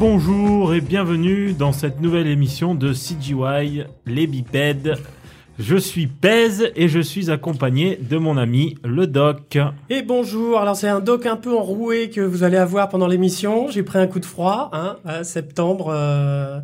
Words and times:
Bonjour 0.00 0.72
et 0.72 0.80
bienvenue 0.80 1.52
dans 1.52 1.72
cette 1.72 2.00
nouvelle 2.00 2.26
émission 2.26 2.74
de 2.74 2.94
CGY, 2.94 3.84
les 4.06 4.26
bipèdes. 4.26 4.96
Je 5.58 5.76
suis 5.76 6.06
Pez 6.06 6.72
et 6.74 6.88
je 6.88 7.00
suis 7.00 7.30
accompagné 7.30 7.96
de 7.96 8.16
mon 8.16 8.38
ami 8.38 8.78
le 8.82 9.06
Doc. 9.06 9.58
Et 9.90 10.00
bonjour, 10.00 10.58
alors 10.58 10.74
c'est 10.74 10.88
un 10.88 11.00
doc 11.00 11.26
un 11.26 11.36
peu 11.36 11.54
enroué 11.54 12.08
que 12.08 12.22
vous 12.22 12.44
allez 12.44 12.56
avoir 12.56 12.88
pendant 12.88 13.08
l'émission. 13.08 13.68
J'ai 13.68 13.82
pris 13.82 13.98
un 13.98 14.06
coup 14.06 14.20
de 14.20 14.24
froid, 14.24 14.70
hein, 14.72 14.96
à 15.04 15.22
septembre. 15.22 15.92
euh, 15.94 16.60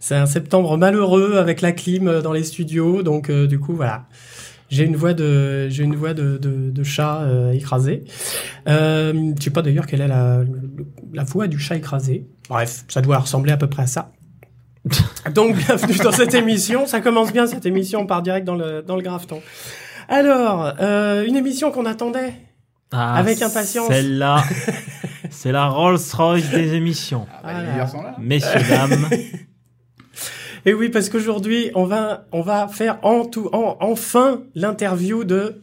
c'est 0.00 0.16
un 0.16 0.26
septembre 0.26 0.76
malheureux 0.76 1.36
avec 1.36 1.60
la 1.60 1.70
clim 1.70 2.20
dans 2.22 2.32
les 2.32 2.42
studios, 2.42 3.04
donc 3.04 3.30
euh, 3.30 3.46
du 3.46 3.60
coup 3.60 3.76
voilà. 3.76 4.06
J'ai 4.68 4.84
une 4.84 4.96
voix 4.96 5.14
de 5.14 5.68
j'ai 5.68 5.84
une 5.84 5.94
voix 5.94 6.12
de, 6.12 6.82
chat 6.82 7.22
euh, 7.22 7.52
écrasé. 7.52 8.02
Euh, 8.66 9.32
je 9.38 9.44
sais 9.44 9.50
pas 9.50 9.62
d'ailleurs 9.62 9.86
quelle 9.86 10.00
est 10.00 10.08
la, 10.08 10.42
la 11.12 11.22
voix 11.22 11.46
du 11.46 11.60
chat 11.60 11.76
écrasé. 11.76 12.26
Bref, 12.50 12.84
ça 12.88 13.00
doit 13.00 13.18
ressembler 13.18 13.52
à 13.52 13.56
peu 13.56 13.68
près 13.68 13.84
à 13.84 13.86
ça. 13.86 14.10
Donc 15.32 15.54
bienvenue 15.54 15.96
dans 15.98 16.10
cette 16.10 16.34
émission. 16.34 16.84
Ça 16.84 17.00
commence 17.00 17.32
bien 17.32 17.46
cette 17.46 17.64
émission, 17.64 18.00
on 18.00 18.06
part 18.06 18.22
direct 18.22 18.44
dans 18.44 18.56
le 18.56 18.82
dans 18.82 18.96
le. 18.96 19.04
Alors, 20.08 20.72
euh, 20.80 21.24
une 21.24 21.36
émission 21.36 21.70
qu'on 21.70 21.86
attendait. 21.86 22.34
Ah, 22.90 23.14
Avec 23.14 23.40
impatience. 23.40 23.86
Celle-là, 23.86 24.42
c'est 25.30 25.52
la 25.52 25.68
Rolls-Royce 25.68 26.50
des 26.50 26.74
émissions. 26.74 27.28
Ah, 27.30 27.40
bah, 27.44 27.52
Voilà. 27.52 27.70
les 27.70 27.76
garçons 27.78 28.02
là 28.02 28.16
Messieurs, 28.18 28.60
dames, 28.68 29.08
Et 30.66 30.74
oui, 30.74 30.88
parce 30.88 31.08
qu'aujourd'hui, 31.08 31.70
on 31.76 31.84
va 31.84 32.26
on 32.32 32.42
va 32.42 32.66
faire 32.66 32.98
en 33.04 33.26
tout 33.26 33.48
en, 33.52 33.76
enfin 33.78 34.42
l'interview 34.56 35.22
de 35.22 35.62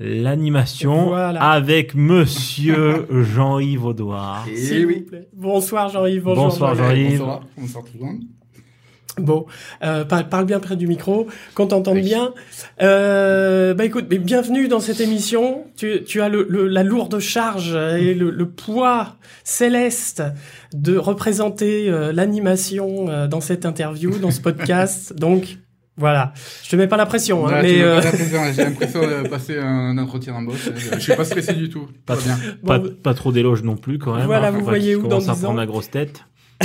l'animation 0.00 1.06
Voilà. 1.08 1.40
avec 1.42 1.94
Monsieur 1.94 3.06
Jean-Yves 3.34 3.84
Audouard. 3.84 4.46
Et 4.50 4.56
S'il 4.56 4.82
vous 4.86 4.92
oui. 4.92 5.00
plaît. 5.02 5.28
Bonsoir 5.32 5.88
Jean-Yves. 5.88 6.22
Bonjour 6.22 6.44
Bonsoir, 6.44 6.74
Jean-Yves. 6.74 7.18
Bonsoir, 7.18 7.40
bonsoir 7.56 7.84
tout 7.84 7.98
le 7.98 8.04
monde. 8.06 8.20
Bon, 9.16 9.46
euh, 9.84 10.04
parle, 10.04 10.28
parle 10.28 10.44
bien 10.44 10.58
près 10.58 10.74
du 10.74 10.88
micro, 10.88 11.28
qu'on 11.54 11.68
t'entende 11.68 11.98
Oui. 11.98 12.02
bien. 12.02 12.34
Euh, 12.82 13.72
bah 13.72 13.84
écoute, 13.84 14.06
mais 14.10 14.18
bienvenue 14.18 14.66
dans 14.66 14.80
cette 14.80 15.00
émission. 15.00 15.66
Tu, 15.76 16.02
tu 16.02 16.20
as 16.20 16.28
le, 16.28 16.44
le- 16.48 16.66
la 16.66 16.82
lourde 16.82 17.20
charge 17.20 17.76
et 17.76 18.12
le, 18.12 18.30
le 18.30 18.48
poids 18.50 19.14
céleste 19.44 20.24
de 20.72 20.96
représenter 20.96 21.88
euh, 21.88 22.12
l'animation 22.12 23.08
euh, 23.08 23.28
dans 23.28 23.40
cette 23.40 23.64
interview, 23.64 24.18
dans 24.18 24.32
ce 24.32 24.40
podcast. 24.40 25.12
Donc 25.16 25.58
voilà, 25.96 26.32
je 26.64 26.70
te 26.70 26.76
mets 26.76 26.88
pas 26.88 26.96
la 26.96 27.06
pression, 27.06 27.46
hein, 27.46 27.60
mais 27.62 27.80
euh, 27.80 28.00
J'ai 28.52 28.64
l'impression 28.64 29.02
de 29.02 29.28
passer 29.28 29.58
un 29.58 29.96
entretien 29.96 30.32
d'embauche. 30.32 30.68
Je 30.74 30.98
suis 30.98 31.14
pas 31.14 31.24
stressé 31.24 31.52
du 31.52 31.68
tout. 31.68 31.88
Pas 32.04 32.16
Tout 32.16 32.22
va 32.28 32.34
bien. 32.34 32.54
Pas, 32.66 32.78
bon, 32.80 32.94
pas 33.02 33.14
trop 33.14 33.30
d'éloges 33.30 33.62
non 33.62 33.76
plus 33.76 33.98
quand 33.98 34.16
même. 34.16 34.26
Voilà, 34.26 34.48
hein, 34.48 34.50
vous 34.50 34.64
voyez 34.64 34.96
où 34.96 35.02
dans 35.02 35.20
commence 35.20 35.28
à 35.28 35.34
10 35.34 35.40
prendre 35.42 35.54
ans. 35.54 35.60
la 35.60 35.66
grosse 35.66 35.90
tête. 35.90 36.24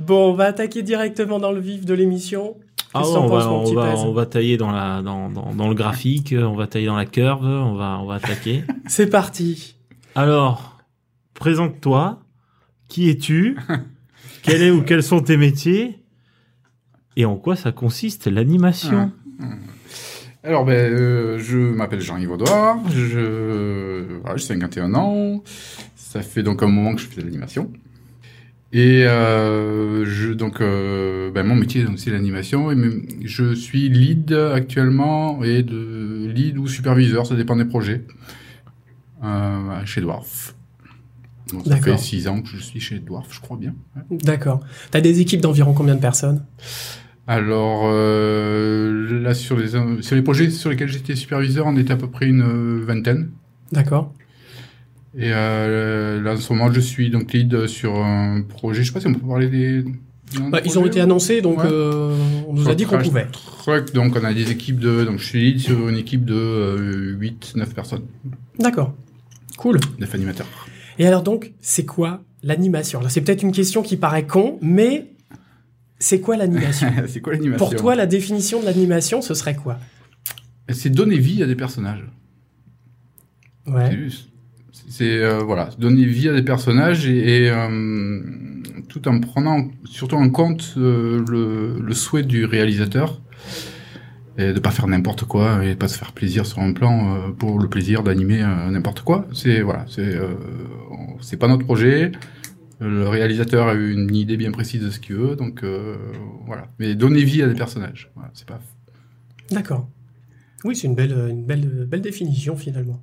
bon, 0.00 0.32
on 0.32 0.34
va 0.34 0.44
attaquer 0.44 0.82
directement 0.82 1.38
dans 1.38 1.52
le 1.52 1.60
vif 1.60 1.86
de 1.86 1.94
l'émission. 1.94 2.56
Ah 2.92 3.02
ouais, 3.02 3.16
on, 3.16 3.26
va, 3.26 3.50
on, 3.50 3.74
va, 3.74 3.92
Pez 3.92 3.98
on 3.98 4.12
va 4.12 4.26
tailler 4.26 4.56
dans, 4.56 4.70
la, 4.70 5.02
dans, 5.02 5.30
dans, 5.30 5.54
dans 5.54 5.68
le 5.68 5.74
graphique, 5.74 6.34
on 6.36 6.54
va 6.54 6.66
tailler 6.66 6.86
dans 6.86 6.96
la 6.96 7.06
curve, 7.06 7.44
on 7.44 7.74
va, 7.74 7.98
on 8.00 8.06
va 8.06 8.14
attaquer. 8.14 8.64
C'est 8.86 9.08
parti. 9.08 9.76
Alors, 10.14 10.78
présente-toi. 11.34 12.20
Qui 12.88 13.10
es-tu? 13.10 13.58
Quel 14.42 14.62
est 14.62 14.70
ou 14.70 14.82
quels 14.82 15.02
sont 15.02 15.20
tes 15.20 15.36
métiers? 15.36 15.98
Et 17.18 17.24
en 17.24 17.36
quoi 17.36 17.56
ça 17.56 17.72
consiste 17.72 18.28
l'animation? 18.28 19.10
Alors, 20.44 20.64
ben, 20.64 20.72
euh, 20.72 21.38
je 21.38 21.58
m'appelle 21.58 22.00
Jean-Yves 22.00 22.30
Audouard. 22.30 22.78
Je, 22.90 24.04
j'ai 24.36 24.42
51 24.42 24.94
ans. 24.94 25.42
Ça 25.96 26.22
fait 26.22 26.44
donc 26.44 26.62
un 26.62 26.68
moment 26.68 26.94
que 26.94 27.00
je 27.00 27.06
fais 27.08 27.20
de 27.20 27.26
l'animation. 27.26 27.72
Et 28.72 29.04
euh, 29.04 30.04
je, 30.04 30.32
donc, 30.32 30.60
euh, 30.60 31.32
ben, 31.32 31.42
mon 31.44 31.56
métier 31.56 31.82
donc, 31.82 31.98
c'est 31.98 32.10
l'animation. 32.12 32.70
Et 32.70 32.76
même- 32.76 33.02
je 33.24 33.52
suis 33.52 33.88
lead 33.88 34.32
actuellement 34.32 35.42
et 35.42 35.64
de 35.64 36.30
lead 36.32 36.56
ou 36.56 36.68
superviseur, 36.68 37.26
ça 37.26 37.34
dépend 37.34 37.56
des 37.56 37.64
projets, 37.64 38.04
euh, 39.24 39.84
chez 39.86 40.00
Dwarf. 40.02 40.54
Donc, 41.52 41.64
ça 41.64 41.76
fait 41.78 41.98
6 41.98 42.28
ans 42.28 42.42
que 42.42 42.48
je 42.48 42.58
suis 42.58 42.78
chez 42.78 43.00
Dwarf, 43.00 43.26
je 43.34 43.40
crois 43.40 43.56
bien. 43.56 43.74
Ouais. 43.96 44.18
D'accord. 44.18 44.60
T'as 44.92 45.00
des 45.00 45.20
équipes 45.20 45.40
d'environ 45.40 45.72
combien 45.72 45.96
de 45.96 46.00
personnes? 46.00 46.44
Alors 47.30 47.82
euh, 47.84 49.20
là 49.22 49.34
sur 49.34 49.58
les 49.58 49.68
sur 50.00 50.16
les 50.16 50.22
projets 50.22 50.48
sur 50.48 50.70
lesquels 50.70 50.88
j'étais 50.88 51.14
superviseur, 51.14 51.66
on 51.66 51.76
était 51.76 51.92
à 51.92 51.96
peu 51.96 52.08
près 52.08 52.26
une 52.26 52.40
euh, 52.40 52.82
vingtaine. 52.84 53.30
D'accord. 53.70 54.14
Et 55.14 55.30
euh, 55.32 56.22
là 56.22 56.32
en 56.32 56.36
ce 56.38 56.50
moment, 56.52 56.72
je 56.72 56.80
suis 56.80 57.10
donc 57.10 57.32
lead 57.34 57.66
sur 57.66 57.96
un 58.02 58.40
projet. 58.40 58.82
Je 58.82 58.88
sais 58.88 58.94
pas 58.94 59.00
si 59.00 59.08
on 59.08 59.12
peut 59.14 59.26
parler 59.26 59.48
des. 59.48 59.84
Bah, 60.50 60.60
ils 60.64 60.78
ont 60.78 60.84
été 60.86 61.00
annoncés, 61.00 61.40
donc 61.42 61.58
Ouais. 61.58 61.68
euh, 61.70 62.14
on 62.46 62.54
nous 62.54 62.62
Sur 62.62 62.70
a 62.70 62.74
dit 62.74 62.84
qu'on 62.84 62.98
pouvait. 62.98 63.26
Truck, 63.62 63.92
donc 63.92 64.16
on 64.18 64.24
a 64.24 64.32
des 64.32 64.50
équipes 64.50 64.78
de. 64.78 65.04
Donc 65.04 65.18
je 65.18 65.24
suis 65.26 65.40
lead 65.52 65.60
sur 65.60 65.86
une 65.88 65.96
équipe 65.98 66.24
de 66.24 66.34
euh, 66.34 67.16
8-9 67.18 67.66
personnes, 67.74 68.02
D'accord. 68.58 68.94
Cool. 69.58 69.78
9 69.98 70.14
animateurs. 70.14 70.46
Et 70.98 71.06
alors 71.06 71.22
donc, 71.22 71.52
c'est 71.60 71.84
quoi 71.84 72.22
l'animation? 72.42 73.00
Alors 73.00 73.10
c'est 73.10 73.20
peut-être 73.20 73.42
une 73.42 73.52
question 73.52 73.82
qui 73.82 73.96
paraît 73.98 74.26
con, 74.26 74.58
mais 74.62 75.06
c'est 75.98 76.20
quoi 76.20 76.36
l'animation 76.36 76.88
c'est 77.08 77.20
quoi 77.20 77.32
l'animation 77.34 77.58
Pour 77.66 77.74
toi, 77.76 77.94
la 77.94 78.06
définition 78.06 78.60
de 78.60 78.66
l'animation, 78.66 79.20
ce 79.22 79.34
serait 79.34 79.56
quoi 79.56 79.78
C'est 80.70 80.90
donner 80.90 81.18
vie 81.18 81.42
à 81.42 81.46
des 81.46 81.56
personnages. 81.56 82.04
C'est 83.66 83.72
Ouais. 83.72 83.92
juste. 83.96 84.28
C'est 84.90 85.18
euh, 85.22 85.40
voilà, 85.40 85.68
donner 85.78 86.04
vie 86.06 86.28
à 86.28 86.32
des 86.32 86.42
personnages 86.42 87.06
et, 87.06 87.44
et, 87.44 87.50
euh, 87.50 88.20
tout 88.88 89.06
en 89.06 89.20
prenant 89.20 89.68
surtout 89.84 90.16
en 90.16 90.30
compte 90.30 90.74
euh, 90.78 91.22
le, 91.28 91.78
le 91.78 91.94
souhait 91.94 92.22
du 92.22 92.46
réalisateur 92.46 93.20
et 94.38 94.52
de 94.54 94.60
pas 94.60 94.70
faire 94.70 94.86
n'importe 94.86 95.24
quoi 95.24 95.62
et 95.64 95.74
pas 95.74 95.88
se 95.88 95.98
faire 95.98 96.12
plaisir 96.12 96.46
sur 96.46 96.60
un 96.60 96.72
plan 96.72 97.32
pour 97.38 97.58
le 97.58 97.68
plaisir 97.68 98.02
d'animer 98.02 98.38
n'importe 98.70 99.02
quoi. 99.02 99.26
C'est 99.34 99.60
voilà, 99.60 99.84
c'est 99.88 100.16
c'est 101.20 101.36
pas 101.36 101.48
notre 101.48 101.64
projet. 101.64 102.12
Le 102.80 103.08
réalisateur 103.08 103.66
a 103.68 103.74
eu 103.74 103.92
une 103.92 104.14
idée 104.14 104.36
bien 104.36 104.52
précise 104.52 104.82
de 104.82 104.90
ce 104.90 105.00
qu'il 105.00 105.16
veut, 105.16 105.34
donc 105.34 105.64
euh, 105.64 105.96
voilà. 106.46 106.68
Mais 106.78 106.94
donner 106.94 107.24
vie 107.24 107.42
à 107.42 107.48
des 107.48 107.54
personnages, 107.54 108.10
voilà, 108.14 108.30
c'est 108.34 108.46
pas. 108.46 108.60
D'accord. 109.50 109.88
Oui, 110.64 110.76
c'est 110.76 110.86
une 110.86 110.94
belle, 110.94 111.12
une 111.28 111.44
belle, 111.44 111.86
belle 111.88 112.02
définition 112.02 112.56
finalement. 112.56 113.02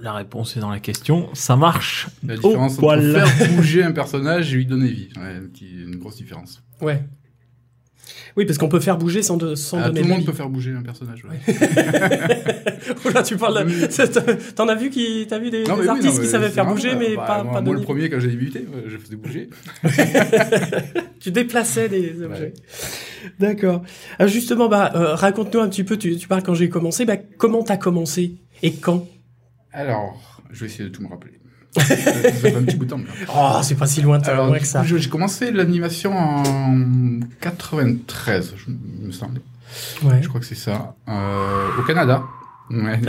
La 0.00 0.12
réponse 0.12 0.56
est 0.56 0.60
dans 0.60 0.70
la 0.70 0.80
question. 0.80 1.28
Ça 1.32 1.56
marche 1.56 2.08
La 2.24 2.36
différence 2.36 2.78
entre 2.78 3.00
faire 3.00 3.48
bouger 3.56 3.82
un 3.82 3.92
personnage 3.92 4.52
et 4.52 4.56
lui 4.56 4.66
donner 4.66 4.88
vie, 4.88 5.08
ouais, 5.16 5.40
une 5.60 5.96
grosse 5.96 6.16
différence. 6.16 6.62
Ouais. 6.80 7.02
Oui, 8.36 8.44
parce 8.44 8.58
qu'on 8.58 8.68
peut 8.68 8.80
faire 8.80 8.98
bouger 8.98 9.22
sans, 9.22 9.36
de, 9.36 9.54
sans 9.54 9.78
Ah, 9.78 9.82
tout 9.82 9.88
donner 9.88 10.00
le 10.00 10.06
de 10.06 10.10
monde 10.12 10.24
peut 10.26 10.32
faire 10.32 10.48
bouger 10.48 10.72
un 10.72 10.82
personnage. 10.82 11.24
Ouais. 11.24 11.54
Oula, 13.04 13.22
tu 13.22 13.36
parles 13.36 13.66
de... 13.66 14.52
T'en 14.52 14.68
as 14.68 14.74
vu 14.74 14.90
qui, 14.90 15.26
t'as 15.28 15.38
vu 15.38 15.50
des, 15.50 15.64
Non, 15.64 15.76
des 15.76 15.82
mais 15.82 15.82
oui, 15.82 15.88
artistes 15.88 16.16
non, 16.16 16.22
qui 16.22 16.28
savaient 16.28 16.50
faire 16.50 16.66
bouger, 16.66 16.90
bah, 16.90 16.96
mais 17.00 17.16
bah, 17.16 17.24
pas, 17.26 17.42
moi, 17.42 17.52
pas 17.54 17.60
moi, 17.60 17.74
le 17.74 17.80
premier, 17.80 18.08
quand 18.08 18.20
j'ai 18.20 18.28
débuté, 18.28 18.64
je 18.86 18.96
faisais 18.96 19.16
bouger. 19.16 19.50
Tu 21.20 21.32
déplaçais 21.32 21.88
des 21.88 22.22
objets. 22.22 22.54
D'accord. 23.40 23.82
Alors 24.18 24.30
justement, 24.30 24.68
bah, 24.68 24.92
euh, 24.94 25.14
raconte-nous 25.14 25.60
un 25.60 25.68
petit 25.68 25.82
peu. 25.84 25.96
Tu, 25.96 26.16
tu 26.16 26.28
parles 26.28 26.42
quand 26.44 26.54
j'ai 26.54 26.68
commencé. 26.68 27.04
Bah, 27.04 27.16
comment 27.16 27.62
t'as 27.64 27.76
commencé 27.76 28.36
et 28.62 28.72
quand? 28.74 29.06
Alors, 29.72 30.42
je 30.50 30.60
vais 30.60 30.66
essayer 30.66 30.84
de 30.84 30.94
tout 30.94 31.02
me 31.02 31.08
rappeler. 31.08 31.37
Ça 31.76 31.82
fait 31.84 32.54
un 32.56 32.62
petit 32.62 32.76
bout 32.76 32.84
de 32.86 32.90
temps. 32.90 32.96
quand 32.98 33.02
même. 33.36 33.56
Oh, 33.56 33.60
c'est 33.62 33.74
pas 33.76 33.86
si 33.86 34.00
lointain 34.02 34.32
Alors, 34.32 34.56
que 34.58 34.64
ça. 34.66 34.82
j'ai 34.84 35.08
commencé 35.08 35.50
l'animation 35.52 36.16
en 36.16 37.20
93, 37.40 38.54
je, 38.56 38.64
il 39.00 39.06
me 39.06 39.12
semble. 39.12 39.40
Ouais. 40.02 40.18
Je 40.22 40.28
crois 40.28 40.40
que 40.40 40.46
c'est 40.46 40.54
ça. 40.54 40.94
Euh, 41.08 41.68
au 41.78 41.82
Canada. 41.82 42.22
Ouais. 42.70 43.00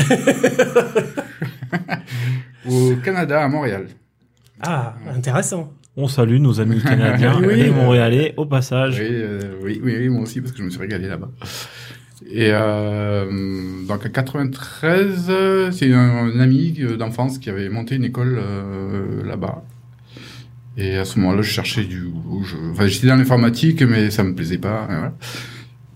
au 2.69 2.95
Canada, 3.03 3.43
à 3.43 3.47
Montréal. 3.47 3.87
Ah, 4.61 4.95
intéressant. 5.15 5.71
On 5.95 6.07
salue 6.07 6.37
nos 6.37 6.59
amis 6.61 6.81
canadiens 6.81 7.41
Oui. 7.45 7.59
et 7.61 7.71
montréalais 7.71 8.33
au 8.37 8.45
passage. 8.45 8.97
Oui, 8.99 9.07
euh, 9.09 9.39
oui, 9.63 9.81
oui, 9.83 9.95
oui, 9.99 10.09
moi 10.09 10.21
aussi, 10.23 10.39
parce 10.41 10.51
que 10.53 10.59
je 10.59 10.63
me 10.63 10.69
suis 10.69 10.79
régalé 10.79 11.07
là-bas. 11.07 11.29
Et 12.25 12.49
euh, 12.51 13.25
donc 13.87 14.05
en 14.05 14.09
93, 14.09 15.27
euh, 15.29 15.71
c'est 15.71 15.93
un, 15.93 15.99
un 15.99 16.39
ami 16.39 16.75
euh, 16.81 16.97
d'enfance 16.97 17.37
qui 17.37 17.49
avait 17.49 17.69
monté 17.69 17.95
une 17.95 18.03
école 18.03 18.37
euh, 18.41 19.23
là-bas. 19.25 19.63
Et 20.77 20.97
à 20.97 21.05
ce 21.05 21.19
moment-là, 21.19 21.41
je 21.41 21.49
cherchais 21.49 21.83
du... 21.83 22.03
Je, 22.43 22.55
enfin, 22.71 22.87
j'étais 22.87 23.07
dans 23.07 23.15
l'informatique, 23.15 23.81
mais 23.83 24.11
ça 24.11 24.23
me 24.23 24.33
plaisait 24.33 24.57
pas. 24.57 24.83
Et, 24.89 24.93
voilà. 24.95 25.13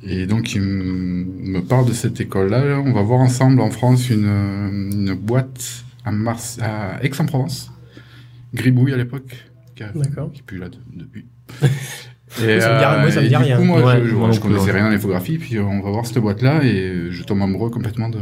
Et 0.05 0.25
donc, 0.25 0.53
il 0.55 0.61
me 0.61 1.61
parle 1.61 1.87
de 1.87 1.93
cette 1.93 2.19
école-là. 2.19 2.81
On 2.85 2.91
va 2.91 3.01
voir 3.01 3.21
ensemble 3.21 3.61
en 3.61 3.69
France 3.71 4.09
une, 4.09 4.25
une 4.25 5.13
boîte 5.13 5.85
à, 6.03 6.11
Mars, 6.11 6.59
à 6.61 7.01
Aix-en-Provence. 7.03 7.71
Gribouille 8.53 8.93
à 8.93 8.97
l'époque. 8.97 9.45
Qui 9.75 9.83
a-. 9.83 9.93
Qui 10.33 10.41
plus 10.41 10.57
là 10.57 10.67
de- 10.69 10.77
depuis. 10.93 11.25
Oui, 12.39 12.61
ça 12.61 12.73
me 12.73 12.79
dit- 12.79 13.01
moi, 13.01 13.11
ça 13.11 13.19
me 13.19 13.25
et 13.25 13.29
dit 13.29 13.35
du 13.35 13.41
rien. 13.41 13.57
coup, 13.57 13.63
moi, 13.63 13.81
Ouais, 13.83 13.99
je, 14.03 14.07
je, 14.09 14.15
moi 14.15 14.31
je 14.31 14.39
connaissais 14.39 14.71
rien 14.71 14.85
à 14.85 14.89
l'infographie, 14.89 15.37
puis 15.37 15.57
euh, 15.57 15.63
on 15.63 15.81
va 15.81 15.91
voir 15.91 16.05
cette 16.05 16.17
boîte-là, 16.19 16.63
et 16.63 17.07
je 17.09 17.23
tombe 17.23 17.41
amoureux 17.41 17.69
complètement 17.69 18.09
de, 18.09 18.19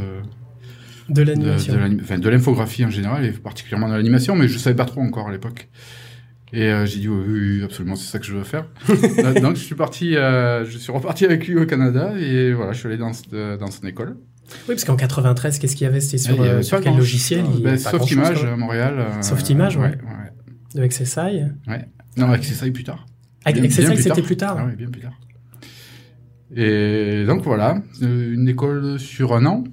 De 1.09 1.21
l'animation. 1.23 1.73
de 1.73 1.77
l'ani- 1.79 1.99
enfin, 2.01 2.17
de 2.17 2.29
l'infographie 2.29 2.83
en 2.85 2.89
général, 2.89 3.25
et 3.25 3.31
particulièrement 3.31 3.87
de 3.89 3.93
l'animation, 3.95 4.35
mais 4.35 4.47
je 4.47 4.57
savais 4.57 4.75
pas 4.75 4.85
trop 4.85 5.01
encore 5.01 5.29
à 5.29 5.31
l'époque. 5.31 5.69
Et 6.53 6.63
euh, 6.63 6.85
j'ai 6.85 6.99
dit 6.99 7.07
oui, 7.07 7.23
oui, 7.25 7.39
oui, 7.57 7.63
absolument, 7.63 7.95
c'est 7.95 8.11
ça 8.11 8.19
que 8.19 8.25
je 8.25 8.33
veux 8.35 8.43
faire. 8.43 8.65
Euh, 8.89 9.39
Donc 9.39 9.55
je 9.55 9.61
suis 9.61 9.75
parti, 9.75 10.17
euh, 10.17 10.65
je 10.65 10.77
suis 10.77 10.91
reparti 10.91 11.23
avec 11.23 11.47
lui 11.47 11.57
au 11.57 11.65
Canada 11.65 12.11
et 12.19 12.51
voilà, 12.53 12.73
je 12.73 12.79
suis 12.79 12.87
allé 12.87 12.97
dans, 12.97 13.11
dans 13.57 13.71
son 13.71 13.87
école. 13.87 14.17
Oui, 14.67 14.75
parce 14.75 14.83
qu'en 14.83 14.97
93, 14.97 15.59
qu'est-ce 15.59 15.77
qu'il 15.77 15.85
y 15.85 15.89
avait? 15.89 16.01
C'était 16.01 16.17
sur, 16.17 16.37
avait 16.41 16.49
euh, 16.49 16.61
sur 16.61 16.77
quel 16.81 16.87
grand- 16.89 16.97
logiciel? 16.97 17.45
Il 17.55 17.63
Ben, 17.63 17.77
quoi. 18.41 18.49
à 18.51 18.55
Montréal. 18.57 18.95
euh, 18.99 19.21
Softimage, 19.21 19.77
ouais. 19.77 19.83
ouais. 19.83 19.89
ouais. 19.95 20.81
De 20.81 20.85
XSI. 20.87 21.43
Non, 22.17 22.27
avec 22.27 22.43
ça 22.43 22.65
plus 22.69 22.83
tard. 22.83 23.05
XSI, 23.45 23.81
bien 23.81 23.91
plus 23.91 24.03
c'était 24.03 24.21
plus 24.21 24.37
tard. 24.37 24.57
Ah 24.59 24.65
oui, 24.67 24.75
bien 24.75 24.89
plus 24.89 25.01
tard. 25.01 25.13
Et 26.55 27.23
donc 27.25 27.43
voilà, 27.43 27.81
euh, 28.01 28.33
une 28.33 28.47
école 28.47 28.99
sur 28.99 29.33
un 29.33 29.45
an. 29.45 29.63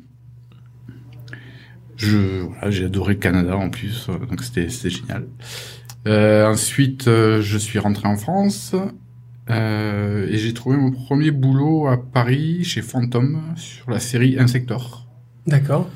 Je, 1.96 2.42
voilà, 2.42 2.70
j'ai 2.70 2.84
adoré 2.84 3.14
le 3.14 3.18
Canada 3.18 3.56
en 3.56 3.70
plus, 3.70 4.08
euh, 4.08 4.26
donc 4.26 4.42
c'était, 4.42 4.68
génial. 4.68 5.26
Euh, 6.06 6.46
ensuite, 6.46 7.06
je 7.06 7.58
suis 7.58 7.80
rentré 7.80 8.06
en 8.06 8.16
France 8.16 8.74
euh, 9.50 10.26
et 10.28 10.36
j'ai 10.36 10.52
trouvé 10.52 10.76
mon 10.76 10.90
premier 10.90 11.30
boulot 11.30 11.86
à 11.86 11.96
Paris 11.96 12.64
chez 12.64 12.82
Phantom 12.82 13.40
sur 13.56 13.90
la 13.90 13.98
série 13.98 14.38
Insector. 14.38 15.06
D'accord. 15.46 15.88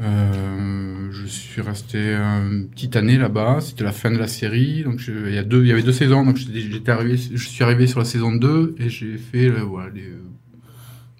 Euh, 0.00 1.08
je 1.10 1.26
suis 1.26 1.60
resté 1.60 1.98
une 2.14 2.68
petite 2.70 2.96
année 2.96 3.18
là-bas. 3.18 3.58
C'était 3.60 3.84
la 3.84 3.92
fin 3.92 4.10
de 4.10 4.16
la 4.18 4.28
série. 4.28 4.82
Donc, 4.84 4.98
je- 4.98 5.28
il 5.28 5.34
y 5.34 5.38
a 5.38 5.42
deux, 5.42 5.62
il 5.62 5.68
y 5.68 5.72
avait 5.72 5.82
deux 5.82 5.92
saisons. 5.92 6.24
Donc, 6.24 6.36
j'étais 6.36 6.90
arrivé, 6.90 7.16
je 7.16 7.48
suis 7.48 7.62
arrivé 7.64 7.86
sur 7.86 7.98
la 7.98 8.04
saison 8.04 8.34
2 8.34 8.74
et 8.78 8.88
j'ai 8.88 9.16
fait, 9.18 9.50
voilà, 9.50 9.88
euh, 9.96 10.18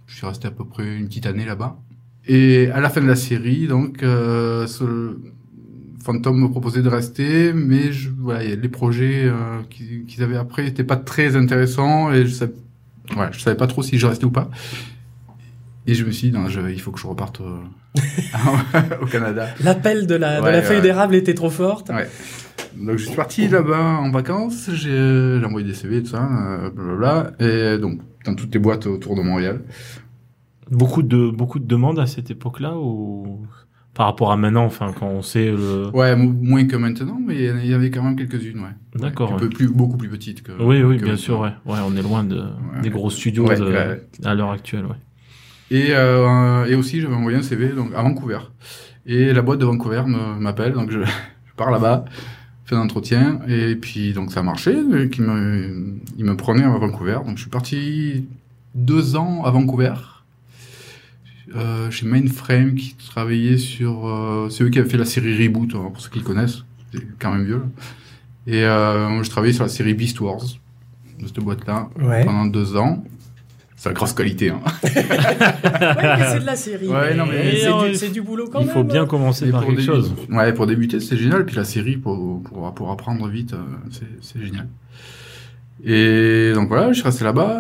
je 0.07 0.15
suis 0.17 0.27
resté 0.27 0.49
à 0.49 0.51
peu 0.51 0.65
près 0.65 0.97
une 0.97 1.07
petite 1.09 1.27
année 1.27 1.45
là-bas. 1.45 1.79
Et 2.27 2.71
à 2.71 2.81
la 2.81 2.91
fin 2.91 3.01
de 3.01 3.07
la 3.07 3.17
série, 3.17 3.67
donc, 3.67 4.03
euh, 4.03 4.67
Phantom 6.03 6.41
me 6.41 6.49
proposait 6.49 6.83
de 6.83 6.89
rester, 6.89 7.53
mais 7.53 7.93
je, 7.93 8.09
voilà, 8.19 8.43
les 8.43 8.69
projets 8.69 9.25
euh, 9.25 9.61
qu'ils 9.69 10.05
qu'ils 10.07 10.23
avaient 10.23 10.37
après 10.37 10.65
n'étaient 10.65 10.85
pas 10.85 10.97
très 10.97 11.37
intéressants 11.37 12.11
et 12.13 12.25
je 12.25 12.31
savais, 12.31 12.55
voilà, 13.15 13.31
je 13.33 13.41
savais 13.41 13.57
pas 13.57 13.67
trop 13.67 13.83
si 13.83 13.99
je 13.99 14.07
restais 14.07 14.25
ou 14.25 14.31
pas. 14.31 14.51
Et 15.91 15.95
je 15.95 16.05
me 16.05 16.11
suis 16.13 16.31
dit, 16.31 16.37
non, 16.39 16.49
je- 16.49 16.61
il 16.71 16.81
faut 16.81 16.93
que 16.93 17.01
je 17.01 17.07
reparte 17.07 17.41
euh, 17.41 17.59
au 19.03 19.07
Canada. 19.07 19.49
L'appel 19.65 20.07
de 20.07 20.15
la, 20.15 20.39
de 20.41 20.45
Ouais, 20.45 20.53
la 20.53 20.63
feuille 20.63 20.77
ouais. 20.77 20.83
d'érable 20.83 21.15
était 21.15 21.35
trop 21.35 21.51
forte. 21.51 21.89
Ouais. 21.89 22.09
Donc 22.77 22.97
je 22.99 23.07
suis 23.07 23.17
parti 23.17 23.49
là-bas 23.49 23.99
en 24.01 24.11
vacances, 24.11 24.71
j'ai 24.73 25.39
j'ai 25.41 25.45
envoyé 25.45 25.67
des 25.67 25.75
CV, 25.75 26.03
tout 26.03 26.11
ça, 26.11 26.29
euh, 26.31 26.71
blablabla. 26.71 27.33
Et 27.41 27.79
donc, 27.79 28.01
dans 28.25 28.35
toutes 28.35 28.55
les 28.55 28.61
boîtes 28.61 28.87
autour 28.87 29.17
de 29.17 29.23
Montréal. 29.23 29.63
Beaucoup 30.71 31.03
de, 31.03 31.29
beaucoup 31.31 31.59
de 31.59 31.67
demandes 31.67 31.99
à 31.99 32.07
cette 32.07 32.31
époque-là 32.31 32.77
ou 32.77 33.41
par 33.93 34.07
rapport 34.07 34.31
à 34.31 34.37
maintenant, 34.37 34.65
enfin, 34.67 34.93
quand 34.97 35.09
on 35.09 35.21
sait 35.23 35.47
le. 35.51 35.89
Ouais, 35.93 36.15
mo- 36.15 36.33
moins 36.33 36.65
que 36.67 36.77
maintenant, 36.77 37.19
mais 37.27 37.35
il 37.37 37.67
y 37.67 37.75
avait 37.75 37.91
quand 37.91 38.05
même 38.05 38.15
quelques-unes, 38.15 38.61
ouais. 38.61 38.77
D'accord. 39.01 39.31
Un 39.33 39.35
ouais. 39.35 39.41
peu 39.41 39.49
plus, 39.49 39.67
beaucoup 39.69 39.97
plus 39.97 40.09
petites 40.09 40.43
que. 40.45 40.53
Oui, 40.53 40.81
oui, 40.85 40.97
que 40.99 41.03
bien 41.03 41.13
maintenant. 41.15 41.17
sûr, 41.17 41.41
ouais. 41.41 41.53
Ouais, 41.67 41.79
on 41.85 41.97
est 41.97 42.03
loin 42.03 42.23
de, 42.23 42.37
Ouais. 42.37 42.83
des 42.83 42.91
gros 42.91 43.11
studios 43.11 43.49
Ouais, 43.49 43.59
de- 43.59 43.65
ouais. 43.65 44.07
à 44.25 44.35
l'heure 44.37 44.53
actuelle, 44.53 44.87
ouais. 44.87 44.97
Et, 45.71 45.89
euh, 45.91 46.65
et 46.67 46.75
aussi, 46.75 47.01
j'avais 47.01 47.15
envoyé 47.15 47.39
un 47.39 47.43
CV 47.43 47.69
donc, 47.69 47.93
à 47.95 48.03
Vancouver. 48.03 48.39
Et 49.07 49.33
la 49.33 49.43
boîte 49.43 49.61
de 49.61 49.65
Vancouver 49.65 50.03
m'appelle, 50.07 50.73
donc 50.73 50.91
je, 50.91 50.99
je 51.05 51.53
pars 51.57 51.71
là-bas, 51.71 52.05
fais 52.65 52.75
un 52.77 52.81
entretien, 52.81 53.41
et 53.49 53.75
puis 53.77 54.13
donc 54.13 54.31
ça 54.33 54.41
a 54.41 54.43
marché, 54.43 54.73
donc 54.75 55.17
il 55.17 55.23
me, 55.25 55.95
il 56.19 56.25
me 56.25 56.37
prenait 56.37 56.65
à 56.65 56.71
Vancouver. 56.71 57.19
Donc 57.27 57.37
je 57.37 57.43
suis 57.43 57.51
parti 57.51 58.27
deux 58.75 59.17
ans 59.17 59.43
à 59.45 59.51
Vancouver, 59.51 59.95
euh, 61.57 61.91
chez 61.91 62.07
Mainframe, 62.07 62.75
qui 62.75 62.95
travaillait 62.95 63.59
sur... 63.59 64.07
Euh, 64.07 64.49
c'est 64.51 64.63
eux 64.65 64.69
qui 64.71 64.79
avaient 64.79 64.89
fait 64.89 64.97
la 64.99 65.05
série 65.05 65.47
Reboot, 65.47 65.75
hein, 65.75 65.91
pour 65.93 66.01
ceux 66.01 66.11
qui 66.11 66.23
connaissent, 66.23 66.65
c'est 66.93 67.01
quand 67.19 67.33
même 67.33 67.45
vieux. 67.45 67.57
là. 67.59 67.65
Et 68.47 68.65
euh, 68.65 69.23
je 69.23 69.31
travaillais 69.31 69.53
sur 69.53 69.65
la 69.65 69.69
série 69.69 69.95
Beast 69.95 70.21
Wars, 70.21 70.41
de 71.21 71.27
cette 71.27 71.41
boîte-là, 71.41 71.89
Ouais. 72.01 72.25
pendant 72.25 72.47
deux 72.47 72.77
ans. 72.77 73.05
C'est 73.83 73.89
la 73.89 73.95
grosse 73.95 74.13
qualité, 74.13 74.51
hein. 74.51 74.61
Ouais, 74.83 74.91
c'est 74.93 76.41
de 76.41 76.45
la 76.45 76.55
série. 76.55 76.87
Ouais, 76.87 77.15
non, 77.15 77.25
mais- 77.25 77.95
c'est 77.95 78.11
du, 78.11 78.21
boulot 78.21 78.47
quand 78.53 78.61
Il 78.61 78.67
même. 78.67 78.75
faut 78.75 78.85
bien 78.85 79.07
commencer 79.07 79.49
Et 79.49 79.51
par 79.51 79.65
quelque 79.65 79.81
débuter- 79.81 79.87
chose. 79.87 80.13
Ouais, 80.29 80.53
pour 80.53 80.67
débuter, 80.67 81.01
c'est 81.01 81.17
génial. 81.17 81.47
Puis 81.47 81.57
la 81.57 81.65
série, 81.65 81.97
pour, 81.97 82.43
pour, 82.43 82.75
pour 82.75 82.91
apprendre 82.91 83.27
vite, 83.29 83.55
euh, 83.55 83.57
c'est- 84.21 84.39
génial. 84.45 84.69
Et 85.83 86.53
donc 86.55 86.69
voilà, 86.69 86.89
je 86.89 86.99
suis 86.99 87.05
resté 87.05 87.25
là-bas 87.25 87.57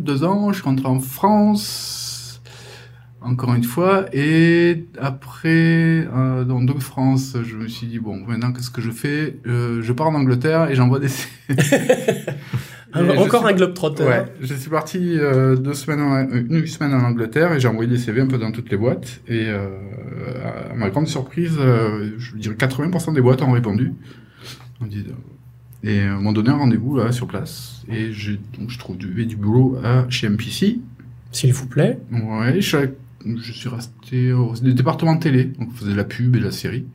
deux 0.00 0.24
ans. 0.24 0.50
Je 0.52 0.54
suis 0.54 0.64
rentré 0.64 0.86
en 0.86 1.00
France, 1.00 2.40
encore 3.20 3.52
une 3.54 3.64
fois. 3.64 4.06
Et 4.14 4.86
après, 4.98 6.08
euh, 6.10 6.44
donc 6.44 6.78
France, 6.78 7.36
je 7.44 7.56
me 7.56 7.68
suis 7.68 7.86
dit, 7.88 7.98
bon, 7.98 8.16
maintenant, 8.26 8.52
qu'est-ce 8.52 8.70
que 8.70 8.80
je 8.80 8.90
fais? 8.90 9.36
Euh, 9.46 9.82
Je 9.82 9.92
pars 9.92 10.06
en 10.08 10.14
Angleterre 10.14 10.70
et 10.70 10.74
j'envoie 10.74 10.98
des... 10.98 11.08
Un- 12.94 13.04
je 13.04 13.10
encore 13.18 13.42
suis- 13.44 13.52
un 13.52 13.56
globe-trotter. 13.56 14.04
Ouais, 14.04 14.24
je 14.40 14.54
suis 14.54 14.70
parti 14.70 15.18
euh, 15.18 15.56
deux 15.56 15.74
semaines 15.74 16.00
en, 16.00 16.28
une 16.30 16.66
semaine 16.66 16.94
en 16.94 17.04
Angleterre 17.04 17.52
et 17.52 17.60
j'ai 17.60 17.68
envoyé 17.68 17.90
des 17.90 17.98
CV 17.98 18.20
un 18.22 18.26
peu 18.26 18.38
dans 18.38 18.50
toutes 18.50 18.70
les 18.70 18.76
boîtes. 18.76 19.20
Et 19.28 19.46
euh, 19.48 19.68
à 20.70 20.74
ma 20.74 20.88
grande 20.90 21.06
surprise, 21.08 21.56
euh, 21.58 22.10
je 22.18 22.36
dirais 22.36 22.54
80% 22.54 23.14
des 23.14 23.20
boîtes 23.20 23.42
ont 23.42 23.52
répondu. 23.52 23.92
On 24.80 24.86
dit, 24.86 25.04
euh, 25.08 25.12
et 25.88 26.06
m'ont 26.20 26.32
donné 26.32 26.50
un 26.50 26.56
rendez-vous 26.56 26.96
là 26.96 27.12
sur 27.12 27.26
place. 27.26 27.82
Et 27.92 28.12
j'ai- 28.12 28.40
donc 28.58 28.70
je 28.70 28.78
trouve 28.78 28.96
du, 28.96 29.26
du 29.26 29.36
boulot 29.36 29.78
à, 29.84 30.06
chez 30.08 30.28
MPC. 30.28 30.78
S'il 31.30 31.52
vous 31.52 31.66
plaît. 31.66 31.98
Ouais, 32.10 32.60
je 32.60 32.76
suis, 32.76 32.88
je 33.42 33.52
suis 33.52 33.68
resté 33.68 34.32
au 34.32 34.54
département 34.54 35.14
de 35.14 35.20
télé. 35.20 35.44
Donc 35.44 35.68
on 35.72 35.76
faisait 35.76 35.94
la 35.94 36.04
pub 36.04 36.36
et 36.36 36.40
la 36.40 36.50
série. 36.52 36.86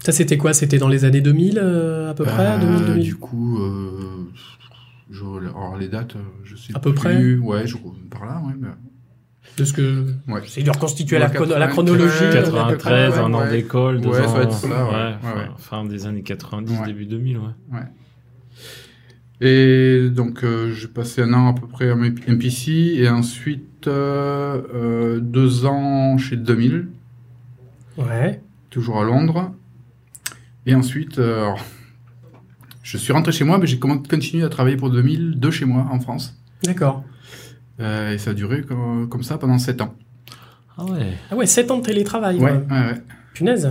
Ça, 0.00 0.12
c'était 0.12 0.36
quoi? 0.36 0.52
C'était 0.52 0.76
dans 0.76 0.88
les 0.88 1.04
années 1.06 1.22
2000 1.22 1.58
euh, 1.62 2.10
à 2.10 2.14
peu 2.14 2.24
près 2.24 2.46
Euh, 2.46 2.58
2000, 2.58 2.84
2000 2.86 3.04
Du 3.04 3.14
coup, 3.16 3.58
euh, 3.58 3.90
je, 5.10 5.24
alors 5.24 5.76
les 5.78 5.88
dates, 5.88 6.16
euh, 6.16 6.20
je 6.44 6.56
sais 6.56 6.74
À 6.74 6.78
peu 6.80 6.92
plus. 6.92 7.00
près 7.00 7.34
Ouais, 7.36 7.66
je 7.66 7.76
par 8.10 8.24
là, 8.26 8.42
ouais. 8.46 8.54
Mais... 8.58 8.68
De 9.58 9.64
ce 9.64 9.72
que. 9.72 10.06
Ouais. 10.26 10.40
C'est 10.46 10.62
de 10.62 10.70
reconstituer 10.70 11.18
la, 11.18 11.26
Ouais, 11.28 11.32
la 11.34 11.38
93, 11.68 11.72
chronologie. 11.72 12.24
euh, 12.24 12.32
93, 12.32 13.12
ouais, 13.12 13.18
un 13.20 13.34
an 13.34 13.40
ouais. 13.42 13.50
d'école, 13.50 14.00
deux 14.00 14.08
Ouais, 14.08 14.22
ça 14.22 14.28
ans. 14.28 14.32
va 14.34 14.42
être 14.42 14.52
ça, 14.52 14.66
ouais. 14.68 14.74
ouais, 14.74 14.88
Ouais, 15.32 15.38
ouais. 15.42 15.48
Fin 15.58 15.84
des 15.84 16.06
années 16.06 16.22
90, 16.22 16.80
Ouais. 16.80 16.86
début 16.86 17.06
2000, 17.06 17.38
ouais. 17.38 17.80
Et 19.40 20.08
donc, 20.10 20.44
euh, 20.44 20.72
j'ai 20.72 20.88
passé 20.88 21.22
un 21.22 21.32
an 21.34 21.48
à 21.48 21.52
peu 21.60 21.66
près 21.66 21.90
à 21.90 21.94
MPC 21.96 22.70
et 22.96 23.08
ensuite 23.08 23.86
euh, 23.88 24.62
euh, 24.74 25.20
deux 25.20 25.66
ans 25.66 26.16
chez 26.18 26.36
2000, 26.36 26.88
Ouais. 27.98 28.40
toujours 28.70 29.00
à 29.00 29.04
Londres. 29.04 29.52
Et 30.66 30.74
ensuite, 30.74 31.18
euh, 31.18 31.42
alors, 31.42 31.64
je 32.84 32.98
suis 32.98 33.12
rentré 33.12 33.32
chez 33.32 33.44
moi, 33.44 33.58
mais 33.58 33.66
j'ai 33.66 33.80
continué 33.80 34.44
à 34.44 34.48
travailler 34.48 34.76
pour 34.76 34.90
2000 34.90 35.40
de 35.40 35.50
chez 35.50 35.64
moi 35.64 35.88
en 35.90 35.98
France. 35.98 36.38
D'accord. 36.62 37.02
Euh, 37.80 38.12
et 38.12 38.18
ça 38.18 38.30
a 38.30 38.34
duré 38.34 38.62
comme, 38.62 39.08
comme 39.08 39.24
ça 39.24 39.38
pendant 39.38 39.58
sept 39.58 39.80
ans. 39.80 39.94
Ah 40.76 40.84
ouais. 40.84 41.14
Ah 41.30 41.36
ouais, 41.36 41.46
7 41.46 41.70
ans 41.70 41.78
de 41.78 41.84
télétravail. 41.84 42.36
Ouais, 42.38 42.50
ouais. 42.52 42.56
ouais, 42.70 42.86
ouais. 42.86 43.00
Punaise. 43.32 43.70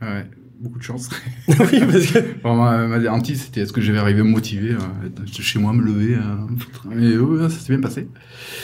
ouais. 0.00 0.26
Beaucoup 0.62 0.78
de 0.78 0.84
chance. 0.84 1.08
oui, 1.48 1.54
parce 1.80 2.06
que. 2.06 2.18
Bon, 2.42 2.54
ma, 2.56 2.86
ma 2.86 3.10
hantise, 3.12 3.42
c'était 3.42 3.62
est-ce 3.62 3.72
que 3.72 3.80
je 3.80 3.90
vais 3.90 3.98
arriver 3.98 4.22
motivé 4.22 4.70
euh, 4.72 5.06
être 5.06 5.26
chez 5.42 5.58
moi, 5.58 5.72
me 5.72 5.82
lever. 5.82 6.14
euh, 6.14 7.00
et 7.00 7.18
ouais, 7.18 7.48
ça 7.50 7.58
s'est 7.58 7.72
bien 7.72 7.80
passé. 7.82 8.08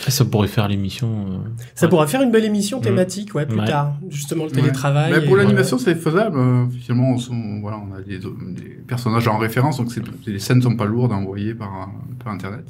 Ça 0.06 0.24
pourrait 0.24 0.46
faire 0.48 0.68
l'émission. 0.68 1.26
euh, 1.28 1.36
Ça 1.74 1.86
ouais. 1.86 1.90
pourrait 1.90 2.06
faire 2.06 2.22
une 2.22 2.30
belle 2.30 2.44
émission 2.44 2.80
thématique, 2.80 3.34
ouais, 3.34 3.46
plus 3.46 3.58
Ouais. 3.58 3.66
tard. 3.66 3.96
Justement, 4.08 4.44
le 4.44 4.50
Ouais. 4.50 4.56
télétravail. 4.60 5.12
Mais 5.12 5.26
pour 5.26 5.36
l'animation, 5.36 5.76
c'est 5.78 5.96
faisable. 5.96 6.38
Finalement, 6.80 7.10
on, 7.14 7.18
sont- 7.18 7.58
voilà, 7.60 7.78
on 7.78 7.94
a 7.94 8.00
des, 8.00 8.18
des 8.18 8.78
personnages 8.86 9.26
en 9.26 9.36
référence, 9.38 9.78
donc 9.78 9.88
les 10.26 10.38
scènes 10.38 10.62
sont 10.62 10.76
pas 10.76 10.86
lourdes 10.86 11.12
à 11.12 11.16
envoyer 11.16 11.54
par, 11.54 11.90
par 12.22 12.32
Internet. 12.32 12.66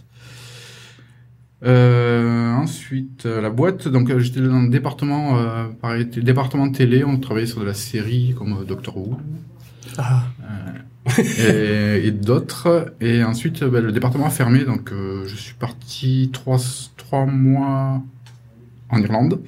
Euh, 1.64 2.52
ensuite, 2.52 3.26
euh, 3.26 3.40
la 3.40 3.50
boîte, 3.50 3.88
donc 3.88 4.10
euh, 4.10 4.20
j'étais 4.20 4.40
dans 4.40 4.62
le 4.62 4.68
département, 4.68 5.38
euh, 5.38 5.66
pareil, 5.80 6.06
département 6.06 6.70
télé, 6.70 7.02
on 7.04 7.18
travaillait 7.18 7.48
sur 7.48 7.60
de 7.60 7.66
la 7.66 7.74
série 7.74 8.34
comme 8.38 8.58
euh, 8.60 8.64
Doctor 8.64 8.96
Who 8.96 9.18
Ah, 9.96 10.22
et, 11.18 12.02
et 12.06 12.10
d'autres. 12.12 12.94
Et 13.00 13.24
ensuite, 13.24 13.64
bah, 13.64 13.80
le 13.80 13.90
département 13.90 14.26
a 14.26 14.30
fermé, 14.30 14.64
donc 14.64 14.92
euh, 14.92 15.24
je 15.26 15.34
suis 15.34 15.54
parti 15.54 16.30
trois, 16.32 16.58
trois 16.96 17.26
mois 17.26 18.02
en 18.90 19.02
Irlande 19.02 19.40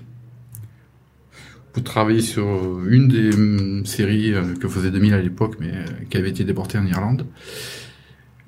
pour 1.72 1.84
travailler 1.84 2.22
sur 2.22 2.44
une 2.88 3.06
des 3.06 3.32
hum, 3.32 3.86
séries 3.86 4.34
que 4.60 4.66
faisait 4.66 4.90
2000 4.90 5.14
à 5.14 5.22
l'époque, 5.22 5.56
mais 5.60 5.72
qui 6.10 6.16
avait 6.16 6.30
été 6.30 6.42
déportée 6.42 6.78
en 6.78 6.86
Irlande. 6.86 7.26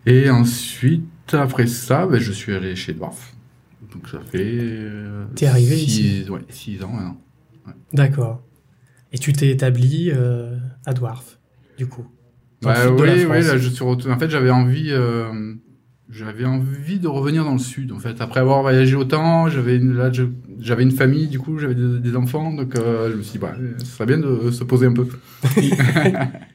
Et 0.06 0.28
ensuite, 0.30 1.32
après 1.32 1.68
ça, 1.68 2.06
bah, 2.06 2.18
je 2.18 2.32
suis 2.32 2.52
allé 2.54 2.74
chez 2.74 2.92
Dwarf. 2.92 3.31
Donc 3.94 4.08
ça 4.08 4.20
fait... 4.20 4.38
euh, 4.42 5.24
T'es 5.34 5.46
arrivé 5.46 5.76
six- 5.76 6.20
ici 6.20 6.30
Ouais, 6.30 6.40
six 6.48 6.82
ans 6.82 6.92
maintenant. 6.92 7.16
d'accord. 7.92 8.42
Et 9.12 9.18
tu 9.18 9.32
t'es 9.32 9.50
établi 9.50 10.10
euh, 10.10 10.56
à 10.86 10.94
Dwarf, 10.94 11.38
du 11.76 11.86
coup. 11.86 12.06
Bah, 12.62 12.88
oui, 12.90 13.24
oui, 13.28 13.42
là, 13.42 13.58
je 13.58 13.68
suis 13.68 13.84
retourné. 13.84 14.14
En 14.14 14.18
fait, 14.18 14.30
j'avais 14.30 14.50
envie. 14.50 14.88
euh, 14.90 15.54
j'avais 16.08 16.44
envie 16.44 16.98
de 17.00 17.08
revenir 17.08 17.42
dans 17.44 17.52
le 17.54 17.58
sud 17.58 17.90
en 17.90 17.98
fait. 17.98 18.20
Après 18.20 18.40
avoir 18.40 18.60
voyagé 18.60 18.96
autant, 18.96 19.48
j'avais 19.48 19.76
une, 19.76 19.94
là, 19.94 20.12
je- 20.12 20.24
j'avais 20.58 20.82
une 20.82 20.90
famille, 20.90 21.26
du 21.26 21.38
coup 21.38 21.58
j'avais 21.58 21.74
des, 21.74 22.00
des 22.00 22.16
enfants, 22.16 22.52
donc 22.52 22.76
euh, 22.76 23.10
je 23.10 23.16
me 23.16 23.22
suis 23.22 23.32
dit, 23.32 23.38
bah, 23.38 23.54
ce 23.78 23.86
serait 23.86 24.04
bien 24.04 24.18
de 24.18 24.50
se 24.50 24.62
poser 24.62 24.86
un 24.86 24.92
peu. 24.92 25.06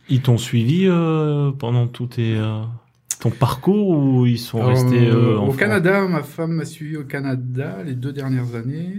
Ils 0.09 0.21
t'ont 0.23 0.37
suivi 0.37 0.85
euh, 0.87 1.51
pendant 1.51 1.87
tout 1.87 2.05
tes, 2.05 2.35
euh, 2.37 2.61
ton 3.19 3.29
parcours 3.31 3.89
ou 3.89 4.25
ils 4.25 4.37
sont 4.37 4.57
Alors, 4.59 4.69
restés 4.71 5.07
euh, 5.09 5.33
euh, 5.33 5.37
en 5.37 5.43
au 5.43 5.45
France 5.47 5.57
Canada, 5.57 6.07
ma 6.07 6.23
femme 6.23 6.51
m'a 6.53 6.65
suivi 6.65 6.97
au 6.97 7.03
Canada 7.03 7.77
les 7.85 7.93
deux 7.95 8.13
dernières 8.13 8.55
années. 8.55 8.97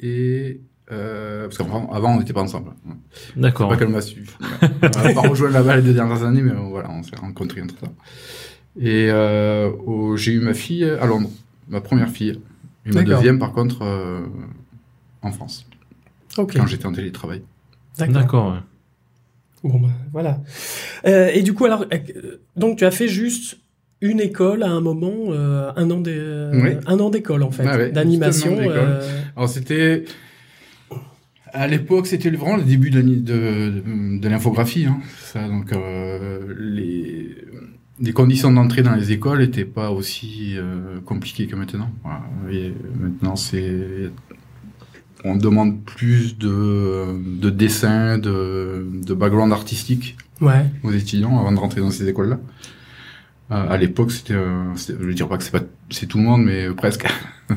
Et 0.00 0.60
euh, 0.90 1.44
parce 1.44 1.58
qu'avant 1.58 1.90
avant, 1.92 2.14
on 2.14 2.18
n'était 2.18 2.32
pas 2.32 2.42
ensemble. 2.42 2.72
C'est 3.12 3.38
D'accord. 3.40 3.68
pas 3.68 3.76
qu'elle 3.76 3.88
m'a 3.88 4.00
suivi. 4.00 4.28
on 4.62 4.66
n'a 5.02 5.14
pas 5.14 5.20
rejoint 5.28 5.50
là-bas 5.50 5.76
les 5.76 5.82
deux 5.82 5.94
dernières 5.94 6.24
années, 6.24 6.42
mais 6.42 6.52
voilà, 6.52 6.90
on 6.90 7.02
s'est 7.02 7.16
rencontrés 7.16 7.62
entre 7.62 7.78
ça. 7.78 7.86
Et 8.80 9.08
euh, 9.10 9.70
au- 9.86 10.16
j'ai 10.16 10.32
eu 10.32 10.40
ma 10.40 10.52
fille 10.54 10.84
à 10.84 11.06
Londres, 11.06 11.30
ma 11.68 11.80
première 11.80 12.10
fille. 12.10 12.40
Et 12.86 12.90
ma 12.90 13.02
deuxième, 13.02 13.38
par 13.38 13.52
contre, 13.52 13.78
euh, 13.82 14.26
en 15.22 15.30
France, 15.30 15.66
Ok. 16.36 16.54
quand 16.56 16.66
j'étais 16.66 16.84
en 16.86 16.92
télétravail. 16.92 17.42
D'accord. 17.98 18.56
Bon, 19.64 19.80
bah, 19.80 19.88
voilà. 20.12 20.40
Euh, 21.06 21.30
et 21.32 21.42
du 21.42 21.54
coup, 21.54 21.64
alors, 21.64 21.86
euh, 21.92 22.36
donc 22.54 22.78
tu 22.78 22.84
as 22.84 22.90
fait 22.90 23.08
juste 23.08 23.58
une 24.02 24.20
école 24.20 24.62
à 24.62 24.68
un 24.68 24.82
moment, 24.82 25.14
euh, 25.30 25.72
un 25.76 25.90
an 25.90 26.02
Oui. 26.02 27.10
d'école 27.10 27.42
en 27.42 27.50
fait, 27.50 27.64
ouais, 27.64 27.90
d'animation. 27.90 28.56
euh, 28.58 29.00
Alors 29.34 29.48
c'était 29.48 30.04
à 31.52 31.66
l'époque 31.66 32.06
c'était 32.06 32.30
vraiment 32.30 32.56
le 32.58 32.64
début 32.64 32.90
de, 32.90 34.28
l'infographie. 34.28 34.84
Hein. 34.84 34.98
Ça, 35.22 35.48
donc 35.48 35.72
euh, 35.72 36.54
les, 36.58 37.34
les 37.98 38.12
conditions 38.12 38.52
d'entrée 38.52 38.82
dans 38.82 38.94
les 38.94 39.12
écoles 39.12 39.38
n'étaient 39.38 39.64
pas 39.64 39.90
aussi 39.90 40.56
compliquées 41.06 41.46
que 41.46 41.56
maintenant. 41.56 41.90
Voilà. 42.02 42.22
Et 42.52 42.74
maintenant 43.00 43.36
c'est 43.36 44.10
on 45.24 45.36
demande 45.36 45.82
plus 45.84 46.36
de, 46.38 47.06
de 47.40 47.50
dessin, 47.50 48.18
de, 48.18 48.86
de 49.06 49.14
background 49.14 49.52
artistique 49.52 50.16
ouais. 50.40 50.66
aux 50.82 50.92
étudiants 50.92 51.38
avant 51.40 51.52
de 51.52 51.58
rentrer 51.58 51.80
dans 51.80 51.90
ces 51.90 52.08
écoles-là. 52.08 52.38
Euh, 53.50 53.70
à 53.70 53.76
l'époque, 53.76 54.10
c'était, 54.12 54.34
euh, 54.34 54.74
je 54.88 54.92
veux 54.94 55.14
dire 55.14 55.28
pas 55.28 55.36
que 55.38 55.44
c'est 55.44 55.50
pas, 55.50 55.64
c'est 55.90 56.06
tout 56.06 56.18
le 56.18 56.24
monde, 56.24 56.44
mais 56.44 56.68
presque. 56.70 57.06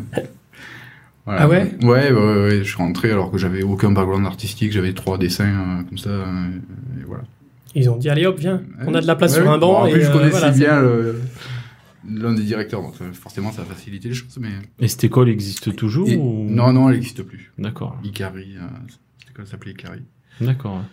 Voilà. 1.26 1.42
Ah 1.42 1.48
ouais? 1.50 1.76
Ouais, 1.84 2.10
ouais, 2.10 2.12
ouais, 2.14 2.42
ouais, 2.44 2.58
je 2.60 2.64
suis 2.64 2.78
rentré 2.78 3.12
alors 3.12 3.30
que 3.32 3.38
j'avais 3.38 3.62
aucun 3.62 3.92
background 3.92 4.26
artistique, 4.26 4.72
j'avais 4.72 4.94
trois 4.94 5.18
dessins 5.18 5.44
euh, 5.44 5.84
comme 5.90 5.98
ça, 5.98 6.10
et 6.10 7.04
voilà. 7.06 7.24
Ils 7.76 7.90
ont 7.90 7.98
dit 7.98 8.10
allez 8.10 8.26
hop 8.26 8.40
viens, 8.40 8.62
on 8.86 8.94
a 8.96 9.02
de 9.02 9.08
la 9.08 9.16
place 9.18 9.34
sur 9.36 9.52
un 9.52 9.58
bon, 9.58 9.74
banc. 9.74 9.82
en 9.82 9.86
et, 9.88 9.92
plus, 9.92 10.04
je 10.04 10.10
euh, 10.10 10.14
connaissais 10.14 10.32
voilà, 10.40 10.52
bien 10.52 10.80
le- 10.82 11.20
l'un 12.10 12.34
des 12.34 12.44
directeurs, 12.44 12.82
donc 12.82 12.94
euh, 13.02 13.12
forcément 13.14 13.52
ça 13.52 13.62
a 13.64 13.66
facilité 13.66 14.10
les 14.10 14.14
choses, 14.16 14.38
mais 14.40 14.50
Et 14.80 14.88
cette 14.88 15.04
école 15.04 15.30
existe 15.30 15.76
toujours 15.76 16.08
Et- 16.10 16.16
ou... 16.18 16.48
non, 16.50 16.72
non, 16.74 16.90
elle 16.90 16.96
n'existe 16.96 17.24
plus. 17.24 17.52
D'accord. 17.58 18.00
Ikari, 18.04 18.56
euh, 18.58 18.62
cette 19.20 19.30
école 19.32 19.48
s'appelait 19.48 19.72
Ikari. 19.72 20.02
D'accord. 20.42 20.84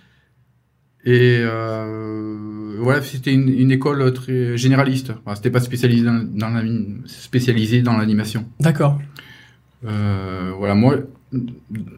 Et 1.06 1.38
euh, 1.40 2.76
voilà, 2.80 3.02
c'était 3.02 3.34
une, 3.34 3.48
une 3.48 3.70
école 3.70 4.10
très 4.14 4.56
généraliste. 4.56 5.12
Enfin, 5.24 5.34
c'était 5.34 5.50
pas 5.50 5.60
spécialisé 5.60 6.04
dans, 6.04 6.22
dans 6.24 6.48
la, 6.48 6.62
spécialisé 7.06 7.82
dans 7.82 7.96
l'animation. 7.96 8.46
D'accord. 8.58 8.98
Euh, 9.84 10.52
voilà, 10.56 10.74
moi, 10.74 10.96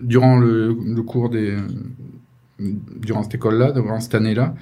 durant 0.02 0.36
le, 0.38 0.76
le 0.84 1.02
cours 1.02 1.30
des, 1.30 1.56
durant 2.58 3.22
cette 3.22 3.36
école-là, 3.36 3.70
durant 3.70 4.00
cette 4.00 4.16
année-là, 4.16 4.56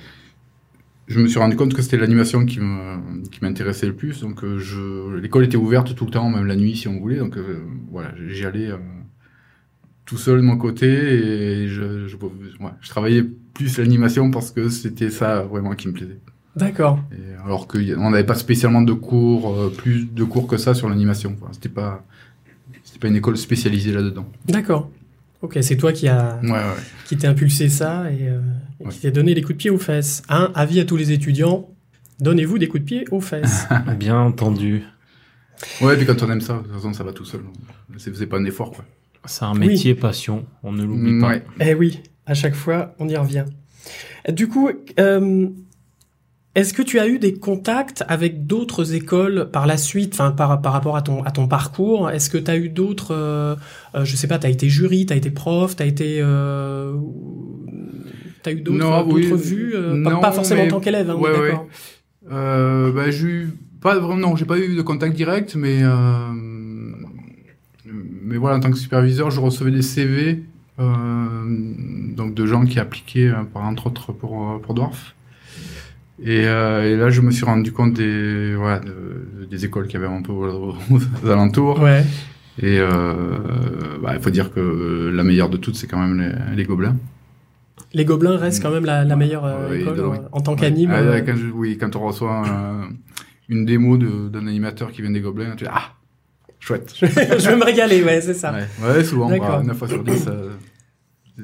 je 1.07 1.21
me 1.21 1.29
suis 1.29 1.39
rendu 1.39 1.57
compte 1.57 1.75
que 1.75 1.83
c'était 1.83 1.97
l'animation 1.97 2.47
qui 2.47 2.61
m'intéressait 3.43 3.87
le 3.87 3.95
plus. 3.95 4.21
Donc, 4.21 4.43
euh, 4.43 4.59
je, 4.59 5.17
l'école 5.17 5.45
était 5.45 5.57
ouverte 5.57 5.95
tout 5.95 6.07
le 6.07 6.11
temps, 6.11 6.29
même 6.31 6.47
la 6.47 6.57
nuit 6.57 6.77
si 6.77 6.89
on 6.89 6.99
voulait. 6.99 7.19
Donc, 7.19 7.37
euh, 7.37 7.65
voilà, 7.91 8.15
j'y 8.29 8.47
allais 8.47 8.71
euh, 8.71 8.79
tout 10.05 10.17
seul 10.17 10.39
de 10.39 10.43
mon 10.43 10.57
côté 10.57 10.87
et 10.87 11.69
je, 11.69 12.07
je, 12.07 12.17
ouais, 12.17 12.71
je 12.81 12.89
travaillais 12.89 13.25
plus 13.55 13.79
l'animation 13.79 14.31
parce 14.31 14.51
que 14.51 14.69
c'était 14.69 15.11
ça 15.11 15.43
vraiment 15.43 15.75
qui 15.75 15.89
me 15.89 15.93
plaisait. 15.93 16.21
D'accord. 16.57 17.01
Alors 17.45 17.67
qu'on 17.67 18.11
n'avait 18.11 18.25
pas 18.25 18.35
spécialement 18.35 18.83
de 18.83 18.93
cours, 18.93 19.55
euh, 19.55 19.73
plus 19.77 20.07
de 20.07 20.25
cours 20.25 20.47
que 20.47 20.57
ça 20.57 20.75
sur 20.75 20.89
l'animation. 20.89 21.37
C'était 21.53 21.69
pas, 21.69 22.05
c'était 22.85 23.01
pas 23.01 23.09
une 23.09 23.17
école 23.17 23.37
spécialisée 23.37 23.93
là-dedans. 23.93 24.27
D'accord. 24.47 24.91
Ok, 25.45 25.59
c'est 25.61 25.77
toi 25.77 25.93
qui 25.93 26.09
a 26.09 26.39
Ouais, 26.43 26.51
ouais. 26.51 26.59
qui 27.07 27.17
t'es 27.19 27.27
impulsé 27.27 27.69
ça 27.69 28.11
et, 28.11 28.29
euh, 28.29 28.41
et 28.81 28.85
Ouais. 28.87 28.91
qui 28.93 29.01
t'es 29.01 29.11
donné 29.11 29.35
des 29.35 29.43
coups 29.43 29.55
de 29.55 29.59
pied 29.59 29.71
aux 29.71 29.79
fesses. 29.79 30.23
Un 30.31 30.51
avis 30.55 30.81
à 30.81 30.85
tous 30.87 30.97
les 30.97 31.13
étudiants 31.13 31.69
donnez-vous 32.21 32.59
des 32.59 32.67
coups 32.69 32.81
de 32.83 32.87
pied 32.87 33.05
aux 33.11 33.21
fesses. 33.21 33.67
Bien 33.99 34.17
entendu. 34.19 34.85
Ouais, 35.83 35.95
et 35.95 35.97
puis 35.99 36.07
quand 36.07 36.23
on 36.23 36.31
aime 36.31 36.41
ça, 36.41 36.55
de 36.55 36.63
toute 36.63 36.73
façon, 36.73 36.93
ça 36.95 37.05
va 37.05 37.13
tout 37.13 37.25
seul. 37.25 37.43
C'est, 37.99 38.15
c'est 38.17 38.27
pas 38.27 38.39
un 38.39 38.45
effort, 38.45 38.71
quoi. 38.71 38.85
C'est 39.27 39.45
un 39.45 39.55
métier 39.55 39.95
passion, 39.95 40.47
on 40.63 40.73
ne 40.73 40.85
l'oublie 40.85 41.21
pas. 41.21 41.29
Ouais. 41.29 41.43
eh 41.61 41.75
oui, 41.75 42.03
à 42.27 42.35
chaque 42.35 42.55
fois 42.55 42.95
on 42.99 43.09
y 43.09 43.17
revient. 43.17 43.45
Du 44.33 44.49
coup, 44.49 44.71
euh, 44.99 45.49
est-ce 46.55 46.73
que 46.73 46.83
tu 46.83 46.99
as 47.01 47.09
eu 47.09 47.19
des 47.19 47.35
contacts 47.35 48.05
avec 48.09 48.47
d'autres 48.47 48.95
écoles 48.95 49.49
par 49.53 49.67
la 49.67 49.77
suite, 49.77 50.15
enfin 50.15 50.31
par, 50.31 50.61
par 50.63 50.73
rapport 50.73 50.97
à 50.97 51.03
ton, 51.03 51.23
à 51.25 51.31
ton 51.33 51.49
parcours? 51.49 52.11
Est-ce 52.11 52.31
que 52.31 52.39
tu 52.39 52.51
as 52.51 52.57
eu 52.57 52.69
d'autres, 52.69 53.13
euh, 53.13 53.57
euh, 53.97 54.05
je 54.05 54.15
sais 54.17 54.29
pas, 54.29 54.39
tu 54.39 54.47
as 54.47 54.51
été 54.51 54.69
jury, 54.69 55.05
tu 55.07 55.13
as 55.13 55.17
été 55.17 55.31
prof, 55.31 55.75
tu 55.75 55.83
as 55.83 55.87
été... 55.87 56.19
Euh, 56.21 56.95
tu 58.45 58.51
as 58.51 58.53
eu 58.53 58.61
d'autres, 58.61 59.07
oui, 59.09 59.33
vues 59.37 59.73
euh, 59.75 60.03
pas- 60.05 60.11
non, 60.11 60.21
Pas 60.21 60.33
forcément 60.33 60.63
en 60.65 60.69
tant 60.69 60.81
qu'élève, 60.81 61.11
hein, 61.11 61.15
ouais, 61.17 61.31
ouais. 61.31 61.49
d'accord. 61.51 61.67
Euh, 62.31 62.93
bah, 62.93 63.11
j'ai 63.11 63.47
pas 63.81 63.99
vraiment, 63.99 64.29
non, 64.29 64.37
j'ai 64.37 64.45
pas 64.45 64.59
eu 64.59 64.77
de 64.77 64.83
contact 64.83 65.17
direct, 65.17 65.57
mais, 65.57 65.83
mais 67.85 68.37
voilà, 68.37 68.57
en 68.57 68.61
tant 68.61 68.71
que 68.71 68.79
superviseur, 68.79 69.31
je 69.31 69.41
recevais 69.41 69.71
des 69.71 69.83
CV, 69.83 70.43
donc 70.79 72.35
de 72.35 72.47
gens 72.47 72.65
qui 72.65 72.79
appliquaient, 72.79 73.33
par 73.53 73.65
entre 73.65 73.89
autres, 73.89 74.13
pour, 74.13 74.61
pour 74.63 74.75
Dwarf. 74.75 75.15
Et, 76.23 76.47
euh, 76.47 76.93
et 76.93 76.97
là, 76.97 77.11
je 77.11 77.21
me 77.21 77.31
suis 77.31 77.45
rendu 77.45 77.73
compte 77.73 77.95
des, 77.95 78.55
voilà, 78.55 78.79
de- 78.81 79.47
des 79.51 79.65
écoles 79.65 79.87
qu'il 79.89 80.01
y 80.01 80.05
avait 80.05 80.13
un 80.13 80.23
peu 80.23 80.33
aux, 80.33 80.75
alentours. 81.29 81.81
Ouais. 81.81 82.05
Et 82.63 82.79
euh, 82.79 83.37
bah, 84.01 84.13
il 84.17 84.23
faut 84.23 84.31
dire 84.31 84.53
que 84.53 85.11
la 85.13 85.25
meilleure 85.25 85.49
de 85.51 85.57
toutes, 85.57 85.75
c'est 85.75 85.89
quand 85.89 85.99
même 85.99 86.21
les, 86.21 86.57
les 86.57 86.65
Gobelins. 86.65 86.97
Les 87.93 88.05
Gobelins 88.05 88.37
restent 88.37 88.63
quand 88.63 88.71
même 88.71 88.85
la, 88.85 89.05
la 89.05 89.17
meilleure 89.17 89.45
euh, 89.45 89.69
Ouais, 89.71 89.81
école 89.81 89.99
euh, 90.01 90.09
oui. 90.09 90.17
en 90.31 90.41
tant 90.41 90.55
qu'anime. 90.55 90.91
Ouais, 90.91 90.97
euh, 90.99 91.21
quand 91.21 91.35
je- 91.37 91.51
oui, 91.51 91.77
quand 91.79 91.95
on 91.97 92.01
reçoit 92.07 92.45
euh, 92.47 92.85
une 93.49 93.65
démo 93.65 93.97
d'un 93.97 94.47
animateur 94.47 94.93
qui 94.93 95.03
vient 95.03 95.11
des 95.11 95.21
Gobelins, 95.21 95.55
tu 95.57 95.65
dis 95.65 95.71
Ah, 95.73 95.95
chouette. 96.61 96.93
je 97.01 97.07
vais 97.49 97.57
me 97.57 97.65
régaler, 97.65 98.03
ouais, 98.05 98.21
c'est 98.21 98.35
ça. 98.35 98.53
Ouais, 98.53 98.67
ouais 98.89 99.05
souvent, 99.05 99.29
bah, 99.37 99.63
9 99.65 99.77
fois 99.77 99.89
sur 99.89 100.03
10, 100.05 100.17
ça- 100.17 100.33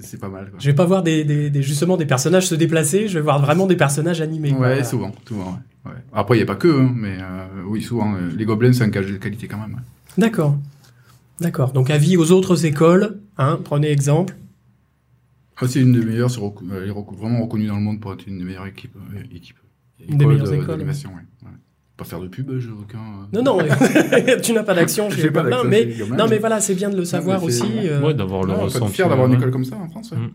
c'est- 0.00 0.18
pas 0.18 0.28
mal. 0.28 0.50
Quoi. 0.50 0.58
Je 0.60 0.66
vais 0.70 0.74
pas 0.74 0.84
voir 0.84 1.02
des, 1.02 1.24
des, 1.24 1.50
des- 1.50 1.62
justement 1.62 1.96
des 1.96 2.06
personnages 2.06 2.46
se 2.48 2.54
déplacer, 2.54 3.08
je 3.08 3.14
vais 3.18 3.22
voir 3.22 3.40
vraiment 3.40 3.66
des 3.66 3.76
personnages 3.76 4.20
animés. 4.20 4.50
quoi. 4.50 4.58
Ouais, 4.60 4.66
Voilà. 4.68 4.84
souvent, 4.84 5.12
souvent. 5.26 5.58
Ouais. 5.84 5.92
Après, 6.12 6.36
il 6.36 6.38
n'y 6.38 6.42
a 6.42 6.46
pas 6.46 6.56
que, 6.56 6.68
hein, 6.68 6.92
mais 6.94 7.18
euh, 7.20 7.46
oui, 7.66 7.82
souvent, 7.82 8.14
euh, 8.14 8.30
les 8.36 8.44
Gobelins, 8.44 8.72
c'est 8.72 8.84
un 8.84 8.88
gage 8.88 9.06
de 9.10 9.16
qualité 9.16 9.48
quand 9.48 9.58
même. 9.58 9.74
ouais. 9.74 9.80
D'accord. 10.18 10.56
D'accord. 11.40 11.72
Donc 11.72 11.88
avis 11.90 12.16
aux 12.16 12.32
autres 12.32 12.66
écoles, 12.66 13.18
hein, 13.38 13.58
prenez 13.64 13.90
exemple. 13.90 14.36
Ah, 15.56 15.66
c'est 15.68 15.80
une 15.80 15.92
des 15.92 16.04
meilleures, 16.04 16.30
c'est 16.30 16.40
vraiment 16.40 17.42
reconnue 17.42 17.66
dans 17.66 17.76
le 17.76 17.82
monde 17.82 18.00
pour 18.00 18.12
être 18.12 18.26
une 18.26 18.38
des 18.38 18.44
meilleures 18.44 18.66
équipes. 18.66 18.96
euh, 19.14 19.22
équipes. 19.34 19.56
Une 20.08 20.16
des 20.18 20.24
meilleures 20.26 20.48
de- 20.50 20.54
écoles, 20.54 20.80
ouais. 20.80 20.92
Pas 22.00 22.06
faire 22.06 22.20
de 22.20 22.28
pub, 22.28 22.50
j'ai 22.58 22.70
aucun. 22.70 22.96
euh, 22.98 23.42
Non, 23.42 23.42
non, 23.42 23.58
tu 24.42 24.54
n'as 24.54 24.62
pas 24.62 24.72
d'action 24.72 25.10
chez 25.10 25.30
pas 25.30 25.42
Gobelins, 25.42 25.64
mais 25.64 25.92
chez 25.92 26.06
non, 26.06 26.26
mais 26.30 26.38
voilà, 26.38 26.58
c'est 26.58 26.74
bien 26.74 26.88
de 26.88 26.96
le 26.96 27.04
savoir 27.04 27.44
aussi. 27.44 27.62
euh, 27.84 28.00
Ouais, 28.00 28.14
d'avoir 28.14 28.42
le 28.44 28.54
ressenti. 28.54 28.94
fier 28.94 29.06
d'avoir 29.10 29.26
une 29.28 29.34
école 29.34 29.50
comme 29.50 29.66
ça 29.66 29.76
en 29.76 29.86
France. 29.90 30.12
ouais. 30.12 30.16
Mm. 30.16 30.30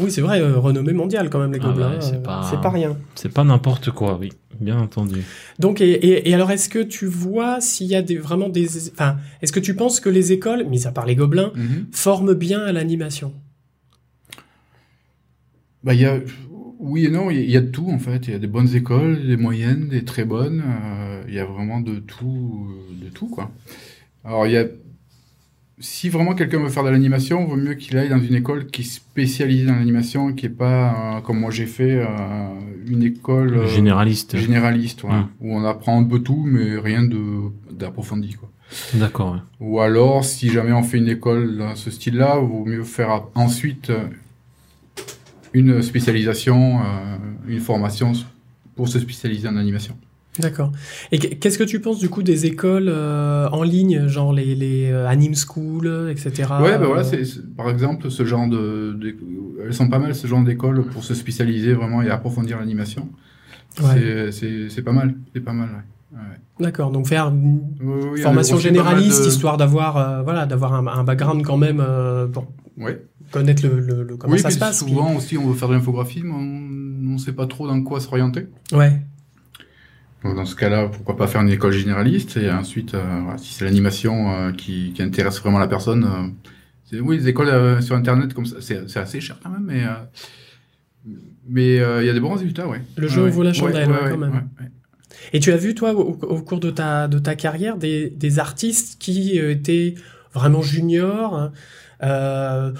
Oui, 0.00 0.10
c'est 0.12 0.20
vrai, 0.20 0.40
euh, 0.42 0.58
renommée 0.58 0.92
mondiale 0.92 1.30
quand 1.30 1.38
même 1.38 1.52
les 1.54 1.60
Ah 1.62 1.66
Gobelins. 1.68 1.90
ouais, 1.92 2.00
c'est 2.02 2.16
euh, 2.16 2.20
pas- 2.20 2.42
c'est 2.48 2.60
pas 2.60 2.68
rien. 2.68 2.98
C'est 3.14 3.32
pas 3.32 3.42
n'importe 3.42 3.90
quoi, 3.90 4.18
oui. 4.20 4.28
Bien 4.60 4.78
entendu. 4.78 5.22
Donc, 5.58 5.80
et, 5.80 5.92
et, 5.92 6.28
et 6.28 6.34
alors, 6.34 6.50
est-ce 6.50 6.68
que 6.68 6.78
tu 6.80 7.06
vois 7.06 7.62
s'il 7.62 7.86
y 7.86 7.96
a 7.96 8.02
des, 8.02 8.18
vraiment 8.18 8.50
des, 8.50 8.90
enfin, 8.92 9.16
est-ce 9.40 9.52
que 9.52 9.60
tu 9.60 9.74
penses 9.74 9.98
que 9.98 10.10
les 10.10 10.32
écoles, 10.32 10.64
mis 10.66 10.86
à 10.86 10.92
part 10.92 11.06
les 11.06 11.16
Gobelins, 11.16 11.52
Mhm. 11.56 11.86
forment 11.90 12.34
bien 12.34 12.60
à 12.60 12.70
l'animation? 12.72 13.32
Bah, 15.82 15.94
il 15.94 16.00
y 16.00 16.04
a, 16.04 16.18
oui 16.80 17.06
et 17.06 17.10
non, 17.10 17.30
il 17.30 17.50
y 17.50 17.56
a- 17.56 17.60
de 17.60 17.66
tout 17.70 17.88
en 17.90 17.98
fait. 17.98 18.26
Il 18.26 18.32
y 18.32 18.36
a 18.36 18.38
des 18.38 18.46
bonnes 18.46 18.74
écoles, 18.74 19.26
des 19.26 19.36
moyennes, 19.36 19.88
des 19.88 20.04
très 20.04 20.24
bonnes. 20.24 20.62
euh, 20.66 21.22
Il 21.28 21.34
y 21.34 21.38
a 21.38 21.44
vraiment 21.44 21.80
de 21.80 21.98
tout, 22.00 22.68
de 23.00 23.08
tout 23.08 23.28
quoi. 23.28 23.50
Alors 24.24 24.46
il 24.46 24.52
y 24.52 24.56
a, 24.56 24.64
si 25.78 26.08
vraiment 26.10 26.34
quelqu'un 26.34 26.58
veut 26.58 26.68
faire 26.68 26.84
de 26.84 26.90
l'animation, 26.90 27.44
vaut 27.46 27.56
mieux 27.56 27.74
qu'il 27.74 27.96
aille 27.96 28.08
dans 28.10 28.18
une 28.20 28.34
école 28.34 28.66
qui 28.66 28.82
est 28.82 28.84
spécialisée 28.84 29.64
dans 29.66 29.76
l'animation, 29.76 30.32
qui 30.32 30.46
est 30.46 30.48
pas 30.50 31.16
euh, 31.18 31.20
comme 31.22 31.38
moi 31.40 31.50
j'ai 31.50 31.66
fait 31.66 32.02
euh, 32.02 32.06
une 32.86 33.02
école 33.02 33.66
Généraliste. 33.68 34.36
généraliste, 34.36 35.04
ouais, 35.04 35.10
Mm. 35.10 35.28
où 35.40 35.54
on 35.56 35.64
apprend 35.64 35.98
un 36.00 36.04
peu 36.04 36.18
tout, 36.18 36.42
mais 36.46 36.76
rien 36.78 37.02
de 37.02 37.20
d'approfondi 37.70 38.34
quoi. 38.34 38.50
D'accord. 38.94 39.32
ouais. 39.32 39.38
Ou 39.60 39.80
alors, 39.80 40.24
si 40.24 40.48
jamais 40.50 40.72
on 40.72 40.82
fait 40.82 40.98
une 40.98 41.08
école 41.08 41.56
dans 41.56 41.74
ce 41.76 41.90
style-là, 41.90 42.36
vaut 42.38 42.64
mieux 42.66 42.84
faire 42.84 43.24
ensuite 43.34 43.90
une 45.52 45.82
spécialisation, 45.82 46.80
euh, 46.80 47.16
une 47.48 47.60
formation 47.60 48.12
pour 48.76 48.88
se 48.88 48.98
spécialiser 48.98 49.48
en 49.48 49.56
animation. 49.56 49.96
D'accord. 50.38 50.72
Et 51.10 51.18
qu'est-ce 51.18 51.58
que 51.58 51.64
tu 51.64 51.80
penses 51.80 51.98
du 51.98 52.08
coup 52.08 52.22
des 52.22 52.46
écoles 52.46 52.88
euh, 52.88 53.48
en 53.48 53.64
ligne, 53.64 54.06
genre 54.06 54.32
les, 54.32 54.54
les 54.54 54.90
euh, 54.90 55.08
anime 55.08 55.34
school, 55.34 56.08
etc. 56.08 56.48
Ouais, 56.62 56.78
bah 56.78 56.86
voilà, 56.86 57.02
c'est, 57.02 57.24
par 57.56 57.68
exemple, 57.68 58.10
ce 58.10 58.24
genre 58.24 58.46
de, 58.46 58.92
de, 58.92 59.16
elles 59.64 59.74
sont 59.74 59.88
pas 59.88 59.98
mal 59.98 60.14
ce 60.14 60.26
genre 60.28 60.42
d'écoles 60.42 60.84
pour 60.86 61.02
se 61.02 61.14
spécialiser 61.14 61.72
vraiment 61.72 62.00
et 62.00 62.10
approfondir 62.10 62.60
l'animation. 62.60 63.08
Ouais. 63.82 64.30
C'est 64.30 64.82
pas 64.82 64.92
mal, 64.92 65.14
c'est 65.34 65.40
pas 65.40 65.52
mal. 65.52 65.68
Ouais. 65.68 65.82
Ouais. 66.12 66.18
D'accord, 66.58 66.90
donc 66.90 67.06
faire 67.06 67.28
une 67.28 67.60
oui, 67.80 68.20
formation 68.20 68.58
généraliste, 68.58 69.22
de... 69.22 69.28
histoire 69.28 69.56
d'avoir 69.56 69.96
euh, 69.96 70.22
voilà, 70.22 70.44
d'avoir 70.44 70.74
un, 70.74 70.86
un, 70.86 71.04
background 71.04 71.42
quand 71.42 71.56
même 71.56 71.80
euh, 71.80 72.26
connaître 73.30 73.66
le, 73.66 73.80
le, 73.80 74.02
le 74.02 74.16
comment 74.16 74.34
oui, 74.34 74.40
ça 74.40 74.50
se 74.50 74.58
passe. 74.58 74.80
Souvent 74.80 75.14
aussi, 75.14 75.38
on 75.38 75.48
veut 75.48 75.54
faire 75.54 75.68
de 75.68 75.74
l'infographie, 75.74 76.22
mais 76.24 76.32
on 76.32 77.12
ne 77.12 77.18
sait 77.18 77.32
pas 77.32 77.46
trop 77.46 77.66
dans 77.66 77.80
quoi 77.82 78.00
s'orienter. 78.00 78.48
Ouais. 78.72 79.00
Donc 80.24 80.36
dans 80.36 80.44
ce 80.44 80.54
cas-là, 80.54 80.88
pourquoi 80.88 81.16
pas 81.16 81.26
faire 81.26 81.40
une 81.40 81.48
école 81.48 81.72
généraliste 81.72 82.36
et 82.36 82.50
ensuite, 82.50 82.94
euh, 82.94 83.20
voilà, 83.22 83.38
si 83.38 83.54
c'est 83.54 83.64
l'animation 83.64 84.32
euh, 84.32 84.52
qui, 84.52 84.92
qui, 84.94 85.02
intéresse 85.02 85.40
vraiment 85.40 85.58
la 85.58 85.68
personne, 85.68 86.34
euh, 86.92 87.00
oui, 87.00 87.16
les 87.18 87.28
écoles 87.28 87.82
sur 87.82 87.96
Internet 87.96 88.34
comme 88.34 88.44
ça, 88.44 88.56
c'est 88.60 88.96
assez 88.96 89.20
cher 89.20 89.38
quand 89.42 89.50
même, 89.50 89.64
mais 89.64 89.84
mais 91.48 91.76
il 91.76 92.06
y 92.06 92.10
a 92.10 92.12
des 92.12 92.20
bons 92.20 92.34
résultats, 92.34 92.66
ouais. 92.66 92.82
Le 92.96 93.06
jeu 93.06 93.28
vaut 93.28 93.44
la 93.44 93.52
chandelle 93.52 93.88
ouais, 93.88 94.02
ouais, 94.02 94.10
quand 94.10 94.18
même. 94.18 94.48
Et 95.32 95.38
tu 95.38 95.52
as 95.52 95.56
vu 95.56 95.74
toi 95.74 95.92
au, 95.92 96.18
au, 96.20 96.42
cours 96.42 96.58
de 96.60 96.70
ta 96.70 97.06
de 97.06 97.18
ta 97.18 97.36
carrière 97.36 97.76
des, 97.76 98.10
des 98.10 98.38
artistes 98.40 99.00
qui 99.00 99.38
étaient 99.38 99.94
vraiment 100.34 100.62
juniors. 100.62 101.52
Euh, 102.02 102.72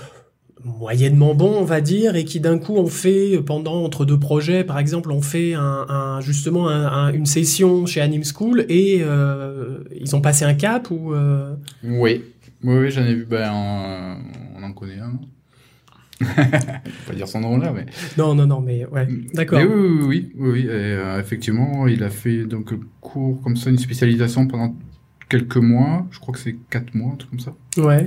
moyennement 0.65 1.35
bon, 1.35 1.57
on 1.59 1.65
va 1.65 1.81
dire, 1.81 2.17
et 2.17 2.25
qui 2.25 2.41
d'un 2.41 2.59
coup 2.59 2.77
ont 2.77 2.87
fait, 2.87 3.41
pendant 3.45 3.83
entre 3.83 4.05
deux 4.05 4.19
projets, 4.19 4.65
par 4.65 4.79
exemple, 4.79 5.11
ont 5.11 5.23
fait 5.23 5.55
un, 5.55 5.87
un 5.89 6.21
justement 6.21 6.69
un, 6.69 6.87
un, 6.87 7.13
une 7.13 7.27
session 7.27 7.87
chez 7.87 8.01
Anim 8.01 8.23
School 8.25 8.67
et 8.69 8.99
euh, 9.01 9.79
ils 9.99 10.15
ont 10.15 10.21
passé 10.21 10.45
un 10.45 10.55
cap 10.55 10.91
ou 10.91 11.15
euh... 11.15 11.55
Oui, 11.83 12.25
oui, 12.63 12.77
oui 12.79 12.91
j'en 12.91 13.05
ai 13.05 13.15
vu, 13.15 13.25
ben, 13.25 13.51
on, 13.53 14.17
on 14.59 14.63
en 14.63 14.73
connaît 14.73 14.99
un. 14.99 15.19
pas 17.07 17.15
dire 17.15 17.27
son 17.27 17.41
nom 17.41 17.57
là, 17.57 17.73
mais. 17.75 17.87
Non, 18.19 18.35
non, 18.35 18.47
non, 18.47 18.61
mais 18.61 18.85
ouais, 18.85 19.09
d'accord. 19.33 19.61
Oui, 19.61 19.67
oui, 19.67 20.01
oui, 20.03 20.33
oui, 20.37 20.51
oui 20.51 20.61
et, 20.67 20.69
euh, 20.71 21.19
effectivement, 21.19 21.87
il 21.87 22.03
a 22.05 22.11
fait 22.11 22.45
donc 22.45 22.75
cours 23.01 23.41
comme 23.41 23.57
ça, 23.57 23.71
une 23.71 23.79
spécialisation 23.79 24.47
pendant 24.47 24.77
quelques 25.31 25.57
mois. 25.57 26.07
Je 26.11 26.19
crois 26.21 26.35
que 26.35 26.41
c'est 26.41 26.57
quatre 26.69 26.95
mois, 26.95 27.13
un 27.15 27.17
truc 27.17 27.31
comme 27.31 27.41
ça. 27.41 27.55
Ouais. 27.79 28.05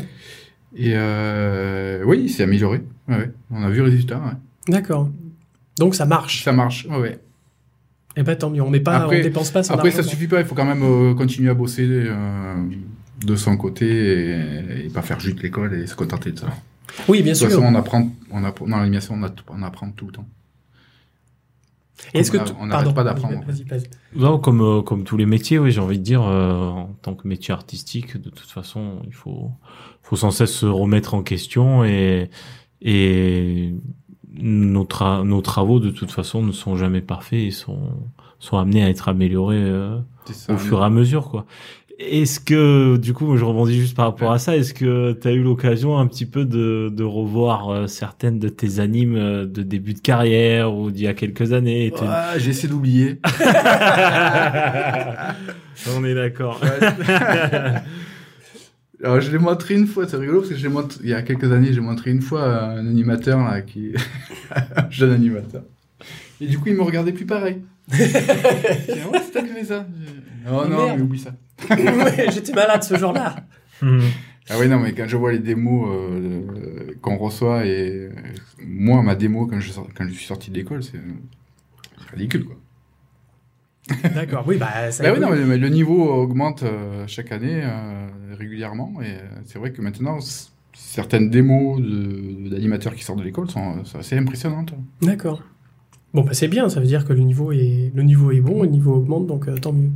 Et 0.76 0.94
euh, 0.96 2.04
oui, 2.06 2.22
il 2.24 2.30
s'est 2.30 2.44
amélioré. 2.44 2.82
Ouais. 3.08 3.32
On 3.52 3.64
a 3.64 3.70
vu 3.70 3.78
le 3.78 3.84
résultat. 3.84 4.18
Ouais. 4.18 4.74
D'accord. 4.74 5.10
Donc 5.78 5.96
ça 5.96 6.06
marche. 6.06 6.44
Ça 6.44 6.52
marche, 6.52 6.88
ouais. 6.90 7.20
Et 8.16 8.20
eh 8.20 8.24
ben 8.24 8.36
tant 8.36 8.52
mieux. 8.52 8.62
On 8.62 8.70
n'est 8.70 8.80
pas, 8.80 8.98
après, 8.98 9.20
on 9.20 9.24
dépense 9.24 9.50
pas 9.50 9.64
son 9.64 9.74
Après, 9.74 9.90
argent. 9.90 10.04
ça 10.04 10.08
suffit 10.08 10.28
pas. 10.28 10.40
Il 10.40 10.46
faut 10.46 10.54
quand 10.54 10.66
même 10.66 10.84
euh, 10.84 11.16
continuer 11.16 11.50
à 11.50 11.56
bosser 11.56 11.88
euh, 11.90 12.56
de 13.26 13.36
son 13.36 13.58
côté 13.58 13.88
et, 13.88 14.86
et, 14.86 14.90
pas 14.90 15.02
faire 15.02 15.20
juste 15.20 15.42
l'école 15.42 15.74
et 15.74 15.88
se 15.88 15.96
contenter 15.96 16.32
de 16.32 16.40
ça. 16.40 16.48
Oui, 17.08 17.24
bien 17.24 17.34
sûr. 17.34 17.48
De 17.48 17.54
toute 17.54 17.62
façon, 17.62 17.74
on 17.74 17.78
apprend, 17.78 18.08
on 18.32 18.44
apprend 18.44 18.68
dans 18.68 18.78
l'animation, 18.78 19.16
on, 19.16 19.56
on, 19.56 19.64
apprend 19.64 19.90
tout 19.90 20.06
le 20.06 20.12
temps. 20.12 20.28
Est-ce 22.14 22.32
que 22.32 22.38
on 22.60 22.68
n'arrête 22.68 22.94
pas 22.94 23.04
d'apprendre. 23.04 23.44
Non, 24.16 24.40
comme 24.40 24.62
euh, 24.62 24.82
comme 24.82 25.04
tous 25.04 25.18
les 25.18 25.26
métiers, 25.26 25.60
oui, 25.60 25.72
j'ai 25.72 25.80
envie 25.80 25.98
de 25.98 26.04
dire, 26.04 26.22
euh, 26.22 26.70
en 26.70 26.90
tant 27.02 27.16
que 27.16 27.28
métier 27.28 27.54
artistique, 27.54 28.18
de 28.18 28.30
toute 28.30 28.50
façon, 28.50 29.02
il 29.06 29.14
faut 29.14 29.52
faut 30.14 30.18
sans 30.18 30.30
cesse 30.30 30.54
se 30.54 30.68
remettre 30.68 31.16
en 31.16 31.24
question 31.24 31.84
et 31.84 32.30
et 32.84 33.74
nos, 34.32 34.84
tra 34.84 35.24
nos 35.24 35.42
travaux 35.42 35.80
de 35.80 35.90
toute 35.90 36.12
façon 36.12 36.44
ne 36.44 36.52
sont 36.52 36.76
jamais 36.76 37.02
parfaits 37.02 37.40
et 37.40 37.50
sont 37.50 37.90
sont 38.38 38.58
amenés 38.58 38.84
à 38.84 38.90
être 38.90 39.10
améliorés 39.10 39.58
euh, 39.58 39.98
ça, 40.32 40.54
au 40.54 40.58
fur 40.58 40.82
et 40.82 40.86
à 40.86 40.92
mesure 40.92 41.30
quoi. 41.30 41.48
Est-ce 42.00 42.40
que, 42.40 42.98
du 42.98 43.14
coup, 43.14 43.38
je 43.38 43.46
rebondis 43.46 43.80
juste 43.80 43.96
par 43.96 44.06
rapport 44.06 44.32
à 44.32 44.40
ça, 44.40 44.58
est-ce 44.58 44.74
que 44.74 45.14
tu 45.14 45.28
as 45.28 45.32
eu 45.32 45.44
l'occasion 45.44 46.00
un 46.00 46.08
petit 46.08 46.26
peu 46.26 46.44
de, 46.44 46.92
de 46.92 47.04
revoir 47.04 47.70
euh, 47.70 47.86
certaines 47.86 48.40
de 48.40 48.50
tes 48.50 48.80
animes 48.80 49.16
euh, 49.16 49.46
de 49.46 49.62
début 49.62 49.94
de 49.94 50.00
carrière 50.00 50.74
ou 50.74 50.90
d'il 50.90 51.04
y 51.04 51.08
a 51.08 51.14
quelques 51.14 51.54
années? 51.54 51.94
Ouais, 51.94 52.40
J'ai 52.40 52.50
essayé 52.50 52.68
d'oublier. 52.68 53.20
On 55.96 56.04
est 56.04 56.16
d'accord. 56.16 56.60
Alors, 59.04 59.20
je 59.20 59.32
l'ai 59.32 59.38
montré 59.38 59.74
une 59.76 59.86
fois, 59.88 60.08
c'est 60.08 60.16
rigolo 60.16 60.40
parce 60.40 60.52
que 60.52 60.56
je 60.58 60.68
montré, 60.70 61.00
il 61.04 61.10
y 61.10 61.14
a 61.14 61.22
quelques 61.22 61.52
années, 61.52 61.74
j'ai 61.74 61.82
montré 61.82 62.10
une 62.12 62.22
fois 62.22 62.44
à 62.44 62.66
un 62.72 62.88
animateur, 62.88 63.44
là, 63.44 63.62
qui, 63.62 63.94
un 64.76 64.90
jeune 64.90 65.12
animateur. 65.12 65.64
Et 66.40 66.48
du 66.48 66.58
coup, 66.58 66.70
il 66.70 66.76
me 66.76 66.82
regardait 66.84 67.12
plus 67.12 67.26
pareil. 67.26 67.62
ouais, 67.92 67.98
c'est 68.08 69.32
toi 69.32 69.42
qui 69.42 69.50
fais 69.50 69.66
ça. 69.66 69.86
Oh, 70.48 70.66
non, 70.68 70.86
merde. 70.86 70.98
mais 70.98 71.04
oublie 71.04 71.20
ça. 71.20 71.34
ouais, 71.70 72.32
J'étais 72.32 72.54
malade 72.54 72.84
ce 72.84 72.96
jour-là. 72.98 73.36
Mhm. 73.82 74.02
Ah 74.50 74.56
oui, 74.60 74.68
non, 74.68 74.80
mais 74.80 74.94
quand 74.94 75.08
je 75.08 75.16
vois 75.18 75.32
les 75.32 75.40
démos 75.40 75.88
euh, 75.90 76.94
qu'on 77.02 77.18
reçoit 77.18 77.66
et 77.66 77.90
euh, 78.08 78.12
moi, 78.66 79.02
ma 79.02 79.16
démo, 79.16 79.48
quand 79.48 79.60
je, 79.60 79.72
sors- 79.72 79.88
quand 79.96 80.06
je 80.08 80.14
suis 80.14 80.26
sorti 80.26 80.50
de 80.52 80.56
l'école, 80.56 80.84
c'est 80.84 81.00
ridicule, 82.14 82.46
quoi. 82.46 82.56
D'accord. 84.16 84.46
Oui, 84.48 84.58
bah 84.58 84.92
ça. 84.92 85.04
Bah 85.04 85.12
oui, 85.14 85.20
non, 85.20 85.30
mais, 85.30 85.44
mais 85.46 85.58
le 85.58 85.68
niveau 85.70 86.10
augmente 86.10 86.64
euh, 86.64 87.04
chaque 87.08 87.32
année 87.34 87.62
euh, 87.64 88.08
régulièrement 88.34 88.94
et 89.02 89.14
euh, 89.14 89.20
c'est 89.46 89.60
vrai 89.60 89.72
que 89.72 89.82
maintenant, 89.82 90.20
certaines 90.74 91.30
démos 91.30 91.82
d'animateurs 91.82 92.96
qui 92.96 93.04
sortent 93.04 93.20
de 93.20 93.24
l'école 93.24 93.50
sont, 93.50 93.84
sont 93.86 94.00
assez 94.00 94.18
impressionnantes. 94.18 94.74
D'accord. 95.02 95.44
Bon, 96.14 96.22
bah 96.22 96.34
c'est 96.34 96.48
bien. 96.48 96.70
Ça 96.70 96.80
veut 96.80 96.86
dire 96.86 97.06
que 97.06 97.14
le 97.14 97.22
niveau 97.22 97.52
est 97.52 97.92
le 97.94 98.04
niveau 98.04 98.32
est 98.32 98.40
bon, 98.40 98.64
le 98.64 98.70
niveau 98.70 98.94
augmente, 98.96 99.28
donc 99.28 99.48
euh, 99.48 99.58
tant 99.58 99.74
mieux. 99.74 99.90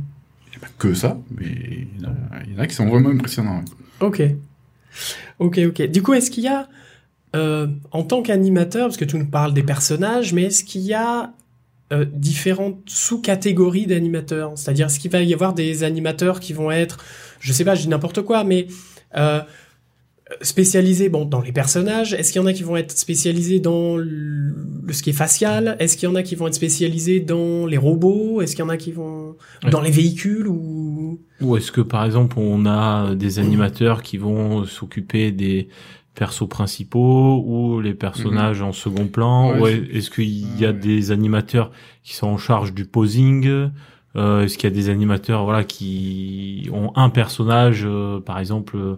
Il 0.46 0.50
n'y 0.50 0.56
a 0.56 0.60
pas 0.60 0.72
que 0.78 0.94
ça, 0.94 1.18
mais 1.36 1.46
il 1.46 2.02
y 2.02 2.06
en 2.06 2.10
a, 2.10 2.44
y 2.44 2.56
en 2.56 2.58
a 2.58 2.66
qui 2.66 2.74
sont 2.74 2.86
vraiment 2.88 3.10
impressionnants. 3.10 3.58
ouais. 3.58 3.64
Ok. 4.00 4.22
Ok, 5.38 5.58
ok. 5.68 5.82
Du 5.90 6.02
coup, 6.02 6.14
est-ce 6.14 6.30
qu'il 6.30 6.44
y 6.44 6.48
a, 6.48 6.68
euh, 7.36 7.68
en 7.92 8.02
tant 8.02 8.22
qu'animateur, 8.22 8.86
parce 8.88 8.96
que 8.96 9.04
tu 9.04 9.16
nous 9.16 9.26
parles 9.26 9.54
des 9.54 9.62
personnages, 9.62 10.32
mais 10.32 10.44
est-ce 10.44 10.64
qu'il 10.64 10.80
y 10.80 10.94
a 10.94 11.34
euh, 11.92 12.04
différentes 12.12 12.80
sous-catégories 12.86 13.86
d'animateurs? 13.86 14.52
C'est-à-dire, 14.56 14.86
est-ce 14.86 14.98
qu'il 14.98 15.10
va 15.10 15.22
y 15.22 15.34
avoir 15.34 15.54
des 15.54 15.84
animateurs 15.84 16.40
qui 16.40 16.52
vont 16.52 16.70
être, 16.70 17.04
je 17.40 17.52
sais 17.52 17.64
pas, 17.64 17.74
je 17.74 17.82
dis 17.82 17.88
n'importe 17.88 18.22
quoi, 18.22 18.44
mais 18.44 18.66
euh, 19.16 19.40
spécialisés 20.42 21.08
bon, 21.08 21.24
dans 21.24 21.40
les 21.40 21.52
personnages 21.52 22.12
Est-ce 22.12 22.32
qu'il 22.32 22.40
y 22.42 22.44
en 22.44 22.46
a 22.46 22.52
qui 22.52 22.62
vont 22.62 22.76
être 22.76 22.92
spécialisés 22.96 23.60
dans 23.60 23.96
le, 23.96 24.54
ce 24.90 25.02
qui 25.02 25.10
est 25.10 25.14
facial? 25.14 25.76
Est-ce 25.78 25.96
qu'il 25.96 26.08
y 26.08 26.12
en 26.12 26.14
a 26.14 26.22
qui 26.22 26.34
vont 26.34 26.46
être 26.46 26.54
spécialisés 26.54 27.20
dans 27.20 27.64
les 27.66 27.78
robots? 27.78 28.42
Est-ce 28.42 28.54
qu'il 28.54 28.64
y 28.64 28.66
en 28.66 28.70
a 28.70 28.76
qui 28.76 28.92
vont 28.92 29.36
Ouais. 29.64 29.70
dans 29.70 29.80
les 29.80 29.90
véhicules 29.90 30.46
ou? 30.46 31.20
Ou 31.40 31.56
est-ce 31.56 31.72
que 31.72 31.80
par 31.80 32.04
exemple 32.04 32.36
on 32.38 32.66
a 32.66 33.14
des 33.14 33.38
animateurs 33.38 34.02
qui 34.02 34.18
vont 34.18 34.64
s'occuper 34.64 35.32
des 35.32 35.68
persos 36.14 36.48
principaux 36.48 37.42
ou 37.46 37.80
les 37.80 37.94
personnages 37.94 38.60
en 38.60 38.72
second 38.72 39.06
plan? 39.06 39.58
Ouais, 39.58 39.80
ou 39.80 39.96
est-ce 39.96 40.10
qu'il 40.10 40.58
y 40.60 40.64
a 40.64 40.68
ouais. 40.68 40.74
des 40.74 41.10
animateurs 41.10 41.70
qui 42.02 42.14
sont 42.14 42.26
en 42.28 42.38
charge 42.38 42.74
du 42.74 42.84
posing? 42.84 43.70
Euh, 44.16 44.42
Est-ce 44.44 44.56
qu'il 44.58 44.68
y 44.68 44.72
a 44.72 44.74
des 44.76 44.88
animateurs 44.90 45.44
voilà 45.44 45.64
qui 45.64 46.68
ont 46.72 46.92
un 46.96 47.10
personnage 47.10 47.82
euh, 47.84 48.20
par 48.20 48.38
exemple 48.38 48.76
euh, 48.76 48.96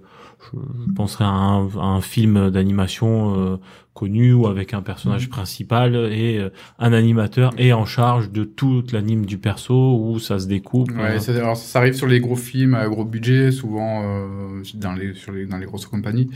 je 0.55 0.93
penserais 0.95 1.25
à 1.25 1.29
un, 1.29 1.67
à 1.77 1.85
un 1.85 2.01
film 2.01 2.51
d'animation 2.51 3.35
euh, 3.37 3.57
connu 3.93 4.33
ou 4.33 4.47
avec 4.47 4.73
un 4.73 4.81
personnage 4.81 5.29
principal 5.29 5.95
et 6.13 6.39
euh, 6.39 6.49
un 6.79 6.93
animateur 6.95 7.53
est 7.59 7.73
en 7.75 7.85
charge 7.85 8.31
de 8.31 8.45
toute 8.45 8.93
l'anime 8.93 9.27
du 9.27 9.37
perso 9.37 9.99
où 10.01 10.19
ça 10.19 10.39
se 10.39 10.47
découpe 10.47 10.91
Ouais, 10.97 11.19
ça, 11.21 11.33
alors 11.33 11.57
ça 11.57 11.81
arrive 11.81 11.93
sur 11.95 12.07
les 12.07 12.21
gros 12.21 12.37
films 12.37 12.75
à 12.75 12.89
gros 12.89 13.05
budget, 13.05 13.51
souvent 13.53 14.03
euh, 14.03 14.63
dans 14.77 14.93
les 14.95 15.13
sur 15.15 15.33
les 15.33 15.45
dans 15.45 15.59
les 15.59 15.67
grosses 15.67 15.87
compagnies. 15.87 16.31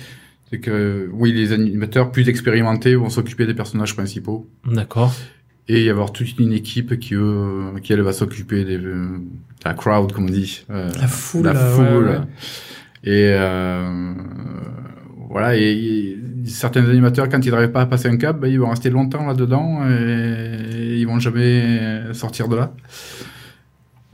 C'est 0.51 0.61
que 0.61 1.09
oui, 1.15 1.33
les 1.33 1.53
animateurs 1.53 2.13
plus 2.13 2.29
expérimentés 2.29 2.95
vont 2.97 3.09
s'occuper 3.09 3.47
des 3.47 3.55
personnages 3.55 3.95
principaux 3.95 4.47
D'accord. 4.67 5.13
Et 5.69 5.85
y 5.85 5.91
avoir 5.91 6.13
toute 6.13 6.39
une 6.39 6.53
équipe 6.53 6.99
qui 6.99 7.15
eux, 7.15 7.73
qui 7.83 7.93
elle 7.93 8.03
va 8.03 8.13
s'occuper 8.13 8.65
des 8.65 8.77
euh, 8.77 9.19
de 9.19 9.65
la 9.65 9.75
crowd 9.75 10.13
comme 10.13 10.25
on 10.25 10.31
dit, 10.31 10.65
euh, 10.71 10.91
La 11.01 11.07
foule, 11.09 11.45
la 11.45 11.57
euh, 11.57 11.79
ouais, 11.79 11.91
foule. 11.91 12.09
ouais. 12.09 12.21
Et 13.05 13.29
euh, 13.33 14.13
voilà, 15.31 15.57
et, 15.57 15.63
et 15.63 16.19
certains 16.47 16.85
animateurs 16.89 17.29
quand 17.29 17.45
ils 17.45 17.51
n'arrivent 17.51 17.73
pas 17.73 17.83
à 17.83 17.87
passer 17.87 18.09
un 18.09 18.17
cap, 18.17 18.39
ben, 18.39 18.49
ils 18.49 18.61
vont 18.61 18.69
rester 18.71 18.91
longtemps 18.91 19.27
là-dedans 19.27 19.83
et 19.89 20.97
ils 20.99 21.07
vont 21.07 21.19
jamais 21.19 22.13
sortir 22.13 22.49
de 22.49 22.57
là. 22.57 22.75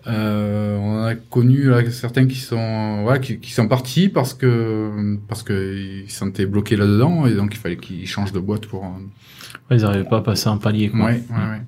Euh, 0.06 0.78
on 0.78 1.04
a 1.04 1.14
connu 1.14 1.64
là, 1.64 1.88
certains 1.90 2.26
qui 2.26 2.36
sont 2.36 3.04
ouais, 3.06 3.20
qui, 3.20 3.38
qui 3.38 3.52
sont 3.52 3.68
partis 3.68 4.08
parce 4.08 4.34
que 4.34 5.18
parce 5.28 5.42
que 5.42 6.02
ils 6.04 6.10
se 6.10 6.18
sentaient 6.18 6.46
bloqués 6.46 6.76
là-dedans 6.76 7.26
et 7.26 7.34
donc 7.34 7.54
il 7.54 7.58
fallait 7.58 7.76
qu'ils 7.76 8.06
changent 8.06 8.32
de 8.32 8.40
boîte 8.40 8.66
pour. 8.66 8.82
Ouais, 8.82 9.76
ils 9.76 9.82
n'arrivaient 9.82 10.08
pas 10.08 10.18
à 10.18 10.22
passer 10.22 10.48
un 10.48 10.56
palier, 10.56 10.88
quoi. 10.88 11.06
Ouais, 11.06 11.22
ouais, 11.30 11.36
ouais. 11.36 11.60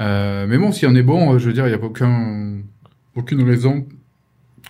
Euh, 0.00 0.46
mais 0.48 0.58
bon, 0.58 0.72
si 0.72 0.86
on 0.86 0.94
est 0.94 1.02
bon, 1.02 1.38
je 1.38 1.46
veux 1.46 1.52
dire, 1.52 1.66
il 1.66 1.74
n'y 1.74 1.80
a 1.80 1.82
aucun 1.82 2.58
aucune 3.16 3.42
raison 3.42 3.86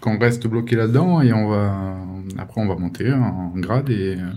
qu'on 0.00 0.18
reste 0.18 0.46
bloqué 0.46 0.76
là-dedans 0.76 1.20
et 1.20 1.32
on 1.32 1.48
va 1.48 1.96
après 2.38 2.60
on 2.60 2.66
va 2.66 2.76
monter 2.76 3.12
en 3.12 3.52
grade 3.56 3.90
et 3.90 4.16
euh, 4.16 4.30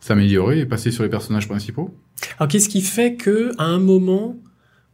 s'améliorer 0.00 0.60
et 0.60 0.66
passer 0.66 0.90
sur 0.90 1.04
les 1.04 1.10
personnages 1.10 1.48
principaux. 1.48 1.94
Alors 2.38 2.48
qu'est-ce 2.48 2.68
qui 2.68 2.82
fait 2.82 3.14
que 3.14 3.52
à 3.58 3.64
un 3.64 3.78
moment 3.78 4.36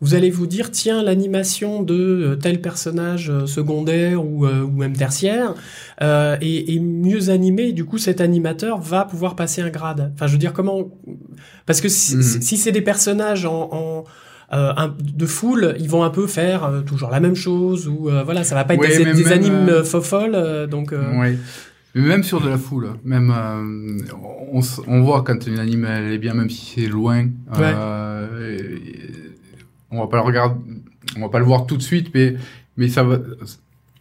vous 0.03 0.15
allez 0.15 0.29
vous 0.31 0.47
dire 0.47 0.71
tiens 0.71 1.03
l'animation 1.03 1.83
de 1.83 1.95
euh, 1.95 2.37
tel 2.37 2.61
personnage 2.61 3.31
euh, 3.31 3.47
secondaire 3.47 4.25
ou, 4.25 4.45
euh, 4.47 4.63
ou 4.63 4.71
même 4.77 4.93
tertiaire 4.95 5.55
euh, 6.03 6.37
est, 6.43 6.75
est 6.75 6.81
mieux 6.81 7.31
animé 7.31 7.73
du 7.73 7.85
coup 7.87 7.97
cet 7.99 8.21
animateur 8.21 8.79
va 8.81 9.05
pouvoir 9.07 9.37
passer 9.37 9.63
un 9.63 9.71
grade 9.71 10.13
enfin 10.15 10.27
je 10.27 10.33
veux 10.33 10.39
dire 10.39 10.53
comment 10.53 10.91
parce 11.65 11.81
que 11.81 11.89
si, 11.89 12.17
Mhm. 12.17 12.23
si 12.23 12.57
c'est 12.59 12.73
des 12.73 12.83
personnages 12.83 13.47
en, 13.47 13.69
en 13.73 14.05
euh, 14.53 14.73
un- 14.77 14.95
de 15.01 15.27
foule 15.27 15.75
ils 15.81 15.89
vont 15.89 16.03
un 16.05 16.11
peu 16.11 16.27
faire 16.27 16.65
euh, 16.65 16.81
toujours 16.83 17.11
la 17.11 17.19
même 17.21 17.35
chose 17.35 17.89
ou 17.89 18.11
euh, 18.11 18.23
voilà 18.23 18.45
ça 18.45 18.55
va 18.55 18.65
pas 18.65 18.75
être 18.75 18.81
Ouais, 18.81 18.99
des, 18.99 19.05
des 19.13 19.25
même, 19.25 19.33
animes 19.33 19.83
fofolles 19.85 20.67
donc 20.69 20.93
euh, 20.93 21.19
Ouais. 21.19 21.37
Mais 21.99 22.03
même 22.03 22.23
sur 22.25 22.43
de 22.43 22.49
la 22.51 22.59
foule, 22.59 22.91
même 23.05 23.31
euh, 23.35 24.15
on, 24.53 24.61
on 24.87 25.01
voit 25.03 25.23
quand 25.23 25.47
une 25.47 25.59
anime 25.59 25.87
elle 25.87 26.13
est 26.13 26.19
bien, 26.19 26.35
même 26.35 26.51
si 26.51 26.75
c'est 26.75 26.89
loin. 26.89 27.21
et- 27.59 29.16
on 29.90 30.01
va 30.01 30.07
pas 30.09 30.16
le 30.18 30.22
regarder, 30.22 30.61
on 31.16 31.20
va 31.20 31.29
pas 31.29 31.38
le 31.38 31.44
voir 31.44 31.66
tout 31.66 31.77
de 31.77 31.83
suite, 31.83 32.11
mais 32.14 32.37
mais 32.77 32.88
ça 32.88 33.03
va. 33.03 33.18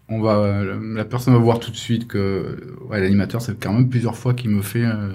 On 0.07 0.21
va, 0.21 0.63
la 0.63 1.03
personne 1.03 1.33
va 1.33 1.39
voir 1.39 1.59
tout 1.59 1.71
de 1.71 1.75
suite 1.75 2.07
que 2.07 2.77
ouais, 2.89 3.01
l'animateur, 3.01 3.41
c'est 3.41 3.59
quand 3.59 3.73
même 3.73 3.89
plusieurs 3.89 4.15
fois 4.15 4.35
qu'il 4.35 4.51
me 4.51 4.61
fait 4.61 4.85
euh, 4.85 5.09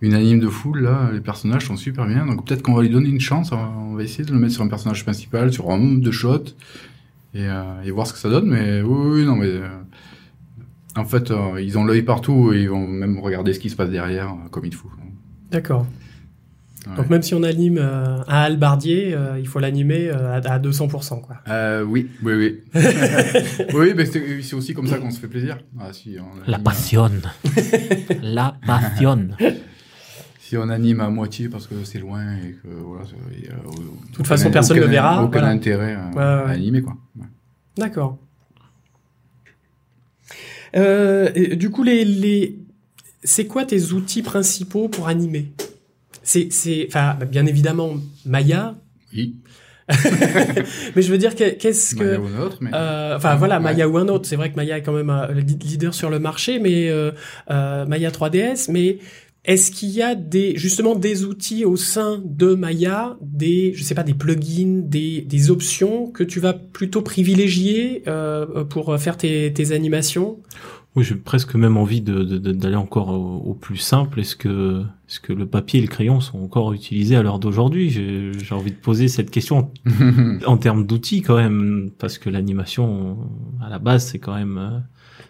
une 0.00 0.14
anime 0.14 0.38
de 0.38 0.48
foule. 0.48 0.82
Là, 0.82 1.10
les 1.12 1.20
personnages 1.20 1.66
sont 1.66 1.76
super 1.76 2.06
bien, 2.06 2.24
donc 2.24 2.46
peut-être 2.46 2.62
qu'on 2.62 2.74
va 2.74 2.82
lui 2.82 2.90
donner 2.90 3.08
une 3.08 3.18
chance. 3.20 3.50
On 3.50 3.56
va, 3.56 3.72
on 3.76 3.94
va 3.94 4.04
essayer 4.04 4.24
de 4.24 4.32
le 4.32 4.38
mettre 4.38 4.54
sur 4.54 4.62
un 4.62 4.68
personnage 4.68 5.02
principal, 5.02 5.52
sur 5.52 5.68
un 5.72 5.78
nombre 5.78 6.00
de 6.00 6.10
shots, 6.12 6.54
et, 7.34 7.48
euh, 7.48 7.82
et 7.84 7.90
voir 7.90 8.06
ce 8.06 8.12
que 8.12 8.20
ça 8.20 8.30
donne. 8.30 8.48
Mais 8.48 8.82
oui, 8.82 9.18
oui 9.18 9.24
non, 9.24 9.34
mais 9.34 9.48
euh, 9.48 9.66
en 10.96 11.04
fait, 11.04 11.30
euh, 11.30 11.60
ils 11.60 11.76
ont 11.76 11.84
l'œil 11.84 12.02
partout 12.02 12.52
et 12.52 12.62
ils 12.62 12.70
vont 12.70 12.86
même 12.86 13.18
regarder 13.18 13.52
ce 13.52 13.58
qui 13.58 13.70
se 13.70 13.76
passe 13.76 13.90
derrière 13.90 14.30
euh, 14.30 14.48
comme 14.50 14.64
il 14.64 14.74
faut. 14.74 14.90
d'accord 15.50 15.86
Ouais. 16.86 16.96
donc 16.96 17.08
même 17.08 17.22
si 17.22 17.34
on 17.34 17.42
anime 17.42 17.78
euh, 17.78 18.18
un 18.28 18.42
halbardier 18.42 19.14
euh, 19.14 19.38
il 19.38 19.48
faut 19.48 19.58
l'animer 19.58 20.08
euh, 20.10 20.34
à, 20.34 20.52
à 20.52 20.58
200% 20.58 21.22
quoi 21.22 21.36
Euh, 21.48 21.82
oui, 21.82 22.10
oui, 22.22 22.34
oui. 22.34 22.60
oui, 23.74 23.92
mais 23.96 24.04
c'est 24.04 24.42
c'est 24.42 24.54
aussi 24.54 24.74
comme 24.74 24.86
ça 24.86 24.98
qu'on 24.98 25.10
se 25.10 25.18
fait 25.18 25.28
plaisir. 25.28 25.58
Ah, 25.80 25.92
si, 25.92 26.16
on 26.20 26.50
La 26.50 26.58
passion. 26.58 27.10
La 28.22 28.54
passion. 28.66 29.28
si 30.40 30.56
on 30.58 30.68
anime 30.68 31.00
à 31.00 31.08
moitié 31.08 31.48
parce 31.48 31.66
que 31.66 31.74
c'est 31.84 31.98
loin 32.00 32.22
et 32.36 32.52
que 32.62 32.68
voilà. 32.68 33.04
euh, 33.04 33.70
De 34.10 34.12
toute 34.14 34.26
façon, 34.26 34.50
personne 34.50 34.76
ne 34.76 34.82
le 34.82 34.88
verra, 34.88 35.22
Aucun 35.24 35.38
voilà. 35.40 35.48
intérêt 35.54 35.96
Ouais, 35.96 36.16
ouais, 36.18 36.22
à 36.22 36.48
animer 36.50 36.82
quoi. 36.82 36.96
Ouais. 37.16 37.26
D'accord. 37.78 38.18
Euh, 40.76 41.54
du 41.56 41.70
coup, 41.70 41.82
les, 41.82 42.04
les... 42.04 42.58
c'est 43.22 43.46
quoi 43.46 43.64
tes 43.64 43.92
outils 43.92 44.22
principaux 44.22 44.88
pour 44.88 45.08
animer? 45.08 45.52
C'est, 46.24 46.48
c'est, 46.50 46.86
enfin, 46.88 47.16
bien 47.30 47.46
évidemment 47.46 47.92
Maya, 48.26 48.74
Oui. 49.14 49.36
mais 50.96 51.02
je 51.02 51.10
veux 51.12 51.18
dire 51.18 51.34
que- 51.34 51.50
qu'est-ce 51.54 51.94
Maya 51.96 52.16
que, 52.16 52.20
ou 52.20 52.26
un 52.26 52.40
autre, 52.46 52.58
mais 52.62 52.70
euh, 52.72 53.16
enfin 53.16 53.34
voilà, 53.36 53.56
Ouais. 53.58 53.62
Maya 53.64 53.88
ou 53.88 53.98
un 53.98 54.08
autre. 54.08 54.26
C'est 54.26 54.36
vrai 54.36 54.50
que 54.50 54.56
Maya 54.56 54.78
est 54.78 54.82
quand 54.82 54.94
même 54.94 55.10
euh, 55.10 55.28
le 55.28 55.40
leader 55.40 55.92
sur 55.94 56.08
le 56.10 56.18
marché, 56.18 56.58
mais 56.58 56.88
euh, 56.88 57.10
euh, 57.50 57.84
Maya 57.86 58.10
3DS. 58.10 58.70
Mais 58.72 58.98
est-ce 59.44 59.70
qu'il 59.70 59.90
y 59.90 60.00
a 60.00 60.14
des 60.14 60.56
justement 60.56 60.94
des 60.94 61.24
outils 61.24 61.66
au 61.66 61.76
sein 61.76 62.22
de 62.24 62.54
Maya, 62.54 63.18
des 63.20 63.74
je 63.74 63.82
sais 63.84 63.94
pas 63.94 64.04
des 64.04 64.14
plugins, 64.14 64.80
des, 64.82 65.20
des 65.20 65.50
options 65.50 66.06
que 66.10 66.24
tu 66.24 66.40
vas 66.40 66.54
plutôt 66.54 67.02
privilégier 67.02 68.02
euh, 68.08 68.64
pour 68.64 68.98
faire 68.98 69.18
tes, 69.18 69.52
tes 69.52 69.72
animations? 69.72 70.38
Oui, 70.96 71.02
j'ai 71.04 71.16
presque 71.16 71.56
même 71.56 71.76
envie 71.76 72.00
de, 72.00 72.22
de- 72.22 72.38
de- 72.38 72.52
d'aller 72.52 72.76
encore 72.76 73.08
au, 73.08 73.50
au 73.50 73.54
plus 73.54 73.76
simple. 73.78 74.20
Est-ce 74.20 74.36
que, 74.36 74.82
est-ce 75.14 75.20
que 75.20 75.32
le 75.32 75.46
papier 75.46 75.78
et 75.78 75.82
le 75.82 75.86
crayon 75.86 76.18
sont 76.18 76.40
encore 76.40 76.72
utilisés 76.72 77.14
à 77.14 77.22
l'heure 77.22 77.38
d'aujourd'hui? 77.38 77.88
J'ai, 77.88 78.32
envie 78.50 78.72
de 78.72 78.76
poser 78.76 79.06
cette 79.06 79.30
question 79.30 79.70
en 80.46 80.56
termes 80.56 80.84
d'outils 80.84 81.22
quand 81.22 81.36
même, 81.36 81.92
parce 82.00 82.18
que 82.18 82.30
l'animation, 82.30 83.18
à 83.64 83.70
la 83.70 83.78
base, 83.78 84.06
c'est 84.06 84.18
quand 84.18 84.34
même, 84.34 84.58
euh, 84.58 84.80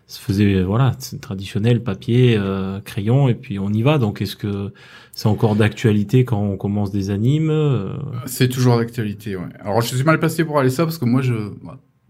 se 0.06 0.18
faisait, 0.20 0.62
voilà, 0.62 0.92
c'est 1.00 1.20
traditionnel, 1.20 1.82
papier, 1.82 2.34
euh, 2.38 2.80
crayon, 2.80 3.28
et 3.28 3.34
puis 3.34 3.58
on 3.58 3.68
y 3.74 3.82
va. 3.82 3.98
Donc, 3.98 4.22
est-ce 4.22 4.36
que 4.36 4.72
c'est 5.12 5.28
encore 5.28 5.54
d'actualité 5.54 6.24
quand 6.24 6.40
on 6.40 6.56
commence 6.56 6.90
des 6.90 7.10
animes 7.10 7.50
euh, 7.50 7.92
c'est 8.24 8.48
toujours 8.48 8.78
d'actualité. 8.78 9.36
Ouais. 9.36 9.44
Alors 9.60 9.82
je 9.82 9.94
suis 9.94 10.02
mal 10.02 10.18
placé 10.18 10.46
pour 10.46 10.58
aller 10.58 10.70
ça 10.70 10.84
parce 10.84 10.96
que 10.96 11.04
moi 11.04 11.20
je 11.20 11.34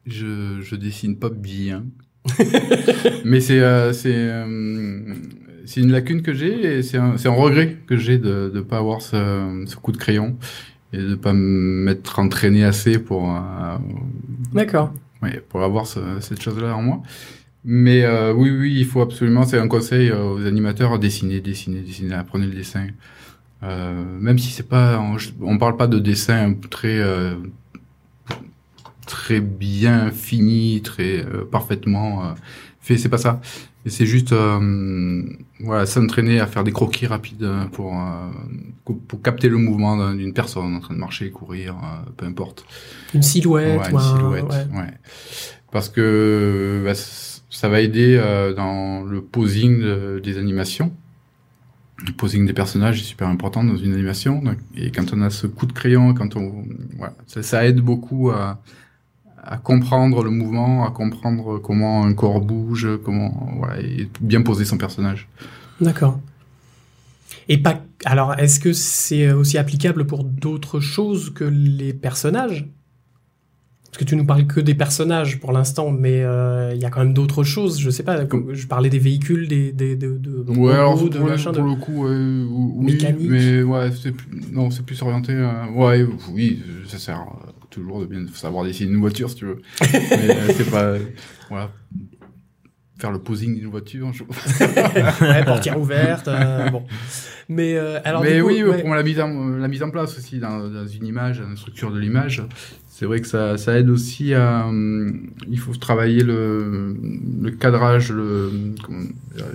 je, 0.06 0.60
je 0.60 0.76
dessine 0.76 1.18
pas 1.18 1.28
bien. 1.28 1.86
mais 3.24 3.40
c'est 3.40 3.60
euh, 3.60 3.92
c'est 3.92 4.14
c'est 5.74 5.80
une 5.80 5.90
lacune 5.90 6.22
que 6.22 6.32
j'ai 6.32 6.78
et 6.78 6.82
c'est 6.84 6.98
un, 6.98 7.16
regret 7.30 7.78
que 7.88 7.96
j'ai 7.96 8.16
de 8.16 8.52
ne 8.54 8.60
pas 8.60 8.78
avoir 8.78 9.02
ce, 9.02 9.64
ce 9.66 9.74
coup 9.74 9.90
de 9.90 9.96
crayon 9.96 10.36
et 10.92 10.98
de 10.98 11.16
pas 11.16 11.32
m'être 11.32 12.20
entraîné 12.20 12.62
assez 12.62 13.00
pour 13.00 13.28
euh, 13.34 13.76
D'accord. 14.52 14.92
ouais, 15.20 15.42
pour 15.48 15.64
avoir 15.64 15.88
ce- 15.88 16.20
cette 16.20 16.40
chose-là 16.40 16.76
en 16.76 16.82
moi. 16.82 17.02
Mais 17.64 18.04
euh, 18.04 18.32
oui, 18.32 18.50
oui, 18.50 18.72
il 18.78 18.86
faut 18.86 19.00
absolument, 19.00 19.42
c'est 19.46 19.58
un 19.58 19.66
conseil 19.66 20.12
aux 20.12 20.46
animateurs, 20.46 20.96
dessiner, 21.00 21.40
dessiner, 21.40 21.80
dessiner, 21.80 22.14
apprenez 22.14 22.46
le 22.46 22.54
dessin. 22.54 22.86
Euh, 23.64 24.04
même 24.20 24.38
si 24.38 24.50
c'est 24.50 24.68
pas, 24.68 25.00
on, 25.00 25.16
on 25.40 25.58
parle 25.58 25.76
pas 25.76 25.88
de 25.88 25.98
dessin 25.98 26.54
très 26.70 27.00
euh, 27.00 27.34
très 29.06 29.40
bien 29.40 30.12
fini, 30.12 30.82
très 30.82 31.26
parfaitement 31.50 32.34
fait, 32.84 32.98
c'est 32.98 33.08
pas 33.08 33.18
ça. 33.18 33.40
Et 33.86 33.90
c'est 33.90 34.06
juste, 34.06 34.32
euh, 34.32 35.22
voilà, 35.60 35.84
s'entraîner 35.84 36.40
à 36.40 36.46
faire 36.46 36.64
des 36.64 36.72
croquis 36.72 37.06
rapides 37.06 37.42
euh, 37.42 37.64
pour 37.66 37.94
euh, 37.94 38.30
pour 39.08 39.20
capter 39.22 39.48
le 39.48 39.58
mouvement 39.58 39.96
d'un- 39.96 40.14
d'une 40.14 40.32
personne 40.32 40.74
en 40.74 40.80
train 40.80 40.94
de 40.94 40.98
marcher, 41.00 41.30
courir, 41.30 41.74
euh, 41.74 42.10
peu 42.16 42.24
importe. 42.26 42.64
Une 43.14 43.22
silhouette. 43.22 43.78
Ouais, 43.80 43.86
ou 43.86 43.90
une 43.90 43.96
un- 43.96 44.16
silhouette. 44.16 44.44
ouais. 44.44 44.78
ouais. 44.78 44.94
Parce 45.70 45.88
que 45.90 46.82
bah, 46.84 46.92
ça 47.50 47.68
va 47.68 47.80
aider 47.80 48.16
euh, 48.18 48.54
dans 48.54 49.02
le 49.02 49.20
posing 49.22 49.80
de- 49.80 50.20
des 50.22 50.38
animations. 50.38 50.92
Le 52.06 52.12
posing 52.12 52.46
des 52.46 52.52
personnages 52.52 53.00
est 53.00 53.04
super 53.04 53.28
important 53.28 53.64
dans 53.64 53.76
une 53.76 53.92
animation. 53.94 54.40
Donc, 54.42 54.56
et 54.76 54.90
quand 54.90 55.12
on 55.12 55.20
a 55.22 55.30
ce 55.30 55.46
coup 55.46 55.66
de 55.66 55.72
crayon, 55.72 56.12
quand 56.14 56.36
on, 56.36 56.64
voilà, 56.96 57.14
ça, 57.26 57.42
ça 57.42 57.64
aide 57.66 57.80
beaucoup 57.80 58.30
à, 58.30 58.60
à 59.46 59.56
comprendre 59.58 60.22
le 60.24 60.30
mouvement, 60.30 60.86
à 60.86 60.90
comprendre 60.90 61.58
comment 61.58 62.04
un 62.04 62.14
corps 62.14 62.40
bouge, 62.40 62.88
comment, 63.04 63.54
voilà, 63.58 63.80
et 63.80 64.08
bien 64.20 64.42
poser 64.42 64.64
son 64.64 64.78
personnage. 64.78 65.28
D'accord. 65.80 66.20
Et 67.48 67.58
pas. 67.58 67.80
Alors, 68.04 68.34
est-ce 68.38 68.58
que 68.60 68.72
c'est 68.72 69.30
aussi 69.32 69.58
applicable 69.58 70.06
pour 70.06 70.24
d'autres 70.24 70.80
choses 70.80 71.30
que 71.34 71.44
les 71.44 71.92
personnages? 71.92 72.66
Parce 73.86 73.98
que 73.98 74.08
tu 74.08 74.16
nous 74.16 74.24
parles 74.24 74.46
que 74.48 74.58
des 74.60 74.74
personnages 74.74 75.38
pour 75.38 75.52
l'instant, 75.52 75.92
mais 75.92 76.22
euh, 76.24 76.72
il 76.74 76.80
y 76.80 76.84
a 76.84 76.90
quand 76.90 77.04
même 77.04 77.14
d'autres 77.14 77.44
choses. 77.44 77.78
Je 77.80 77.90
sais 77.90 78.02
pas. 78.02 78.24
Comme- 78.24 78.52
Je 78.52 78.66
parlais 78.66 78.90
des 78.90 78.98
véhicules, 78.98 79.46
des, 79.46 79.72
des 79.72 79.94
de, 79.94 80.16
de, 80.18 80.42
de 80.42 80.50
Ouais, 80.58 80.72
alors 80.72 80.98
pour, 80.98 81.10
de 81.10 81.18
le- 81.18 81.24
machin, 81.24 81.52
pour 81.52 81.62
le 81.62 81.76
coup, 81.76 82.04
ouais, 82.04 82.10
oui, 82.76 82.92
Mécanique. 82.94 83.30
mais 83.30 83.62
ouais, 83.62 83.90
c'est 83.92 84.10
plus, 84.10 84.26
non, 84.52 84.70
c'est 84.72 84.84
plus 84.84 85.00
orienté. 85.02 85.32
euh, 85.32 85.66
ouais, 85.76 86.04
oui, 86.32 86.60
ça 86.88 86.98
sert 86.98 87.20
euh, 87.20 87.50
toujours 87.74 88.00
de 88.00 88.06
bien 88.06 88.24
savoir 88.34 88.64
dessiner 88.64 88.92
une 88.92 89.00
voiture 89.00 89.28
si 89.30 89.36
tu 89.36 89.44
veux. 89.46 89.60
mais 89.80 90.30
euh, 90.30 90.52
c'est 90.56 90.70
pas, 90.70 90.94
voilà, 91.48 91.70
faire 92.98 93.10
le 93.12 93.18
posing 93.18 93.54
d'une 93.58 93.68
voiture. 93.70 94.12
je- 94.12 94.22
ouais, 95.24 95.44
portière 95.44 95.78
ouverte. 95.78 96.28
euh, 96.28 96.70
bon. 96.70 96.84
Mais 97.48 97.76
euh, 97.76 97.98
alors. 98.04 98.22
mais 98.22 98.36
du 98.36 98.42
coup, 98.42 98.48
oui, 98.48 98.62
ouais. 98.62 98.80
pour 98.82 98.94
la 98.94 99.02
mise 99.02 99.20
en 99.20 99.48
la 99.56 99.68
mise 99.68 99.82
en 99.82 99.90
place 99.90 100.16
aussi 100.16 100.38
dans, 100.38 100.68
dans 100.68 100.86
une 100.86 101.06
image, 101.06 101.40
dans 101.40 101.48
la 101.48 101.56
structure 101.56 101.92
de 101.92 101.98
l'image. 101.98 102.42
C'est 102.88 103.06
vrai 103.06 103.20
que 103.20 103.26
ça, 103.26 103.58
ça 103.58 103.76
aide 103.76 103.90
aussi 103.90 104.34
à. 104.34 104.66
hum, 104.68 105.30
il 105.50 105.58
faut 105.58 105.74
travailler 105.74 106.22
le, 106.22 106.96
le 107.42 107.50
cadrage, 107.50 108.12
le. 108.12 108.50
comment- 108.82 109.04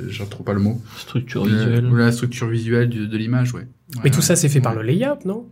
Je 0.09 0.21
retrouve 0.23 0.45
pas 0.45 0.53
le 0.53 0.59
mot. 0.59 0.79
structure 0.97 1.45
Le- 1.45 1.51
visuelle 1.55 1.89
la 1.89 2.11
structure 2.11 2.47
visuelle 2.47 2.89
du- 2.89 3.07
de 3.07 3.17
l'image, 3.17 3.53
ouais. 3.53 3.65
Mais 3.95 4.03
Ouais, 4.03 4.09
tout 4.11 4.21
ça, 4.21 4.35
c'est 4.35 4.49
fait 4.49 4.59
par 4.61 4.75
le 4.75 4.81
layout, 4.83 5.25
non? 5.25 5.47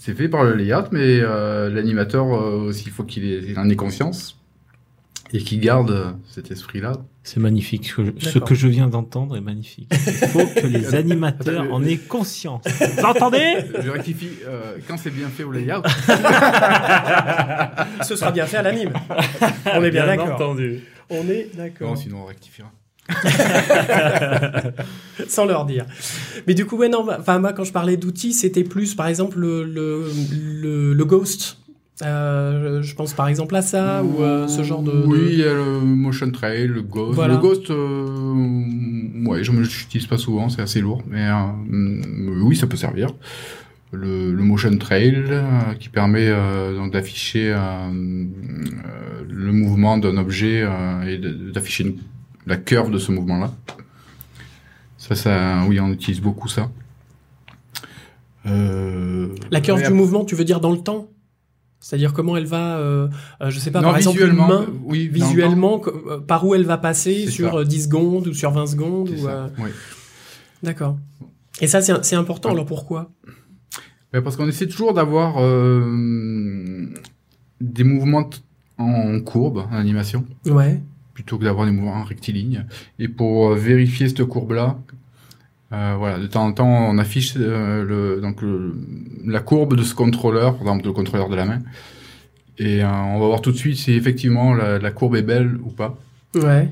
C'est 0.00 0.14
fait 0.14 0.28
par 0.28 0.44
le 0.44 0.54
layout, 0.54 0.84
mais 0.92 1.18
euh, 1.20 1.68
l'animateur 1.68 2.26
euh, 2.26 2.68
aussi, 2.68 2.84
il 2.86 2.92
faut 2.92 3.02
qu'il 3.02 3.52
en 3.58 3.68
ait 3.68 3.74
conscience 3.74 4.36
et 5.32 5.38
qu'il 5.38 5.58
garde 5.60 5.90
euh, 5.90 6.10
cet 6.30 6.52
esprit-là. 6.52 6.92
C'est 7.24 7.40
magnifique. 7.40 7.88
Ce 7.88 7.94
que- 8.02 8.14
Ce 8.20 8.26
D'accord. 8.34 8.48
que 8.48 8.54
je 8.54 8.68
viens 8.68 8.86
d'entendre 8.86 9.36
est 9.36 9.40
magnifique. 9.40 9.88
Il 9.90 10.12
faut 10.28 10.46
que 10.46 10.66
les 10.68 10.94
animateurs 10.94 11.66
en 11.74 11.84
aient 11.84 11.96
conscience. 11.96 12.62
Vous 12.66 13.04
entendez 13.04 13.56
Je 13.82 13.90
rectifie, 13.90 14.28
euh, 14.46 14.76
quand 14.86 14.96
c'est 14.98 15.10
bien 15.10 15.28
fait 15.28 15.42
au 15.42 15.50
layout, 15.50 15.82
Ce 18.04 18.14
sera 18.16 18.30
bien 18.30 18.46
fait 18.46 18.58
à 18.58 18.62
l'anime. 18.62 18.92
On 19.74 19.82
est 19.82 19.90
bien, 19.90 20.06
d'accord. 20.06 20.34
entendu. 20.34 20.80
On 21.10 21.28
est 21.28 21.48
non, 21.56 21.64
d'accord. 21.64 21.98
sinon 21.98 22.22
on 22.22 22.26
rectifiera. 22.26 22.70
Sans 25.28 25.46
leur 25.46 25.64
dire. 25.66 25.86
Mais 26.46 26.54
du 26.54 26.66
coup, 26.66 26.76
ouais, 26.76 26.88
non, 26.88 27.06
enfin, 27.18 27.38
moi, 27.38 27.52
quand 27.52 27.64
je 27.64 27.72
parlais 27.72 27.96
d'outils, 27.96 28.32
c'était 28.32 28.64
plus, 28.64 28.94
par 28.94 29.06
exemple, 29.08 29.38
le, 29.38 29.64
le, 29.64 30.04
le, 30.62 30.94
le 30.94 31.04
Ghost. 31.04 31.58
Euh, 32.04 32.80
je 32.80 32.94
pense 32.94 33.12
par 33.12 33.26
exemple 33.26 33.56
à 33.56 33.62
ça, 33.62 34.04
ou 34.04 34.22
euh, 34.22 34.46
ce 34.46 34.62
genre 34.62 34.84
de. 34.84 35.02
Oui, 35.04 35.18
il 35.32 35.38
y 35.40 35.42
a 35.42 35.52
le 35.52 35.80
motion 35.80 36.30
trail, 36.30 36.68
le 36.68 36.80
ghost. 36.82 37.16
Voilà. 37.16 37.34
Le 37.34 37.40
ghost, 37.40 37.70
euh, 37.72 38.06
ouais, 39.26 39.42
je 39.42 39.50
ne 39.50 39.58
l'utilise 39.58 40.06
pas 40.06 40.16
souvent, 40.16 40.48
c'est 40.48 40.62
assez 40.62 40.80
lourd, 40.80 41.02
mais 41.10 41.26
oui, 42.40 42.54
ça 42.54 42.68
peut 42.68 42.76
servir. 42.76 43.08
le, 43.90 44.32
le 44.32 44.42
motion 44.44 44.78
trail 44.78 45.24
qui 45.80 45.88
permet 45.88 46.30
donc 46.76 46.92
d'afficher 46.92 47.52
le 47.90 49.50
mouvement 49.52 49.98
d'un 49.98 50.18
objet 50.18 50.64
et 51.04 51.18
d'afficher 51.52 51.82
une- 51.82 51.96
la 52.48 52.56
curve 52.56 52.90
de 52.90 52.98
ce 52.98 53.12
mouvement-là. 53.12 53.52
Ça, 54.96 55.14
ça, 55.14 55.62
oui, 55.68 55.78
on 55.80 55.88
utilise 55.90 56.20
beaucoup 56.20 56.48
ça. 56.48 56.70
Euh, 58.46 59.28
La 59.50 59.60
curve 59.60 59.82
du 59.82 59.92
mouvement, 59.92 60.24
tu 60.24 60.34
veux 60.34 60.44
dire 60.44 60.60
dans 60.60 60.72
le 60.72 60.78
temps? 60.78 61.08
C'est-à-dire 61.80 62.12
comment 62.12 62.36
elle 62.36 62.46
va, 62.46 62.76
euh, 62.78 63.08
euh, 63.40 63.50
je 63.50 63.58
sais 63.60 63.70
pas, 63.70 63.80
Non, 63.80 63.88
par 63.90 63.98
exemple, 63.98 64.18
une 64.18 64.24
visuellement, 64.30 64.48
main, 64.48 64.66
oui, 64.84 65.06
visuellement, 65.08 65.80
euh, 65.86 66.18
par 66.18 66.44
où 66.44 66.54
elle 66.54 66.64
va 66.64 66.76
passer 66.76 67.28
sur 67.28 67.50
ça. 67.52 67.56
euh, 67.58 67.64
10 67.64 67.84
secondes 67.84 68.26
ou 68.26 68.34
sur 68.34 68.50
20 68.50 68.66
secondes 68.66 69.10
ou, 69.10 69.28
euh, 69.28 69.46
oui. 69.58 69.70
D'accord. 70.64 70.98
Et 71.60 71.68
ça, 71.68 71.80
c'est 71.80 72.16
important, 72.16 72.50
alors 72.50 72.66
pourquoi? 72.66 73.10
Ben, 74.12 74.22
parce 74.22 74.36
qu'on 74.36 74.48
essaie 74.48 74.66
toujours 74.66 74.92
d'avoir 74.92 75.36
euh, 75.38 76.86
des 77.60 77.84
mouvements 77.84 78.28
en 78.78 79.20
courbe, 79.20 79.58
en 79.70 79.76
animation, 79.76 80.24
Ouais. 80.46 80.80
Plutôt 81.18 81.36
que 81.36 81.42
d'avoir 81.44 81.66
des 81.66 81.72
mouvements 81.72 81.94
en 81.94 82.04
rectiligne. 82.04 82.64
Et 83.00 83.08
pour 83.08 83.48
euh, 83.50 83.56
vérifier 83.56 84.06
cette 84.08 84.22
courbe-là, 84.24 84.78
euh, 85.72 85.96
voilà, 85.98 86.20
de 86.20 86.28
temps 86.28 86.46
en 86.46 86.52
temps, 86.52 86.68
on 86.68 86.96
affiche 86.96 87.34
euh, 87.36 87.84
le, 87.84 88.20
donc 88.20 88.40
le- 88.40 88.76
la 89.26 89.40
courbe 89.40 89.74
de 89.76 89.82
ce 89.82 89.96
contrôleur, 89.96 90.52
par 90.52 90.62
exemple 90.62 90.86
le 90.86 90.92
contrôleur 90.92 91.28
de 91.28 91.34
la 91.34 91.44
main. 91.44 91.58
Et 92.58 92.84
euh, 92.84 92.88
on 92.88 93.18
va 93.18 93.26
voir 93.26 93.40
tout 93.40 93.50
de 93.50 93.56
suite 93.56 93.76
si 93.78 93.94
effectivement 93.94 94.54
la, 94.54 94.78
la 94.78 94.90
courbe 94.92 95.16
est 95.16 95.22
belle 95.22 95.58
ou 95.64 95.70
pas. 95.70 95.98
Ouais. 96.36 96.68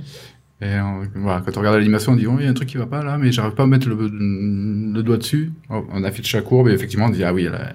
Et 0.61 0.77
voilà, 1.17 1.43
quand 1.45 1.57
on 1.57 1.61
regarde 1.61 1.77
l'animation, 1.79 2.13
on 2.13 2.17
dit 2.17 2.29
oh, 2.29 2.37
il 2.39 2.45
y 2.45 2.47
a 2.47 2.51
un 2.51 2.55
truc 2.55 2.69
qui 2.69 2.77
va 2.77 2.87
pas 2.87 3.03
là, 3.03 3.19
mais 3.19 3.33
j'arrive 3.33 3.55
pas 3.55 3.65
à 3.65 3.67
mettre 3.67 3.89
le, 3.89 3.97
le 3.97 5.03
doigt 5.03 5.17
dessus. 5.17 5.51
Oh, 5.71 5.85
on 5.93 6.05
affiche 6.05 6.33
la 6.37 6.43
courbe 6.43 6.69
et 6.69 6.73
effectivement 6.73 7.07
on 7.07 7.11
dit 7.11 7.25
ah 7.25 7.35
oui, 7.35 7.49
a- 7.49 7.73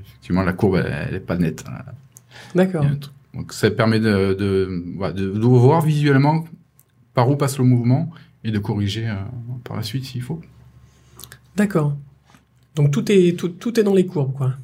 effectivement 0.00 0.42
la 0.42 0.54
courbe 0.54 0.76
elle, 0.76 1.06
elle 1.10 1.14
est 1.16 1.20
pas 1.20 1.36
nette. 1.36 1.64
D'accord. 2.54 2.86
Donc 3.34 3.52
ça 3.52 3.70
permet 3.70 4.00
de, 4.00 4.34
de, 4.34 4.84
de, 5.12 5.30
de 5.32 5.38
voir 5.38 5.82
visuellement 5.82 6.44
par 7.14 7.28
où 7.30 7.36
passe 7.36 7.58
le 7.58 7.64
mouvement 7.64 8.10
et 8.44 8.50
de 8.50 8.58
corriger 8.58 9.08
euh, 9.08 9.14
par 9.64 9.76
la 9.76 9.82
suite 9.82 10.04
s'il 10.04 10.22
faut. 10.22 10.40
D'accord. 11.56 11.96
Donc 12.74 12.90
tout 12.90 13.10
est 13.10 13.38
tout, 13.38 13.48
tout 13.48 13.78
est 13.78 13.82
dans 13.82 13.94
les 13.94 14.06
courbes, 14.06 14.32
quoi. 14.34 14.54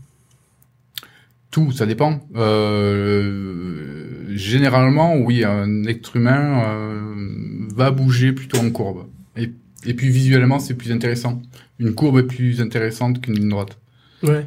Tout, 1.51 1.73
ça 1.73 1.85
dépend. 1.85 2.21
Euh, 2.37 4.25
généralement, 4.29 5.17
oui, 5.17 5.45
un 5.45 5.85
être 5.85 6.15
humain 6.15 6.63
euh, 6.65 7.67
va 7.75 7.91
bouger 7.91 8.33
plutôt 8.33 8.59
en 8.59 8.71
courbe. 8.71 9.07
Et, 9.37 9.51
et 9.85 9.95
puis 9.95 10.11
visuellement, 10.11 10.61
c'est 10.61 10.75
plus 10.75 10.93
intéressant. 10.93 11.43
Une 11.81 11.95
courbe 11.95 12.19
est 12.19 12.25
plus 12.25 12.61
intéressante 12.61 13.21
qu'une 13.21 13.35
ligne 13.35 13.49
droite. 13.49 13.79
Ouais. 14.23 14.47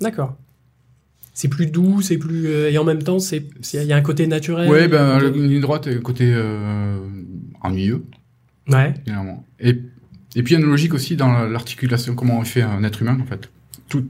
D'accord. 0.00 0.36
C'est 1.34 1.48
plus 1.48 1.66
doux, 1.66 2.02
c'est 2.02 2.18
plus 2.18 2.46
euh, 2.46 2.70
et 2.70 2.76
en 2.78 2.84
même 2.84 3.02
temps, 3.02 3.18
c'est 3.18 3.44
il 3.72 3.84
y 3.84 3.92
a 3.92 3.96
un 3.96 4.02
côté 4.02 4.26
naturel. 4.26 4.68
Ouais, 4.70 4.86
ben 4.88 5.18
euh, 5.20 5.32
une 5.34 5.48
ligne 5.48 5.60
droite 5.62 5.86
est 5.86 5.94
le 5.94 6.00
côté 6.00 6.30
euh, 6.34 6.98
ennuyeux, 7.62 8.04
Ouais. 8.68 8.92
finalement. 9.04 9.46
Et, 9.58 9.70
et 10.36 10.42
puis 10.42 10.54
il 10.54 10.58
y 10.58 10.62
a 10.62 10.64
une 10.64 10.70
logique 10.70 10.92
aussi 10.94 11.16
dans 11.16 11.46
l'articulation, 11.48 12.14
comment 12.14 12.38
on 12.38 12.44
fait 12.44 12.62
un 12.62 12.84
être 12.84 13.00
humain, 13.02 13.18
en 13.20 13.24
fait. 13.26 13.48
Tout, 13.88 14.06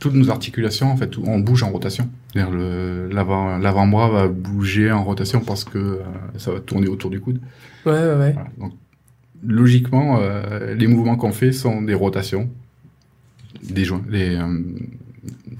toutes 0.00 0.14
nos 0.14 0.30
articulations, 0.30 0.90
en 0.90 0.96
fait, 0.96 1.16
on 1.18 1.38
bouge 1.38 1.62
en 1.62 1.70
rotation. 1.70 2.10
L'avant- 2.34 3.58
l'avant-bras 3.58 4.08
va 4.10 4.28
bouger 4.28 4.90
en 4.90 5.04
rotation 5.04 5.40
parce 5.40 5.62
que 5.64 5.78
euh, 5.78 5.98
ça 6.38 6.50
va 6.52 6.58
tourner 6.60 6.88
autour 6.88 7.08
du 7.10 7.20
coude. 7.20 7.40
Ouais, 7.86 7.92
ouais, 7.92 8.14
ouais. 8.16 8.32
Voilà. 8.32 8.48
Donc, 8.58 8.72
logiquement, 9.46 10.18
euh, 10.20 10.74
les 10.74 10.86
mouvements 10.88 11.16
qu'on 11.16 11.32
fait 11.32 11.52
sont 11.52 11.82
des 11.82 11.94
rotations 11.94 12.50
des 13.62 13.84
joints, 13.84 14.02
des, 14.10 14.34
euh, 14.36 14.62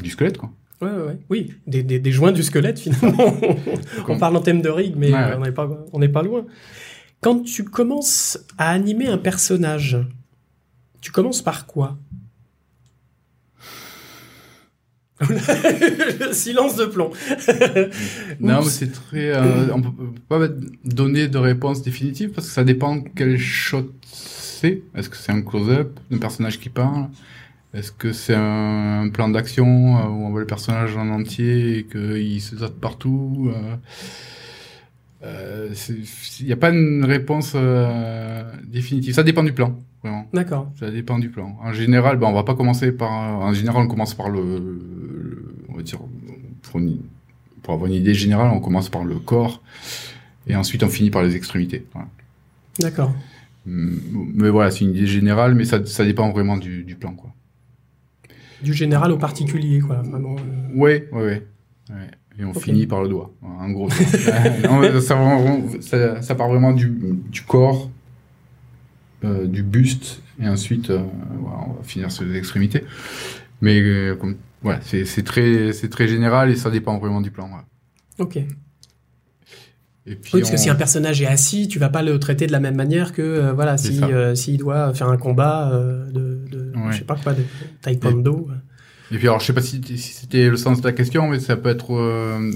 du 0.03 0.11
squelette, 0.11 0.39
quoi. 0.39 0.51
Ouais, 0.85 1.07
ouais. 1.07 1.19
Oui, 1.31 1.53
des, 1.67 1.83
des, 1.83 1.99
des 1.99 2.13
joints 2.13 2.33
du 2.33 2.43
squelette 2.43 2.79
finalement. 2.79 3.35
on 4.09 4.19
parle 4.19 4.37
en 4.37 4.41
thème 4.41 4.61
de 4.63 4.69
rig, 4.69 4.95
mais 4.97 5.13
Ouais, 5.13 5.35
on 5.37 5.41
n'est 5.41 5.53
pas, 5.53 5.67
pas 6.13 6.23
loin. 6.23 6.45
Quand 7.21 7.43
tu 7.43 7.65
commences 7.65 8.39
à 8.59 8.71
animer 8.71 9.07
un 9.09 9.19
personnage, 9.19 9.97
tu 11.01 11.11
commences 11.11 11.43
par 11.43 11.67
quoi? 11.67 11.97
Silence 16.33 16.77
de 16.77 16.87
plomb. 16.87 17.11
Non, 18.41 18.63
mais 18.63 18.69
c'est 18.69 18.93
très. 18.93 19.31
euh, 19.31 19.73
on 19.73 19.81
peut 19.81 19.91
pas 20.29 20.49
donner 20.85 21.29
de 21.29 21.39
réponse 21.39 21.83
définitive 21.83 22.31
parce 22.31 22.49
que 22.49 22.53
ça 22.53 22.65
dépend 22.65 23.01
quel 23.01 23.39
shot 23.39 23.91
c'est. 24.13 24.83
Est-ce 24.95 25.09
que 25.09 25.17
c'est 25.17 25.33
un 25.33 25.43
close-up 25.43 25.99
d'un 26.11 26.19
personnage 26.19 26.59
qui 26.59 26.69
parle? 26.69 27.09
Est-ce 27.75 27.91
que 27.91 28.13
c'est 28.13 28.35
un, 28.37 29.09
plan 29.13 29.29
d'action 29.29 29.67
euh, 29.99 30.09
où 30.09 30.27
on 30.27 30.31
voit 30.31 30.41
le 30.41 30.47
personnage 30.47 30.97
en 30.97 31.09
entier 31.11 31.79
et 31.79 31.85
qu'il 31.85 32.41
se 32.41 32.57
saute 32.57 32.79
partout 32.81 33.51
euh, 33.53 33.77
euh, 35.25 35.75
Il 36.41 36.47
n'y 36.47 36.53
a 36.53 36.57
pas 36.57 36.71
une 36.71 37.05
réponse 37.05 37.53
euh, 37.57 38.45
définitive. 38.67 39.15
Ça 39.15 39.25
dépend 39.25 39.43
du 39.43 39.53
plan, 39.53 39.77
vraiment. 40.03 40.27
D'accord. 40.33 40.71
Ça 40.79 40.91
dépend 40.91 41.19
du 41.19 41.31
plan. 41.31 41.57
En 41.63 41.73
général, 41.73 42.17
ben, 42.19 42.29
on 42.29 42.33
va 42.33 42.45
pas 42.45 42.55
commencer 42.55 42.93
par. 42.93 43.11
En 43.11 43.53
général, 43.53 43.85
on 43.85 43.89
commence 43.89 44.15
par 44.15 44.29
le. 44.29 44.41
le- 44.41 45.55
on 45.69 45.75
va 45.77 45.83
dire. 45.83 45.99
Pour, 46.63 46.81
une- 46.81 47.01
pour 47.63 47.75
avoir 47.75 47.89
une 47.89 47.97
idée 47.97 48.15
générale, 48.15 48.51
on 48.53 48.61
commence 48.61 48.89
par 48.89 49.05
le 49.05 49.17
corps. 49.17 49.63
Et 50.47 50.55
ensuite, 50.55 50.83
on 50.83 50.89
finit 50.89 51.11
par 51.11 51.23
les 51.23 51.35
extrémités. 51.37 51.87
Voilà. 51.93 52.09
D'accord. 52.79 53.13
Hum, 53.67 53.99
Mais 54.35 54.51
voilà, 54.51 54.71
c'est 54.71 54.85
une 54.85 54.91
idée 54.91 55.07
générale, 55.07 55.55
mais 55.55 55.65
ça, 55.65 55.85
ça 55.87 56.05
dépend 56.05 56.31
vraiment 56.31 56.57
du, 56.57 56.85
du 56.85 56.95
plan, 56.97 57.15
quoi. 57.15 57.31
Du 58.65 58.73
général 58.73 59.13
au 59.13 59.19
particulier, 59.19 59.81
quoi. 59.81 59.97
Vraiment. 59.97 60.37
euh. 60.37 60.79
Ouais, 60.79 61.09
ouais, 61.13 61.23
ouais. 61.23 61.47
Ouais. 61.91 62.11
Et 62.39 62.45
on 62.45 62.53
finit 62.55 62.87
par 62.87 63.03
le 63.03 63.09
doigt. 63.09 63.31
En 63.43 63.71
gros. 63.71 63.89
Non, 64.65 65.01
ça, 65.01 65.17
ça, 65.81 66.23
ça 66.23 66.35
part 66.35 66.49
vraiment 66.49 66.73
du, 66.73 66.93
du 67.31 67.43
corps, 67.43 67.91
euh, 69.23 69.47
du 69.47 69.63
buste, 69.63 70.23
et 70.43 70.49
ensuite, 70.49 70.91
euh, 70.91 71.03
on 71.45 71.75
va 71.75 71.83
finir 71.83 72.11
sur 72.11 72.25
les 72.25 72.37
extrémités. 72.37 72.85
Mais 73.61 73.81
euh, 73.81 74.17
comme, 74.17 74.37
voilà, 74.63 74.81
c'est 74.83 75.23
très, 75.25 75.71
très 75.91 76.09
général 76.09 76.51
et 76.51 76.57
ça 76.57 76.71
dépend 76.71 76.99
vraiment 76.99 77.21
du 77.21 77.31
plan. 77.31 77.49
Ok. 78.19 78.35
Oui, 78.37 78.45
Et 80.07 80.17
puis, 80.17 80.33
parce 80.41 80.51
que 80.51 80.57
si 80.57 80.69
un 80.71 80.75
personnage 80.75 81.23
est 81.23 81.27
assis, 81.27 81.69
tu 81.69 81.79
vas 81.79 81.89
pas 81.89 82.03
le 82.03 82.19
traiter 82.19 82.47
de 82.47 82.53
la 82.53 82.61
même 82.61 82.75
manière 82.75 83.13
que 83.13 83.23
euh, 83.23 83.53
voilà, 83.53 83.79
si 83.79 84.03
euh, 84.03 84.35
s'il 84.35 84.59
doit 84.59 84.93
faire 84.93 85.09
un 85.09 85.17
combat 85.17 85.71
euh, 85.73 86.11
de, 86.11 86.45
de 86.51 86.64
Ouais. 86.87 86.93
je 86.93 86.99
sais 86.99 87.05
pas 87.05 87.17
quoi, 87.17 87.33
de 87.35 87.43
taekwondo. 87.83 88.49
Et 89.11 89.19
puis 89.19 89.29
alors, 89.29 89.41
je 89.41 89.47
sais 89.47 89.53
pas 89.53 89.61
si, 89.63 89.81
si 89.85 89.99
c'était 89.99 90.49
le 90.49 90.57
sens 90.57 90.81
de 90.81 90.87
la 90.87 90.93
question, 90.93 91.29
mais 91.29 91.39
ça 91.39 91.57
peut 91.57 91.69
être, 91.69 91.95
euh, 91.95 92.51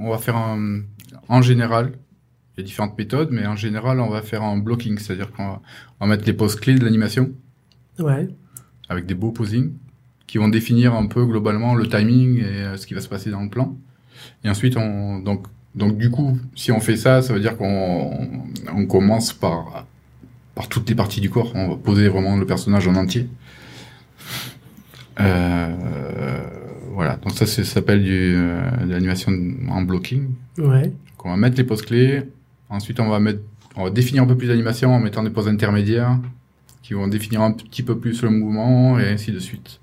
on 0.00 0.10
va 0.10 0.18
faire 0.18 0.36
un, 0.36 0.80
en 1.28 1.42
général, 1.42 1.92
il 2.56 2.60
y 2.60 2.62
a 2.62 2.66
différentes 2.66 2.96
méthodes, 2.98 3.30
mais 3.32 3.46
en 3.46 3.56
général, 3.56 3.98
on 4.00 4.08
va 4.08 4.22
faire 4.22 4.42
un 4.42 4.56
blocking, 4.58 4.98
c'est-à-dire 4.98 5.32
qu'on 5.32 5.46
va, 5.46 5.62
on 6.00 6.06
va 6.06 6.10
mettre 6.14 6.26
les 6.26 6.32
poses 6.32 6.56
clés 6.56 6.74
de 6.74 6.84
l'animation 6.84 7.30
Ouais. 7.98 8.28
avec 8.88 9.06
des 9.06 9.14
beaux 9.14 9.32
posings 9.32 9.72
qui 10.26 10.36
vont 10.38 10.48
définir 10.48 10.94
un 10.94 11.06
peu 11.06 11.24
globalement 11.24 11.74
le 11.74 11.88
timing 11.88 12.38
et 12.40 12.44
euh, 12.44 12.76
ce 12.76 12.86
qui 12.86 12.94
va 12.94 13.00
se 13.00 13.08
passer 13.08 13.30
dans 13.30 13.42
le 13.42 13.48
plan. 13.48 13.76
Et 14.44 14.50
ensuite, 14.50 14.76
on, 14.76 15.18
donc, 15.20 15.46
donc 15.74 15.96
du 15.96 16.10
coup, 16.10 16.38
si 16.54 16.72
on 16.72 16.80
fait 16.80 16.96
ça, 16.96 17.22
ça 17.22 17.32
veut 17.32 17.40
dire 17.40 17.56
qu'on 17.56 18.28
on 18.74 18.86
commence 18.86 19.32
par, 19.32 19.86
par 20.54 20.68
toutes 20.68 20.88
les 20.88 20.94
parties 20.94 21.20
du 21.20 21.30
corps. 21.30 21.52
On 21.54 21.68
va 21.68 21.76
poser 21.76 22.08
vraiment 22.08 22.36
le 22.36 22.44
personnage 22.46 22.86
en 22.88 22.96
entier. 22.96 23.28
Euh, 25.20 26.42
voilà, 26.92 27.16
donc 27.16 27.32
ça, 27.32 27.46
c'est- 27.46 27.64
ça 27.64 27.74
s'appelle 27.74 28.02
du, 28.02 28.34
euh, 28.36 28.84
de 28.86 28.90
l'animation 28.92 29.32
en 29.68 29.82
blocking. 29.82 30.28
Ouais. 30.58 30.82
Donc 30.88 31.24
on 31.26 31.30
va 31.30 31.36
mettre 31.36 31.56
les 31.56 31.64
poses 31.64 31.82
clés. 31.82 32.22
Ensuite, 32.68 33.00
on 33.00 33.08
va 33.08 33.20
mettre, 33.20 33.40
on 33.76 33.84
va 33.84 33.90
définir 33.90 34.22
un 34.22 34.26
peu 34.26 34.36
plus 34.36 34.48
d'animation 34.48 34.94
en 34.94 34.98
mettant 35.00 35.22
des 35.22 35.30
poses 35.30 35.48
intermédiaires 35.48 36.18
qui 36.82 36.94
vont 36.94 37.08
définir 37.08 37.42
un 37.42 37.52
petit 37.52 37.82
peu 37.82 37.98
plus 37.98 38.22
le 38.22 38.30
mouvement 38.30 38.98
et 38.98 39.08
ainsi 39.08 39.32
de 39.32 39.38
suite, 39.38 39.80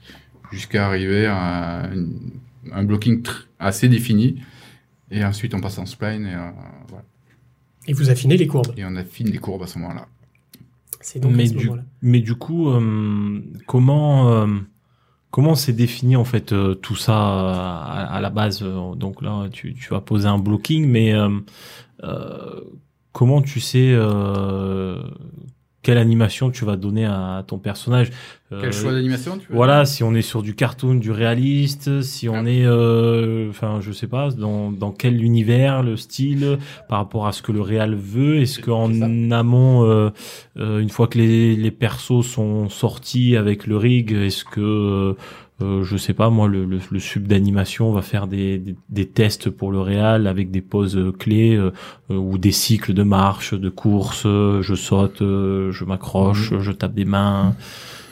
jusqu'à 0.51 0.87
arriver 0.87 1.25
à 1.27 1.89
une- 1.93 2.19
un 2.71 2.83
blocking 2.83 3.21
assez 3.59 3.89
défini. 3.89 4.41
Et 5.11 5.23
ensuite, 5.23 5.53
on 5.53 5.59
passe 5.61 5.77
en 5.77 5.85
spline 5.85 6.25
et, 6.25 6.33
euh, 6.33 6.49
voilà. 6.87 7.03
Et 7.87 7.93
vous 7.93 8.09
affinez 8.09 8.37
les 8.37 8.47
courbes. 8.47 8.73
et 8.77 8.85
on 8.85 8.95
affine 8.95 9.29
les 9.29 9.37
courbes 9.37 9.63
à 9.63 9.67
ce 9.67 9.77
moment-là. 9.79 10.07
C'est 11.01 11.19
donc 11.19 11.33
mais, 11.35 11.43
à 11.43 11.47
ce 11.47 11.53
du, 11.53 11.69
mais 12.01 12.21
du 12.21 12.33
coup, 12.35 12.69
euh, 12.69 13.41
comment 13.67 14.29
euh, 14.31 14.47
comment 15.33 15.55
c'est 15.55 15.73
défini 15.73 16.15
en 16.15 16.25
fait 16.25 16.53
euh, 16.53 16.75
tout 16.75 16.95
ça 16.95 17.15
à, 17.17 18.05
à 18.17 18.21
la 18.21 18.29
base 18.29 18.61
euh, 18.61 18.93
Donc 18.93 19.23
là, 19.23 19.47
tu, 19.51 19.73
tu 19.73 19.89
vas 19.89 19.99
poser 19.99 20.27
un 20.27 20.37
blocking, 20.37 20.87
mais 20.87 21.11
euh, 21.11 21.39
euh, 22.03 22.61
comment 23.13 23.41
tu 23.41 23.59
sais 23.59 23.93
euh, 23.93 25.01
quelle 25.83 25.97
animation 25.99 26.49
tu 26.49 26.65
vas 26.65 26.75
donner 26.77 27.05
à 27.05 27.43
ton 27.45 27.59
personnage 27.59 28.09
Euh, 28.51 28.59
Quel 28.61 28.71
choix 28.73 28.91
d'animation 28.93 29.37
tu 29.37 29.47
veux 29.49 29.55
Voilà, 29.55 29.83
si 29.85 30.03
on 30.03 30.13
est 30.15 30.21
sur 30.21 30.41
du 30.43 30.53
cartoon, 30.55 30.95
du 30.95 31.09
réaliste, 31.11 32.01
si 32.03 32.29
on 32.29 32.45
Ah. 32.45 32.49
est, 32.49 32.65
euh, 32.65 33.49
enfin, 33.49 33.79
je 33.81 33.91
sais 33.91 34.05
pas, 34.07 34.29
dans, 34.31 34.71
dans 34.71 34.91
quel 34.91 35.23
univers, 35.23 35.81
le 35.83 35.97
style, 35.97 36.57
par 36.87 36.99
rapport 36.99 37.25
à 37.27 37.31
ce 37.31 37.41
que 37.41 37.51
le 37.51 37.61
réal 37.61 37.95
veut. 37.95 38.37
Est-ce 38.41 38.59
qu'en 38.59 38.91
amont, 39.31 39.83
euh, 39.85 40.09
euh, 40.57 40.79
une 40.79 40.89
fois 40.89 41.07
que 41.07 41.17
les, 41.17 41.55
les 41.55 41.71
persos 41.71 42.21
sont 42.25 42.69
sortis 42.69 43.35
avec 43.35 43.65
le 43.67 43.75
rig, 43.77 44.11
est-ce 44.11 44.45
que 44.45 45.15
euh, 45.63 45.83
je 45.83 45.97
sais 45.97 46.13
pas 46.13 46.29
moi 46.29 46.47
le, 46.47 46.65
le, 46.65 46.79
le 46.91 46.99
sub 46.99 47.25
d'animation 47.27 47.91
va 47.91 48.01
faire 48.01 48.27
des, 48.27 48.57
des, 48.57 48.75
des 48.89 49.07
tests 49.07 49.49
pour 49.49 49.71
le 49.71 49.79
réal 49.79 50.27
avec 50.27 50.51
des 50.51 50.61
poses 50.61 50.97
euh, 50.97 51.11
clés 51.11 51.55
euh, 51.55 51.71
euh, 52.11 52.15
ou 52.15 52.37
des 52.37 52.51
cycles 52.51 52.93
de 52.93 53.03
marche 53.03 53.53
de 53.53 53.69
course 53.69 54.23
euh, 54.25 54.61
je 54.61 54.75
saute 54.75 55.19
je 55.21 55.83
m'accroche 55.85 56.51
Mhm. 56.51 56.59
je 56.61 56.71
tape 56.71 56.93
des 56.93 57.05
mains 57.05 57.55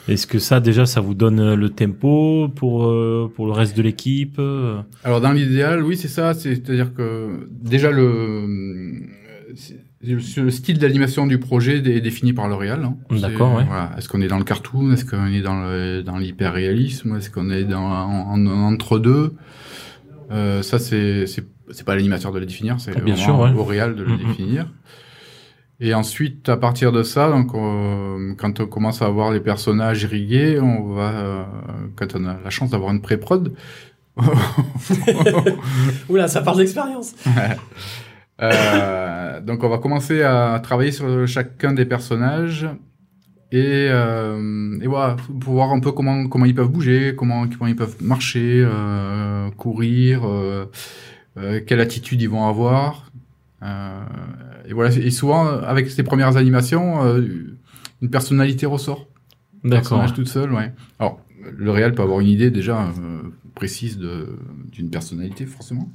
est-ce 0.08 0.26
que 0.26 0.40
ça 0.40 0.58
déjà 0.58 0.84
ça 0.86 1.00
vous 1.00 1.14
donne 1.14 1.54
le 1.54 1.68
tempo 1.70 2.48
pour 2.56 2.86
euh, 2.86 3.30
pour 3.36 3.46
le 3.46 3.52
reste 3.52 3.76
de 3.76 3.82
l'équipe 3.82 4.40
Alors 5.04 5.20
dans 5.20 5.30
l'idéal, 5.32 5.84
oui, 5.84 5.96
c'est 5.96 6.08
ça. 6.08 6.34
C'est-à-dire 6.34 6.92
que 6.92 7.48
déjà 7.50 7.90
le, 7.92 9.02
c'est- 9.54 9.81
le 10.04 10.50
style 10.50 10.78
d'animation 10.78 11.26
du 11.26 11.38
projet 11.38 11.76
est 11.78 12.00
défini 12.00 12.32
par 12.32 12.48
L'Oréal. 12.48 12.82
hein. 12.84 12.96
D'accord, 13.20 13.54
ouais. 13.54 13.64
Voilà. 13.64 13.92
Est-ce 13.96 14.08
qu'on 14.08 14.20
est 14.20 14.28
dans 14.28 14.38
le 14.38 14.44
cartoon? 14.44 14.92
Est-ce 14.92 15.04
qu'on 15.04 15.26
est 15.26 15.42
dans 15.42 15.62
le 15.62 16.02
dans 16.02 16.18
l'hyperréalisme? 16.18 17.16
Est-ce 17.16 17.30
qu'on 17.30 17.50
est 17.50 17.64
dans 17.64 17.82
en, 17.84 18.46
en- 18.46 18.46
entre 18.72 18.98
deux 18.98 19.34
euh, 20.30 20.62
Ça, 20.62 20.78
c'est 20.78 21.26
c'est 21.26 21.44
c'est 21.70 21.84
pas 21.84 21.94
l'animateur 21.94 22.32
de 22.32 22.38
le 22.40 22.46
définir, 22.46 22.80
c'est 22.80 22.92
Ah, 22.96 23.00
bien 23.00 23.14
vraiment 23.14 23.24
sûr, 23.36 23.38
ouais. 23.40 23.52
L'Oréal 23.52 23.94
de 23.96 24.02
le 24.02 24.16
définir. 24.16 24.66
Et 25.80 25.94
ensuite, 25.94 26.48
à 26.48 26.56
partir 26.56 26.92
de 26.92 27.02
ça, 27.02 27.28
donc, 27.30 27.54
euh, 27.54 28.34
quand 28.38 28.60
on 28.60 28.66
commence 28.66 29.02
à 29.02 29.06
avoir 29.06 29.32
les 29.32 29.40
personnages 29.40 30.02
irrigués, 30.04 30.60
on 30.60 30.92
va, 30.94 31.10
euh, 31.10 31.42
quand 31.96 32.14
on 32.14 32.24
a 32.24 32.36
la 32.44 32.50
chance 32.50 32.70
d'avoir 32.70 32.92
une 32.92 33.00
pré-prod, 33.00 33.52
Oula, 36.08 36.28
ça 36.28 36.42
parle 36.42 36.58
d'expérience. 36.58 37.14
Euh, 38.40 39.40
donc 39.40 39.62
on 39.62 39.68
va 39.68 39.78
commencer 39.78 40.22
à 40.22 40.58
travailler 40.62 40.90
sur 40.90 41.26
chacun 41.28 41.72
des 41.72 41.84
personnages 41.84 42.66
et, 43.52 43.88
euh, 43.90 44.78
et 44.80 44.86
voilà 44.86 45.16
pour 45.40 45.52
voir 45.52 45.72
un 45.72 45.80
peu 45.80 45.92
comment 45.92 46.26
comment 46.26 46.46
ils 46.46 46.54
peuvent 46.54 46.70
bouger, 46.70 47.14
comment 47.14 47.46
comment 47.46 47.66
ils 47.66 47.76
peuvent 47.76 47.96
marcher, 48.02 48.64
euh, 48.64 49.50
courir, 49.50 50.24
euh, 50.24 50.64
euh, 51.36 51.60
quelle 51.66 51.80
attitude 51.80 52.22
ils 52.22 52.30
vont 52.30 52.48
avoir. 52.48 53.10
Euh, 53.62 54.00
et 54.66 54.72
voilà 54.72 54.96
et 54.96 55.10
souvent 55.10 55.46
avec 55.46 55.90
ces 55.90 56.02
premières 56.02 56.38
animations, 56.38 57.04
une 58.00 58.10
personnalité 58.10 58.64
ressort. 58.64 59.06
d'accord 59.62 59.80
Personnage 59.80 60.14
toute 60.14 60.28
seule, 60.28 60.52
ouais. 60.52 60.72
Alors 60.98 61.20
le 61.54 61.70
réel 61.70 61.94
peut 61.94 62.02
avoir 62.02 62.20
une 62.20 62.28
idée 62.28 62.50
déjà 62.50 62.88
précise 63.54 63.98
d'une 64.72 64.88
personnalité 64.88 65.44
forcément. 65.44 65.90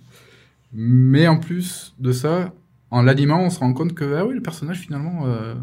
Mais 0.73 1.27
en 1.27 1.37
plus 1.37 1.95
de 1.99 2.11
ça, 2.11 2.53
en 2.91 3.01
l'animant, 3.01 3.41
on 3.41 3.49
se 3.49 3.59
rend 3.59 3.73
compte 3.73 3.93
que 3.93 4.15
ah 4.15 4.25
oui, 4.25 4.35
le 4.35 4.41
personnage 4.41 4.79
finalement, 4.79 5.25
euh, 5.25 5.55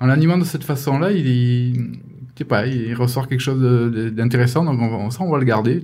en 0.00 0.06
l'animant 0.06 0.38
de 0.38 0.44
cette 0.44 0.64
façon-là, 0.64 1.12
il 1.12 2.00
pas, 2.44 2.66
il 2.66 2.94
ressort 2.94 3.28
quelque 3.28 3.40
chose 3.40 3.60
d'intéressant. 4.12 4.64
Donc 4.64 4.80
on 4.80 5.04
va, 5.04 5.10
ça, 5.10 5.22
on 5.22 5.30
va 5.30 5.38
le 5.38 5.44
garder. 5.44 5.82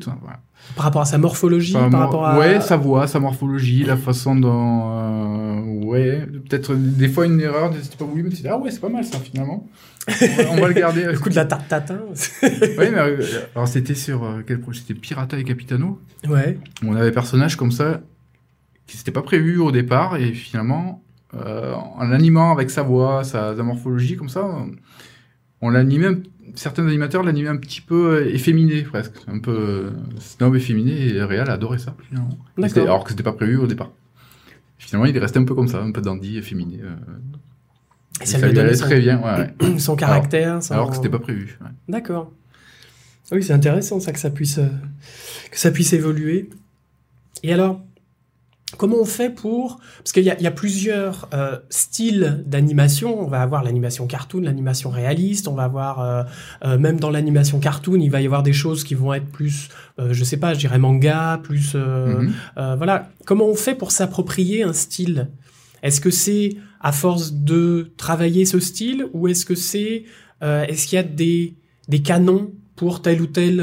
Par 0.76 0.84
rapport 0.84 1.02
à 1.02 1.04
sa 1.04 1.18
morphologie, 1.18 1.72
Par 1.72 1.90
par, 1.90 2.00
rapport- 2.00 2.26
à... 2.26 2.38
Ouais, 2.38 2.60
sa 2.60 2.76
voix, 2.76 3.06
sa 3.06 3.18
morphologie, 3.20 3.82
la 3.84 3.96
façon 3.96 4.36
dont, 4.36 4.82
euh, 4.92 5.84
ouais, 5.84 6.26
peut-être 6.48 6.74
des 6.74 7.08
fois 7.08 7.26
une 7.26 7.40
erreur, 7.40 7.72
c'était 7.82 7.96
pas 7.96 8.04
voulu, 8.04 8.22
mais 8.22 8.30
tu 8.30 8.36
dis 8.42 8.48
ah 8.48 8.56
ouais, 8.58 8.70
c'est 8.70 8.80
pas 8.80 8.88
mal 8.88 9.04
ça 9.04 9.18
finalement. 9.18 9.66
On 10.08 10.12
va, 10.12 10.50
on 10.52 10.60
va 10.60 10.68
le 10.68 10.74
garder. 10.74 11.04
Le 11.12 11.18
coup 11.18 11.28
de 11.28 11.34
la 11.34 11.44
tarte 11.44 11.68
tatin. 11.68 12.00
Oui, 12.42 12.48
mais 12.78 12.98
euh, 12.98 13.22
alors 13.54 13.68
c'était 13.68 13.94
sur 13.94 14.24
euh, 14.24 14.42
quel 14.46 14.60
projet 14.60 14.80
C'était 14.80 14.98
Pirata 14.98 15.38
et 15.38 15.44
Capitano. 15.44 16.00
ouais. 16.28 16.58
On 16.86 16.94
avait 16.94 17.06
des 17.06 17.12
personnages 17.14 17.56
comme 17.56 17.72
ça 17.72 18.00
qui 18.86 18.96
s'était 18.96 19.12
pas 19.12 19.22
prévu 19.22 19.58
au 19.58 19.70
départ 19.72 20.16
et 20.16 20.32
finalement, 20.32 21.02
euh, 21.34 21.74
en 21.74 22.04
l'animant 22.06 22.52
avec 22.52 22.70
sa 22.70 22.82
voix, 22.82 23.22
sa, 23.24 23.56
sa 23.56 23.62
morphologie 23.62 24.16
comme 24.16 24.28
ça, 24.30 24.44
on, 24.44 24.70
on 25.62 25.70
l'animait. 25.70 26.16
Certains 26.54 26.86
animateurs 26.86 27.22
l'animaient 27.22 27.48
un 27.48 27.56
petit 27.56 27.80
peu 27.80 28.16
euh, 28.22 28.34
efféminé 28.34 28.82
presque, 28.82 29.14
un 29.26 29.38
peu 29.38 29.50
euh, 29.52 29.90
snob 30.18 30.54
efféminé 30.56 31.08
et 31.14 31.22
Réal 31.22 31.50
adorait 31.50 31.78
ça 31.78 31.94
finalement. 32.08 32.38
Alors 32.80 33.04
que 33.04 33.10
c'était 33.10 33.22
pas 33.22 33.32
prévu 33.32 33.56
au 33.56 33.66
départ. 33.66 33.90
Finalement, 34.78 35.06
il 35.06 35.16
est 35.16 35.20
resté 35.20 35.38
un 35.38 35.44
peu 35.44 35.54
comme 35.54 35.68
ça, 35.68 35.82
un 35.82 35.92
peu 35.92 36.00
dandy, 36.00 36.38
efféminé. 36.38 36.80
euh, 36.82 36.94
Et 38.22 38.26
ça 38.26 38.38
ça 38.38 38.48
lui 38.48 38.58
allait 38.58 38.74
son, 38.74 38.86
très 38.86 38.98
bien, 39.00 39.20
ouais, 39.22 39.52
ouais. 39.68 39.78
son 39.78 39.94
caractère. 39.96 40.62
son- 40.62 40.74
alors 40.74 40.90
que 40.90 40.96
c'était 40.96 41.08
pas 41.10 41.18
prévu. 41.18 41.58
ouais. 41.60 41.68
D'accord. 41.88 42.32
Oui, 43.32 43.42
c'est 43.44 43.52
intéressant 43.52 44.00
ça 44.00 44.12
que 44.12 44.18
ça 44.18 44.30
puisse 44.30 44.58
euh, 44.58 44.66
que 45.50 45.58
ça 45.58 45.70
puisse 45.70 45.92
évoluer. 45.92 46.50
Et 47.42 47.52
alors, 47.52 47.80
comment 48.80 48.96
on 48.98 49.04
fait 49.04 49.28
pour 49.28 49.78
parce 49.98 50.12
qu'il 50.12 50.24
y 50.24 50.30
a, 50.30 50.36
il 50.38 50.42
y 50.42 50.46
a 50.46 50.50
plusieurs 50.64 51.28
euh, 51.34 51.58
styles 51.68 52.42
d'animation. 52.46 53.08
On 53.20 53.28
va 53.28 53.42
avoir 53.42 53.62
l'animation 53.62 54.06
cartoon, 54.06 54.40
l'animation 54.40 54.88
réaliste. 54.88 55.48
On 55.48 55.54
va 55.54 55.64
avoir 55.64 56.00
euh, 56.00 56.22
euh, 56.64 56.78
même 56.78 56.98
dans 56.98 57.10
l'animation 57.10 57.60
cartoon, 57.60 58.00
il 58.00 58.10
va 58.10 58.20
y 58.22 58.24
avoir 58.24 58.42
des 58.42 58.54
choses 58.54 58.82
qui 58.82 58.94
vont 58.94 59.12
être 59.12 59.26
plus, 59.38 59.68
euh, 59.98 60.14
je 60.14 60.24
sais 60.24 60.38
pas, 60.38 60.54
je 60.54 60.60
dirais 60.60 60.78
manga, 60.78 61.38
plus 61.42 61.72
euh, 61.74 62.22
Mhm. 62.22 62.32
euh, 62.56 62.74
voilà. 62.76 63.10
Comment 63.26 63.46
on 63.46 63.54
fait 63.54 63.74
pour 63.74 63.90
s'approprier 63.92 64.62
un 64.62 64.72
style? 64.72 65.28
Est-ce 65.82 66.00
que 66.00 66.10
c'est 66.10 66.48
à 66.80 66.92
force 66.92 67.32
de 67.34 67.92
travailler 67.98 68.46
ce 68.46 68.58
style 68.60 69.06
ou 69.12 69.28
est-ce 69.28 69.44
que 69.44 69.54
c'est 69.54 70.04
euh, 70.42 70.64
est-ce 70.70 70.86
qu'il 70.86 70.96
y 70.96 71.00
a 71.00 71.02
des 71.04 71.54
des 71.88 72.00
canons 72.00 72.50
pour 72.76 73.02
tel 73.02 73.20
ou 73.20 73.26
tel 73.26 73.56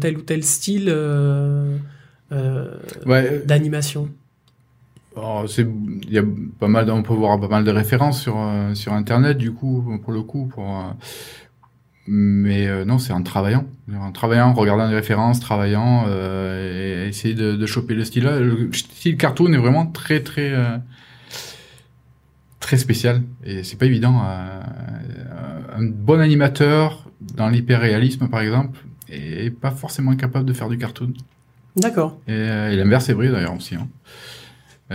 tel 0.00 0.16
ou 0.18 0.22
tel 0.22 0.42
style 0.42 0.88
euh, 0.88 1.76
euh, 2.32 2.74
Ouais, 3.06 3.42
d'animation? 3.46 4.08
Il 5.16 6.12
y 6.12 6.18
a 6.18 6.24
pas 6.58 6.68
mal, 6.68 6.90
on 6.90 7.02
peut 7.02 7.14
voir 7.14 7.38
pas 7.40 7.48
mal 7.48 7.64
de 7.64 7.70
références 7.70 8.20
sur 8.20 8.36
euh, 8.38 8.74
sur 8.74 8.92
internet 8.92 9.38
du 9.38 9.52
coup 9.52 9.98
pour 10.02 10.12
le 10.12 10.22
coup 10.22 10.46
pour. 10.46 10.78
euh, 10.78 10.90
mais 12.06 12.66
euh, 12.66 12.84
non, 12.84 12.98
c'est 12.98 13.14
en 13.14 13.22
travaillant, 13.22 13.64
en 13.98 14.12
travaillant, 14.12 14.48
en 14.48 14.52
regardant 14.52 14.86
des 14.90 14.94
références, 14.94 15.40
travaillant, 15.40 16.04
euh, 16.06 17.04
et 17.06 17.08
essayer 17.08 17.32
de, 17.34 17.56
de 17.56 17.66
choper 17.66 17.94
le 17.94 18.04
style. 18.04 18.24
là. 18.24 18.40
Le 18.40 18.70
style 18.74 19.16
cartoon 19.16 19.52
est 19.54 19.56
vraiment 19.58 19.86
très 19.86 20.20
très 20.20 20.52
euh, 20.52 20.76
très 22.60 22.76
spécial 22.76 23.22
et 23.44 23.62
c'est 23.62 23.76
pas 23.78 23.86
évident. 23.86 24.22
euh, 24.26 24.60
un 25.76 25.82
bon 25.84 26.20
animateur 26.20 27.08
dans 27.20 27.48
l'hyperréalisme 27.48 28.28
par 28.28 28.40
exemple 28.40 28.78
est 29.08 29.50
pas 29.50 29.70
forcément 29.70 30.14
capable 30.14 30.44
de 30.46 30.52
faire 30.52 30.68
du 30.68 30.78
cartoon. 30.78 31.12
D'accord. 31.76 32.18
Et, 32.28 32.32
et 32.32 32.76
l'inverse 32.76 33.08
est 33.08 33.12
vrai 33.14 33.28
d'ailleurs 33.28 33.54
aussi. 33.56 33.74
hein. 33.76 33.88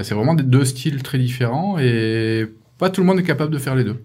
C'est 0.04 0.16
vraiment 0.16 0.34
des 0.36 0.44
deux 0.44 0.66
styles 0.66 1.04
très 1.04 1.18
différents 1.18 1.78
et 1.80 2.48
pas 2.78 2.90
tout 2.90 3.02
le 3.02 3.08
monde 3.08 3.20
est 3.20 3.24
capable 3.24 3.52
de 3.54 3.58
faire 3.58 3.76
les 3.76 3.84
deux. 3.84 3.98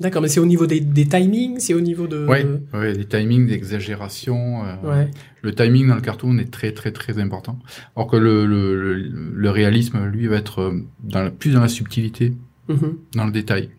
D'accord, 0.00 0.22
mais 0.22 0.28
c'est 0.28 0.38
au 0.38 0.46
niveau 0.46 0.66
des, 0.66 0.78
des 0.80 1.06
timings, 1.06 1.58
c'est 1.58 1.74
au 1.74 1.80
niveau 1.80 2.06
de 2.06 2.24
Ouais, 2.24 2.46
ouais, 2.72 2.92
les 2.92 3.04
timings 3.04 3.48
d'exagération. 3.48 4.62
euh, 4.64 4.74
Ouais. 4.88 5.10
Le 5.42 5.52
timing 5.54 5.88
dans 5.88 5.96
le 5.96 6.00
cartoon 6.00 6.38
est 6.38 6.50
très 6.52 6.70
très 6.72 6.92
très 6.92 7.18
important. 7.18 7.58
Alors 7.96 8.08
que 8.08 8.16
le, 8.16 8.46
le, 8.46 9.50
réalisme, 9.50 10.04
lui, 10.06 10.26
va 10.28 10.36
être 10.36 10.60
euh, 10.60 10.84
dans 11.02 11.22
la- 11.22 11.30
plus 11.32 11.52
dans 11.52 11.60
la 11.60 11.68
subtilité, 11.68 12.34
Mhm. 12.68 12.96
dans 13.14 13.24
le 13.24 13.32
détail. 13.32 13.70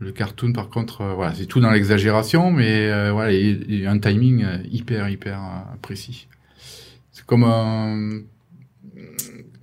Le 0.00 0.10
cartoon, 0.10 0.52
par 0.52 0.68
contre, 0.70 1.02
euh, 1.02 1.14
voilà, 1.14 1.34
c'est 1.34 1.46
tout 1.46 1.60
dans 1.60 1.70
l'exagération, 1.70 2.50
mais 2.50 2.90
euh, 2.90 3.12
voilà, 3.12 3.32
il 3.32 3.80
y 3.80 3.86
a 3.86 3.90
un 3.92 3.98
timing 3.98 4.44
hyper 4.72 5.08
hyper 5.08 5.38
précis. 5.82 6.26
C'est 7.12 7.24
comme 7.24 7.44
un, 7.44 8.22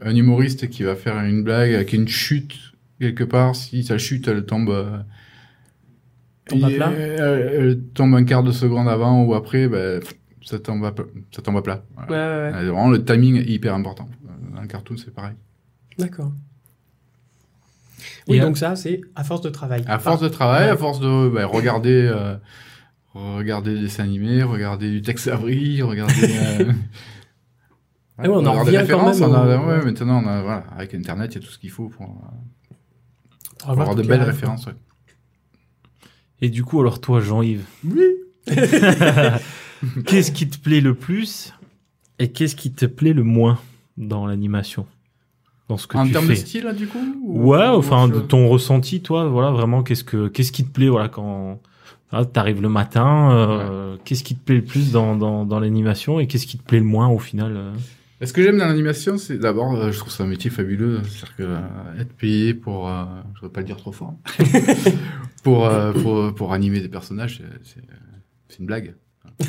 un 0.01 0.15
humoriste 0.15 0.69
qui 0.69 0.83
va 0.83 0.95
faire 0.95 1.17
une 1.23 1.43
blague 1.43 1.73
avec 1.73 1.93
une 1.93 2.07
chute 2.07 2.55
quelque 2.99 3.23
part. 3.23 3.55
Si 3.55 3.83
sa 3.83 3.97
chute, 3.97 4.27
elle 4.27 4.45
tombe, 4.45 4.69
euh, 4.69 4.97
Tombe 6.47 6.63
à 6.65 6.69
plat. 6.69 6.91
elle, 6.97 7.53
elle 7.53 7.79
tombe 7.93 8.15
un 8.15 8.23
quart 8.23 8.43
de 8.43 8.51
seconde 8.51 8.88
avant 8.88 9.23
ou 9.23 9.33
après, 9.35 9.67
ben, 9.67 10.01
ça 10.43 10.57
tombe 10.59 10.83
à, 10.85 10.91
pla- 10.91 11.05
ça 11.31 11.41
tombe 11.41 11.57
à 11.57 11.62
plat. 11.62 11.83
Voilà. 11.95 12.12
Ouais, 12.12 12.17
ouais, 12.17 12.51
ouais. 12.51 12.57
Ouais, 12.57 12.65
Vraiment, 12.71 12.89
le 12.89 13.03
timing 13.05 13.35
est 13.38 13.45
hyper 13.49 13.73
important. 13.75 14.09
Dans 14.55 14.62
le 14.62 14.67
cartoon, 14.67 14.97
c'est 14.97 15.13
pareil. 15.13 15.35
D'accord. 15.97 16.31
Oui, 18.27 18.38
Et 18.38 18.39
donc 18.39 18.57
ça, 18.57 18.75
c'est 18.75 19.01
à 19.15 19.23
force 19.23 19.41
de 19.41 19.49
travail. 19.49 19.83
À 19.88 19.99
force 19.99 20.21
de 20.21 20.27
travail, 20.29 20.65
Ouais. 20.65 20.71
à 20.71 20.77
force 20.77 20.99
de 20.99 21.29
ben, 21.29 21.45
regarder, 21.45 22.09
euh, 22.13 22.35
regarder 23.13 23.75
des 23.75 23.81
dessins 23.81 24.04
animés, 24.04 24.43
regarder 24.43 24.89
du 24.89 25.02
Tex 25.02 25.27
Avery, 25.27 25.81
regarder. 25.81 26.13
euh, 26.23 26.71
Ah 28.21 28.23
ouais, 28.23 28.35
on 28.35 28.37
en 28.39 28.45
avoir 28.45 28.65
des 28.65 28.77
revient 28.77 28.89
quand 28.91 28.97
références, 29.05 29.19
même 29.21 29.29
on 29.29 29.33
a- 29.33 29.77
ouais, 29.79 29.85
maintenant, 29.85 30.23
on 30.23 30.27
a, 30.27 30.41
voilà, 30.41 30.63
avec 30.75 30.93
Internet, 30.93 31.31
il 31.35 31.41
y 31.41 31.43
a 31.43 31.47
tout 31.47 31.51
ce 31.53 31.57
qu'il 31.59 31.69
faut 31.71 31.89
pour, 31.89 32.05
euh, 32.05 32.69
Pour 33.59 33.59
pour 33.59 33.69
avoir 33.71 33.95
de 33.95 34.03
belles 34.03 34.19
les- 34.19 34.25
références. 34.25 34.65
ouais. 34.65 34.73
Et 36.41 36.49
du 36.49 36.63
coup, 36.63 36.79
alors 36.81 37.01
toi, 37.01 37.19
Jean-Yves, 37.19 37.65
Oui. 37.85 38.05
qu'est-ce 40.05 40.31
qui 40.31 40.47
te 40.49 40.57
plaît 40.57 40.81
le 40.81 40.93
plus 40.93 41.53
et 42.17 42.31
qu'est-ce 42.31 42.55
qui 42.55 42.71
te 42.71 42.85
plaît 42.85 43.13
le 43.13 43.23
moins 43.23 43.59
dans 43.97 44.25
l'animation? 44.25 44.85
Dans 45.67 45.77
ce 45.77 45.85
que 45.87 45.97
En 45.97 46.05
tu 46.05 46.11
termes 46.11 46.25
fais? 46.25 46.33
de 46.33 46.37
style, 46.39 46.63
là, 46.63 46.73
du 46.73 46.87
coup 46.87 46.97
ou- 47.23 47.49
Ouais, 47.51 47.67
ou 47.69 47.73
enfin, 47.75 48.07
de 48.07 48.19
ton 48.19 48.47
ressenti, 48.47 49.01
toi, 49.01 49.27
voilà, 49.27 49.51
vraiment, 49.51 49.83
qu'est-ce 49.83 50.03
que, 50.03 50.27
qu'est-ce 50.27 50.51
qui 50.51 50.65
te 50.65 50.71
plaît, 50.71 50.89
voilà, 50.89 51.09
quand 51.09 51.59
tu 52.11 52.25
t'arrives 52.33 52.61
le 52.61 52.69
matin, 52.69 53.31
euh, 53.31 53.95
qu'est-ce 54.03 54.23
qui 54.23 54.35
te 54.35 54.43
plaît 54.43 54.55
le 54.55 54.63
plus 54.63 54.91
dans, 54.91 55.15
dans, 55.15 55.45
dans 55.45 55.59
l'animation 55.59 56.19
et 56.19 56.25
qu'est-ce 56.27 56.47
qui 56.47 56.57
te 56.57 56.63
plaît 56.63 56.79
le 56.79 56.85
moins 56.85 57.07
au 57.09 57.19
final 57.19 57.53
euh? 57.55 57.71
Ce 58.21 58.33
que 58.33 58.43
j'aime 58.43 58.57
dans 58.57 58.67
l'animation, 58.67 59.17
c'est 59.17 59.37
d'abord, 59.37 59.75
euh, 59.75 59.91
je 59.93 59.97
trouve 59.97 60.11
ça 60.11 60.25
un 60.25 60.27
métier 60.27 60.49
fabuleux. 60.49 61.01
C'est-à-dire 61.03 61.35
que 61.37 61.43
euh, 61.43 62.01
être 62.01 62.11
payé 62.13 62.53
pour, 62.53 62.89
euh, 62.89 63.05
je 63.33 63.39
voudrais 63.39 63.53
pas 63.53 63.61
le 63.61 63.65
dire 63.65 63.77
trop 63.77 63.93
fort, 63.93 64.15
pour, 65.43 65.71
pour, 66.01 66.35
pour 66.35 66.53
animer 66.53 66.81
des 66.81 66.89
personnages, 66.89 67.41
c'est- 67.63 67.79
une 68.59 68.65
blague. 68.65 68.93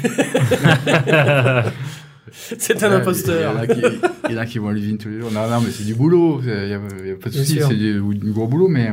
c'est 2.31 2.85
un 2.85 2.93
imposteur. 2.93 3.53
Il 3.65 4.33
y, 4.33 4.37
en 4.37 4.39
a 4.39 4.47
qui, 4.47 4.61
vont 4.61 4.69
à 4.69 4.73
l'usine 4.73 4.99
tous 4.99 5.09
les 5.09 5.19
jours. 5.21 5.33
Non, 5.33 5.51
non, 5.51 5.61
mais 5.61 5.73
c'est 5.73 5.83
du 5.83 5.97
boulot. 5.97 6.41
Il 6.45 6.49
n'y 6.49 6.75
a, 6.75 6.79
pas 7.17 7.29
de 7.29 7.35
souci. 7.35 7.59
C'est 7.61 7.75
du, 7.75 8.01
du, 8.01 8.31
gros 8.31 8.47
boulot, 8.47 8.69
mais, 8.69 8.93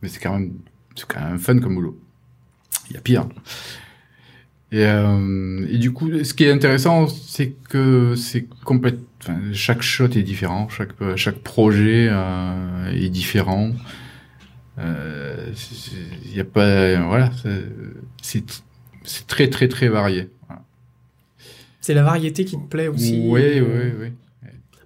mais 0.00 0.08
c'est 0.08 0.18
quand 0.18 0.32
même, 0.32 0.54
quand 1.06 1.20
même 1.20 1.38
fun 1.38 1.58
comme 1.58 1.74
boulot. 1.74 2.00
Il 2.88 2.94
y 2.94 2.96
a 2.96 3.02
pire. 3.02 3.28
Et, 4.72 4.84
euh, 4.84 5.66
et 5.70 5.78
du 5.78 5.92
coup, 5.92 6.10
ce 6.24 6.34
qui 6.34 6.44
est 6.44 6.50
intéressant, 6.50 7.06
c'est 7.06 7.54
que 7.68 8.14
c'est 8.16 8.46
complètement, 8.64 9.04
enfin, 9.22 9.38
chaque 9.52 9.82
shot 9.82 10.06
est 10.06 10.22
différent, 10.22 10.68
chaque 10.68 10.92
chaque 11.16 11.38
projet 11.38 12.08
euh, 12.10 12.90
est 12.92 13.08
différent. 13.08 13.70
Euh, 14.78 15.52
il 16.24 16.36
y 16.36 16.40
a 16.40 16.44
pas, 16.44 17.00
voilà, 17.02 17.30
c'est 18.20 18.44
c'est 19.04 19.26
très 19.26 19.48
très 19.48 19.68
très 19.68 19.88
varié. 19.88 20.28
C'est 21.80 21.94
la 21.94 22.02
variété 22.02 22.44
qui 22.44 22.56
te 22.56 22.66
plaît 22.66 22.88
aussi. 22.88 23.20
Oui, 23.22 23.60
oui, 23.60 23.92
oui. 24.00 24.12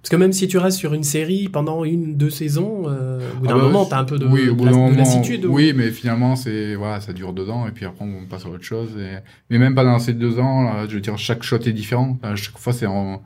Parce 0.01 0.09
que 0.09 0.15
même 0.15 0.31
si 0.31 0.47
tu 0.47 0.57
restes 0.57 0.77
sur 0.77 0.93
une 0.93 1.03
série 1.03 1.49
pendant 1.49 1.83
une, 1.83 2.15
deux 2.15 2.29
saisons, 2.29 2.83
euh, 2.87 3.19
au 3.35 3.41
bout 3.41 3.47
d'un 3.47 3.55
ah 3.55 3.57
bah, 3.57 3.63
moment, 3.63 3.85
t'as 3.85 3.99
un 3.99 4.05
peu 4.05 4.17
de, 4.17 4.25
oui, 4.25 4.45
de, 4.45 4.97
lassitude. 4.97 5.45
Oui, 5.45 5.73
mais 5.75 5.91
finalement, 5.91 6.35
c'est 6.35 6.75
voilà, 6.75 7.01
ça 7.01 7.11
dure 7.11 7.33
deux 7.33 7.49
ans 7.49 7.67
et 7.67 7.71
puis 7.71 7.85
après 7.85 8.05
on 8.05 8.25
passe 8.25 8.45
à 8.45 8.49
autre 8.49 8.63
chose. 8.63 8.89
Et... 8.97 9.17
Mais 9.49 9.57
même 9.57 9.75
pendant 9.75 9.99
ces 9.99 10.13
deux 10.13 10.39
ans, 10.39 10.63
là, 10.63 10.85
je 10.87 10.95
veux 10.95 11.01
dire, 11.01 11.17
chaque 11.17 11.43
shot 11.43 11.57
est 11.57 11.73
différent. 11.73 12.17
À 12.23 12.35
chaque 12.35 12.57
fois, 12.57 12.71
c'est 12.71 12.85
en... 12.85 13.21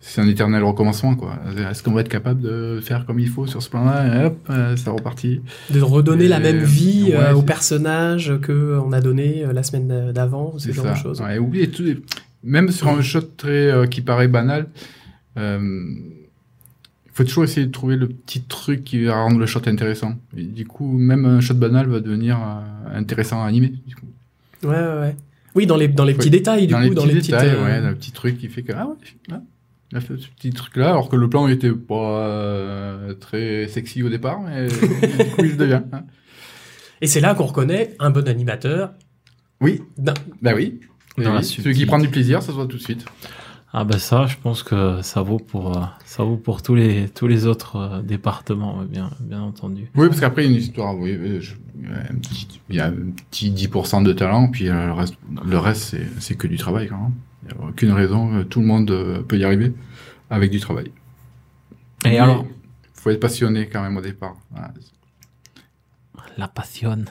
c'est 0.00 0.22
un 0.22 0.26
éternel 0.26 0.62
recommencement, 0.64 1.16
quoi. 1.16 1.34
Est-ce 1.70 1.82
qu'on 1.82 1.92
va 1.92 2.00
être 2.00 2.08
capable 2.08 2.40
de 2.40 2.80
faire 2.82 3.04
comme 3.04 3.18
il 3.18 3.28
faut 3.28 3.46
sur 3.46 3.62
ce 3.62 3.68
plan-là 3.68 4.22
et 4.22 4.24
hop, 4.24 4.38
euh, 4.48 4.74
ça 4.76 4.92
repartit. 4.92 5.42
De 5.68 5.82
redonner 5.82 6.28
la 6.28 6.40
même 6.40 6.62
vie 6.62 7.10
euh, 7.12 7.34
au 7.34 7.42
personnage 7.42 8.32
que 8.40 8.80
on 8.82 8.92
a 8.92 9.02
donné 9.02 9.44
la 9.52 9.62
semaine 9.62 10.12
d'avant, 10.12 10.54
ce 10.56 10.72
genre 10.72 10.86
de 10.86 10.94
choses. 10.94 11.20
Ouais, 11.20 11.36
oubliez 11.38 11.68
tout. 11.68 11.84
Même 12.42 12.70
sur 12.70 12.88
un 12.88 13.02
shot 13.02 13.20
très 13.36 13.70
qui 13.90 14.00
paraît 14.00 14.28
banal. 14.28 14.68
Euh, 15.36 15.60
il 17.06 17.12
faut 17.12 17.24
toujours 17.24 17.44
essayer 17.44 17.66
de 17.66 17.72
trouver 17.72 17.96
le 17.96 18.08
petit 18.08 18.42
truc 18.42 18.84
qui 18.84 19.04
va 19.04 19.14
rendre 19.16 19.38
le 19.38 19.46
shot 19.46 19.62
intéressant. 19.66 20.14
Et 20.36 20.42
du 20.42 20.66
coup, 20.66 20.96
même 20.96 21.24
un 21.24 21.40
shot 21.40 21.54
banal 21.54 21.88
va 21.88 22.00
devenir 22.00 22.38
euh, 22.38 22.98
intéressant 22.98 23.42
à 23.42 23.46
animer. 23.46 23.72
Du 23.86 23.94
coup. 23.94 24.06
Ouais, 24.62 24.70
ouais, 24.70 25.00
ouais. 25.00 25.16
Oui, 25.54 25.66
dans 25.66 25.76
les, 25.76 25.88
dans 25.88 26.04
les 26.04 26.14
petits 26.14 26.30
détails, 26.30 26.66
du 26.66 26.72
dans 26.74 26.80
coup. 26.80 26.88
Les 26.88 26.94
dans 26.94 27.04
les 27.06 27.14
petits 27.14 27.30
détails, 27.30 27.50
euh, 27.50 27.64
ouais, 27.64 27.80
dans 27.80 27.88
le 27.88 27.94
petit 27.94 28.12
truc 28.12 28.38
qui 28.38 28.48
fait 28.48 28.62
que, 28.62 28.72
ah 28.76 28.86
ouais, 28.86 29.38
il 29.90 29.96
a 29.96 30.00
fait 30.00 30.18
ce 30.18 30.28
petit 30.28 30.50
truc-là, 30.50 30.90
alors 30.90 31.08
que 31.08 31.16
le 31.16 31.30
plan 31.30 31.48
était 31.48 31.72
pas 31.72 32.98
très 33.20 33.66
sexy 33.68 34.02
au 34.02 34.10
départ, 34.10 34.40
mais 34.40 34.66
du 34.66 35.30
coup, 35.30 35.44
il 35.44 35.56
devient. 35.56 35.82
Hein. 35.92 36.02
Et 37.00 37.06
c'est 37.06 37.20
là 37.20 37.34
qu'on 37.34 37.44
reconnaît 37.44 37.94
un 37.98 38.10
bon 38.10 38.26
animateur. 38.28 38.92
Oui. 39.60 39.82
Bah 39.96 40.14
oui. 40.54 40.80
oui. 41.18 41.24
Celui 41.42 41.74
qui 41.74 41.86
prend 41.86 41.98
du 41.98 42.08
plaisir, 42.08 42.42
ça 42.42 42.48
se 42.48 42.52
voit 42.52 42.66
tout 42.66 42.76
de 42.76 42.82
suite. 42.82 43.04
Ah 43.72 43.84
bah 43.84 43.98
ça, 43.98 44.26
je 44.26 44.36
pense 44.36 44.62
que 44.62 45.02
ça 45.02 45.22
vaut 45.22 45.38
pour 45.38 45.76
euh, 45.76 45.84
ça 46.04 46.22
vaut 46.22 46.36
pour 46.36 46.62
tous 46.62 46.74
les 46.74 47.08
tous 47.08 47.26
les 47.26 47.46
autres 47.46 47.76
euh, 47.76 48.02
départements, 48.02 48.84
bien 48.84 49.10
bien 49.20 49.42
entendu. 49.42 49.90
Oui, 49.96 50.08
parce 50.08 50.20
qu'après 50.20 50.46
une 50.46 50.54
histoire, 50.54 50.96
oui, 50.96 51.12
euh, 51.12 51.40
il 52.70 52.76
y 52.76 52.80
a 52.80 52.86
un 52.86 53.10
petit 53.30 53.50
10% 53.50 54.04
de 54.04 54.12
talent, 54.12 54.48
puis 54.48 54.64
le 54.64 54.92
reste 54.92 55.16
le 55.44 55.58
reste 55.58 55.82
c'est 55.82 56.06
c'est 56.20 56.36
que 56.36 56.46
du 56.46 56.56
travail 56.56 56.88
quand 56.88 56.98
même. 56.98 57.12
Il 57.42 57.56
n'y 57.56 57.62
a 57.62 57.68
aucune 57.68 57.92
raison, 57.92 58.44
tout 58.44 58.60
le 58.60 58.66
monde 58.66 59.24
peut 59.28 59.38
y 59.38 59.44
arriver 59.44 59.72
avec 60.30 60.50
du 60.50 60.58
travail. 60.58 60.90
Et 62.04 62.10
Mais 62.10 62.18
alors, 62.18 62.46
faut 62.94 63.10
être 63.10 63.20
passionné 63.20 63.68
quand 63.68 63.82
même 63.82 63.96
au 63.96 64.00
départ. 64.00 64.36
La 66.38 66.48
passion, 66.48 67.04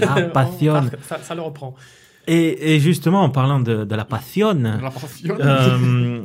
la 0.00 0.22
passion. 0.28 0.88
ça, 1.02 1.18
ça 1.18 1.34
le 1.34 1.42
reprend. 1.42 1.74
Et, 2.26 2.74
et, 2.74 2.80
justement, 2.80 3.22
en 3.22 3.30
parlant 3.30 3.60
de, 3.60 3.84
de 3.84 3.94
la 3.94 4.04
passion, 4.04 4.56
euh, 5.28 6.22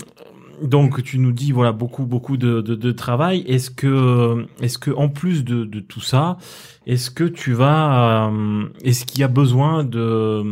donc 0.61 1.03
tu 1.03 1.19
nous 1.19 1.31
dis 1.31 1.51
voilà 1.51 1.71
beaucoup 1.71 2.05
beaucoup 2.05 2.37
de, 2.37 2.61
de, 2.61 2.75
de 2.75 2.91
travail. 2.91 3.43
Est-ce 3.47 3.71
que 3.71 4.45
est-ce 4.61 4.77
que 4.77 4.91
en 4.91 5.09
plus 5.09 5.43
de, 5.43 5.65
de 5.65 5.79
tout 5.79 6.01
ça, 6.01 6.37
est-ce 6.85 7.09
que 7.09 7.23
tu 7.23 7.53
vas, 7.53 8.29
euh, 8.29 8.65
est-ce 8.83 9.05
qu'il 9.05 9.21
y 9.21 9.23
a 9.23 9.27
besoin 9.27 9.83
de 9.83 10.43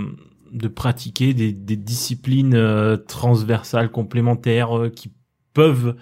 de 0.51 0.67
pratiquer 0.67 1.33
des, 1.33 1.51
des 1.51 1.75
disciplines 1.75 2.55
euh, 2.55 2.97
transversales 2.97 3.91
complémentaires 3.91 4.77
euh, 4.77 4.89
qui 4.89 5.11
peuvent 5.53 5.95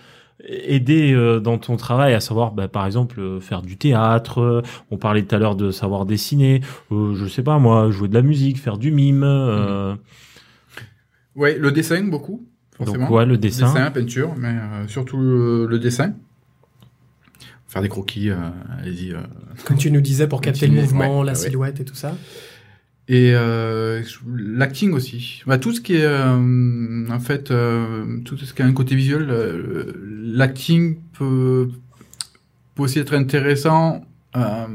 aider 0.45 1.13
euh, 1.13 1.39
dans 1.39 1.57
ton 1.57 1.77
travail, 1.77 2.13
à 2.13 2.19
savoir, 2.19 2.51
bah, 2.51 2.67
par 2.67 2.85
exemple, 2.85 3.19
euh, 3.19 3.39
faire 3.39 3.61
du 3.61 3.77
théâtre. 3.77 4.41
Euh, 4.41 4.61
on 4.91 4.97
parlait 4.97 5.23
tout 5.23 5.35
à 5.35 5.39
l'heure 5.39 5.55
de 5.55 5.71
savoir 5.71 6.05
dessiner. 6.05 6.61
je 6.91 7.27
sais 7.27 7.43
pas 7.43 7.59
moi, 7.59 7.89
jouer 7.91 8.07
de 8.07 8.13
la 8.13 8.21
musique, 8.21 8.59
faire 8.59 8.77
du 8.77 8.91
mime. 8.91 9.25
Mhm. 9.25 9.97
Ouais, 11.35 11.57
le 11.57 11.71
dessin 11.71 12.03
beaucoup. 12.03 12.45
Forcément. 12.77 13.05
Donc, 13.05 13.15
ouais, 13.15 13.25
le 13.25 13.37
dessin. 13.37 13.73
Dessin, 13.73 13.91
peinture, 13.91 14.35
mais 14.37 14.55
surtout 14.87 15.17
le, 15.17 15.79
dessin. 15.79 16.13
Faire 17.67 17.81
des 17.81 17.89
croquis, 17.89 18.29
allez-y. 18.79 19.15
Comme 19.65 19.77
tu 19.77 19.91
nous 19.91 20.01
disais, 20.01 20.27
pour 20.27 20.41
capter 20.41 20.67
le 20.67 20.81
mouvement, 20.81 21.23
la 21.23 21.35
silhouette 21.35 21.79
et 21.79 21.85
tout 21.85 21.95
ça. 21.95 22.15
Et 23.09 23.33
euh, 23.35 24.01
l'acting 24.33 24.93
aussi. 24.93 25.43
Bah, 25.45 25.57
tout 25.57 25.73
ce 25.73 25.81
qui 25.81 25.95
est 25.95 26.05
euh, 26.05 27.05
en 27.09 27.19
fait 27.19 27.51
euh, 27.51 28.19
tout 28.23 28.37
ce 28.37 28.53
qui 28.53 28.61
a 28.61 28.65
un 28.65 28.71
côté 28.71 28.95
visuel, 28.95 29.27
euh, 29.29 29.91
l'acting 30.23 30.99
peut, 31.17 31.69
peut 32.75 32.83
aussi 32.83 32.99
être 32.99 33.13
intéressant. 33.13 34.05
Euh, 34.37 34.65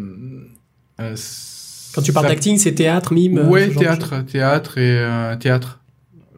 euh, 1.01 1.17
Quand 1.95 2.03
tu 2.03 2.13
parles 2.13 2.29
d'acting, 2.29 2.59
c'est 2.59 2.75
théâtre, 2.75 3.15
mime. 3.15 3.49
Ouais, 3.49 3.71
théâtre, 3.71 4.23
théâtre 4.27 4.77
et 4.77 5.37
théâtre. 5.41 5.81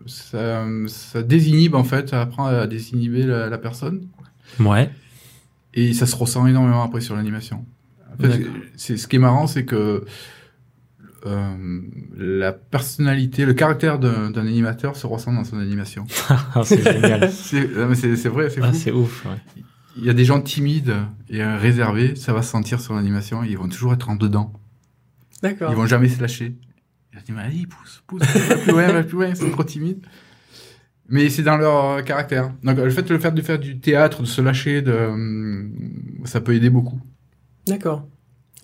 Ça, 0.06 0.64
ça 0.86 1.22
désinhibe 1.22 1.74
en 1.74 1.84
fait, 1.84 2.10
ça 2.10 2.22
apprend 2.22 2.46
à 2.46 2.66
désinhiber 2.68 3.24
la, 3.24 3.48
la 3.48 3.58
personne. 3.58 4.06
Ouais. 4.60 4.90
Et 5.74 5.92
ça 5.92 6.06
se 6.06 6.14
ressent 6.16 6.46
énormément 6.46 6.82
après 6.84 7.00
sur 7.00 7.16
l'animation. 7.16 7.64
En 8.12 8.22
fait, 8.22 8.46
c'est 8.76 8.96
ce 8.96 9.08
qui 9.08 9.16
est 9.16 9.20
marrant, 9.20 9.46
c'est 9.46 9.64
que 9.64 10.04
euh, 11.26 11.80
la 12.16 12.52
personnalité, 12.52 13.44
le 13.44 13.54
caractère 13.54 13.98
d'un 13.98 14.34
animateur 14.34 14.96
se 14.96 15.06
ressent 15.06 15.32
dans 15.32 15.44
son 15.44 15.58
animation. 15.58 16.06
Ah, 16.54 16.62
c'est 16.64 16.82
génial. 16.82 17.30
c'est 17.32 17.64
vrai, 18.28 18.50
c'est 18.50 18.60
ah, 18.62 18.72
C'est 18.72 18.92
ouf. 18.92 19.24
Ouais. 19.24 19.62
Il 19.96 20.04
y 20.04 20.10
a 20.10 20.14
des 20.14 20.24
gens 20.24 20.40
timides 20.40 20.94
et 21.28 21.44
réservés, 21.44 22.16
ça 22.16 22.32
va 22.32 22.42
se 22.42 22.50
sentir 22.50 22.80
sur 22.80 22.94
l'animation. 22.94 23.42
Ils 23.44 23.58
vont 23.58 23.68
toujours 23.68 23.92
être 23.92 24.08
en 24.08 24.16
dedans. 24.16 24.52
D'accord. 25.42 25.70
Ils 25.70 25.76
vont 25.76 25.86
jamais 25.86 26.08
se 26.08 26.20
lâcher. 26.20 26.56
Ils 27.12 27.18
vont 27.18 27.24
dire, 27.24 27.38
allez, 27.38 27.66
pousse, 27.66 28.02
pousse, 28.06 28.22
va 28.22 28.56
plus 28.56 28.72
loin, 28.72 28.92
va 28.92 29.02
plus 29.02 29.16
loin, 29.16 29.28
ils 29.28 29.36
sont 29.36 29.50
trop 29.50 29.64
timides. 29.64 30.04
Mais 31.08 31.28
c'est 31.28 31.42
dans 31.42 31.56
leur 31.56 32.04
caractère. 32.04 32.52
Donc 32.62 32.78
le 32.78 32.90
fait 32.90 33.02
de 33.02 33.18
faire, 33.18 33.32
de 33.32 33.42
faire 33.42 33.58
du 33.58 33.80
théâtre, 33.80 34.22
de 34.22 34.26
se 34.26 34.40
lâcher, 34.40 34.80
de, 34.80 35.68
ça 36.24 36.40
peut 36.40 36.54
aider 36.54 36.70
beaucoup. 36.70 37.00
D'accord. 37.66 38.06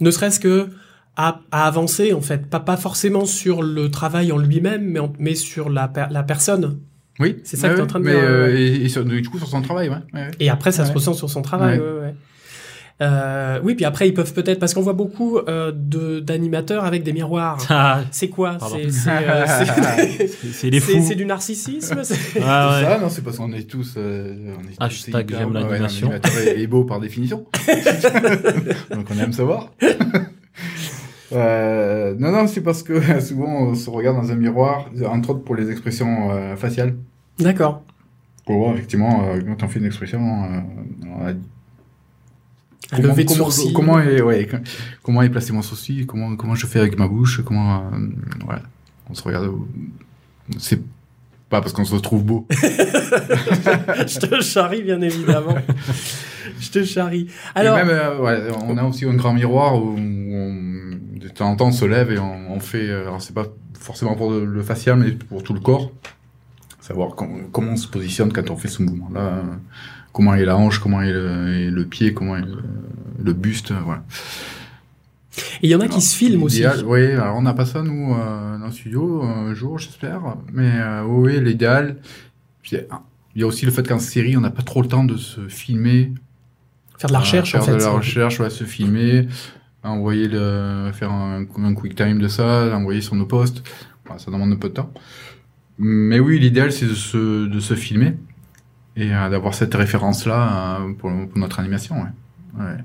Ne 0.00 0.10
serait-ce 0.10 0.38
que 0.38 0.70
à, 1.16 1.40
à, 1.50 1.66
avancer 1.66 2.12
en 2.12 2.20
fait, 2.20 2.46
pas 2.46 2.60
pas 2.60 2.76
forcément 2.76 3.24
sur 3.24 3.62
le 3.62 3.90
travail 3.90 4.32
en 4.32 4.38
lui-même, 4.38 4.84
mais 4.84 5.00
mais 5.18 5.34
sur 5.34 5.70
la 5.70 5.90
la 6.10 6.22
personne. 6.22 6.78
Oui, 7.18 7.38
c'est 7.44 7.56
ça 7.56 7.70
que 7.70 7.74
tu 7.74 7.80
es 7.80 7.82
en 7.82 7.86
train 7.86 8.00
de 8.00 8.04
mais 8.04 8.12
dire. 8.12 8.22
Euh, 8.22 8.54
et, 8.54 8.84
et 8.84 8.88
sur, 8.90 9.04
du 9.04 9.28
coup 9.28 9.38
sur 9.38 9.48
son 9.48 9.62
travail, 9.62 9.88
ouais. 9.88 9.96
ouais. 10.12 10.30
Et 10.38 10.50
après 10.50 10.72
ça 10.72 10.84
se 10.84 10.92
ressent 10.92 11.14
sur 11.14 11.30
son 11.30 11.42
travail, 11.42 11.78
ouais. 11.78 11.84
ouais. 11.84 12.14
Euh, 13.02 13.60
oui, 13.62 13.74
puis 13.74 13.84
après 13.84 14.08
ils 14.08 14.14
peuvent 14.14 14.32
peut-être 14.32 14.58
parce 14.58 14.72
qu'on 14.72 14.80
voit 14.80 14.94
beaucoup 14.94 15.36
euh, 15.36 15.70
de 15.74 16.18
d'animateurs 16.18 16.84
avec 16.84 17.02
des 17.02 17.12
miroirs. 17.12 17.58
Ah, 17.68 18.00
c'est 18.10 18.28
quoi? 18.28 18.56
C'est 18.58 19.10
euh, 19.10 19.46
c'est 20.52 21.14
du 21.14 21.26
narcissisme? 21.26 22.00
C'est 22.04 22.40
ah, 22.42 22.80
ça 22.82 22.98
Non, 22.98 23.10
c'est 23.10 23.22
parce 23.22 23.36
qu'on 23.36 23.52
est 23.52 23.68
tous. 23.68 23.94
Euh, 23.98 24.54
on 24.58 24.62
est 24.62 24.82
Hashtag 24.82 25.30
j'aime 25.30 25.52
l'animation. 25.52 26.08
L'animateur 26.08 26.58
est 26.58 26.66
beau 26.66 26.84
par 26.84 27.00
définition. 27.00 27.44
Donc 28.90 29.06
on 29.14 29.18
aime 29.18 29.32
savoir. 29.34 29.72
Euh, 31.32 32.14
non, 32.18 32.30
non, 32.30 32.46
c'est 32.46 32.60
parce 32.60 32.82
que 32.82 33.20
souvent 33.20 33.68
on 33.68 33.74
se 33.74 33.90
regarde 33.90 34.16
dans 34.16 34.30
un 34.30 34.36
miroir, 34.36 34.90
entre 35.06 35.30
autres 35.30 35.44
pour 35.44 35.56
les 35.56 35.70
expressions 35.70 36.30
euh, 36.30 36.56
faciales. 36.56 36.94
D'accord. 37.38 37.82
Pour 38.44 38.58
voir 38.58 38.74
effectivement 38.74 39.28
euh, 39.28 39.40
quand 39.40 39.64
on 39.64 39.68
fait 39.68 39.80
une 39.80 39.86
expression, 39.86 40.20
on 40.20 41.24
a 41.24 41.30
un 41.30 41.36
comment, 43.02 43.14
de 43.14 43.28
sourcil. 43.28 43.72
Comment 43.72 44.00
est, 44.00 44.20
ouais, 44.22 44.48
comment 45.02 45.22
est 45.22 45.30
placé 45.30 45.52
mon 45.52 45.62
sourcil, 45.62 46.06
comment, 46.06 46.36
comment 46.36 46.54
je 46.54 46.66
fais 46.66 46.78
avec 46.78 46.98
ma 46.98 47.08
bouche, 47.08 47.42
comment, 47.44 47.90
voilà. 48.44 48.62
On 49.08 49.14
se 49.14 49.22
regarde, 49.22 49.52
c'est 50.58 50.80
pas 51.48 51.60
parce 51.60 51.72
qu'on 51.72 51.84
se 51.84 51.94
trouve 51.96 52.24
beau. 52.24 52.46
je 52.50 54.18
te 54.18 54.40
charrie, 54.42 54.82
bien 54.82 55.00
évidemment. 55.00 55.54
je 56.60 56.70
te 56.70 56.84
charrie. 56.84 57.28
Alors. 57.54 57.76
même, 57.76 58.20
ouais, 58.20 58.48
on 58.66 58.76
a 58.76 58.82
aussi 58.82 59.04
un 59.04 59.14
grand 59.14 59.32
miroir 59.32 59.76
où 59.76 59.96
on, 59.96 60.25
de 61.28 61.32
temps 61.32 61.50
en 61.50 61.56
temps, 61.56 61.68
on 61.68 61.72
se 61.72 61.84
lève 61.84 62.10
et 62.10 62.18
on, 62.18 62.52
on 62.52 62.60
fait. 62.60 62.88
Euh, 62.88 63.02
alors, 63.02 63.22
c'est 63.22 63.34
pas 63.34 63.46
forcément 63.78 64.14
pour 64.14 64.32
le 64.32 64.62
facial, 64.62 64.98
mais 64.98 65.12
pour 65.12 65.42
tout 65.42 65.54
le 65.54 65.60
corps. 65.60 65.92
Savoir 66.80 67.16
comment 67.16 67.72
on 67.72 67.76
se 67.76 67.88
positionne 67.88 68.32
quand 68.32 68.48
on 68.50 68.56
fait 68.56 68.68
ce 68.68 68.82
mouvement-là. 68.82 69.42
Comment 70.12 70.34
est 70.34 70.46
la 70.46 70.56
hanche, 70.56 70.78
comment 70.78 71.02
est 71.02 71.12
le, 71.12 71.68
le 71.68 71.84
pied, 71.84 72.14
comment 72.14 72.38
est 72.38 72.44
le, 73.22 73.32
buste, 73.34 73.72
voilà. 73.72 74.02
Et 75.60 75.66
il 75.66 75.70
y 75.70 75.74
en 75.74 75.80
a 75.80 75.88
qui 75.88 76.00
se 76.00 76.16
filment 76.16 76.44
aussi. 76.44 76.64
Oui, 76.86 77.10
alors 77.10 77.36
on 77.36 77.42
n'a 77.42 77.52
pas 77.52 77.66
ça, 77.66 77.82
nous, 77.82 78.14
euh, 78.14 78.58
dans 78.58 78.64
le 78.64 78.72
studio, 78.72 79.22
un 79.22 79.52
jour, 79.52 79.78
j'espère. 79.78 80.22
Mais 80.54 80.70
euh, 80.74 81.02
oui, 81.04 81.38
l'idéal. 81.40 81.96
Il 82.72 82.86
y 83.34 83.42
a 83.42 83.46
aussi 83.46 83.66
le 83.66 83.72
fait 83.72 83.86
qu'en 83.86 83.98
série, 83.98 84.36
on 84.38 84.40
n'a 84.40 84.50
pas 84.50 84.62
trop 84.62 84.80
le 84.80 84.88
temps 84.88 85.04
de 85.04 85.18
se 85.18 85.48
filmer. 85.48 86.14
Faire 86.96 87.08
de 87.08 87.12
la 87.12 87.20
recherche, 87.20 87.52
faire 87.52 87.62
en 87.62 87.64
fait. 87.66 87.76
de 87.76 87.82
la 87.82 87.90
recherche, 87.90 88.40
ouais, 88.40 88.48
se 88.48 88.64
filmer, 88.64 89.28
envoyer 89.90 90.28
le, 90.28 90.90
faire 90.92 91.10
un, 91.12 91.44
un 91.58 91.74
quick 91.74 91.94
time 91.94 92.18
de 92.18 92.28
ça, 92.28 92.66
l'envoyer 92.66 93.00
sur 93.00 93.14
nos 93.14 93.26
posts. 93.26 93.62
Voilà, 94.04 94.18
ça 94.20 94.30
demande 94.30 94.52
un 94.52 94.56
peu 94.56 94.68
de 94.68 94.74
temps. 94.74 94.92
Mais 95.78 96.20
oui, 96.20 96.38
l'idéal, 96.38 96.72
c'est 96.72 96.86
de 96.86 96.94
se, 96.94 97.46
de 97.46 97.60
se 97.60 97.74
filmer 97.74 98.16
et 98.96 99.12
euh, 99.14 99.28
d'avoir 99.28 99.54
cette 99.54 99.74
référence-là 99.74 100.80
euh, 100.80 100.92
pour, 100.94 101.10
pour 101.28 101.38
notre 101.38 101.60
animation. 101.60 101.96
Ouais. 101.96 102.62
Ouais. 102.64 102.76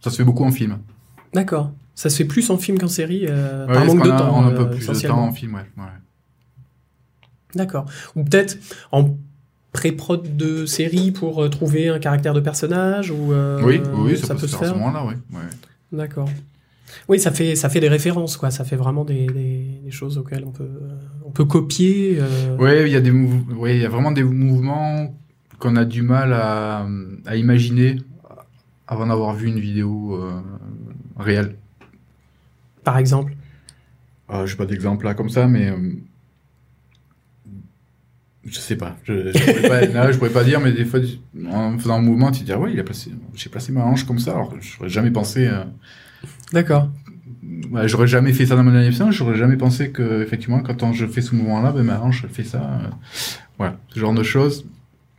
Ça 0.00 0.10
se 0.10 0.16
fait 0.16 0.24
beaucoup 0.24 0.44
en 0.44 0.50
film. 0.50 0.78
D'accord. 1.32 1.72
Ça 1.94 2.08
se 2.10 2.16
fait 2.16 2.24
plus 2.24 2.50
en 2.50 2.56
film 2.58 2.78
qu'en 2.78 2.88
série, 2.88 3.26
euh, 3.28 3.66
Ouais, 3.66 3.74
par 3.74 3.84
manque 3.86 4.04
de 4.04 4.10
a- 4.10 4.18
temps. 4.18 4.38
On 4.38 4.42
a 4.44 4.46
un 4.48 4.50
peu 4.52 4.70
plus 4.70 4.86
de 4.86 5.06
temps 5.06 5.22
en 5.22 5.32
film, 5.32 5.54
ouais. 5.54 5.66
D'accord. 7.54 7.86
Ou 8.16 8.24
peut-être 8.24 8.56
en 8.92 9.16
pré-prod 9.72 10.36
de 10.36 10.66
série 10.66 11.12
pour 11.12 11.48
trouver 11.50 11.88
un 11.88 11.98
caractère 11.98 12.34
de 12.34 12.40
personnage 12.40 13.10
ou 13.10 13.32
oui, 13.62 13.80
oui, 13.94 14.16
ça, 14.16 14.34
peut, 14.34 14.46
se 14.46 14.56
faire 14.56 14.68
à 14.70 14.72
ce 14.72 14.78
moment-là, 14.78 15.04
ouais. 15.04 15.14
D'accord. 15.92 16.28
Oui, 17.08 17.18
ça 17.18 17.30
fait 17.32 17.56
ça 17.56 17.68
fait 17.68 17.80
des 17.80 17.88
références 17.88 18.36
quoi. 18.36 18.50
Ça 18.50 18.64
fait 18.64 18.76
vraiment 18.76 19.04
des, 19.04 19.26
des, 19.26 19.80
des 19.84 19.90
choses 19.90 20.18
auxquelles 20.18 20.44
on 20.46 20.50
peut 20.52 20.70
on 21.24 21.30
peut 21.30 21.44
copier. 21.44 22.18
euh, 22.20 22.56
Ouais, 22.56 22.86
il 22.88 22.92
y 22.92 22.96
a 22.96 23.00
des 23.00 23.10
ouais, 23.10 23.76
il 23.76 23.82
y 23.82 23.86
a 23.86 23.88
vraiment 23.88 24.12
des 24.12 24.24
mouvements 24.24 25.14
qu'on 25.58 25.76
a 25.76 25.84
du 25.84 26.02
mal 26.02 26.32
à, 26.32 26.86
à 27.26 27.36
imaginer 27.36 27.96
avant 28.86 29.06
d'avoir 29.06 29.34
vu 29.34 29.46
une 29.48 29.60
vidéo 29.60 30.14
euh, 30.14 30.40
réelle. 31.18 31.56
Par 32.82 32.98
exemple? 32.98 33.34
Euh, 34.30 34.46
J'ai 34.46 34.56
pas 34.56 34.66
d'exemple 34.66 35.04
là 35.04 35.14
comme 35.14 35.28
ça, 35.28 35.46
mais 35.46 35.68
euh, 35.70 35.76
je 38.44 38.58
sais 38.58 38.76
pas. 38.76 38.96
Je, 39.04 39.32
je, 39.32 39.38
pourrais 39.38 39.68
pas 39.68 39.86
là, 39.86 40.12
je 40.12 40.18
pourrais 40.18 40.30
pas 40.30 40.44
dire, 40.44 40.60
mais 40.60 40.72
des 40.72 40.84
fois, 40.84 41.00
en 41.52 41.78
faisant 41.78 41.96
un 41.96 42.00
mouvement, 42.02 42.30
tu 42.30 42.40
te 42.40 42.44
dis 42.46 42.52
ah 42.52 42.58
ouais, 42.58 42.72
il 42.72 42.80
a 42.80 42.84
placé, 42.84 43.10
j'ai 43.34 43.50
placé 43.50 43.70
ma 43.70 43.84
hanche 43.84 44.04
comme 44.04 44.18
ça. 44.18 44.32
Alors, 44.32 44.50
que 44.50 44.60
j'aurais 44.60 44.88
jamais 44.88 45.10
pensé. 45.10 45.46
euh, 45.46 45.64
D'accord. 46.52 46.90
ouais, 47.70 47.86
j'aurais 47.88 48.06
jamais 48.06 48.32
fait 48.32 48.46
ça 48.46 48.56
dans 48.56 48.64
mon 48.64 48.74
animation. 48.74 49.10
J'aurais 49.10 49.36
jamais 49.36 49.56
pensé 49.56 49.90
que 49.90 50.22
effectivement, 50.22 50.60
quand 50.60 50.92
je 50.92 51.06
fais 51.06 51.20
ce 51.20 51.34
mouvement-là, 51.34 51.72
ben, 51.72 51.82
ma 51.82 52.00
hanche 52.00 52.22
elle 52.24 52.30
fait 52.30 52.44
ça. 52.44 52.62
euh, 52.62 52.88
voilà, 53.58 53.76
ce 53.88 54.00
genre 54.00 54.14
de 54.14 54.22
choses. 54.22 54.66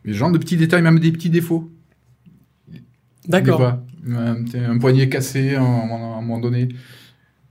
Ce 0.05 0.11
genre 0.13 0.31
de 0.31 0.37
petits 0.37 0.57
détails, 0.57 0.81
même 0.81 0.99
des 0.99 1.11
petits 1.11 1.29
défauts. 1.29 1.69
D'accord. 3.27 3.79
Un, 4.09 4.43
un 4.55 4.77
poignet 4.79 5.09
cassé 5.09 5.55
à 5.55 5.61
un, 5.61 5.85
moment- 5.85 6.17
un 6.17 6.39
donné. 6.39 6.69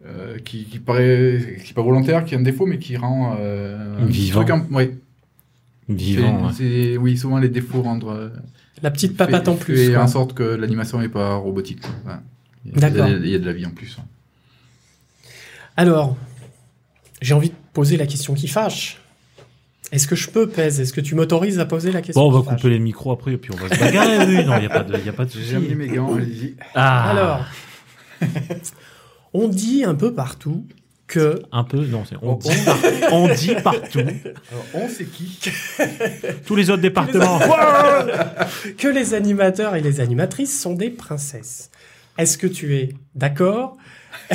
euh, 0.06 0.38
qui, 0.38 0.64
qui 0.64 0.78
paraît 0.78 1.58
qui 1.62 1.70
est 1.70 1.74
pas 1.74 1.82
volontaire, 1.82 2.24
qui 2.24 2.34
a 2.34 2.38
un 2.38 2.42
défaut, 2.42 2.64
mais 2.66 2.78
qui 2.78 2.96
rend 2.96 3.36
euh, 3.38 4.02
un 4.02 4.06
Vivant. 4.06 4.40
truc 4.44 4.50
en- 4.56 4.74
ouais. 4.74 4.96
Vivant. 5.90 6.50
C'est- 6.52 6.92
ouais. 6.92 6.96
oui, 6.96 7.16
souvent 7.18 7.38
les 7.38 7.50
défauts 7.50 7.82
rendent 7.82 8.04
euh, 8.04 8.30
La 8.82 8.90
petite 8.90 9.14
papate 9.16 9.44
fait- 9.44 9.50
en 9.50 9.56
plus. 9.56 9.76
fait 9.76 9.92
quoi. 9.92 10.02
en 10.02 10.06
sorte 10.06 10.32
que 10.34 10.42
l'animation 10.42 10.98
n'est 11.00 11.08
pas 11.10 11.34
robotique. 11.34 11.82
quoi. 11.82 12.20
Voilà. 12.64 12.88
Il 12.88 12.96
y 12.96 13.00
a- 13.00 13.02
D'accord. 13.04 13.08
Il 13.08 13.12
y, 13.12 13.14
a- 13.14 13.26
il 13.26 13.32
y 13.32 13.34
a 13.34 13.38
de 13.38 13.46
la 13.46 13.52
vie 13.52 13.66
en 13.66 13.70
plus. 13.70 13.96
hein. 13.98 14.04
Alors, 15.76 16.16
j'ai 17.22 17.34
envie 17.34 17.50
de 17.50 17.54
poser 17.72 17.96
la 17.96 18.06
question 18.06 18.34
qui 18.34 18.48
fâche. 18.48 18.98
Est-ce 19.92 20.06
que 20.06 20.14
je 20.14 20.30
peux, 20.30 20.48
Pèse 20.48 20.78
Est-ce 20.80 20.92
que 20.92 21.00
tu 21.00 21.14
m'autorises 21.14 21.58
à 21.58 21.64
poser 21.64 21.90
la 21.90 22.00
question 22.02 22.20
Bon, 22.22 22.28
on 22.36 22.40
va 22.40 22.48
couper 22.54 22.70
les 22.70 22.78
micros 22.78 23.10
après, 23.12 23.32
et 23.32 23.36
puis 23.38 23.50
on 23.52 23.56
va 23.56 23.74
se 23.74 23.80
bagarrer. 23.80 24.18
oui, 24.26 24.44
non, 24.44 24.56
il 24.56 24.60
n'y 24.60 24.66
a 24.66 24.70
pas 24.70 24.84
de, 24.84 24.96
y 25.04 25.08
a 25.08 25.12
pas 25.12 25.24
de 25.24 25.30
J'ai 25.30 25.56
amené 25.56 25.74
mes 25.74 25.88
gants, 25.88 26.14
allez-y. 26.14 26.54
Ah, 26.74 27.10
Alors, 27.10 27.44
on 29.32 29.48
dit 29.48 29.84
un 29.84 29.94
peu 29.94 30.12
partout 30.14 30.64
que 31.08 31.42
un 31.50 31.64
peu, 31.64 31.84
non, 31.86 32.04
c'est, 32.08 32.14
on, 32.22 32.34
On- 32.34 32.36
dit, 32.36 32.50
par- 32.64 32.78
on 33.12 33.34
dit 33.34 33.54
partout. 33.64 33.98
Alors, 33.98 34.64
on 34.74 34.88
c'est 34.88 35.06
qui? 35.06 35.40
Tous 36.46 36.54
les 36.54 36.70
autres 36.70 36.82
départements. 36.82 37.40
que 38.78 38.86
les 38.88 39.14
animateurs 39.14 39.74
et 39.74 39.80
les 39.80 39.98
animatrices 40.00 40.56
sont 40.60 40.74
des 40.74 40.90
princesses. 40.90 41.70
Est-ce 42.20 42.36
que 42.36 42.46
tu 42.46 42.76
es 42.76 42.90
d'accord? 43.14 43.78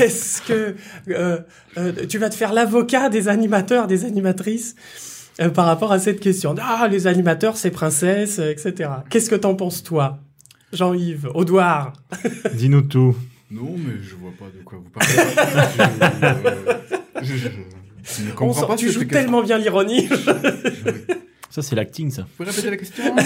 Est-ce 0.00 0.42
que 0.42 0.74
euh, 1.08 1.38
euh, 1.78 1.92
tu 2.08 2.18
vas 2.18 2.28
te 2.30 2.34
faire 2.34 2.52
l'avocat 2.52 3.08
des 3.08 3.28
animateurs, 3.28 3.86
des 3.86 4.04
animatrices 4.04 4.74
euh, 5.40 5.48
par 5.50 5.66
rapport 5.66 5.92
à 5.92 5.98
cette 6.00 6.18
question? 6.20 6.54
Ah, 6.60 6.88
les 6.90 7.06
animateurs, 7.06 7.56
c'est 7.56 7.70
princesses, 7.70 8.40
euh, 8.40 8.50
etc. 8.50 8.90
Qu'est-ce 9.08 9.30
que 9.30 9.36
t'en 9.36 9.54
penses, 9.54 9.82
toi 9.84 10.18
Jean-Yves, 10.72 11.28
Audouard? 11.34 11.92
Dis-nous 12.54 12.82
tout. 12.82 13.16
Non, 13.50 13.74
mais 13.78 14.02
je 14.02 14.14
vois 14.16 14.32
pas 14.38 14.46
de 14.46 14.62
quoi 14.64 14.78
vous 14.78 14.90
parlez. 14.90 15.14
je, 17.22 17.34
je- 17.34 17.36
je- 17.36 17.48
je 18.02 18.22
ne 18.28 18.32
comprends 18.32 18.66
pas 18.66 18.76
Tu 18.76 18.88
ce 18.88 18.94
joues 18.94 19.04
tellement 19.04 19.42
bien 19.42 19.58
l'ironie. 19.58 20.08
Je- 20.08 21.14
Ça, 21.50 21.60
c'est 21.62 21.76
l'acting, 21.76 22.10
ça. 22.10 22.22
Vous 22.22 22.28
pouvez 22.44 22.50
répéter 22.50 22.70
la 22.70 22.76
question? 22.78 23.14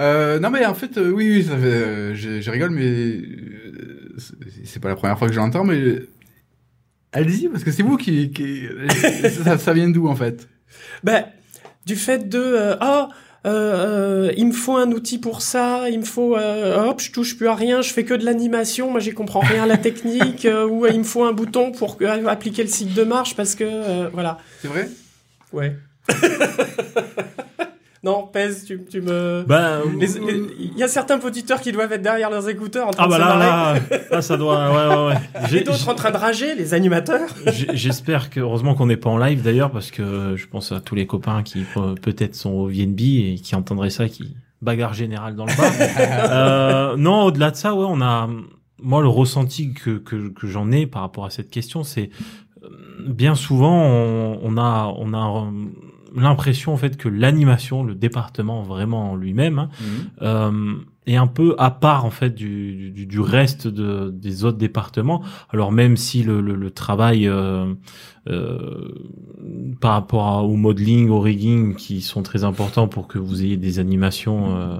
Euh, 0.00 0.38
non 0.40 0.48
mais 0.50 0.64
en 0.64 0.72
fait 0.74 0.96
euh, 0.96 1.10
oui, 1.10 1.28
oui 1.30 1.44
ça 1.44 1.58
fait, 1.58 1.66
euh, 1.66 2.14
je, 2.14 2.40
je 2.40 2.50
rigole 2.50 2.70
mais 2.70 3.20
c'est- 4.64 4.80
pas 4.80 4.88
la 4.88 4.96
première 4.96 5.18
fois 5.18 5.28
que 5.28 5.34
je 5.34 5.38
l'entends 5.38 5.62
mais 5.64 5.96
allez-y 7.12 7.48
parce 7.48 7.64
que 7.64 7.70
c'est 7.70 7.82
vous 7.82 7.98
qui, 7.98 8.30
qui... 8.30 8.62
ça, 9.44 9.58
ça 9.58 9.72
vient 9.74 9.90
d'où 9.90 10.08
en 10.08 10.16
fait? 10.16 10.48
Ben, 11.04 11.26
du 11.84 11.96
fait 11.96 12.28
de 12.30 12.76
ah 12.80 13.10
euh, 13.46 14.32
il 14.36 14.46
me 14.46 14.52
faut 14.52 14.76
un 14.76 14.90
outil 14.92 15.18
pour 15.18 15.42
ça, 15.42 15.90
il 15.90 15.98
me 16.00 16.04
faut 16.04 16.34
hop 16.36 17.00
je 17.00 17.12
touche 17.12 17.36
plus 17.36 17.48
à 17.48 17.54
rien, 17.54 17.82
je 17.82 17.92
fais 17.92 18.04
que 18.04 18.14
de 18.14 18.24
l'animation, 18.24 18.90
moi 18.90 19.00
j'y 19.00 19.12
comprends 19.12 19.40
rien 19.40 19.64
à 19.64 19.66
la 19.66 19.76
technique 19.76 20.46
ou 20.70 20.86
il 20.86 20.98
me 20.98 21.04
faut 21.04 21.24
un 21.24 21.32
bouton 21.32 21.72
pour 21.72 21.98
appliquer 22.26 22.62
le 22.62 22.68
cycle 22.70 22.94
de 22.94 23.04
marche 23.04 23.36
parce 23.36 23.54
que 23.54 24.08
voilà. 24.12 24.38
C'est 24.62 24.68
vrai? 24.68 24.88
Ouais. 25.52 25.76
non 28.02 28.26
pèse 28.26 28.64
tu, 28.64 28.80
tu 28.90 29.02
me 29.02 29.44
les- 30.00 30.18
il 30.58 30.78
y 30.78 30.82
a 30.82 30.88
certains 30.88 31.20
auditeurs 31.20 31.60
qui 31.60 31.70
doivent 31.70 31.92
être 31.92 32.00
derrière 32.02 32.30
leurs 32.30 32.48
écouteurs 32.48 32.88
en 32.88 32.92
train 32.92 33.04
ah 33.04 33.06
de 33.06 33.10
bah 33.10 33.16
se 33.16 33.20
là, 33.20 33.28
marrer. 33.28 33.80
là, 33.90 33.98
là, 34.10 34.22
ça 34.22 34.36
doit, 34.38 34.70
ouais, 34.70 34.96
ouais, 34.96 35.06
ouais. 35.08 35.14
et 35.44 35.48
J'ai- 35.48 35.60
d'autres 35.64 35.88
en 35.88 35.94
train 35.94 36.10
de 36.10 36.16
rager, 36.16 36.54
les 36.54 36.72
animateurs. 36.72 37.28
J'espère 37.74 38.30
que, 38.30 38.40
heureusement 38.40 38.74
qu'on 38.74 38.86
n'est 38.86 38.96
pas 38.96 39.10
en 39.10 39.18
live 39.18 39.42
d'ailleurs, 39.42 39.70
parce 39.70 39.90
que 39.90 40.34
je 40.36 40.46
pense 40.46 40.72
à 40.72 40.80
tous 40.80 40.94
les 40.94 41.06
copains 41.06 41.42
qui 41.42 41.64
euh, 41.76 41.94
peut-être 41.94 42.34
sont 42.34 42.52
au 42.52 42.68
VNB 42.68 43.00
et 43.00 43.34
qui 43.42 43.54
entendraient 43.54 43.90
ça, 43.90 44.08
qui 44.08 44.34
bagarre 44.62 44.94
générale 44.94 45.36
dans 45.36 45.44
le 45.46 45.54
bar. 45.56 45.72
euh, 46.30 46.96
non, 46.96 47.24
au-delà 47.24 47.50
de 47.50 47.56
ça, 47.56 47.74
ouais, 47.74 47.86
on 47.86 48.00
a, 48.00 48.28
moi, 48.82 49.02
le 49.02 49.08
ressenti 49.08 49.74
que, 49.74 49.98
que, 49.98 50.28
que 50.30 50.46
j'en 50.46 50.72
ai 50.72 50.86
par 50.86 51.02
rapport 51.02 51.26
à 51.26 51.30
cette 51.30 51.50
question, 51.50 51.82
c'est 51.84 52.08
euh, 52.62 52.68
bien 53.06 53.34
souvent, 53.34 53.74
on, 53.84 54.38
on 54.42 54.56
a, 54.56 54.92
on 54.96 55.12
a 55.14 55.50
l'impression 56.14 56.72
en 56.72 56.76
fait 56.76 56.96
que 56.96 57.08
l'animation, 57.08 57.82
le 57.84 57.94
département 57.94 58.62
vraiment 58.62 59.12
en 59.12 59.16
lui-même, 59.16 59.58
hein, 59.58 59.68
euh, 60.22 60.74
est 61.06 61.16
un 61.16 61.26
peu 61.26 61.54
à 61.58 61.70
part 61.70 62.04
en 62.04 62.10
fait 62.10 62.34
du, 62.34 62.90
du, 62.90 63.06
du 63.06 63.20
reste 63.20 63.66
de, 63.66 64.10
des 64.10 64.44
autres 64.44 64.58
départements. 64.58 65.22
Alors 65.50 65.72
même 65.72 65.96
si 65.96 66.22
le, 66.22 66.40
le, 66.40 66.54
le 66.54 66.70
travail 66.70 67.26
euh, 67.26 67.72
euh, 68.28 68.88
par 69.80 69.92
rapport 69.92 70.26
à- 70.26 70.42
au 70.42 70.56
modeling, 70.56 71.08
au 71.08 71.20
rigging, 71.20 71.74
qui 71.74 72.00
sont 72.02 72.22
très 72.22 72.44
importants 72.44 72.86
pour 72.86 73.08
que 73.08 73.18
vous 73.18 73.42
ayez 73.42 73.56
des 73.56 73.78
animations 73.78 74.56
euh, 74.56 74.78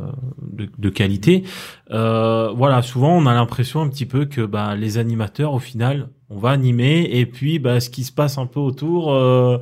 de, 0.53 0.69
de 0.79 0.89
qualité, 0.91 1.45
euh, 1.91 2.53
voilà, 2.55 2.83
souvent 2.83 3.17
on 3.17 3.27
a 3.27 3.33
l'impression 3.35 3.81
un 3.81 3.89
petit 3.89 4.07
peu 4.07 4.27
que 4.27 4.43
bah, 4.43 4.77
les 4.77 4.99
animateurs, 4.99 5.55
au 5.55 5.59
final, 5.59 6.11
on 6.29 6.39
va 6.39 6.51
animer 6.51 7.09
et 7.11 7.27
puis 7.27 7.59
bah, 7.59 7.81
ce 7.81 7.89
qui 7.91 8.05
se 8.05 8.13
passe 8.13 8.39
un 8.39 8.47
peu 8.47 8.61
autour, 8.61 9.13
euh, 9.13 9.59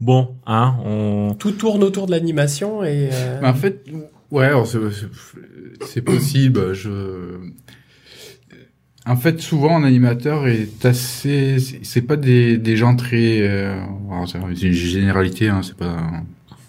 bon, 0.00 0.36
hein, 0.46 0.76
on 0.84 1.34
Tout 1.38 1.52
tourne 1.52 1.82
autour 1.82 2.06
de 2.06 2.12
l'animation 2.12 2.82
et 2.84 3.08
euh, 3.12 3.38
Mais 3.42 3.48
en 3.48 3.54
fait 3.54 3.84
ouais 4.30 4.50
c'est 4.66 4.78
c'est- 4.92 5.84
c'est 5.86 6.02
possible 6.02 6.74
je 6.74 6.90
en 9.06 9.16
fait 9.16 9.40
souvent 9.40 9.76
un 9.78 9.84
animateur 9.84 10.46
est 10.48 10.84
assez 10.84 11.58
c'est 11.58 11.80
c'est 11.84 12.02
pas 12.02 12.16
des, 12.16 12.58
des 12.58 12.76
gens 12.76 12.94
très 12.94 13.40
euh, 13.40 13.80
c'est 14.26 14.38
une 14.38 14.72
généralité 14.72 15.48
hein, 15.48 15.62
c'est 15.62 15.76
pas 15.76 15.96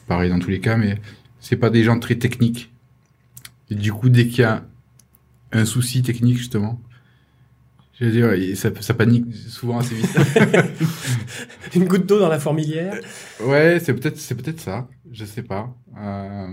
pareil 0.07 0.29
dans 0.29 0.39
tous 0.39 0.49
les 0.49 0.59
cas 0.61 0.77
mais 0.77 0.99
c'est 1.39 1.57
pas 1.57 1.69
des 1.69 1.83
gens 1.83 1.99
très 1.99 2.15
techniques. 2.15 2.71
Et 3.71 3.75
du 3.75 3.91
coup 3.93 4.09
dès 4.09 4.27
qu'il 4.27 4.39
y 4.41 4.43
a 4.43 4.63
un 5.51 5.65
souci 5.65 6.01
technique 6.01 6.37
justement 6.37 6.79
je 7.99 8.05
veux 8.05 8.11
dire 8.11 8.57
ça, 8.57 8.69
ça 8.79 8.93
panique 8.93 9.25
souvent 9.35 9.79
assez 9.79 9.95
vite 9.95 10.07
une 11.75 11.85
goutte 11.85 12.05
d'eau 12.05 12.19
dans 12.19 12.29
la 12.29 12.39
fourmilière. 12.39 12.95
ouais 13.45 13.79
c'est 13.79 13.93
peut-être 13.93 14.17
c'est 14.17 14.35
peut-être 14.35 14.59
ça 14.59 14.87
je 15.11 15.25
sais 15.25 15.43
pas 15.43 15.75
euh, 16.01 16.47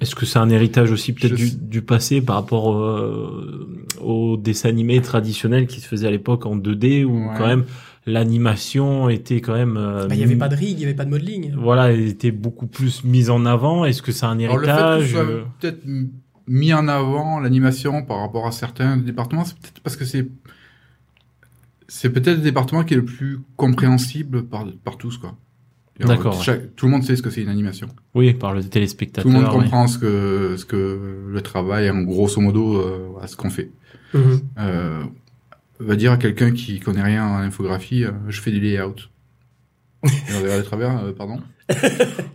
Est-ce 0.00 0.14
que 0.14 0.26
c'est 0.26 0.38
un 0.38 0.50
héritage 0.50 0.92
aussi 0.92 1.12
peut-être 1.12 1.34
du, 1.68 1.82
passé 1.82 2.20
par 2.20 2.36
rapport 2.36 2.74
euh, 2.76 3.84
aux 4.00 4.36
dessins 4.36 4.68
animés 4.68 5.00
traditionnels 5.02 5.66
qui 5.66 5.80
se 5.80 5.88
faisaient 5.88 6.06
à 6.08 6.10
l'époque 6.10 6.46
en 6.46 6.56
2D 6.56 7.04
où 7.04 7.18
Ouais. 7.20 7.34
quand 7.36 7.46
même 7.46 7.64
l'animation 8.06 9.08
était 9.10 9.40
quand 9.40 9.52
même 9.54 9.76
euh, 9.76 10.06
Bah, 10.06 10.14
Il 10.14 10.20
y 10.20 10.24
avait 10.24 10.36
pas 10.36 10.48
de 10.48 10.56
rig, 10.56 10.70
il 10.72 10.80
y 10.80 10.84
avait 10.84 10.94
pas 10.94 11.04
de 11.04 11.10
modeling. 11.10 11.54
voilà 11.56 11.92
elle 11.92 12.06
était 12.06 12.30
beaucoup 12.30 12.66
plus 12.66 13.04
mise 13.04 13.30
en 13.30 13.44
avant 13.46 13.84
est-ce 13.84 14.00
que 14.02 14.12
c'est 14.12 14.26
un 14.26 14.38
Alors, 14.40 14.56
le 14.58 14.66
fait 14.66 14.72
que 14.72 14.78
ce 14.78 14.82
héritage 14.84 15.10
soit 15.10 15.20
euh, 15.22 15.42
peut-être 15.60 15.80
mis 16.46 16.72
en 16.72 16.88
avant 16.88 17.40
l'animation 17.40 18.02
par 18.02 18.20
rapport 18.20 18.46
à 18.46 18.52
certains 18.52 18.96
départements, 18.96 19.44
c'est 19.44 19.58
peut-être 19.58 19.80
parce 19.80 19.96
que 19.96 20.04
c'est 20.04 20.28
c'est 21.88 22.10
peut-être 22.10 22.36
le 22.36 22.42
département 22.42 22.84
qui 22.84 22.94
est 22.94 22.98
le 22.98 23.04
plus 23.04 23.40
compréhensible 23.56 24.44
par, 24.44 24.64
par 24.84 24.96
tous 24.96 25.18
quoi. 25.18 25.36
D'accord, 25.98 26.42
Tout 26.76 26.86
le 26.86 26.92
monde 26.92 27.02
sait 27.02 27.14
ce 27.14 27.20
que 27.20 27.28
c'est 27.28 27.42
une 27.42 27.50
animation. 27.50 27.88
Oui, 28.14 28.32
par 28.32 28.54
le 28.54 28.64
téléspectateur. 28.64 29.22
Tout 29.22 29.28
le 29.28 29.34
monde 29.34 29.52
ouais. 29.52 29.62
comprend 29.62 29.86
ce 29.86 29.98
que 29.98 30.54
ce 30.56 30.64
que 30.64 31.26
le 31.28 31.42
travail, 31.42 31.90
en 31.90 32.00
grosso 32.02 32.40
modo, 32.40 32.78
euh, 32.78 33.08
voilà, 33.10 33.26
ce 33.26 33.36
qu'on 33.36 33.50
fait. 33.50 33.70
Mhm. 34.14 34.40
Euh, 34.58 35.04
va 35.78 35.96
dire 35.96 36.12
à 36.12 36.16
quelqu'un 36.16 36.52
qui 36.52 36.80
connaît 36.80 37.02
rien 37.02 37.26
en 37.26 37.36
infographie, 37.36 38.04
euh, 38.04 38.12
je 38.28 38.40
fais 38.40 38.50
du 38.50 38.60
layout. 38.60 38.94
Et 40.04 40.08
on 40.34 40.42
regarde 40.42 40.60
de 40.60 40.64
travers, 40.64 41.04
euh, 41.04 41.12
pardon. 41.12 41.40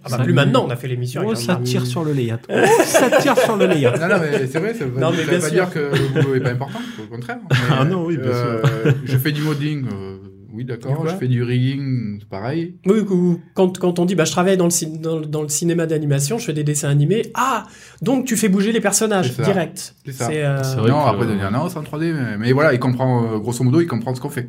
Ah 0.03 0.09
bah, 0.17 0.23
plus 0.23 0.33
maintenant, 0.33 0.65
on 0.67 0.69
a 0.69 0.75
fait 0.75 0.87
l'émission. 0.87 1.21
Oh, 1.25 1.31
avec 1.31 1.37
ça 1.45 1.59
tire 1.63 1.85
sur 1.85 2.03
le 2.03 2.13
layout. 2.13 2.35
Oh, 2.49 2.53
ça 2.83 3.09
tire 3.19 3.37
sur 3.37 3.55
le 3.57 3.65
layout. 3.67 3.91
Non, 3.99 4.07
non, 4.07 4.15
mais 4.21 4.47
c'est 4.47 4.59
vrai, 4.59 4.73
ça 4.73 4.85
veut, 4.85 4.99
Non, 4.99 5.11
mais 5.11 5.17
ça 5.17 5.31
veut 5.31 5.39
pas 5.39 5.47
sûr. 5.49 5.51
dire 5.51 5.69
que 5.71 5.79
le 5.79 6.21
boulot 6.21 6.35
est 6.35 6.41
pas 6.41 6.51
important, 6.51 6.79
au 7.03 7.07
contraire. 7.13 7.37
Mais, 7.49 7.55
Ah 7.79 7.85
non, 7.85 8.05
oui, 8.05 8.17
bien 8.17 8.31
euh, 8.31 8.61
Je 9.05 9.17
fais 9.17 9.31
du 9.31 9.41
modding, 9.41 9.85
euh, 9.91 10.17
oui, 10.53 10.63
d'accord. 10.63 11.05
Je 11.07 11.15
fais 11.15 11.27
du 11.27 11.43
rigging, 11.43 12.17
c'est 12.19 12.29
pareil. 12.29 12.75
Oui, 12.85 12.99
ou 12.99 13.41
quand, 13.55 13.77
quand 13.77 13.99
on 13.99 14.05
dit 14.05 14.15
bah, 14.15 14.23
je 14.25 14.31
travaille 14.31 14.55
dans 14.57 14.65
le, 14.65 14.69
cin- 14.71 14.99
dans, 15.01 15.19
le- 15.19 15.25
dans 15.25 15.41
le 15.41 15.49
cinéma 15.49 15.85
d'animation, 15.85 16.37
je 16.37 16.45
fais 16.45 16.53
des 16.53 16.63
dessins 16.63 16.89
animés. 16.89 17.23
Ah, 17.33 17.65
donc 18.01 18.25
tu 18.25 18.37
fais 18.37 18.47
bouger 18.47 18.71
les 18.71 18.79
personnages 18.81 19.29
C'est 19.31 19.43
ça. 19.43 19.51
direct. 19.51 19.95
C'est 20.05 20.11
ça. 20.13 20.29
euh, 20.29 20.63
C'est 20.63 20.77
vrai 20.77 20.89
non, 20.91 21.03
que- 21.03 21.09
après, 21.09 21.25
de 21.27 21.33
dire 21.35 21.51
non, 21.51 21.67
c'est 21.69 21.77
en 21.77 21.83
3D, 21.83 22.13
mais, 22.13 22.37
mais 22.37 22.51
voilà, 22.53 22.73
il 22.73 22.79
comprend, 22.79 23.33
euh, 23.33 23.37
grosso 23.39 23.63
modo, 23.63 23.81
il 23.81 23.87
comprend 23.87 24.15
ce 24.15 24.21
qu'on 24.21 24.29
fait. 24.29 24.47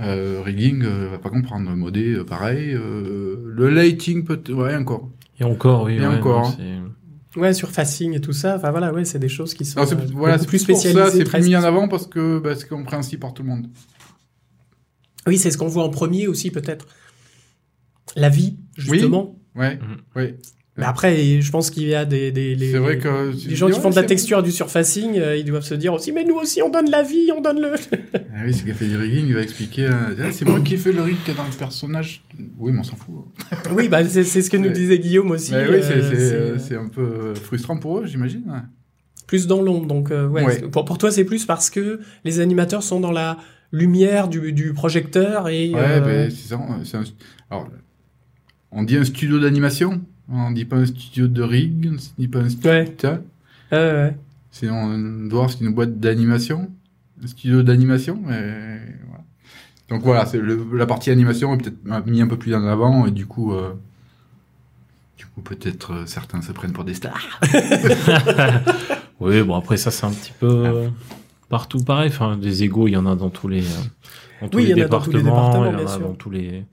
Euh, 0.00 0.42
rigging, 0.44 0.82
euh, 0.84 1.08
va 1.10 1.18
pas 1.18 1.30
comprendre. 1.30 1.74
Modé, 1.74 2.12
euh, 2.14 2.24
pareil. 2.24 2.72
Euh, 2.74 3.36
le 3.46 3.70
lighting, 3.70 4.24
peut 4.24 4.40
ouais, 4.52 4.76
encore. 4.76 5.10
Et 5.40 5.44
encore, 5.44 5.84
oui. 5.84 5.94
Et 5.94 6.00
ouais, 6.00 6.06
encore, 6.06 6.42
non, 6.58 6.64
hein. 6.64 6.92
Ouais, 7.36 7.52
surfacing 7.52 8.14
et 8.14 8.20
tout 8.20 8.32
ça. 8.32 8.56
Enfin 8.56 8.70
voilà, 8.70 8.92
ouais, 8.92 9.04
c'est 9.04 9.18
des 9.18 9.28
choses 9.28 9.52
qui 9.54 9.64
sont 9.66 9.80
Non, 9.80 9.86
euh, 9.92 9.96
voilà, 10.14 10.38
c'est 10.38 10.46
plus 10.46 10.58
spécialisées. 10.58 11.10
c'est 11.18 11.24
plus 11.24 11.44
mis 11.46 11.56
en 11.56 11.62
avant 11.64 11.86
parce 11.88 12.06
que 12.06 12.38
bah, 12.38 12.54
c'est 12.54 12.68
compréhensible 12.68 13.20
par 13.20 13.34
tout 13.34 13.42
le 13.42 13.48
monde. 13.50 13.68
Oui, 15.26 15.36
c'est 15.38 15.50
ce 15.50 15.58
qu'on 15.58 15.66
voit 15.68 15.84
en 15.84 15.90
premier 15.90 16.26
aussi 16.28 16.50
peut-être. 16.50 16.86
La 18.16 18.28
vie, 18.30 18.58
justement. 18.76 19.38
Ouais, 19.54 19.76
Mhm. 19.76 19.96
ouais. 20.14 20.38
Mais 20.78 20.84
après, 20.84 21.40
je 21.40 21.50
pense 21.50 21.70
qu'il 21.70 21.84
y 21.88 21.94
a 21.94 22.04
des, 22.04 22.30
des 22.32 22.54
les, 22.54 22.70
C'est 22.72 22.78
vrai 22.78 22.98
que 22.98 23.32
les 23.48 23.56
gens 23.56 23.70
qui 23.70 23.80
font 23.80 23.88
de 23.90 23.94
la 23.96 24.02
texture 24.04 24.40
et 24.40 24.42
du 24.42 24.50
surfacing, 24.52 25.18
euh, 25.18 25.36
ils 25.36 25.44
doivent 25.44 25.64
se 25.64 25.74
dire 25.74 25.94
aussi, 25.94 26.12
mais 26.12 26.22
nous 26.24 26.34
aussi, 26.34 26.60
on 26.62 26.68
donne 26.70 26.90
la 26.90 27.02
vie, 27.02 27.30
on 27.34 27.40
donne 27.40 27.60
le. 27.60 27.72
Ah 28.38 28.42
oui, 28.44 28.52
c'est 28.52 28.64
qui 28.64 28.70
a 28.70 28.74
fait 28.74 28.86
du 28.86 28.96
rigging, 28.98 29.24
il 29.28 29.34
va 29.34 29.40
expliquer. 29.40 29.86
euh, 29.86 30.14
Ah, 30.22 30.30
c'est 30.32 30.44
moi 30.44 30.60
qui 30.60 30.74
ai 30.74 30.76
fait 30.76 30.92
le 30.92 31.00
rig 31.00 31.16
dans 31.34 31.44
le 31.44 31.56
personnage. 31.58 32.22
Oui, 32.58 32.72
mais 32.72 32.80
on 32.80 32.82
s'en 32.82 32.96
fout. 32.96 33.14
oui, 33.72 33.88
bah 33.88 34.06
c'est 34.06 34.24
ce 34.24 34.50
que 34.50 34.58
nous 34.58 34.68
disait 34.70 34.98
Guillaume 34.98 35.30
aussi. 35.30 35.54
Oui, 35.54 35.78
c'est- 35.82 35.92
euh, 35.94 36.58
c'est 36.58 36.76
un 36.76 36.88
peu 36.88 37.34
frustrant 37.34 37.78
pour 37.78 38.00
eux, 38.00 38.06
j'imagine. 38.06 38.42
ouais. 38.46 38.58
plus 39.26 39.46
dans 39.46 39.62
l'ombre. 39.62 39.86
Donc, 39.86 40.10
euh, 40.10 40.28
ouais, 40.28 40.44
Ouais. 40.44 40.60
Pour, 40.70 40.84
pour 40.84 40.98
toi, 40.98 41.10
c'est 41.10 41.24
plus 41.24 41.46
parce 41.46 41.70
que 41.70 42.00
les 42.24 42.38
animateurs 42.40 42.82
sont 42.82 43.00
dans 43.00 43.10
la 43.12 43.38
lumière 43.72 44.28
du, 44.28 44.52
du 44.52 44.72
projecteur 44.74 45.48
et. 45.48 45.70
Ouais, 45.72 45.80
euh, 45.80 46.00
ben, 46.00 46.30
c'est 46.30 46.48
ça. 46.50 46.98
un- 46.98 47.02
Alors, 47.50 47.68
on 48.70 48.82
dit 48.84 48.96
un 48.98 49.04
studio 49.04 49.40
d'animation, 49.40 50.02
on 50.30 50.50
dit 50.50 50.64
pas 50.64 50.76
un 50.76 50.86
studio 50.86 51.28
de 51.28 51.42
rig, 51.42 51.90
on 51.92 51.96
dit 52.18 52.28
pas 52.28 52.40
un 52.40 52.48
studio. 52.48 52.70
Ouais. 52.70 52.94
Euh, 53.72 54.08
ouais. 54.08 54.16
Sinon, 54.50 54.74
on 54.74 55.26
doit 55.28 55.40
voir 55.40 55.50
c'est 55.50 55.60
une 55.64 55.72
boîte 55.74 55.98
d'animation, 56.00 56.70
un 57.22 57.26
studio 57.26 57.62
d'animation. 57.62 58.16
Et 58.30 58.78
voilà. 59.06 59.24
Donc 59.88 60.02
voilà, 60.02 60.26
c'est 60.26 60.38
le- 60.38 60.66
la 60.74 60.86
partie 60.86 61.10
animation 61.10 61.54
est 61.54 61.58
peut-être 61.58 62.06
mis 62.06 62.20
un 62.22 62.26
peu 62.26 62.36
plus 62.36 62.54
en 62.54 62.64
avant 62.66 63.06
et 63.06 63.10
du 63.12 63.26
coup, 63.26 63.52
euh, 63.52 63.72
du 65.18 65.26
coup 65.26 65.42
peut-être 65.42 65.92
euh, 65.92 66.06
certains 66.06 66.42
se 66.42 66.52
prennent 66.52 66.72
pour 66.72 66.84
des 66.84 66.94
stars. 66.94 67.40
Oui, 69.18 69.42
bon, 69.42 69.54
après, 69.56 69.78
ça, 69.78 69.90
c'est 69.90 70.04
un 70.04 70.10
petit 70.10 70.32
peu 70.38 70.46
euh, 70.66 70.88
partout 71.48 71.78
pareil. 71.82 72.08
Enfin, 72.10 72.36
des 72.36 72.64
égaux, 72.64 72.86
il 72.86 72.90
y 72.92 72.96
en 72.98 73.06
a 73.06 73.16
dans 73.16 73.30
tous 73.30 73.48
les, 73.48 73.62
euh, 73.62 73.80
dans 74.42 74.48
tous 74.48 74.58
Oui, 74.58 74.64
les 74.66 74.70
il 74.72 74.78
y 74.78 74.82
en 74.82 74.84
a 74.84 74.88
dans 74.88 75.00
tous 75.00 75.10
les 75.10 75.22
départements, 75.22 75.64
il 75.64 75.72
y 75.72 75.74
en 75.74 75.76
bien 75.78 75.86
a 75.86 75.88
sûr. 75.88 76.00
dans 76.00 76.14
tous 76.14 76.28
les, 76.30 76.64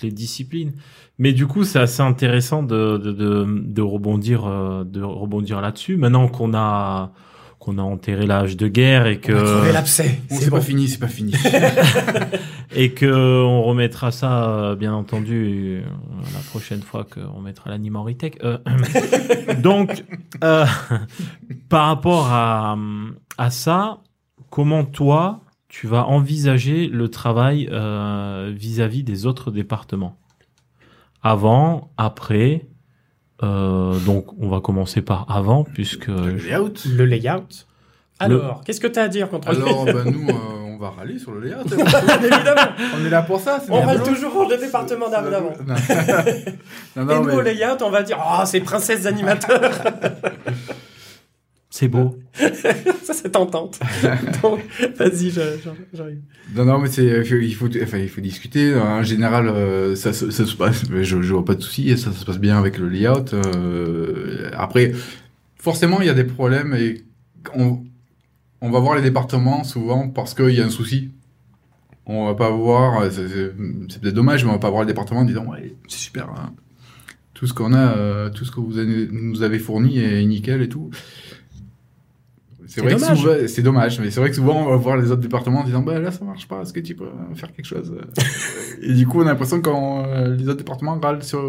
toutes 0.00 0.08
les 0.08 0.14
disciplines. 0.14 0.72
Mais 1.18 1.32
du 1.32 1.46
coup, 1.46 1.64
c'est 1.64 1.78
assez 1.78 2.00
intéressant 2.02 2.62
de, 2.62 2.96
de, 2.96 3.12
de, 3.12 3.44
de 3.46 3.82
rebondir, 3.82 4.46
euh, 4.46 4.84
de 4.84 5.02
rebondir 5.02 5.60
là-dessus. 5.60 5.96
Maintenant 5.96 6.28
qu'on 6.28 6.54
a, 6.54 7.12
qu'on 7.58 7.76
a 7.76 7.82
enterré 7.82 8.26
l'âge 8.26 8.56
de 8.56 8.68
guerre 8.68 9.06
et 9.06 9.18
que, 9.20 9.32
On 9.32 9.72
l'abcès. 9.72 10.18
C'est 10.30 10.48
bon. 10.48 10.56
pas 10.56 10.62
fini, 10.62 10.88
c'est 10.88 10.98
pas 10.98 11.08
fini. 11.08 11.34
et 12.74 12.92
que 12.92 13.44
on 13.44 13.62
remettra 13.62 14.10
ça, 14.12 14.48
euh, 14.48 14.76
bien 14.76 14.94
entendu, 14.94 15.82
euh, 15.84 15.88
la 16.32 16.40
prochaine 16.48 16.80
fois 16.80 17.04
qu'on 17.04 17.40
mettra 17.40 17.68
l'anime 17.68 17.96
en 17.96 18.02
retech. 18.02 18.38
Euh, 18.42 18.56
donc, 19.62 20.04
euh, 20.42 20.64
par 21.68 21.88
rapport 21.88 22.28
à, 22.28 22.78
à 23.36 23.50
ça, 23.50 23.98
comment 24.48 24.84
toi, 24.84 25.42
tu 25.70 25.86
vas 25.86 26.04
envisager 26.04 26.88
le 26.88 27.08
travail 27.08 27.68
euh, 27.70 28.52
vis-à-vis 28.54 29.04
des 29.04 29.24
autres 29.24 29.52
départements 29.52 30.18
Avant, 31.22 31.92
après, 31.96 32.66
euh, 33.44 33.96
donc 34.00 34.26
on 34.40 34.48
va 34.48 34.60
commencer 34.60 35.00
par 35.00 35.30
avant, 35.30 35.62
puisque... 35.62 36.08
Le 36.08 36.32
layout. 36.32 36.74
Le 36.92 37.04
layout. 37.04 37.66
Alors, 38.18 38.62
qu'est-ce 38.64 38.80
que 38.80 38.88
tu 38.88 38.98
as 38.98 39.04
à 39.04 39.08
dire 39.08 39.30
contre 39.30 39.48
Alors, 39.48 39.84
bah, 39.84 40.02
nous, 40.04 40.28
euh, 40.28 40.32
on 40.66 40.76
va 40.76 40.90
râler 40.90 41.20
sur 41.20 41.30
le 41.32 41.40
layout. 41.40 41.62
le 41.70 42.26
Évidemment. 42.26 42.72
on 43.00 43.06
est 43.06 43.10
là 43.10 43.22
pour 43.22 43.40
ça. 43.40 43.62
On 43.70 43.80
râle 43.80 44.02
toujours 44.02 44.48
le 44.48 44.56
département 44.56 45.08
d'avant. 45.08 45.52
Non. 46.96 47.04
non, 47.04 47.22
Et 47.22 47.26
nous, 47.26 47.38
au 47.38 47.40
layout, 47.40 47.80
on 47.82 47.90
va 47.90 48.02
dire 48.02 48.18
Oh, 48.20 48.42
c'est 48.44 48.60
princesse 48.60 49.06
animateur 49.06 49.70
C'est 51.72 51.86
beau. 51.88 52.18
Ça, 52.34 53.14
c'est 53.14 53.30
tentante. 53.30 53.78
Donc, 54.42 54.60
vas-y, 54.98 55.30
j'arrive. 55.30 56.20
Non, 56.56 56.64
non, 56.64 56.78
mais 56.80 56.88
c'est, 56.88 57.22
il 57.24 57.54
faut, 57.54 57.68
enfin, 57.82 57.98
il 57.98 58.08
faut 58.08 58.20
discuter. 58.20 58.74
En 58.74 59.02
général, 59.04 59.46
euh, 59.48 59.94
ça, 59.94 60.12
se- 60.12 60.30
ça 60.32 60.44
se 60.46 60.56
passe, 60.56 60.82
je, 60.90 61.02
je 61.22 61.32
vois 61.32 61.44
pas 61.44 61.54
de 61.54 61.62
soucis, 61.62 61.88
et 61.90 61.96
ça, 61.96 62.10
se 62.12 62.24
passe 62.24 62.38
bien 62.38 62.58
avec 62.58 62.76
le 62.78 62.88
layout. 62.88 63.32
euh, 63.34 64.50
après, 64.56 64.92
forcément, 65.56 66.00
il 66.00 66.06
y 66.06 66.10
a 66.10 66.14
des 66.14 66.24
problèmes 66.24 66.74
et 66.74 67.04
on, 67.54 67.84
on 68.60 68.70
va 68.70 68.80
voir 68.80 68.96
les 68.96 69.02
départements 69.02 69.62
souvent 69.62 70.08
parce 70.08 70.34
qu'il 70.34 70.50
y 70.50 70.60
a 70.60 70.64
un 70.66 70.70
souci. 70.70 71.10
On 72.04 72.26
va 72.26 72.34
pas 72.34 72.50
voir, 72.50 73.04
c'est, 73.12 73.28
c'est- 73.28 73.52
c'est 73.90 74.00
peut-être 74.00 74.14
dommage, 74.14 74.44
mais 74.44 74.50
on 74.50 74.54
va 74.54 74.58
pas 74.58 74.70
voir 74.70 74.82
le 74.82 74.88
département 74.88 75.20
en 75.20 75.24
disant, 75.24 75.46
ouais, 75.46 75.72
c'est 75.86 75.98
super, 75.98 76.28
hein. 76.30 76.52
Tout 77.32 77.46
ce 77.46 77.54
qu'on 77.54 77.72
a, 77.72 77.96
euh, 77.96 78.28
tout 78.28 78.44
ce 78.44 78.50
que 78.50 78.60
vous 78.60 78.76
avez- 78.76 79.08
nous 79.10 79.42
avez 79.42 79.58
fourni 79.58 79.98
est 79.98 80.22
nickel 80.26 80.60
et 80.60 80.68
tout. 80.68 80.90
C'est 82.72 82.82
vrai 82.82 82.94
que 82.94 83.00
dommage. 83.00 83.18
souvent, 83.18 83.34
c'est 83.48 83.62
dommage, 83.62 83.98
mais 84.00 84.10
c'est 84.12 84.20
vrai 84.20 84.30
que 84.30 84.36
souvent 84.36 84.64
on 84.64 84.70
va 84.70 84.76
voir 84.76 84.96
les 84.96 85.10
autres 85.10 85.20
départements 85.20 85.62
en 85.62 85.64
disant 85.64 85.82
bah 85.82 85.98
là 85.98 86.12
ça 86.12 86.24
marche 86.24 86.46
pas, 86.46 86.62
est-ce 86.62 86.72
que 86.72 86.78
tu 86.78 86.94
peux 86.94 87.08
faire 87.34 87.52
quelque 87.52 87.66
chose? 87.66 87.92
Et 88.82 88.94
du 88.94 89.08
coup 89.08 89.18
on 89.18 89.22
a 89.22 89.30
l'impression 89.30 89.60
que 89.60 90.36
les 90.36 90.44
autres 90.48 90.58
départements 90.58 90.96
râlent 91.00 91.24
sur, 91.24 91.42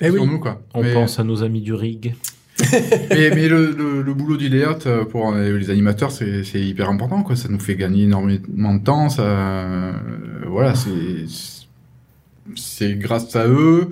Eh 0.00 0.04
sur 0.04 0.14
oui. 0.22 0.28
nous 0.28 0.38
quoi. 0.38 0.62
On 0.72 0.82
mais, 0.84 0.94
pense 0.94 1.18
à 1.18 1.24
nos 1.24 1.42
amis 1.42 1.62
du 1.62 1.74
RIG. 1.74 2.14
mais, 3.10 3.30
mais 3.30 3.48
le, 3.48 3.72
le, 3.72 4.02
le 4.02 4.14
boulot 4.14 4.36
du 4.36 4.48
layout 4.48 4.86
euh, 4.86 5.04
pour 5.04 5.32
euh, 5.32 5.58
les 5.58 5.70
animateurs 5.70 6.12
c'est 6.12 6.44
c'est 6.44 6.60
hyper 6.60 6.88
important 6.88 7.24
quoi, 7.24 7.34
ça 7.34 7.48
nous 7.48 7.58
fait 7.58 7.74
gagner 7.74 8.04
énormément 8.04 8.74
de 8.74 8.84
temps, 8.84 9.08
ça 9.08 9.22
euh, 9.24 9.92
voilà 10.46 10.76
c'est 10.76 11.24
c'est 12.54 12.94
grâce 12.94 13.34
à 13.34 13.48
eux 13.48 13.90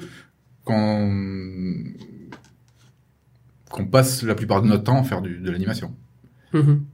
qu'on 0.64 1.82
qu'on 3.68 3.86
passe 3.86 4.22
la 4.22 4.36
plupart 4.36 4.62
de 4.62 4.68
notre 4.68 4.84
temps 4.84 5.00
à 5.00 5.02
faire 5.02 5.22
du, 5.22 5.38
de 5.38 5.50
l'animation. 5.50 5.92
Mhm. 6.52 6.84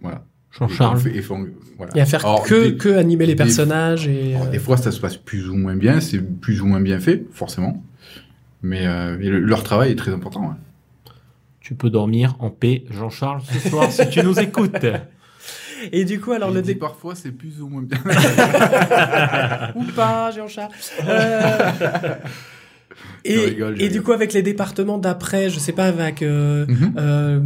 Voilà. 0.00 0.24
Jean-Charles. 0.52 1.00
Et, 1.08 1.18
et 1.18 1.20
voilà. 1.20 1.92
Et 1.96 2.00
à 2.00 2.06
faire 2.06 2.24
Alors, 2.24 2.44
que, 2.44 2.68
des- 2.70 2.76
que 2.76 2.96
animer 2.96 3.26
les 3.26 3.32
des- 3.32 3.36
personnages 3.36 4.06
et. 4.06 4.34
alors, 4.36 4.46
euh, 4.46 4.50
des 4.50 4.58
fois, 4.58 4.76
ça 4.76 4.92
se 4.92 5.00
passe 5.00 5.16
plus 5.16 5.48
ou 5.48 5.56
moins 5.56 5.74
bien, 5.76 6.00
c'est 6.00 6.18
plus 6.20 6.60
ou 6.60 6.66
moins 6.66 6.80
bien 6.80 7.00
fait, 7.00 7.24
forcément. 7.32 7.82
Mais, 8.62 8.86
euh, 8.86 9.16
le- 9.16 9.40
leur 9.40 9.62
travail 9.64 9.90
est 9.92 9.96
très 9.96 10.12
important. 10.12 10.50
hein. 10.50 10.58
Tu 11.60 11.74
peux 11.74 11.90
dormir 11.90 12.36
en 12.40 12.50
paix, 12.50 12.84
Jean-Charles, 12.90 13.40
ce 13.50 13.68
soir, 13.70 13.90
si 13.90 14.08
tu 14.10 14.22
nous 14.22 14.38
écoutes. 14.38 14.86
Et 15.92 16.04
du 16.04 16.20
coup, 16.20 16.32
alors 16.32 16.50
Je 16.50 16.56
le 16.56 16.62
dé... 16.62 16.74
parfois, 16.74 17.14
c'est 17.14 17.32
plus 17.32 17.60
ou 17.60 17.68
moins 17.68 17.82
bien. 17.82 17.98
ou 19.74 19.84
pas, 19.96 20.30
Jean-Charles. 20.30 20.72
Euh, 21.06 21.70
Et, 23.24 23.38
rigole, 23.38 23.76
je 23.78 23.84
et 23.84 23.88
du 23.88 24.02
coup, 24.02 24.12
avec 24.12 24.32
les 24.32 24.42
départements 24.42 24.98
d'après, 24.98 25.48
je 25.50 25.58
sais 25.58 25.72
pas, 25.72 25.86
avec 25.86 26.22
euh, 26.22 26.66
Mhm. 26.68 26.94
euh, 26.98 27.40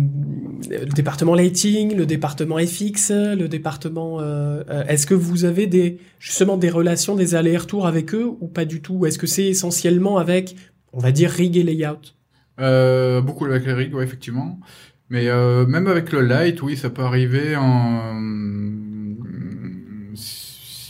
le 0.71 0.93
département 0.93 1.35
lighting, 1.35 1.97
le 1.97 2.05
département 2.07 2.59
FX, 2.59 3.11
le 3.13 3.47
département. 3.47 4.19
euh, 4.21 4.63
Est-ce 4.89 5.07
que 5.07 5.15
vous 5.15 5.45
avez 5.45 5.67
des 5.67 5.99
justement 6.19 6.57
des 6.57 6.71
relations, 6.71 7.15
des 7.15 7.35
allers-retours 7.35 7.87
avec 7.87 8.15
eux 8.15 8.27
ou 8.41 8.49
pas 8.49 8.65
du 8.65 8.81
tout? 8.83 9.07
Est-ce 9.07 9.19
que 9.19 9.27
c'est 9.27 9.47
essentiellement 9.47 10.19
avec, 10.19 10.57
on 10.93 10.99
va 10.99 11.13
dire, 11.13 11.31
rig 11.31 11.57
et 11.57 11.63
layout? 11.63 12.15
Beaucoup 13.23 13.45
avec 13.45 13.65
les 13.67 13.73
rigs, 13.73 13.95
ouais, 13.95 14.05
effectivement. 14.05 14.59
Mais 15.11 15.27
même 15.67 15.87
avec 15.87 16.13
le 16.13 16.21
light, 16.23 16.61
oui, 16.63 16.77
ça 16.77 16.91
peut 16.91 17.03
arriver 17.03 17.55
en... 17.57 18.21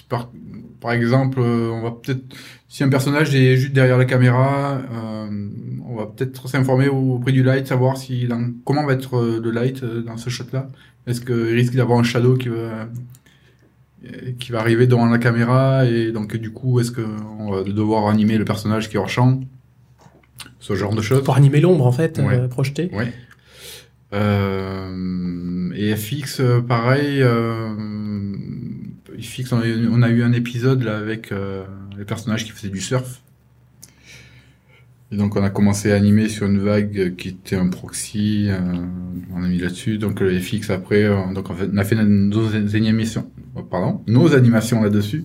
par- 0.09 0.33
par 0.81 0.93
exemple, 0.93 1.41
euh, 1.41 1.71
on 1.71 1.83
va 1.83 1.91
peut-être, 1.91 2.23
si 2.69 2.85
un 2.85 2.89
personnage 2.89 3.35
est 3.35 3.57
juste 3.57 3.73
derrière 3.73 3.99
la 3.99 4.05
caméra, 4.05 4.81
euh, 4.93 5.49
on 5.87 5.97
va 5.97 6.07
peut-être 6.07 6.49
s'informer 6.49 6.89
auprès 6.89 7.33
du 7.33 7.43
light, 7.43 7.67
savoir 7.67 7.97
si 7.97 8.27
dans, 8.27 8.51
comment 8.65 8.85
va 8.87 8.93
être 8.93 9.17
euh, 9.17 9.41
le 9.43 9.51
light 9.51 9.83
euh, 9.83 10.03
dans 10.03 10.17
ce 10.17 10.31
shot-là. 10.31 10.69
Est-ce 11.07 11.21
qu'il 11.21 11.35
risque 11.35 11.75
d'avoir 11.75 11.99
un 11.99 12.03
shadow 12.03 12.37
qui 12.37 12.49
va, 12.51 12.89
qui 14.39 14.53
va 14.53 14.61
arriver 14.61 14.87
devant 14.87 15.07
la 15.07 15.19
caméra 15.19 15.85
et 15.87 16.13
donc 16.13 16.37
du 16.37 16.51
coup, 16.53 16.81
est-ce 16.81 16.93
qu'on 16.93 17.51
va 17.51 17.63
devoir 17.65 18.09
animer 18.09 18.37
le 18.39 18.45
personnage 18.45 18.89
qui 18.89 18.97
est 18.97 18.99
hors 18.99 19.09
champ? 19.09 19.41
Ce 20.61 20.75
genre 20.75 20.95
de 20.95 21.01
choses. 21.03 21.25
Pour 21.25 21.37
animer 21.37 21.61
l'ombre, 21.61 21.87
en 21.87 21.93
fait, 21.93 22.19
Ouais. 22.19 22.35
euh, 22.35 22.49
projetée. 22.49 22.91
Ouais. 22.93 23.13
Euh, 24.13 25.71
et 25.75 25.95
FX, 25.97 26.41
pareil. 26.67 27.23
Euh, 27.23 27.69
FX, 29.21 29.53
on 29.53 29.61
a, 30.03 30.09
eu, 30.09 30.23
un 30.23 30.33
épisode 30.33 30.83
là 30.83 30.97
avec 30.99 31.33
euh, 31.33 31.65
les 31.97 32.05
personnages 32.05 32.45
qui 32.45 32.51
faisaient 32.51 32.69
du 32.69 32.81
surf. 32.81 33.23
Et 35.11 35.17
donc 35.17 35.37
on 35.37 35.43
a 35.43 35.49
commencé 35.49 35.91
à 35.91 35.97
animer 35.97 36.29
sur 36.29 36.47
une 36.47 36.59
vague 36.59 37.15
qui 37.17 37.29
était 37.29 37.57
un 37.57 37.69
proxy. 37.69 38.47
euh, 38.49 38.59
on 39.35 39.43
a 39.43 39.49
mis 39.49 39.59
là-dessus. 39.59 39.99
Donc 39.99 40.21
le 40.21 40.39
FX 40.39 40.71
après, 40.71 41.05
euh, 41.05 41.33
donc 41.33 41.49
on 41.51 41.79
a 41.79 41.85
fait 41.85 41.97
nos 41.97 42.55
animations, 42.55 43.31
oh, 43.55 43.63
pardon, 43.63 44.03
nos 44.07 44.35
animations 44.35 44.83
là-dessus. 44.83 45.25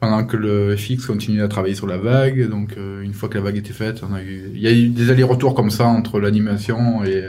Pendant 0.00 0.24
que 0.24 0.36
le 0.36 0.76
FX 0.76 1.06
continuait 1.06 1.42
à 1.42 1.48
travailler 1.48 1.74
sur 1.74 1.86
la 1.86 1.96
vague, 1.96 2.48
donc 2.48 2.74
euh, 2.76 3.02
une 3.02 3.14
fois 3.14 3.28
que 3.28 3.34
la 3.34 3.42
vague 3.42 3.56
était 3.56 3.72
faite, 3.72 4.00
il 4.24 4.60
y 4.60 4.68
a 4.68 4.72
eu 4.72 4.88
des 4.88 5.10
allers-retours 5.10 5.54
comme 5.54 5.70
ça 5.70 5.86
entre 5.86 6.20
l'animation 6.20 7.04
et, 7.04 7.24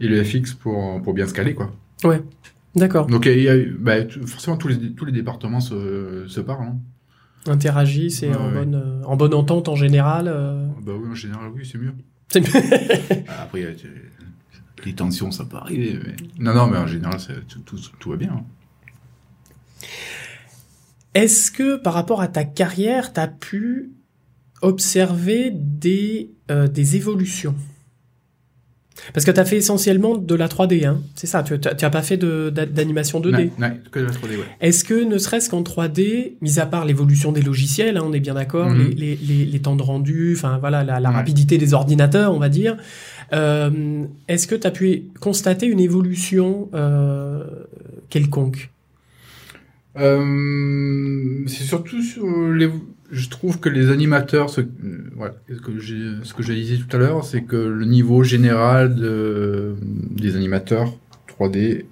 le 0.00 0.24
FX 0.24 0.54
pour, 0.54 1.02
pour 1.02 1.12
bien 1.12 1.26
se 1.26 1.34
caler, 1.34 1.54
quoi. 1.54 1.70
D'accord. 2.76 3.06
Donc 3.06 3.26
il 3.26 3.40
y 3.42 3.48
a 3.48 3.56
eu, 3.56 3.76
bah, 3.78 3.94
forcément 4.26 4.56
tous 4.56 4.68
les, 4.68 4.92
tous 4.92 5.04
les 5.04 5.12
départements 5.12 5.60
se, 5.60 6.24
se 6.28 6.40
parlent. 6.40 6.66
Hein. 6.68 6.78
Interagissent 7.46 8.22
et 8.22 8.28
Ouais, 8.28 8.36
en, 8.36 8.46
ouais. 8.48 8.54
bonne, 8.54 9.02
en 9.06 9.16
bonne 9.16 9.34
entente 9.34 9.68
en 9.68 9.74
général. 9.76 10.28
euh. 10.28 10.66
Bah 10.82 10.92
oui, 11.00 11.08
en 11.10 11.14
général, 11.14 11.50
oui, 11.54 11.68
c'est 11.70 11.78
mieux. 11.78 11.94
C'est- 12.28 13.24
Après, 13.42 13.74
les 14.84 14.94
tensions, 14.94 15.30
ça 15.30 15.44
peut 15.44 15.56
arriver. 15.56 15.98
Mais... 16.04 16.16
Non, 16.38 16.54
non, 16.54 16.66
mais 16.68 16.76
en 16.78 16.86
général, 16.86 17.18
tout, 17.66 17.76
tout 17.98 18.10
va 18.10 18.16
bien. 18.16 18.32
hein. 18.32 18.44
Est-ce 21.14 21.50
que 21.50 21.76
par 21.76 21.94
rapport 21.94 22.20
à 22.20 22.28
ta 22.28 22.44
carrière, 22.44 23.12
tu 23.12 23.20
as 23.20 23.26
pu 23.28 23.90
observer 24.62 25.50
des, 25.52 26.30
euh, 26.50 26.68
des 26.68 26.96
évolutions? 26.96 27.56
Parce 29.14 29.24
que 29.26 29.30
tu 29.30 29.40
as 29.40 29.44
fait 29.44 29.56
essentiellement 29.56 30.16
de 30.16 30.34
la 30.34 30.48
3D, 30.48 30.86
hein 30.86 31.00
c'est 31.14 31.26
ça, 31.26 31.42
tu 31.42 31.54
n'as 31.54 31.90
pas 31.90 32.02
fait 32.02 32.16
d'animation 32.16 33.20
2D. 33.20 33.50
Non, 33.58 33.68
non, 33.68 33.74
que 33.90 33.98
de 34.00 34.04
la 34.06 34.10
3D, 34.12 34.30
ouais. 34.36 34.44
Est-ce 34.60 34.84
que, 34.84 35.04
ne 35.04 35.18
serait-ce 35.18 35.50
qu'en 35.50 35.62
3D, 35.62 36.34
mis 36.40 36.58
à 36.60 36.66
part 36.66 36.84
l'évolution 36.84 37.32
des 37.32 37.42
logiciels, 37.42 37.96
hein, 37.96 38.02
on 38.04 38.12
est 38.12 38.20
bien 38.20 38.34
d'accord, 38.34 38.68
Mhm. 38.70 38.78
les, 38.78 38.94
les, 38.94 39.16
les, 39.16 39.44
les 39.46 39.58
temps 39.60 39.76
de 39.76 39.82
rendu, 39.82 40.34
enfin 40.36 40.58
voilà, 40.58 40.84
la, 40.84 41.00
la 41.00 41.08
Ouais. 41.10 41.14
rapidité 41.16 41.58
des 41.58 41.74
ordinateurs, 41.74 42.32
on 42.34 42.38
va 42.38 42.48
dire, 42.48 42.76
euh, 43.32 44.04
est-ce 44.28 44.46
que 44.46 44.54
tu 44.54 44.66
as 44.66 44.70
pu 44.70 45.04
constater 45.20 45.66
une 45.66 45.80
évolution 45.80 46.68
euh, 46.74 47.44
quelconque? 48.10 48.70
Euh, 49.98 51.42
c'est 51.46 51.64
surtout 51.64 52.02
sur 52.02 52.24
les. 52.52 52.68
Je 53.10 53.28
trouve 53.28 53.58
que 53.58 53.68
les 53.68 53.90
animateurs, 53.90 54.50
ce, 54.50 54.60
euh, 54.60 55.10
voilà, 55.16 55.34
ce 55.48 56.32
que 56.34 56.42
j'ai, 56.42 56.54
dit 56.54 56.84
tout 56.86 56.96
à 56.96 57.00
l'heure, 57.00 57.24
c'est 57.24 57.42
que 57.42 57.56
le 57.56 57.84
niveau 57.84 58.22
général 58.22 58.94
de, 58.94 59.74
des 60.10 60.36
animateurs 60.36 60.92
3D 61.28 61.84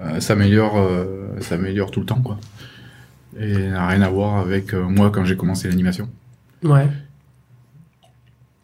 euh, 0.00 0.20
s'améliore, 0.20 0.76
euh, 0.78 1.40
s'améliore 1.40 1.90
tout 1.90 2.00
le 2.00 2.06
temps, 2.06 2.20
quoi. 2.20 2.38
Et 3.38 3.68
n'a 3.68 3.88
rien 3.88 4.02
à 4.02 4.08
voir 4.08 4.38
avec 4.38 4.74
euh, 4.74 4.82
moi 4.82 5.10
quand 5.10 5.24
j'ai 5.24 5.36
commencé 5.36 5.68
l'animation. 5.68 6.08
Ouais. 6.62 6.88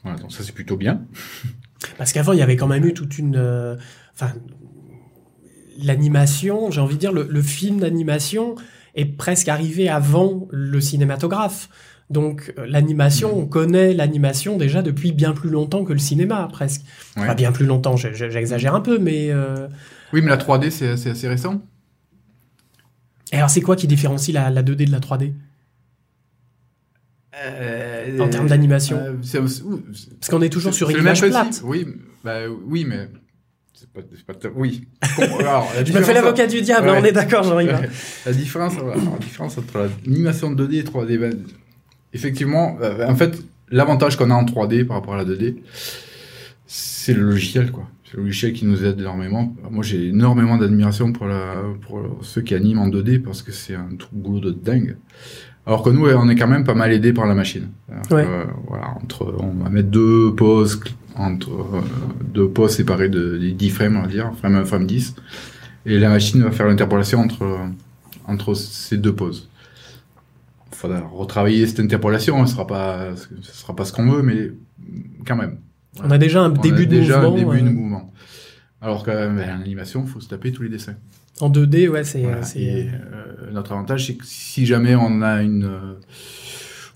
Voilà, 0.02 0.18
donc 0.18 0.32
ça 0.32 0.42
c'est 0.42 0.54
plutôt 0.54 0.76
bien. 0.76 1.02
Parce 1.98 2.12
qu'avant, 2.12 2.32
il 2.32 2.38
y 2.38 2.42
avait 2.42 2.56
quand 2.56 2.66
même 2.66 2.84
eu 2.84 2.94
toute 2.94 3.18
une... 3.18 3.78
Enfin, 4.12 4.32
l'animation, 5.82 6.70
j'ai 6.70 6.80
envie 6.80 6.96
de 6.96 7.00
dire, 7.00 7.12
le, 7.12 7.26
le 7.28 7.42
film 7.42 7.80
d'animation 7.80 8.54
est 8.94 9.04
presque 9.06 9.48
arrivé 9.48 9.88
avant 9.88 10.48
le 10.50 10.80
cinématographe. 10.80 11.68
Donc 12.10 12.52
euh, 12.58 12.66
l'animation, 12.66 13.36
on 13.38 13.46
connaît 13.46 13.94
l'animation 13.94 14.56
déjà 14.56 14.82
depuis 14.82 15.12
bien 15.12 15.32
plus 15.32 15.48
longtemps 15.50 15.84
que 15.84 15.92
le 15.92 15.98
cinéma, 16.00 16.48
presque. 16.50 16.82
Ouais. 17.16 17.22
Enfin, 17.22 17.34
bien 17.34 17.52
plus 17.52 17.66
longtemps, 17.66 17.96
je- 17.96 18.12
je- 18.12 18.30
j'exagère 18.30 18.74
un 18.74 18.80
peu, 18.80 18.98
mais... 18.98 19.30
euh, 19.30 19.68
Oui, 20.12 20.20
mais 20.22 20.28
la 20.30 20.36
3D 20.36 20.70
c'est, 20.70 20.88
assez 21.10 21.28
récent. 21.28 21.62
Et 23.32 23.36
alors, 23.36 23.48
c'est 23.48 23.60
quoi 23.60 23.76
qui 23.76 23.86
différencie 23.86 24.34
la, 24.34 24.50
la 24.50 24.62
2D 24.64 24.86
de 24.86 24.90
la 24.90 24.98
3D 24.98 25.32
En 28.20 28.28
termes 28.28 28.48
d'animation. 28.48 28.96
Euh, 28.98 29.12
Parce 29.14 30.28
qu'on 30.28 30.42
est 30.42 30.48
toujours 30.50 30.74
sur 30.74 30.90
une 30.90 30.98
image 30.98 31.20
plate. 31.20 31.62
Oui, 31.64 31.86
bah, 32.24 32.40
oui, 32.66 32.84
mais 32.84 33.08
pas, 33.88 34.00
c'est 34.14 34.24
pas 34.40 34.48
oui. 34.54 34.86
Alors, 35.38 35.68
la 35.74 35.84
Je 35.84 35.92
me 35.92 36.02
fais 36.02 36.12
l'avocat 36.14 36.46
du 36.46 36.60
diable, 36.60 36.88
Ouais. 36.88 36.98
on 37.00 37.04
est 37.04 37.12
d'accord, 37.12 37.44
Jean-Yves. 37.44 37.88
La 38.26 38.32
différence, 38.32 38.74
la 38.76 39.18
différence 39.18 39.56
entre 39.58 39.88
l'animation 40.06 40.52
2D 40.52 40.74
et 40.80 40.82
3D, 40.82 41.18
ben, 41.18 41.34
effectivement, 42.12 42.76
euh, 42.82 43.06
en 43.06 43.14
fait, 43.14 43.38
l'avantage 43.70 44.16
qu'on 44.16 44.30
a 44.30 44.34
en 44.34 44.44
3D 44.44 44.84
par 44.84 44.96
rapport 44.98 45.14
à 45.14 45.18
la 45.18 45.24
2D, 45.24 45.56
c'est 46.66 47.14
le 47.14 47.22
logiciel, 47.22 47.70
quoi. 47.70 47.88
C'est 48.04 48.16
le 48.16 48.24
logiciel 48.24 48.52
qui 48.52 48.64
nous 48.66 48.84
aide 48.84 48.98
énormément. 49.00 49.54
Moi, 49.70 49.84
j'ai 49.84 50.08
énormément 50.08 50.56
d'admiration 50.58 51.12
pour 51.12 51.26
la, 51.26 51.54
pour 51.86 52.18
ceux 52.22 52.40
qui 52.42 52.54
animent 52.54 52.80
en 52.80 52.88
2D 52.88 53.20
parce 53.22 53.42
que 53.42 53.52
c'est 53.52 53.74
un 53.76 53.88
truc 53.96 54.12
boulot 54.12 54.40
de 54.40 54.50
dingue. 54.50 54.96
Alors 55.66 55.82
que 55.84 55.90
nous, 55.90 56.08
on 56.08 56.28
est 56.28 56.34
quand 56.34 56.48
même 56.48 56.64
pas 56.64 56.74
mal 56.74 56.92
aidé 56.92 57.12
par 57.12 57.26
la 57.26 57.34
machine. 57.34 57.68
Ouais. 57.88 58.00
que, 58.08 58.14
euh, 58.28 58.44
voilà, 58.66 58.88
entre, 59.00 59.32
on 59.38 59.62
va 59.62 59.70
mettre 59.70 59.88
deux 59.90 60.34
pauses, 60.34 60.80
entre, 61.20 61.50
euh, 61.50 61.80
deux 62.32 62.48
pauses 62.48 62.74
séparées 62.76 63.08
de, 63.08 63.36
des 63.38 63.52
10 63.52 63.70
frames, 63.70 63.96
on 63.96 64.02
va 64.02 64.08
dire, 64.08 64.30
frame 64.38 64.54
1, 64.56 64.64
frame 64.64 64.86
10. 64.86 65.14
Et 65.86 65.98
la 65.98 66.08
machine 66.08 66.42
va 66.42 66.50
faire 66.50 66.66
l'interpolation 66.66 67.20
entre, 67.20 67.58
entre 68.26 68.54
ces 68.54 68.96
deux 68.96 69.14
pauses. 69.14 69.48
Il 70.72 70.76
faudra 70.76 71.00
retravailler 71.00 71.66
cette 71.66 71.80
interpolation, 71.80 72.44
ce 72.46 72.52
sera 72.52 72.66
pas, 72.66 73.14
ce 73.16 73.52
sera 73.52 73.74
pas 73.76 73.84
ce 73.84 73.92
qu'on 73.92 74.10
veut, 74.10 74.22
mais 74.22 74.50
quand 75.26 75.36
même. 75.36 75.58
On 76.02 76.10
a 76.10 76.18
déjà 76.18 76.42
un 76.42 76.50
On 76.50 76.60
début 76.60 76.86
de 76.86 76.96
déjà 76.96 77.20
mouvement. 77.20 77.34
un 77.34 77.38
début 77.54 77.64
euh, 77.66 77.70
de 77.70 77.74
mouvement. 77.74 78.12
Alors 78.80 79.04
qu'en 79.04 79.36
animation, 79.38 80.04
il 80.06 80.10
faut 80.10 80.20
se 80.20 80.28
taper 80.28 80.52
tous 80.52 80.62
les 80.62 80.68
dessins. 80.70 80.94
En 81.40 81.50
2D, 81.50 81.88
ouais, 81.88 82.04
c'est... 82.04 82.22
Voilà. 82.22 82.40
euh, 82.56 83.50
notre 83.52 83.72
avantage, 83.72 84.06
c'est 84.06 84.14
que 84.14 84.24
si 84.26 84.64
jamais 84.66 84.94
on 84.94 85.20
a 85.22 85.42
une, 85.42 85.64
euh, 85.64 85.94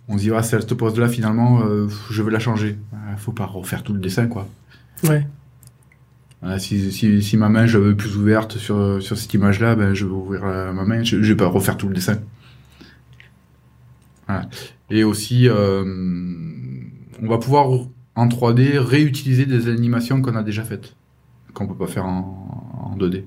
on 0.09 0.18
se 0.18 0.22
dit 0.22 0.30
ah 0.34 0.42
cette 0.42 0.74
pose 0.74 0.98
là 0.98 1.09
finalement, 1.09 1.62
euh, 1.64 1.88
je 2.11 2.22
veux 2.22 2.30
la 2.30 2.38
changer. 2.38 2.78
Il 3.12 3.18
faut 3.18 3.32
pas 3.32 3.46
refaire 3.46 3.82
tout 3.82 3.92
le 3.92 4.00
dessin 4.00 4.26
quoi. 4.26 4.48
Ouais. 5.05 5.26
Voilà, 6.40 6.59
si, 6.59 6.92
si, 6.92 7.22
si 7.22 7.36
ma 7.36 7.48
main 7.48 7.66
je 7.66 7.78
la 7.78 7.84
veux 7.84 7.96
plus 7.96 8.16
ouverte 8.16 8.59
sur, 8.59 9.02
sur 9.02 9.16
cette 9.16 9.32
image 9.32 9.61
là, 9.61 9.74
ben 9.76 9.94
je 9.94 10.05
vais 10.05 10.12
ouvrir 10.12 10.44
euh, 10.44 10.72
ma 10.72 10.84
main, 10.84 11.02
je, 11.02 11.22
je 11.22 11.32
vais 11.32 11.36
pas 11.36 11.46
refaire 11.46 11.76
tout 11.76 11.88
le 11.88 11.94
dessin. 11.94 12.20
Voilà. 14.26 14.48
Et 14.90 15.05
aussi, 15.05 15.48
euh, 15.48 15.84
on 17.22 17.28
va 17.28 17.38
pouvoir 17.38 17.68
en 18.14 18.28
3D 18.28 18.78
réutiliser 18.78 19.46
des 19.46 19.68
animations 19.68 20.20
qu'on 20.20 20.36
a 20.36 20.42
déjà 20.42 20.62
faites, 20.62 20.94
qu'on 21.52 21.66
peut 21.66 21.74
pas 21.74 21.86
faire 21.86 22.07
en, 22.07 22.92
en 22.92 22.96
2D. 22.96 23.24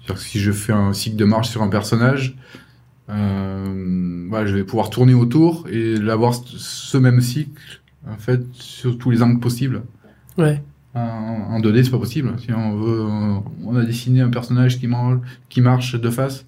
C'est-à-dire 0.00 0.14
que 0.14 0.20
si 0.20 0.40
je 0.40 0.52
fais 0.52 0.72
un 0.72 0.92
cycle 0.92 1.16
de 1.16 1.24
marche 1.24 1.48
sur 1.48 1.62
un 1.62 1.68
personnage, 1.68 2.36
euh, 3.10 4.26
voilà, 4.28 4.46
je 4.46 4.54
vais 4.54 4.64
pouvoir 4.64 4.90
tourner 4.90 5.14
autour 5.14 5.66
et 5.70 5.96
l'avoir 5.96 6.34
ce- 6.34 6.96
même 6.98 7.20
cycle 7.20 7.80
en 8.08 8.16
fait 8.16 8.40
sur 8.52 8.96
tous 8.98 9.10
les 9.10 9.22
angles 9.22 9.40
possibles. 9.40 9.82
Ouais. 10.38 10.62
En, 10.94 10.98
en 11.00 11.60
2D, 11.60 11.84
c'est 11.84 11.90
pas 11.90 11.98
possible. 11.98 12.32
Si 12.38 12.52
on 12.52 12.76
veut, 12.76 13.02
on- 13.02 13.44
on 13.66 13.76
a 13.76 13.84
dessiné 13.84 14.20
un 14.22 14.30
personnage 14.30 14.78
qui, 14.78 14.86
mange, 14.86 15.18
qui 15.48 15.60
marche 15.60 15.94
de 16.00 16.10
face 16.10 16.46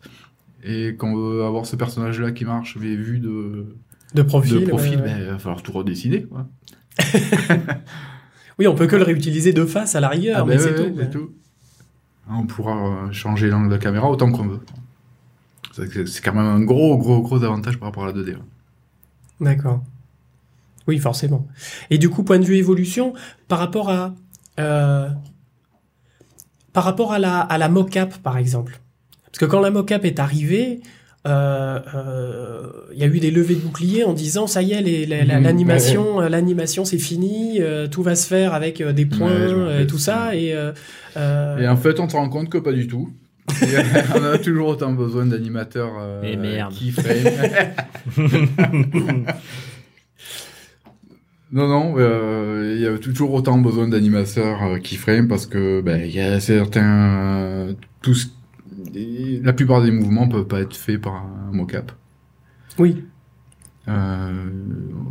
et 0.65 0.95
qu'on 0.97 1.15
veut 1.17 1.45
avoir 1.45 1.67
ce 1.67 1.77
personnage-là 1.77 2.31
qui 2.33 2.45
marche 2.45 2.77
mais 2.81 2.95
vu 2.95 3.19
de, 3.19 3.67
De 4.15 4.23
profil. 4.23 4.61
de 4.61 4.67
profil, 4.67 4.97
ouais, 4.97 5.03
ouais. 5.03 5.09
ben, 5.09 5.19
il 5.21 5.27
va 5.27 5.39
falloir 5.39 5.63
tout 5.63 5.73
redessiner. 5.73 6.23
Quoi. 6.25 6.47
Oui, 8.59 8.67
on 8.67 8.75
peut 8.75 8.87
que 8.87 8.97
le 8.97 9.03
réutiliser 9.03 9.53
de 9.55 9.65
face 9.65 9.95
à 9.97 10.01
la 10.01 10.09
rigueur, 10.11 10.41
Ah 10.43 10.45
mais 10.47 10.57
ben 10.59 10.63
ouais. 10.63 10.93
c'est 10.99 11.11
tout. 11.11 11.31
On 12.31 12.45
pourra 12.47 13.07
euh, 13.07 13.13
changer 13.13 13.49
l'angle 13.49 13.69
de 13.69 13.73
la 13.73 13.79
caméra 13.79 14.11
autant 14.11 14.31
qu'on 14.31 14.47
veut. 14.47 14.61
C'est 15.73 16.23
quand 16.23 16.35
même 16.35 16.45
un 16.45 16.61
gros, 16.61 16.97
gros, 16.99 17.23
gros 17.23 17.43
avantage 17.45 17.79
par 17.79 17.89
rapport 17.89 18.05
à 18.05 18.09
la 18.09 18.12
2D. 18.12 18.35
hein. 18.35 18.45
D'accord. 19.41 19.83
Oui, 20.87 20.99
forcément. 20.99 21.47
Et 21.91 21.99
du 21.99 22.11
coup, 22.11 22.23
point 22.25 22.39
de 22.39 22.45
vue 22.45 22.57
évolution, 22.57 23.14
par 23.49 23.59
rapport 23.59 23.89
à 23.91 24.14
euh, 24.61 25.09
par 26.73 26.85
rapport 26.85 27.12
à 27.12 27.18
la 27.18 27.41
à 27.41 27.59
la 27.59 27.68
mocap, 27.68 28.18
par 28.18 28.39
exemple. 28.39 28.81
Parce 29.27 29.39
que 29.39 29.45
quand 29.47 29.61
la 29.61 29.70
mocap 29.70 30.05
est 30.05 30.18
arrivée, 30.18 30.81
euh, 31.27 31.79
euh, 31.95 32.66
il 32.93 32.99
y 32.99 33.05
a 33.05 33.07
eu 33.07 33.20
des 33.20 33.31
levées 33.31 33.55
de 33.55 33.61
boucliers 33.61 34.05
en 34.05 34.12
disant 34.12 34.47
ça 34.47 34.61
y 34.62 34.73
est, 34.73 34.83
les- 34.83 35.07
la- 35.07 35.25
la- 35.25 35.39
Mhm, 35.39 35.45
l'animation, 35.45 36.20
euh, 36.20 36.29
l'animation 36.29 36.85
c'est 36.85 36.99
fini, 36.99 37.61
euh, 37.61 37.87
tout 37.89 38.03
va 38.03 38.14
se 38.16 38.27
faire 38.27 38.53
avec 38.55 38.81
euh, 38.81 38.93
des 38.93 39.07
points 39.07 39.31
Ouais, 39.31 39.53
euh, 39.53 39.83
et 39.83 39.87
tout 39.87 39.99
ça. 39.99 40.35
Et, 40.35 40.53
euh, 40.55 40.73
euh, 41.16 41.59
Et 41.59 41.68
en 41.68 41.77
fait, 41.77 42.01
on 42.01 42.09
se 42.09 42.16
rend 42.16 42.29
compte 42.29 42.49
que 42.51 42.59
pas 42.59 42.73
du 42.73 42.87
tout. 42.87 43.11
on 44.14 44.22
a 44.22 44.38
toujours 44.38 44.68
autant 44.68 44.93
besoin 44.93 45.26
d'animateurs 45.26 45.93
euh, 45.99 46.20
non, 51.53 51.68
non, 51.68 51.95
euh, 51.99 52.74
il 52.76 52.82
y 52.82 52.86
a 52.86 52.97
toujours 52.99 53.34
autant 53.34 53.59
besoin 53.59 53.88
d'animateurs 53.88 54.62
euh, 54.62 54.78
keyframe 54.78 55.28
parce 55.28 55.47
que 55.47 55.80
ben, 55.80 56.03
il 56.03 56.14
y 56.14 56.20
a 56.20 56.38
certains... 56.40 57.32
euh, 57.40 57.74
tous, 58.01 58.32
la 59.43 59.53
plupart 59.53 59.82
des 59.82 59.90
mouvements 59.90 60.28
peuvent 60.28 60.47
pas 60.47 60.61
être 60.61 60.76
faits 60.76 61.01
par 61.01 61.14
un 61.14 61.51
mocap. 61.53 61.93
Oui. 62.78 63.05
Euh, 63.88 64.51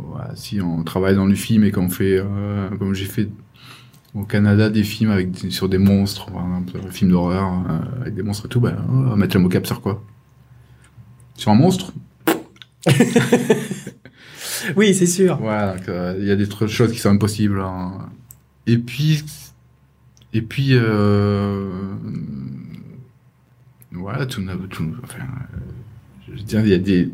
voilà, 0.08 0.34
si 0.34 0.60
on 0.60 0.82
travaille 0.82 1.14
dans 1.14 1.26
le 1.26 1.34
film 1.34 1.64
et 1.64 1.70
qu'on 1.70 1.90
fait, 1.90 2.18
euh, 2.18 2.68
comme 2.78 2.94
j'ai 2.94 3.04
fait 3.04 3.28
au 4.14 4.24
Canada, 4.24 4.68
des 4.68 4.82
films 4.84 5.10
avec 5.10 5.36
sur 5.50 5.68
des 5.68 5.78
monstres, 5.78 6.26
par 6.30 6.44
exemple, 6.44 6.72
un 6.86 6.90
film 6.90 7.10
d'horreur 7.10 7.50
euh, 7.68 8.00
avec 8.02 8.14
des 8.14 8.22
monstres 8.22 8.46
et 8.46 8.48
tout, 8.48 8.60
ben, 8.60 8.76
on 8.88 9.02
va 9.02 9.16
mettre 9.16 9.36
le 9.36 9.42
mocap 9.42 9.66
sur 9.66 9.80
quoi 9.80 10.02
Sur 11.34 11.50
un 11.50 11.54
monstre? 11.56 11.92
Oui, 14.76 14.94
c'est 14.94 15.06
sûr. 15.06 15.38
Voilà, 15.38 15.76
euh, 15.88 16.16
il 16.20 16.26
y 16.26 16.30
a 16.30 16.36
des 16.36 16.48
choses 16.68 16.92
qui 16.92 16.98
sont 16.98 17.10
impossibles. 17.10 17.60
hein. 17.60 18.10
Et 18.66 18.78
puis, 18.78 19.24
et 20.32 20.42
puis, 20.42 20.70
euh, 20.72 21.68
voilà, 23.90 24.26
tout, 24.26 24.42
tout 24.70 24.84
enfin, 25.02 25.24
je 26.26 26.32
veux 26.32 26.42
dire, 26.42 26.60
il 26.60 26.68
y 26.68 26.74
a 26.74 26.78
des, 26.78 27.10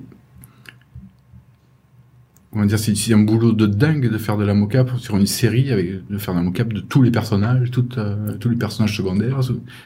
on 2.53 2.61
va 2.61 2.67
dire, 2.67 2.79
c'est 2.79 3.13
un 3.13 3.19
boulot 3.19 3.53
de 3.53 3.67
dingue 3.67 4.11
de 4.11 4.19
faire 4.19 4.37
de 4.37 4.45
la 4.45 4.55
mocap 4.55 4.91
sur 4.99 5.17
une 5.17 5.27
série, 5.27 5.71
avec, 5.71 6.07
de 6.09 6.19
faire 6.19 6.35
de 6.35 6.39
la 6.39 6.45
mocap 6.45 6.73
de 6.73 6.81
tous 6.81 7.03
les 7.03 7.11
personnages, 7.11 7.71
toutes, 7.71 7.99
euh, 7.99 8.37
tous 8.39 8.49
les 8.49 8.57
personnages 8.57 8.97
secondaires, 8.97 9.41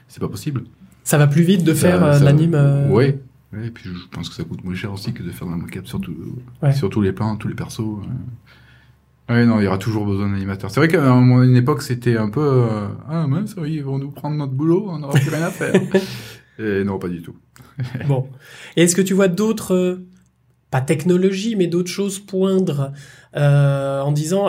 c'est 0.09 0.21
pas 0.21 0.29
possible. 0.29 0.63
Ça 1.05 1.19
va 1.19 1.27
plus 1.27 1.43
vite 1.43 1.65
de 1.65 1.75
faire 1.75 2.03
euh, 2.05 2.13
ça- 2.19 2.25
l'anime. 2.25 2.55
euh. 2.55 2.89
Ouais, 2.89 3.19
et 3.55 3.71
puis 3.71 3.85
je 3.93 4.09
pense 4.17 4.29
que 4.29 4.35
ça 4.37 4.45
coûte 4.45 4.63
moins 4.65 4.75
cher 4.75 4.93
aussi 4.93 5.13
que 5.13 5.23
de 5.23 5.31
faire 5.31 5.47
de 5.49 5.53
la 5.53 5.59
mocap 5.59 5.87
sur, 5.87 6.01
tout- 6.01 6.15
Ouais. 6.63 6.73
sur 6.73 6.89
tous 6.89 7.01
les 7.01 7.13
plans, 7.13 7.37
tous 7.37 7.49
les 7.49 7.55
persos. 7.55 7.81
euh. 7.81 9.33
Ouais, 9.35 9.47
non, 9.47 9.61
il 9.61 9.65
y 9.65 9.67
aura 9.67 9.79
toujours 9.79 10.05
besoin 10.05 10.31
d'animateurs. 10.31 10.71
C'est 10.71 10.81
vrai 10.81 10.89
qu'à 10.89 11.05
une 11.11 11.57
époque, 11.57 11.83
c'était 11.83 12.17
un 12.17 12.29
peu 12.29 12.41
euh, 12.43 12.89
Ah 13.09 13.27
mince, 13.27 13.55
oui, 13.59 13.75
ils 13.75 13.85
vont 13.85 13.99
nous 13.99 14.11
prendre 14.11 14.37
notre 14.37 14.53
boulot, 14.53 14.87
on 14.89 14.99
n'aura 14.99 15.19
plus 15.19 15.31
rien 15.31 15.43
à 15.47 15.51
faire. 15.51 15.75
et 16.59 16.85
non, 16.85 16.99
pas 16.99 17.09
du 17.09 17.23
tout. 17.23 17.35
Bon. 18.07 18.29
Et 18.77 18.83
est-ce 18.83 18.95
que 18.97 19.01
tu 19.03 19.15
vois 19.15 19.29
d'autres, 19.29 19.75
euh, 19.75 20.05
pas 20.73 20.81
technologies, 20.81 21.55
mais 21.55 21.69
d'autres 21.69 21.91
choses 21.91 22.19
poindre 22.19 22.91
euh, 23.37 24.01
en 24.01 24.11
disant, 24.11 24.49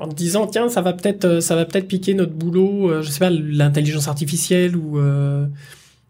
en 0.00 0.06
disant, 0.08 0.46
tiens, 0.46 0.68
ça 0.68 0.82
va 0.82 0.92
peut-être, 0.92 1.24
euh, 1.24 1.40
ça 1.40 1.56
va 1.56 1.64
peut-être 1.64 1.88
piquer 1.88 2.12
notre 2.14 2.32
boulot, 2.34 2.90
euh, 2.90 3.02
je 3.02 3.10
sais 3.10 3.18
pas, 3.20 3.30
l'intelligence 3.30 4.08
artificielle 4.08 4.76
ou 4.76 4.98
euh, 4.98 5.46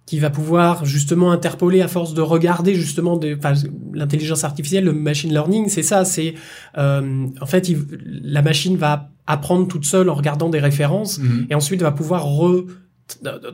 qui 0.06 0.18
va 0.18 0.30
pouvoir 0.30 0.84
justement 0.84 1.32
interpoler 1.32 1.82
à 1.82 1.88
force 1.88 2.14
de 2.14 2.20
regarder 2.22 2.74
justement 2.74 3.16
des, 3.16 3.34
enfin, 3.36 3.52
l'intelligence 3.92 4.42
artificielle, 4.44 4.84
le 4.84 4.92
machine 4.92 5.30
learning, 5.32 5.68
c'est 5.68 5.82
ça, 5.82 6.04
c'est 6.04 6.34
euh, 6.78 7.26
en 7.40 7.46
fait, 7.46 7.68
il- 7.68 7.84
la 8.22 8.40
machine 8.42 8.76
va 8.76 9.10
apprendre 9.26 9.66
toute 9.68 9.84
seule 9.84 10.08
en 10.08 10.14
regardant 10.14 10.48
des 10.48 10.60
références 10.60 11.18
et 11.50 11.54
ensuite 11.54 11.82
va 11.82 11.92
pouvoir 11.92 12.24
re 12.26 12.64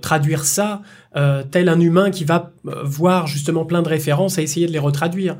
traduire 0.01 0.45
ça 0.45 0.83
euh, 1.17 1.43
tel 1.51 1.69
un 1.69 1.81
humain 1.81 2.11
qui 2.11 2.25
va 2.25 2.53
voir 2.85 3.27
justement 3.27 3.65
plein 3.65 3.83
de 3.83 3.89
références 3.89 4.39
et 4.39 4.43
essayer 4.43 4.67
de 4.67 4.73
les 4.73 4.79
retraduire. 4.79 5.37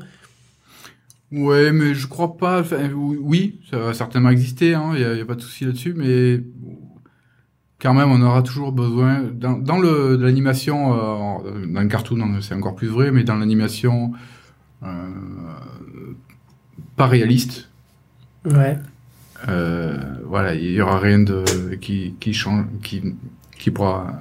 Ouais, 1.33 1.71
mais 1.71 1.95
je 1.95 2.07
crois 2.07 2.37
pas. 2.37 2.61
enfin, 2.61 2.89
oui, 2.93 3.59
ça 3.69 3.77
va 3.79 3.93
certainement 3.93 4.29
exister, 4.29 4.75
hein, 4.75 4.91
il 4.93 4.99
n'y 4.99 5.05
a, 5.05 5.15
y 5.15 5.21
a 5.21 5.25
pas 5.25 5.35
de 5.35 5.41
souci 5.41 5.65
là-dessus, 5.65 5.93
mais 5.95 6.43
quand 7.79 7.93
même, 7.93 8.11
on 8.11 8.21
aura 8.21 8.43
toujours 8.43 8.71
besoin. 8.71 9.23
Dans, 9.23 9.57
dans 9.57 9.77
le, 9.79 10.15
l'animation, 10.17 10.93
euh, 11.45 11.65
dans 11.67 11.81
le 11.81 11.87
cartoon, 11.87 12.21
hein, 12.21 12.39
c'est 12.41 12.53
encore 12.55 12.75
plus 12.75 12.87
vrai, 12.87 13.11
mais 13.11 13.23
dans 13.23 13.35
l'animation 13.35 14.13
euh, 14.83 14.87
pas 16.95 17.07
réaliste, 17.07 17.69
Ouais. 18.45 18.77
euh, 19.49 19.97
voilà, 20.25 20.53
il 20.55 20.71
y 20.71 20.81
aura 20.81 20.99
rien 20.99 21.19
de 21.19 21.43
qui 21.81 22.15
qui 22.19 22.33
change, 22.33 22.65
qui 22.81 23.01
qui 23.57 23.71
pourra 23.71 24.13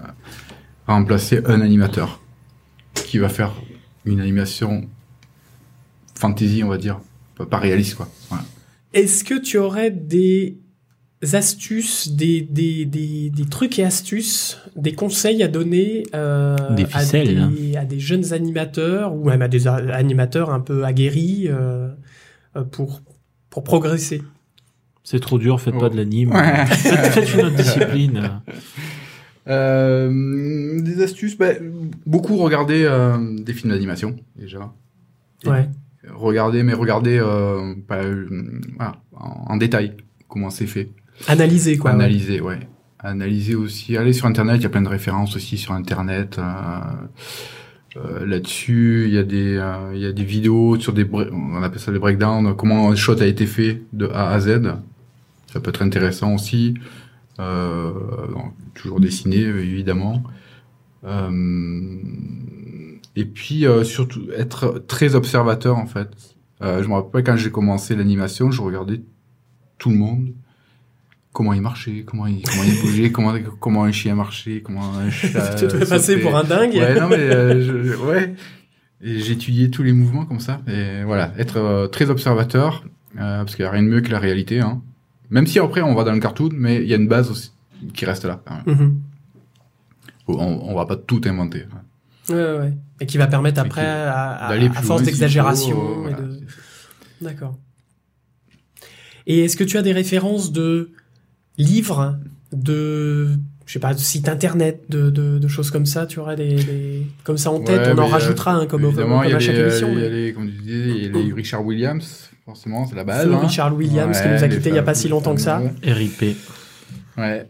remplacer 0.87 1.43
un 1.47 1.61
animateur 1.61 2.21
qui 2.95 3.19
va 3.19 3.29
faire 3.29 3.53
une 4.05 4.21
animation 4.21 4.89
fantasy, 6.15 6.63
on 6.65 6.69
va 6.69 6.79
dire, 6.79 7.01
pas, 7.51 7.59
réaliste 7.59 7.95
quoi. 7.97 8.09
Voilà. 8.29 8.45
Est-ce 8.95 9.25
que 9.25 9.35
tu 9.39 9.59
aurais 9.59 9.91
des 9.91 10.59
astuces, 11.33 12.09
des, 12.11 12.41
des, 12.43 12.85
des, 12.85 13.31
des 13.31 13.45
trucs 13.47 13.79
et 13.79 13.85
astuces, 13.85 14.59
des 14.77 14.93
conseils 14.93 15.43
à 15.43 15.49
donner 15.49 16.03
euh, 16.15 16.57
Des 16.75 16.85
ficelles, 16.85 17.39
à, 17.39 17.47
des, 17.47 17.77
à 17.77 17.85
des 17.85 18.01
jeunes 18.01 18.33
animateurs 18.33 19.15
ou 19.15 19.29
même 19.29 19.41
à 19.43 19.49
des 19.49 19.69
a- 19.69 19.75
animateurs 19.95 20.51
un 20.51 20.61
peu 20.61 20.85
aguerris 20.85 21.47
euh, 21.49 21.89
euh, 22.57 22.65
pour, 22.65 23.03
pour 23.51 23.63
progresser? 23.63 24.21
C'est 25.05 25.21
trop 25.21 25.39
dur, 25.39 25.61
faites 25.61 25.75
Oh. 25.77 25.81
pas 25.81 25.89
de 25.89 25.97
l'anime. 25.97 26.33
Ouais. 26.33 26.67
Faites, 26.67 27.33
une 27.35 27.41
autre 27.47 27.57
discipline. 27.57 28.41
Euh, 29.49 30.81
des 30.81 31.03
astuces, 31.03 31.37
ben, 31.37 31.57
beaucoup 32.07 32.37
regarder 32.37 32.85
euh, 32.85 33.17
des 33.43 33.53
films 33.53 33.73
d'animation 33.73 34.17
déjà. 34.37 34.73
Et 35.45 35.49
Ouais. 35.49 35.69
Regarder, 36.11 36.63
mais 36.63 36.73
regarder 36.73 37.19
euh, 37.19 37.75
pas, 37.87 38.03
euh, 38.03 38.27
voilà, 38.77 38.97
en, 39.13 39.53
en 39.53 39.57
détail 39.57 39.97
comment 40.29 40.51
c'est 40.51 40.67
fait. 40.67 40.91
Analyser, 41.29 41.77
quoi. 41.79 41.91
Analyser, 41.93 42.41
ouais. 42.41 42.59
Analyser 42.99 43.55
aussi. 43.55 43.97
Aller 43.97 44.13
sur 44.13 44.27
Internet, 44.27 44.57
il 44.57 44.63
y 44.63 44.67
a 44.67 44.69
plein 44.69 44.83
de 44.83 44.89
références 44.89 45.37
aussi 45.37 45.59
sur 45.59 45.73
Internet. 45.75 46.39
euh, 46.39 46.43
euh, 47.97 48.27
Là-dessus, 48.27 49.05
il 49.07 49.15
y 49.15 49.19
a 49.19 49.23
des, 49.23 49.57
euh, 49.57 49.93
il 49.95 50.01
y 50.01 50.07
a 50.07 50.13
des 50.13 50.25
vidéos 50.25 50.79
sur 50.81 50.93
des, 50.93 51.07
on 51.13 51.63
appelle 51.63 51.79
ça 51.81 51.93
des 51.93 51.99
breakdowns, 51.99 52.57
comment 52.57 52.89
un 52.91 52.95
shot 52.97 53.21
a 53.21 53.27
été 53.27 53.47
fait 53.47 53.83
de 53.93 54.07
A 54.09 54.31
à 54.31 54.41
Z. 54.41 54.63
Ça 55.53 55.61
peut 55.61 55.69
être 55.71 55.83
intéressant 55.83 56.35
aussi. 56.35 56.75
Euh, 57.39 57.93
donc, 58.33 58.55
toujours 58.75 59.01
dessiné, 59.01 59.39
évidemment. 59.41 60.23
Euh, 61.05 61.31
et 63.17 63.25
puis 63.25 63.67
euh, 63.67 63.85
surtout 63.85 64.23
être 64.37 64.85
très 64.87 65.15
observateur 65.15 65.77
en 65.77 65.87
fait. 65.87 66.09
Euh, 66.63 66.83
je 66.83 66.89
me 66.89 66.95
rappelle 66.95 67.25
quand 67.25 67.37
j'ai 67.37 67.51
commencé 67.51 67.97
l'animation, 67.97 68.51
je 68.51 68.63
regardais 68.63 69.01
tout 69.79 69.91
le 69.91 69.97
monde, 69.97 70.29
comment 71.33 71.53
il 71.53 71.61
marchait, 71.63 72.05
comment 72.07 72.27
il, 72.27 72.43
comment 72.43 72.63
il 72.65 72.81
bougeait, 72.81 73.11
comment, 73.13 73.35
comment 73.61 73.85
un 73.85 73.93
chien 73.93 74.15
marchait, 74.15 74.61
comment 74.63 74.95
un 74.97 75.11
chat. 75.11 75.55
tu 75.57 75.67
devais 75.67 75.87
passer 75.87 76.19
pour 76.19 76.37
un 76.37 76.45
dingue. 76.45 76.75
Ouais, 76.75 76.99
non 77.01 77.09
mais 77.09 77.17
euh, 77.17 77.61
je- 77.85 77.97
ouais. 77.97 78.35
Et 79.05 79.19
j'étudiais 79.19 79.69
tous 79.69 79.83
les 79.83 79.93
mouvements 79.93 80.25
comme 80.25 80.39
ça. 80.39 80.61
Et 80.69 81.03
voilà, 81.05 81.33
être 81.37 81.57
euh, 81.57 81.89
très 81.89 82.09
observateur, 82.09 82.85
euh, 83.17 83.39
parce 83.43 83.57
qu'il 83.57 83.65
n'y 83.65 83.69
a 83.69 83.73
rien 83.73 83.83
de 83.83 83.89
mieux 83.89 84.01
que 84.01 84.13
la 84.13 84.21
réalité. 84.21 84.61
Hein. 84.61 84.81
Même 85.31 85.49
si 85.49 85.59
après 85.59 85.81
on 85.83 85.95
va 85.95 86.05
dans 86.05 86.13
le 86.13 86.21
cartoon, 86.21 86.51
mais 86.53 86.77
il 86.77 86.89
y 86.89 86.93
a 86.93 86.97
une 86.97 87.09
base 87.09 87.29
aussi 87.31 87.51
qui 87.95 88.05
reste 88.05 88.25
là. 88.25 88.41
même. 88.67 88.77
Mhm. 88.77 89.01
On, 90.29 90.35
on 90.37 90.75
va 90.77 90.87
pas 90.87 90.95
tout 90.95 91.21
inventer. 91.25 91.65
Ouais, 92.29 92.35
ouais, 92.37 92.59
ouais. 92.59 92.73
Et 93.03 93.07
qui 93.07 93.19
va 93.19 93.27
permettre 93.27 93.59
Et 93.59 93.67
après, 93.67 93.85
à, 93.87 94.31
à- 94.47 94.49
d'aller 94.51 94.67
à 94.67 94.71
plus 94.71 94.85
force 94.85 95.03
d'exagération. 95.03 95.77
voilà. 96.03 96.17
de- 96.19 96.41
D'accord. 97.21 97.57
Et 99.27 99.41
est-ce 99.45 99.57
que 99.57 99.65
tu 99.65 99.77
as 99.77 99.83
des 99.83 99.93
références 99.93 100.53
de 100.53 100.91
livres, 101.59 102.19
de, 102.53 103.29
je 103.67 103.73
sais 103.73 103.79
pas, 103.79 103.93
de 103.95 103.99
sites 103.99 104.29
internet, 104.29 104.85
de, 104.89 105.11
de, 105.11 105.39
de 105.39 105.49
choses 105.49 105.71
comme 105.71 105.87
ça 105.87 106.07
Tu 106.07 106.19
aurais 106.21 106.37
des, 106.37 106.55
des- 106.55 107.07
comme 107.25 107.39
ça 107.39 107.51
en 107.51 107.61
tête 107.61 107.81
Ouais, 107.87 107.93
On 107.95 107.99
en 107.99 108.07
euh, 108.07 108.11
rajoutera 108.11 108.53
un 108.55 108.67
comme, 108.67 108.85
au- 108.85 108.89
Évidemment, 108.89 109.19
comme 109.21 109.27
il 109.29 109.31
y 109.31 109.35
a 109.35 109.37
à 109.37 109.41
chaque 109.41 109.55
les, 109.57 109.61
émission. 109.63 109.89
il 109.93 109.95
y 109.95 109.97
a 109.99 110.09
mais- 110.09 110.11
les, 110.11 110.33
comme 110.33 110.47
tu 110.47 110.59
disais, 110.63 110.89
il 110.91 111.03
y 111.05 111.07
a 111.07 111.23
les 111.23 111.33
Richard 111.33 111.65
Williams, 111.65 112.31
forcément, 112.45 112.87
c'est 112.87 112.97
la 112.97 113.05
base. 113.05 113.29
Hein. 113.31 113.39
Richard 113.39 113.75
Williams 113.77 114.21
qui 114.21 114.29
nous 114.29 114.35
a 114.43 114.47
les 114.47 114.57
quittés 114.57 114.69
il 114.71 114.75
y 114.77 114.79
a 114.79 114.83
pas 114.83 114.95
si 114.95 115.09
longtemps 115.09 115.35
que 115.35 115.41
ça. 115.41 115.61
RIP. 115.85 116.37
Ouais. 117.19 117.47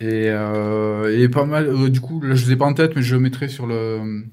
Et, 0.00 0.28
euh, 0.30 1.16
et 1.16 1.28
pas 1.28 1.44
mal, 1.44 1.66
euh, 1.68 1.88
du 1.88 2.00
coup, 2.00 2.20
là, 2.22 2.34
je 2.34 2.46
les 2.46 2.52
ai 2.52 2.56
pas 2.56 2.64
en 2.64 2.74
tête, 2.74 2.92
mais 2.96 3.02
je 3.02 3.14
mettrai 3.14 3.46
sur 3.48 3.68
le, 3.68 4.24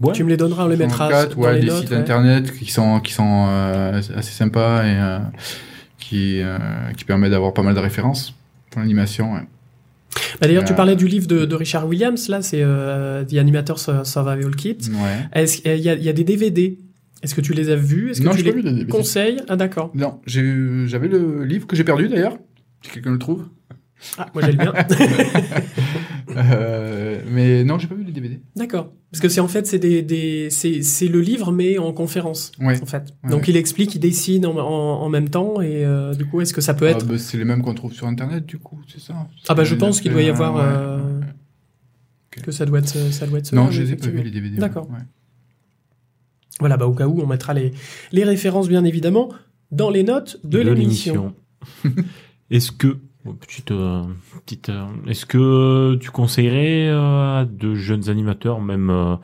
Ouais. 0.00 0.12
Tu 0.12 0.24
me 0.24 0.28
les 0.28 0.36
donneras, 0.36 0.64
on 0.64 0.68
les 0.68 0.74
sur 0.76 0.82
le 0.84 0.86
mettra 0.88 1.08
4, 1.08 1.36
dans 1.36 1.42
ouais, 1.42 1.54
les 1.54 1.60
des 1.60 1.66
notes. 1.68 1.80
sites 1.80 1.90
ouais. 1.90 1.96
internet 1.96 2.52
qui 2.58 2.70
sont, 2.70 3.00
qui 3.00 3.12
sont 3.12 3.46
euh, 3.48 3.98
assez 4.14 4.32
sympas 4.32 4.84
et 4.84 4.94
euh, 4.98 5.18
qui, 5.98 6.40
euh, 6.42 6.58
qui 6.96 7.04
permettent 7.04 7.30
d'avoir 7.30 7.54
pas 7.54 7.62
mal 7.62 7.74
de 7.74 7.80
références 7.80 8.34
pour 8.70 8.80
l'animation. 8.82 9.32
Ouais. 9.32 9.40
Bah, 10.40 10.46
D'ailleurs, 10.48 10.64
tu 10.64 10.74
parlais 10.74 10.96
du 10.96 11.08
livre 11.08 11.26
de, 11.26 11.44
de 11.46 11.54
Richard 11.54 11.86
Williams, 11.88 12.28
là, 12.28 12.42
c'est 12.42 12.60
euh, 12.62 13.24
The 13.24 13.34
Animator 13.34 13.78
Survival 13.78 14.54
Kit. 14.56 14.76
Ouais. 14.90 15.28
Est-ce 15.42 15.66
y, 15.66 15.72
il 15.72 16.02
y 16.04 16.08
a 16.08 16.12
des 16.12 16.24
DVD 16.24 16.78
Est-ce 17.22 17.34
que 17.34 17.40
tu 17.40 17.54
les 17.54 17.70
as 17.70 17.76
vus? 17.76 18.10
Est-ce 18.10 18.20
que 18.20 18.26
Non, 18.26 18.32
tu 18.32 18.38
j'ai 18.38 18.44
pas 18.44 18.50
les 18.50 18.56
vu 18.56 18.62
les 18.62 18.72
DVD. 18.72 18.90
conseilles? 18.90 19.40
Ah 19.48 19.56
d'accord. 19.56 19.90
Non, 19.94 20.20
j'avais 20.26 21.08
le 21.08 21.44
livre 21.44 21.66
que 21.66 21.74
j'ai 21.76 21.84
perdu 21.84 22.08
d'ailleurs, 22.08 22.36
si 22.82 22.90
quelqu'un 22.90 23.12
le 23.12 23.18
trouve. 23.18 23.46
Ah, 24.18 24.26
moi 24.34 24.42
j'ai 24.44 24.52
le 24.52 24.58
bien. 24.58 24.74
Euh, 27.16 27.22
mais 27.30 27.64
non, 27.64 27.78
j'ai 27.78 27.86
pas 27.88 27.94
vu 27.94 28.04
les 28.04 28.12
DVD. 28.12 28.40
d'accord. 28.54 28.92
Parce 29.10 29.20
que 29.22 29.28
c'est 29.28 29.40
en 29.40 29.48
fait 29.48 29.66
c'est 29.66 29.78
des, 29.78 30.02
des 30.02 30.48
c'est 30.50 30.82
c'est 30.82 31.08
le 31.08 31.20
livre 31.20 31.50
mais 31.52 31.78
en 31.78 31.92
conférence 31.92 32.52
Ouais. 32.60 32.80
en 32.82 32.86
fait. 32.86 33.04
Ouais, 33.24 33.30
Donc 33.30 33.42
ouais. 33.42 33.46
il 33.48 33.56
explique, 33.56 33.94
il 33.94 33.98
dessine 34.00 34.44
en, 34.46 34.56
en, 34.58 35.02
en 35.02 35.08
même 35.08 35.28
temps 35.30 35.60
et 35.60 35.84
euh, 35.84 36.12
du 36.14 36.26
coup 36.26 36.40
est-ce 36.40 36.52
que 36.52 36.60
ça 36.60 36.74
peut 36.74 36.86
Ah, 36.86 36.90
être 36.90 37.06
bah, 37.06 37.16
c'est 37.18 37.38
les 37.38 37.44
mêmes 37.44 37.62
qu'on 37.62 37.74
trouve 37.74 37.92
sur 37.92 38.06
internet, 38.06 38.44
du 38.44 38.58
coup, 38.58 38.80
c'est 38.88 39.00
ça? 39.00 39.14
Ah 39.48 39.54
bah 39.54 39.64
je 39.64 39.74
pense 39.74 40.00
qu'il 40.00 40.12
doit 40.12 40.22
y 40.22 40.28
avoir 40.28 40.54
Ouais, 40.56 40.62
euh, 40.64 41.20
que 42.42 42.50
ça 42.52 42.66
doit 42.66 42.80
être, 42.80 42.88
ça 42.88 43.26
doit 43.26 43.38
être 43.38 43.52
Non, 43.52 43.70
je 43.70 43.82
les 43.82 43.92
ai 43.92 43.96
pas 43.96 44.08
vus 44.08 44.22
les 44.22 44.30
DVD. 44.30 44.58
D'accord. 44.58 44.90
ouais. 44.90 44.98
Voilà, 46.60 46.76
bah, 46.76 46.86
au 46.86 46.94
cas 46.94 47.06
où, 47.06 47.20
on 47.20 47.26
mettra 47.26 47.52
les, 47.54 47.72
les 48.12 48.24
références, 48.24 48.68
bien 48.68 48.84
évidemment, 48.84 49.30
dans 49.72 49.90
les 49.90 50.02
notes 50.02 50.40
de, 50.44 50.58
l'émission. 50.58 51.34
Est-ce 52.50 52.72
que 52.72 52.98
petite 53.34 53.70
euh, 53.70 54.02
petite 54.44 54.68
euh, 54.70 54.84
est-ce 55.06 55.26
que 55.26 55.96
tu 55.96 56.10
conseillerais 56.10 56.88
euh, 56.88 57.40
à 57.40 57.44
de 57.44 57.74
jeunes 57.74 58.08
animateurs 58.08 58.60
même 58.60 58.90
euh, 58.90 59.16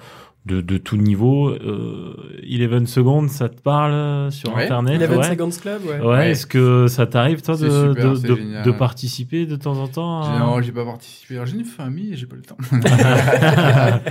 de, 0.44 0.60
de 0.60 0.76
tout 0.76 0.96
niveau 0.96 1.50
euh, 1.50 2.16
Eleven 2.42 2.84
Seconds 2.88 3.28
ça 3.28 3.48
te 3.48 3.60
parle 3.60 4.32
sur 4.32 4.52
Ouais. 4.54 4.64
internet? 4.64 4.96
Eleven 4.96 5.18
ouais. 5.18 5.24
Seconds 5.28 5.50
Club, 5.60 5.82
ouais. 5.86 6.00
Ouais, 6.00 6.06
Ouais. 6.06 6.30
est-ce 6.32 6.46
que 6.48 6.88
ça 6.88 7.06
t'arrive 7.06 7.42
toi 7.42 7.54
de, 7.54 7.68
C'est 7.70 7.88
super, 7.88 8.10
de, 8.10 8.14
c'est 8.16 8.26
de, 8.28 8.34
génial. 8.34 8.64
de 8.64 8.70
participer 8.72 9.46
de 9.46 9.54
temps 9.54 9.78
en 9.78 9.86
temps 9.86 10.22
à- 10.22 10.38
Non, 10.40 10.60
j'ai 10.60 10.72
pas 10.72 10.84
participé. 10.84 11.34
Alors, 11.34 11.46
j'ai 11.46 11.56
une 11.58 11.64
famille 11.64 12.14
et 12.14 12.16
j'ai 12.16 12.26
pas 12.26 12.34
le 12.34 12.42
temps. 12.42 12.56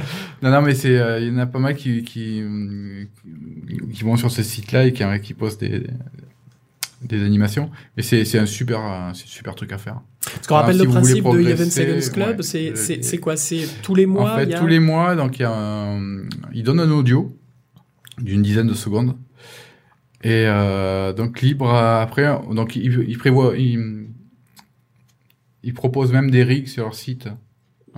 non, 0.42 0.52
non, 0.52 0.62
mais 0.62 0.74
c'est, 0.74 0.98
euh, 0.98 1.20
il 1.20 1.28
y 1.34 1.36
en 1.36 1.38
a 1.40 1.46
pas 1.48 1.60
mal 1.60 1.76
qui, 1.76 2.02
qui, 2.04 2.42
qui 3.94 4.04
vont 4.04 4.16
sur 4.16 4.32
ce 4.32 4.42
site-là 4.44 4.86
et 4.86 4.94
qui, 4.94 5.04
qui 5.22 5.34
postent 5.34 5.60
des, 5.60 5.80
des 5.82 5.90
animations. 7.10 7.70
Mais 7.98 8.04
c'est, 8.04 8.26
c'est 8.26 8.38
un 8.40 8.46
super, 8.46 8.80
euh, 8.80 9.12
c'est 9.14 9.24
un 9.24 9.28
super 9.28 9.56
truc 9.56 9.72
à 9.72 9.78
faire. 9.78 10.02
Parce 10.24 10.48
qu'on 10.48 10.56
rappelle 10.56 10.78
si 10.80 10.84
le 10.86 10.90
principe 10.90 11.24
de 11.24 11.40
Eleven 11.40 11.70
Seconds 11.72 12.14
Club, 12.14 12.38
ouais. 12.38 12.44
c'est, 12.44 12.70
Euh, 12.72 12.76
c'est, 12.76 13.04
c'est 13.04 13.18
quoi? 13.18 13.36
C'est 13.38 13.66
tous 13.82 13.96
les 13.96 14.06
mois 14.06 14.34
en 14.34 14.38
fait, 14.38 14.44
il 14.44 14.50
y 14.52 14.54
a... 14.54 14.60
tous 14.60 14.68
les 14.68 14.80
mois, 14.80 15.16
donc 15.16 15.40
il 15.40 15.42
y 15.42 15.46
a 15.46 15.52
un, 15.52 16.24
il 16.54 16.64
donne 16.64 16.80
un 16.80 16.92
audio 16.92 17.36
d'une 18.20 18.42
dizaine 18.42 18.68
de 18.68 18.74
secondes. 18.74 19.16
Et 20.24 20.46
euh, 20.48 21.14
donc 21.14 21.42
libre 21.42 21.70
à- 21.74 22.02
après, 22.04 22.28
donc 22.54 22.76
il, 22.76 23.06
il 23.08 23.18
prévoit, 23.18 23.58
il, 23.58 24.08
il 25.64 25.74
propose 25.74 26.12
même 26.12 26.30
des 26.30 26.44
rigs 26.44 26.68
sur 26.68 26.84
leur 26.84 26.94
site. 26.96 27.28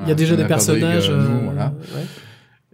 Il 0.01 0.07
y 0.07 0.11
a 0.11 0.15
déjà 0.15 0.35
des 0.35 0.43
de 0.43 0.47
personnages. 0.47 1.09
euh, 1.09 1.17
nous, 1.27 1.35
euh, 1.35 1.43
voilà. 1.45 1.73
ouais. 1.95 2.03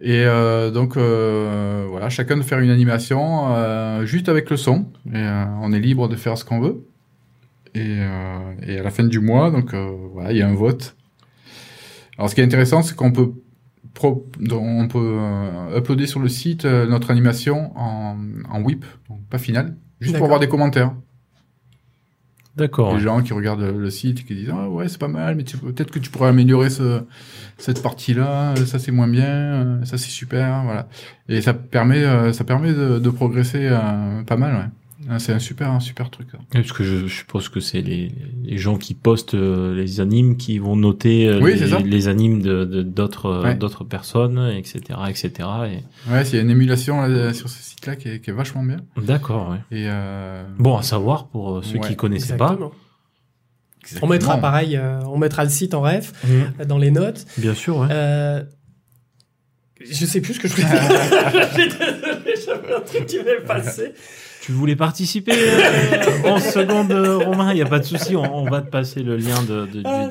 Et 0.02 0.24
euh, 0.26 0.72
donc 0.72 0.96
euh, 0.96 1.86
voilà, 1.90 2.10
chacun 2.10 2.38
de 2.38 2.42
faire 2.42 2.60
une 2.60 2.70
animation 2.70 3.54
euh, 3.54 4.06
juste 4.06 4.30
avec 4.30 4.50
le 4.50 4.58
son. 4.58 4.86
Et 5.14 5.26
on 5.62 5.74
est 5.74 5.80
libre 5.80 6.08
de 6.08 6.16
faire 6.16 6.38
ce 6.38 6.46
qu'on 6.46 6.60
veut. 6.60 6.86
Et, 7.76 7.98
et 8.66 8.80
à 8.80 8.84
la 8.84 8.90
fin 8.90 9.04
du 9.04 9.20
mois, 9.20 9.52
donc 9.52 9.74
voilà, 10.14 10.32
il 10.32 10.38
y 10.38 10.42
a 10.42 10.48
un 10.48 10.56
vote. 10.56 10.96
Alors 12.18 12.30
ce 12.30 12.36
qui 12.36 12.42
est 12.42 12.44
intéressant, 12.44 12.82
c'est 12.82 12.96
qu'on 12.96 13.12
peut 13.12 13.32
pro- 13.94 14.28
donc, 14.40 14.64
on 14.64 14.88
peut 14.88 15.18
uploader 15.78 16.08
sur 16.08 16.20
le 16.20 16.30
site 16.30 16.66
notre 16.66 17.12
animation 17.12 17.72
en, 17.78 18.18
en 18.50 18.62
whip, 18.62 18.86
donc 19.10 19.20
pas 19.30 19.38
final, 19.38 19.76
juste 20.00 20.16
pour 20.18 20.26
avoir 20.26 20.40
des 20.40 20.48
commentaires. 20.50 20.94
D'accord. 22.60 22.94
Les 22.94 23.00
gens 23.00 23.22
qui 23.24 23.34
regardent 23.34 23.62
le, 23.62 23.90
site 23.90 24.20
et 24.20 24.24
qui 24.24 24.36
disent 24.36 24.52
ah 24.54 24.70
ouais 24.70 24.88
c'est 24.90 25.00
pas 25.00 25.08
mal, 25.08 25.36
mais 25.36 25.44
tu 25.44 25.58
peux- 25.58 25.72
peut-être 25.72 25.92
que 25.92 26.00
tu 26.00 26.10
pourrais 26.10 26.30
améliorer 26.30 26.70
ce, 26.70 27.02
cette 27.58 27.82
partie-là, 27.82 28.52
euh, 28.52 28.66
ça 28.66 28.80
c'est 28.80 28.92
moins 28.92 29.08
bien, 29.08 29.26
euh, 29.26 29.86
ça 29.86 29.98
c'est 29.98 30.10
super, 30.10 30.64
voilà. 30.66 30.88
Et 31.30 31.42
ça 31.42 31.54
permet 31.54 32.04
euh, 32.04 32.34
ça 32.34 32.44
permet 32.44 32.74
de, 32.74 33.00
de 33.00 33.10
progresser 33.10 33.68
euh, 33.72 34.24
pas 34.24 34.36
mal, 34.38 34.54
ouais. 34.56 34.70
Ah, 35.12 35.18
C'est 35.18 35.34
un 35.34 35.40
super 35.40 35.72
un 35.72 35.80
super 35.80 36.10
truc. 36.12 36.28
hein. 36.36 36.40
Parce 36.52 36.72
que 36.72 36.84
je, 36.84 37.08
je 37.08 37.14
suppose 37.14 37.50
que 37.50 37.60
c'est 37.60 37.82
les, 37.82 38.12
les 38.44 38.58
gens 38.60 38.78
qui 38.78 38.94
postent 38.94 39.34
euh, 39.34 39.74
les 39.74 40.00
animes 40.02 40.38
qui 40.38 40.60
vont 40.60 40.76
noter 40.76 41.28
euh, 41.28 41.40
Oui, 41.42 41.56
les, 41.56 41.80
les 41.84 42.08
animes 42.08 42.42
de 42.44 42.64
de- 42.66 42.84
d'autres 42.84 43.26
euh, 43.26 43.44
Ouais. 43.44 43.56
d'autres 43.56 43.84
personnes, 43.84 44.38
etc., 44.56 44.80
etc. 45.10 45.32
Et... 45.40 46.12
Ouais, 46.12 46.24
il 46.28 46.36
y 46.36 46.38
a 46.38 46.42
une 46.42 46.52
émulation 46.52 47.02
là, 47.02 47.34
sur 47.34 47.50
ce 47.50 47.62
site-là 47.64 47.96
qui 47.96 48.08
est, 48.10 48.20
qui 48.20 48.30
est 48.30 48.34
vachement 48.34 48.64
bien. 48.64 48.78
D'accord, 48.98 49.50
ouais. 49.50 49.58
Et 49.78 49.86
euh, 49.90 50.44
Bon 50.60 50.78
à 50.78 50.84
savoir 50.84 51.28
pour 51.28 51.64
ceux 51.66 51.80
Ouais, 51.80 51.88
qui 51.88 51.96
connaissaient 51.96 52.38
pas. 52.38 52.52
Exactement. 52.54 52.72
On 54.04 54.08
mettra 54.08 54.38
pareil, 54.38 54.76
euh, 54.78 55.00
on 55.08 55.18
mettra 55.18 55.44
le 55.44 55.50
site 55.50 55.74
en 55.74 55.82
ref 55.82 56.12
euh, 56.30 56.66
dans 56.66 56.78
les 56.78 56.92
notes. 56.92 57.26
Bien 57.38 57.56
sûr, 57.56 57.78
ouais. 57.80 57.88
Euh, 57.90 58.44
je 59.82 60.06
sais 60.06 60.22
plus 60.22 60.34
ce 60.36 60.40
que 60.40 60.48
je 60.48 60.56
voulais 60.56 60.68
dire. 60.68 60.82
Je 61.56 61.62
suis 61.62 61.70
désolé, 61.70 62.34
j'avais 62.46 62.76
un 62.76 62.82
truc 62.82 63.06
qui 63.08 63.18
m'est 63.18 63.44
passé. 63.48 63.94
Tu 64.50 64.54
voulais 64.56 64.76
participer 64.76 65.32
euh, 65.36 66.24
11 66.26 66.42
secondes, 66.42 66.92
euh, 66.92 67.18
Romain, 67.20 67.52
il 67.52 67.56
n'y 67.58 67.62
a 67.62 67.68
pas 67.68 67.78
de 67.78 67.84
souci, 67.86 68.16
on, 68.16 68.36
on 68.36 68.50
va 68.50 68.62
te 68.62 68.70
passer 68.72 69.04
le 69.04 69.16
lien 69.16 69.44
de, 69.44 69.68
de- 69.72 69.84
Ah, 69.86 70.10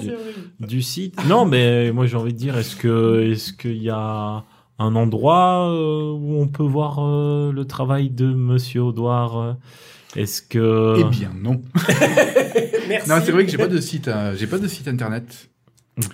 du, 0.61 0.81
site. 0.81 1.19
Non, 1.29 1.45
mais 1.45 1.91
moi 1.91 2.07
j'ai 2.07 2.17
envie 2.17 2.33
de 2.35 2.39
dire, 2.39 2.57
est-ce 2.57 2.77
que 2.77 3.29
est-ce 3.33 3.53
qu'il 3.53 3.83
y 3.83 3.91
a 3.91 4.45
un 4.79 4.95
endroit 4.95 5.69
euh, 5.73 6.13
où 6.13 6.41
on 6.41 6.47
peut 6.47 6.63
voir 6.63 7.01
euh, 7.05 7.51
le 7.51 7.65
travail 7.65 8.11
de 8.11 8.27
Monsieur 8.27 8.83
Audouard 8.83 9.57
Est-ce 10.15 10.41
que 10.41 10.95
Eh 11.01 11.05
bien 11.11 11.33
non. 11.37 11.61
Merci. 12.89 13.09
Non, 13.11 13.17
c'est 13.25 13.33
vrai 13.33 13.45
que 13.45 13.51
j'ai 13.51 13.59
pas 13.59 13.67
de 13.67 13.81
site, 13.81 14.07
euh, 14.07 14.37
j'ai 14.39 14.47
pas 14.47 14.59
de 14.59 14.69
site 14.69 14.87
internet. 14.87 15.51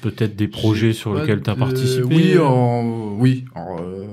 peut-être 0.01 0.35
des 0.35 0.49
projets 0.49 0.95
sur 0.95 1.15
lesquels 1.15 1.43
tu 1.43 1.51
as 1.51 1.57
participé 1.57 2.07
Oui, 2.07 2.39
en- 2.39 3.17
oui. 3.19 3.45
euh, 3.55 4.07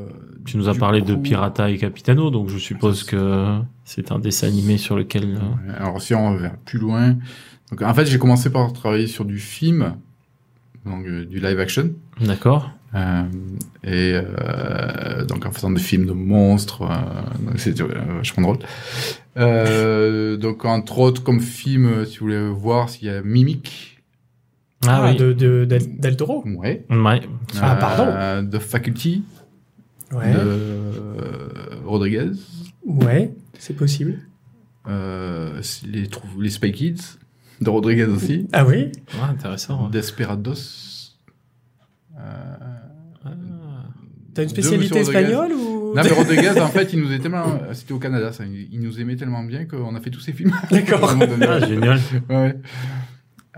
Tu 0.46 0.58
nous 0.58 0.68
as 0.70 0.74
du 0.74 0.80
parlé 0.80 1.02
de 1.02 1.16
Pirata 1.16 1.70
et 1.70 1.78
Capitano, 1.78 2.30
donc 2.32 2.50
je 2.50 2.58
suppose 2.58 3.04
que 3.04 3.58
c'est 3.86 4.12
un 4.12 4.20
dessin 4.20 4.48
animé 4.48 4.78
sur 4.78 4.96
lequel. 4.96 5.36
euh, 5.36 5.74
Alors 5.78 6.02
si 6.02 6.14
on 6.16 6.36
va 6.36 6.50
plus 6.66 6.80
loin, 6.80 7.16
donc 7.70 7.82
en 7.82 7.94
fait 7.94 8.06
j'ai 8.06 8.18
commencé 8.18 8.50
par 8.50 8.74
travailler 8.74 9.08
sur 9.08 9.24
du 9.26 9.38
film, 9.40 9.94
donc 10.86 11.06
euh, 11.06 11.26
du 11.26 11.40
live 11.40 11.60
action, 11.60 11.92
D'accord. 12.20 12.72
euh, 12.96 13.24
et 13.84 14.14
euh, 14.16 15.26
donc 15.26 15.46
en 15.46 15.52
faisant 15.52 15.70
des 15.72 15.80
films 15.82 16.06
de 16.08 16.14
monstres, 16.14 16.82
euh, 16.84 17.82
euh, 17.82 18.18
vachement 18.18 18.42
drôle. 18.44 18.60
Euh, 19.38 20.38
donc 20.38 20.66
entre 20.66 21.00
autres 21.00 21.24
comme 21.24 21.40
film, 21.40 22.06
si 22.06 22.18
vous 22.18 22.26
voulez 22.26 22.50
voir, 22.50 22.90
s'il 22.90 23.08
y 23.08 23.12
a 23.12 23.22
Mimic, 23.22 24.02
Ah, 24.88 25.02
Ah, 25.04 25.10
oui. 25.12 25.18
de, 25.18 25.32
de, 25.34 25.66
del, 25.66 26.00
del 26.00 26.18
Toro. 26.18 26.44
ouais, 26.46 26.84
Ouais. 26.90 27.22
Ah, 27.62 27.76
pardon. 27.76 28.50
The 28.50 28.58
Faculty 28.60 29.24
Ouais. 30.12 30.34
de 30.34 30.40
euh, 30.40 31.50
Rodriguez, 31.86 32.32
Ouais, 32.86 33.34
c'est 33.58 33.76
possible. 33.76 34.20
euh, 34.88 35.62
les 36.40 36.50
Spy 36.50 36.72
Kids 36.72 37.18
de 37.62 37.70
Rodriguez 37.70 38.06
aussi, 38.06 38.48
Ah 38.54 38.66
oui? 38.66 38.92
Ouais, 39.14 39.30
intéressant. 39.30 39.88
Desperados. 39.90 41.16
Euh, 42.18 42.22
Ah. 43.24 43.30
T'as 44.34 44.44
une 44.44 44.50
spécialité 44.50 45.00
espagnole 45.00 45.52
ou? 45.54 45.94
Non, 45.96 46.02
mais 46.04 46.10
Rodriguez, 46.12 46.60
en 46.60 46.68
fait, 46.70 46.94
il 46.94 47.00
nous 47.02 47.08
aimait 47.12 47.20
tellement. 47.20 47.60
C'était 47.74 47.92
au 47.92 48.00
Canada, 48.00 48.32
ça. 48.32 48.46
Il 48.46 48.80
nous 48.80 49.00
aimait 49.02 49.16
tellement 49.18 49.44
bien 49.44 49.66
qu'on 49.66 49.94
a 49.96 50.00
fait 50.00 50.10
tous 50.10 50.22
ses 50.22 50.32
films. 50.34 50.54
D'accord. 50.72 51.10
Un 51.12 51.20
Ah, 51.42 51.60
génial. 51.68 52.00
Ouais. 52.30 52.56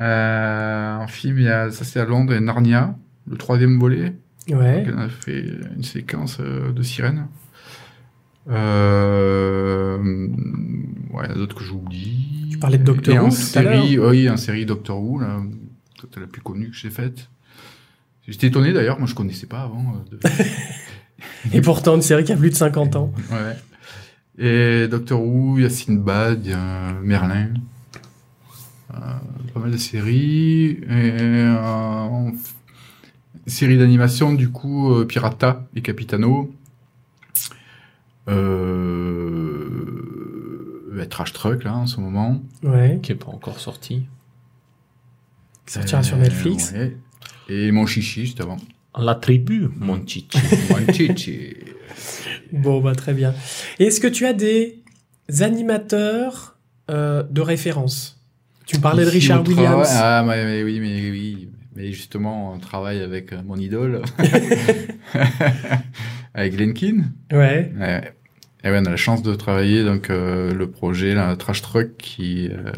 Euh, 0.02 0.98
en 0.98 1.08
film, 1.08 1.38
il 1.38 1.44
y 1.44 1.50
a, 1.50 1.70
ça 1.72 1.86
c'est 1.86 2.00
à 2.00 2.06
Londres, 2.06 2.34
a 2.34 2.40
Narnia, 2.40 2.96
le 3.30 3.38
troisième 3.38 3.80
volet. 3.80 4.16
Ouais. 4.50 4.86
On 4.94 5.00
a 5.00 5.10
fait 5.10 5.46
une 5.76 5.84
séquence 5.84 6.38
euh, 6.40 6.72
de 6.72 6.82
sirène. 6.84 7.28
Euh, 8.50 9.98
ouais, 9.98 11.24
il 11.24 11.28
y 11.28 11.30
en 11.30 11.32
a 11.32 11.36
d'autres 11.36 11.56
que 11.56 11.64
j'oublie. 11.64 12.48
Tu 12.52 12.58
parlais 12.58 12.78
de 12.78 12.84
Doctor 12.84 13.16
Et 13.16 13.20
Who 13.20 13.26
en 13.26 13.30
tout 13.30 13.36
à 13.36 13.40
série, 13.40 14.00
oui, 14.00 14.30
en 14.30 14.38
série 14.38 14.66
Doctor 14.66 15.02
Who, 15.02 15.20
là, 15.20 15.40
peut-être 16.00 16.20
la 16.20 16.28
plus 16.28 16.42
connue 16.42 16.70
que 16.70 16.76
j'ai 16.76 16.90
faite. 16.90 17.30
J'étais 18.28 18.48
étonné 18.48 18.72
d'ailleurs, 18.74 19.00
moi 19.00 19.08
je 19.08 19.16
connaissais 19.16 19.48
pas 19.48 19.62
avant. 19.64 19.96
euh, 20.12 20.18
de- 20.18 20.20
Et 21.58 21.62
pourtant, 21.62 21.96
une 21.96 22.02
série 22.02 22.24
qui 22.24 22.32
a 22.34 22.38
plus 22.38 22.50
de 22.50 22.56
50 22.56 22.96
ans. 22.96 23.14
Ouais. 23.32 23.56
Et 24.38 24.88
Doctor 24.88 25.22
Who, 25.22 25.58
il 25.60 25.64
y 25.64 25.66
a 25.66 25.70
Sinbad, 25.70 26.42
il 26.46 26.52
y 26.52 26.54
a 26.54 26.94
Merlin. 27.02 27.50
Euh, 28.94 28.98
pas 29.54 29.60
mal 29.60 29.72
de 29.72 29.78
séries. 29.78 30.80
Et 30.90 31.12
série 33.48 33.78
d'animation, 33.78 34.34
du 34.34 34.50
coup, 34.50 34.92
euh, 34.94 35.06
Pirata 35.06 35.66
et 35.76 35.82
Capitano. 35.82 36.52
Euh, 39.64 40.90
bah, 40.96 41.06
Trash 41.06 41.34
Truck, 41.34 41.64
là, 41.64 41.76
en 41.76 41.88
ce 41.88 42.00
moment. 42.00 42.42
Ouais. 42.64 43.00
Qui 43.02 43.12
est 43.12 43.16
pas 43.16 43.32
encore 43.32 43.60
sorti. 43.60 44.04
Qui 45.66 45.74
sortira 45.74 46.04
sur 46.04 46.18
Euh, 46.18 46.22
Netflix. 46.22 46.72
ouais. 46.74 46.98
Et 47.50 47.72
Mon 47.72 47.86
Chichi, 47.86 48.22
juste 48.26 48.42
avant. 48.42 48.58
La 48.98 49.16
tribu, 49.16 49.70
mon 49.80 50.06
chichi. 50.06 50.28
Mon 50.70 50.94
Chichi. 50.94 51.56
Bon, 52.52 52.80
bah 52.80 52.94
très 52.94 53.16
bien. 53.16 53.34
Est-ce 53.80 54.00
que 54.00 54.06
tu 54.08 54.28
as 54.28 54.34
des 54.34 54.84
animateurs 55.40 56.58
euh, 56.92 57.24
de 57.24 57.42
référence? 57.42 58.22
Tu 58.68 58.78
me 58.78 58.82
parlais 58.84 59.04
de 59.04 59.10
Richard 59.10 59.46
Williams. 59.48 59.88
Ah, 59.94 60.24
mais, 60.28 60.46
mais 60.46 60.64
oui, 60.64 60.80
mais 60.80 61.10
oui. 61.10 61.50
Mais 61.76 61.92
justement, 61.92 62.54
on 62.54 62.60
travaille 62.60 63.02
avec 63.02 63.34
euh, 63.34 63.42
mon 63.44 63.58
idole. 63.58 64.02
avec 66.34 66.56
Glenkin. 66.56 67.06
Ouais. 67.32 67.72
Ouais. 67.80 68.14
Et 68.64 68.70
ouais, 68.70 68.80
on 68.80 68.86
a 68.86 68.92
la 68.92 68.96
chance 68.96 69.22
de 69.22 69.36
travailler 69.36 69.84
donc 69.84 70.10
euh, 70.10 70.54
le 70.54 70.70
projet 70.70 71.14
là, 71.14 71.36
Trash 71.36 71.62
Truck 71.62 71.98
qui 71.98 72.50
euh, 72.50 72.72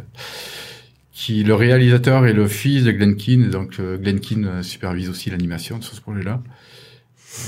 qui 1.11 1.43
le 1.43 1.53
réalisateur 1.53 2.25
est 2.25 2.33
le 2.33 2.47
fils 2.47 2.83
de 2.83 2.91
Glenkin 2.91 3.49
donc 3.51 3.79
euh, 3.79 3.97
Glenkin 3.97 4.63
supervise 4.63 5.09
aussi 5.09 5.29
l'animation 5.29 5.81
sur 5.81 5.93
ce 5.93 6.01
projet-là. 6.01 6.41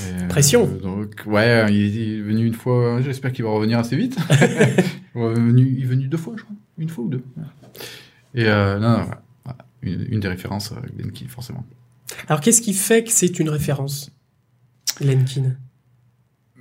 Et, 0.06 0.28
Pression. 0.28 0.66
donc 0.66 1.22
ouais, 1.26 1.66
il 1.72 1.98
est 1.98 2.20
venu 2.20 2.46
une 2.46 2.54
fois, 2.54 3.00
j'espère 3.00 3.32
qu'il 3.32 3.44
va 3.44 3.50
revenir 3.50 3.78
assez 3.78 3.96
vite. 3.96 4.18
il, 4.30 5.22
est 5.22 5.34
venu, 5.34 5.74
il 5.78 5.82
est 5.82 5.86
venu 5.86 6.08
deux 6.08 6.18
fois, 6.18 6.34
je 6.36 6.42
crois, 6.42 6.56
une 6.76 6.90
fois 6.90 7.04
ou 7.04 7.08
deux. 7.08 7.22
Et 8.34 8.44
non, 8.44 8.80
non, 8.80 9.02
voilà. 9.04 9.22
Une, 9.92 10.06
une 10.14 10.20
des 10.20 10.28
références 10.28 10.72
euh, 10.72 10.76
Glenkin 10.96 11.26
forcément. 11.28 11.64
Alors, 12.28 12.40
qu'est-ce 12.40 12.62
qui 12.62 12.74
fait 12.74 13.04
que 13.04 13.10
c'est 13.10 13.38
une 13.38 13.50
référence, 13.50 14.10
Lenkin 15.00 15.56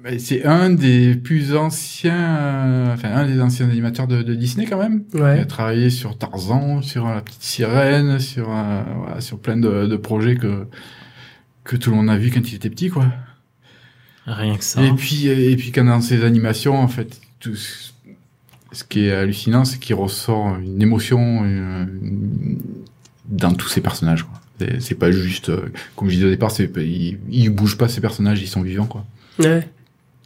Mais 0.03 0.19
C'est 0.19 0.45
un 0.45 0.69
des 0.69 1.15
plus 1.15 1.55
anciens, 1.55 2.37
euh, 2.37 2.93
enfin 2.93 3.09
un 3.13 3.27
des 3.27 3.39
anciens 3.41 3.69
animateurs 3.69 4.07
de, 4.07 4.21
de 4.23 4.35
Disney 4.35 4.65
quand 4.65 4.77
même. 4.77 5.03
Il 5.13 5.21
a 5.21 5.45
travaillé 5.45 5.89
sur 5.89 6.17
Tarzan, 6.17 6.81
sur 6.81 7.05
La 7.07 7.21
Petite 7.21 7.43
Sirène, 7.43 8.19
sur 8.19 8.49
euh, 8.49 8.83
voilà, 8.97 9.21
sur 9.21 9.39
plein 9.39 9.57
de, 9.57 9.87
de 9.87 9.97
projets 9.97 10.35
que 10.35 10.67
que 11.63 11.75
tout 11.75 11.89
le 11.89 11.97
monde 11.97 12.09
a 12.09 12.17
vu 12.17 12.31
quand 12.31 12.49
il 12.49 12.55
était 12.55 12.69
petit, 12.69 12.89
quoi. 12.89 13.05
Rien 14.25 14.55
que 14.57 14.63
ça. 14.63 14.81
Et 14.83 14.91
puis 14.91 15.27
et 15.27 15.55
puis 15.55 15.71
quand 15.71 15.85
dans 15.85 16.01
ses 16.01 16.23
animations, 16.23 16.77
en 16.77 16.87
fait, 16.87 17.19
tout 17.39 17.55
ce 17.55 18.83
qui 18.83 19.05
est 19.05 19.11
hallucinant, 19.11 19.65
c'est 19.65 19.79
qu'il 19.79 19.95
ressort 19.95 20.57
une 20.57 20.81
émotion 20.81 21.43
euh, 21.43 21.85
dans 23.27 23.53
tous 23.53 23.67
ces 23.67 23.81
personnages. 23.81 24.23
quoi. 24.23 24.39
C'est- 24.59 24.79
C'est 24.79 24.95
pas 24.95 25.11
juste, 25.11 25.49
euh, 25.49 25.71
comme 25.95 26.09
je 26.09 26.15
disais 26.15 26.25
au 26.27 26.29
départ, 26.29 26.51
c'est 26.51 26.71
ils, 26.77 27.19
ils 27.29 27.49
bougent 27.49 27.77
pas 27.77 27.87
ces 27.87 28.01
personnages, 28.01 28.41
ils 28.41 28.47
sont 28.47 28.61
vivants, 28.61 28.87
quoi. 28.87 29.05
Ouais. 29.39 29.67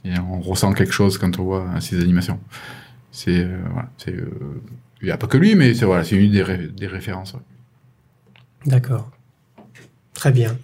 Et 0.06 0.18
on 0.20 0.40
ressent 0.42 0.74
quelque 0.74 0.94
chose 0.94 1.18
quand 1.18 1.38
on 1.40 1.44
voit 1.44 1.80
ces 1.82 2.00
animations. 2.02 2.40
C'est 3.12 3.44
euh, 3.44 3.60
voilà, 3.72 3.90
c'est 3.98 4.14
euh, 4.16 4.30
il 5.02 5.08
y 5.08 5.12
a 5.12 5.18
pas 5.18 5.28
que 5.28 5.38
lui, 5.38 5.56
mais 5.56 5.74
c'est 5.74 5.86
voilà, 5.86 6.04
c'est 6.04 6.16
une 6.16 6.32
des, 6.32 6.44
ré- 6.44 6.68
des 6.70 6.88
références. 6.88 7.34
ouais. 7.34 7.40
D'accord. 8.66 9.12
Très 10.14 10.32
bien. 10.32 10.58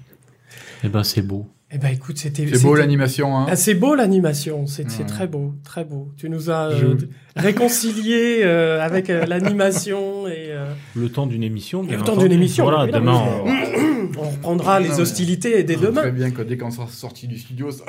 Eh 0.84 0.90
ben, 0.90 1.04
c'est 1.04 1.22
beau. 1.22 1.50
Eh 1.70 1.78
ben, 1.80 1.90
écoute, 1.90 2.18
c'était. 2.18 2.48
C'est 2.48 2.62
beau 2.64 2.76
l'animation, 2.76 3.38
hein. 3.38 3.46
Ah, 3.50 3.58
c'est 3.58 3.74
beau 3.76 3.94
l'animation, 3.94 4.68
c'est 4.68 4.86
Ouais. 4.86 5.06
très 5.06 5.28
beau, 5.28 5.54
très 5.66 5.84
beau. 5.84 6.14
Tu 6.16 6.30
nous 6.30 6.50
as 6.50 6.74
Je- 6.78 6.86
euh, 6.86 6.98
réconcilié 7.36 8.40
euh, 8.44 8.82
avec 8.82 9.10
euh, 9.10 9.26
l'animation 9.26 10.28
et 10.30 10.48
euh, 10.52 10.66
Le 10.96 11.10
temps 11.10 11.28
d'une 11.28 11.44
émission. 11.44 11.84
bien 11.84 11.98
Le 11.98 12.04
temps 12.04 12.16
d'une 12.16 12.32
émission, 12.32 12.64
Voilà, 12.64 12.90
demain. 12.90 13.22
on- 13.44 14.18
on 14.18 14.30
reprendra 14.30 14.80
les 14.80 14.88
Non, 14.90 15.00
hostilités 15.00 15.62
dès 15.64 15.76
Très 15.76 15.86
demain. 15.88 16.10
bien 16.10 16.32
que 16.32 16.42
dès 16.42 16.56
qu'on 16.56 16.72
sera 16.72 16.88
sorti 16.88 17.28
du 17.28 17.38
studio, 17.38 17.70
ça... 17.72 17.84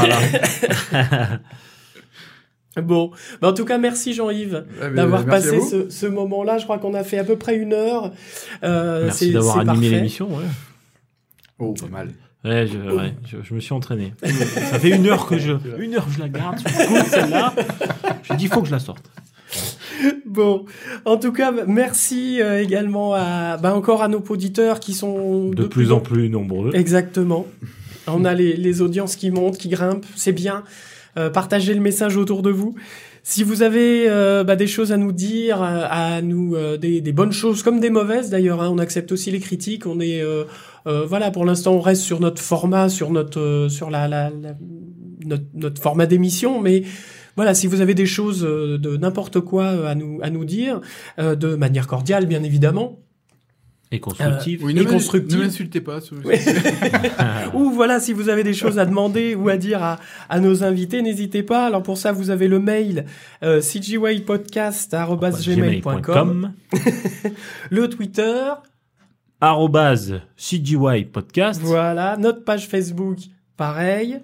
Voilà. 0.00 0.18
Bon, 2.82 3.10
Bah, 3.42 3.48
en 3.48 3.52
tout 3.52 3.66
cas, 3.66 3.76
merci 3.76 4.14
Jean-Yves 4.14 4.64
ben, 4.80 4.94
d'avoir 4.94 5.26
passé 5.26 5.60
ce, 5.60 5.90
ce 5.90 6.06
moment-là. 6.06 6.56
Je 6.56 6.64
crois 6.64 6.78
qu'on 6.78 6.94
a 6.94 7.04
fait 7.04 7.18
à 7.18 7.24
peu 7.24 7.36
près 7.36 7.54
une 7.56 7.74
heure. 7.74 8.12
Euh, 8.64 9.04
Merci 9.04 9.26
c'est- 9.26 9.32
d'avoir 9.32 9.58
animé 9.58 9.90
l'émission. 9.90 10.28
Ouais. 10.34 10.44
Oh, 11.58 11.74
pas 11.74 11.86
mal. 11.88 12.08
Ouais, 12.44 12.66
je, 12.66 12.76
ouais, 12.76 13.14
je, 13.24 13.36
je 13.42 13.54
me 13.54 13.60
suis 13.60 13.72
entraîné. 13.72 14.14
Ça 14.24 14.78
fait 14.78 14.90
une 14.90 15.06
heure 15.06 15.26
que 15.26 15.38
je, 15.38 15.52
une 15.78 15.94
heure 15.94 16.06
que 16.06 16.12
je 16.12 16.20
la 16.20 16.28
garde 16.28 16.58
celle-là. 17.08 17.54
J'ai 18.24 18.34
dit, 18.34 18.44
il 18.44 18.50
faut 18.50 18.60
que 18.62 18.66
je 18.66 18.72
la 18.72 18.80
sorte. 18.80 19.04
Bon, 20.26 20.64
en 21.04 21.18
tout 21.18 21.32
cas, 21.32 21.52
merci 21.66 22.40
euh, 22.40 22.60
également 22.60 23.14
à, 23.14 23.58
bah, 23.58 23.74
encore 23.74 24.02
à 24.02 24.08
nos 24.08 24.20
auditeurs 24.28 24.80
qui 24.80 24.94
sont 24.94 25.50
De, 25.50 25.64
plus 25.64 25.92
en 25.92 26.00
plus 26.00 26.28
nombreux. 26.28 26.74
Exactement. 26.74 27.46
On 28.08 28.24
a 28.24 28.34
les, 28.34 28.56
les 28.56 28.82
audiences 28.82 29.14
qui 29.14 29.30
montent, 29.30 29.58
qui 29.58 29.68
grimpent, 29.68 30.06
c'est 30.16 30.32
bien. 30.32 30.64
Euh, 31.18 31.30
partagez 31.30 31.74
le 31.74 31.80
message 31.80 32.16
autour 32.16 32.42
de 32.42 32.50
vous. 32.50 32.74
Si 33.22 33.44
vous 33.44 33.62
avez 33.62 34.08
euh, 34.08 34.42
bah, 34.42 34.56
des 34.56 34.66
choses 34.66 34.90
à 34.90 34.96
nous 34.96 35.12
dire, 35.12 35.62
euh, 35.62 35.84
à 35.88 36.22
nous 36.22 36.56
euh, 36.56 36.76
des, 36.76 37.00
des 37.00 37.12
bonnes 37.12 37.30
choses 37.30 37.62
comme 37.62 37.78
des 37.78 37.90
mauvaises 37.90 38.30
d'ailleurs, 38.30 38.60
hein, 38.60 38.70
on 38.72 38.78
accepte 38.78 39.12
aussi 39.12 39.30
les 39.30 39.38
critiques. 39.38 39.86
On 39.86 40.00
est 40.00 40.24
euh, 40.86 41.04
voilà 41.06 41.30
pour 41.30 41.44
l'instant 41.44 41.72
on 41.74 41.80
reste 41.80 42.02
sur 42.02 42.20
notre 42.20 42.40
format, 42.42 42.88
sur 42.88 43.10
notre 43.10 43.40
euh, 43.40 43.68
sur 43.68 43.90
la, 43.90 44.08
la, 44.08 44.30
la- 44.30 44.54
notre, 45.24 45.44
notre 45.54 45.80
format 45.80 46.06
d'émission, 46.06 46.60
mais 46.60 46.82
voilà 47.36 47.54
si 47.54 47.66
vous 47.66 47.80
avez 47.80 47.94
des 47.94 48.06
choses 48.06 48.44
euh, 48.44 48.78
de 48.78 48.96
n'importe 48.96 49.40
quoi 49.40 49.88
à 49.88 49.94
nous 49.94 50.18
à 50.22 50.30
nous 50.30 50.44
dire, 50.44 50.80
euh, 51.18 51.34
de 51.36 51.54
manière 51.54 51.86
cordiale 51.86 52.26
bien 52.26 52.42
évidemment, 52.42 52.98
Et 53.92 54.00
constructif. 54.00 54.60
Oui, 54.64 54.72
Et 54.72 54.74
ne. 54.74 54.80
Ne 55.38 55.44
m'insultez 55.44 55.80
pas. 55.82 55.98
Oui. 56.24 56.34
Ou 57.54 57.70
voilà, 57.70 58.00
si 58.00 58.12
vous 58.14 58.28
avez 58.30 58.42
des 58.42 58.54
choses 58.54 58.78
à 58.78 58.86
demander 58.86 59.34
ou 59.34 59.50
à 59.50 59.58
dire 59.58 59.82
à, 59.82 59.98
à 60.30 60.40
nos 60.40 60.64
invités, 60.64 61.02
n'hésitez 61.02 61.42
pas. 61.42 61.66
Alors 61.66 61.82
pour 61.82 61.98
ça, 61.98 62.10
vous 62.10 62.30
avez 62.30 62.48
le 62.48 62.58
mail 62.58 63.04
euh, 63.44 63.60
cgypodcast@gmail.com, 63.60 66.52
le 67.70 67.88
Twitter, 67.88 68.42
CGY 70.36 71.06
Podcast. 71.12 71.60
voilà, 71.62 72.16
notre 72.16 72.44
page 72.44 72.68
Facebook, 72.68 73.18
pareil. 73.56 74.20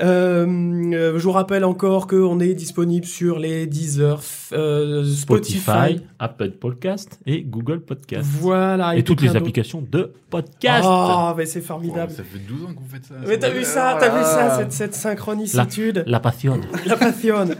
Euh, 0.00 0.46
euh, 0.94 1.18
je 1.18 1.22
vous 1.24 1.32
rappelle 1.32 1.64
encore 1.64 2.06
qu'on 2.06 2.38
est 2.40 2.54
disponible 2.54 3.04
sur 3.06 3.38
les 3.38 3.66
Deezer, 3.66 4.20
euh, 4.52 5.04
Spotify, 5.04 5.58
Spotify, 5.60 6.00
Apple 6.18 6.50
Podcast 6.52 7.18
et 7.26 7.42
Google 7.42 7.80
Podcast. 7.80 8.28
voilà, 8.40 8.96
Et, 8.96 9.02
toutes 9.02 9.22
les 9.22 9.36
applications 9.36 9.84
de 9.88 10.12
podcast. 10.30 10.84
Oh, 10.88 11.32
mais 11.36 11.46
c'est 11.46 11.60
Oh, 11.60 11.64
formidable. 11.64 12.12
ça 12.12 12.22
fait 12.22 12.38
12 12.38 12.64
ans 12.64 12.74
que 12.74 12.80
vous 12.80 12.88
faites 12.88 13.04
ça. 13.04 13.14
mais 13.26 13.38
t'as 13.38 13.50
vu 13.50 13.64
ça, 13.64 13.96
t'as 13.98 14.10
vu 14.16 14.22
ça, 14.24 14.56
cette, 14.58 14.72
cette 14.72 14.94
synchronicitude. 14.94 16.04
La 16.06 16.20
passion. 16.20 16.60
La 16.86 16.96
passionne. 16.96 17.54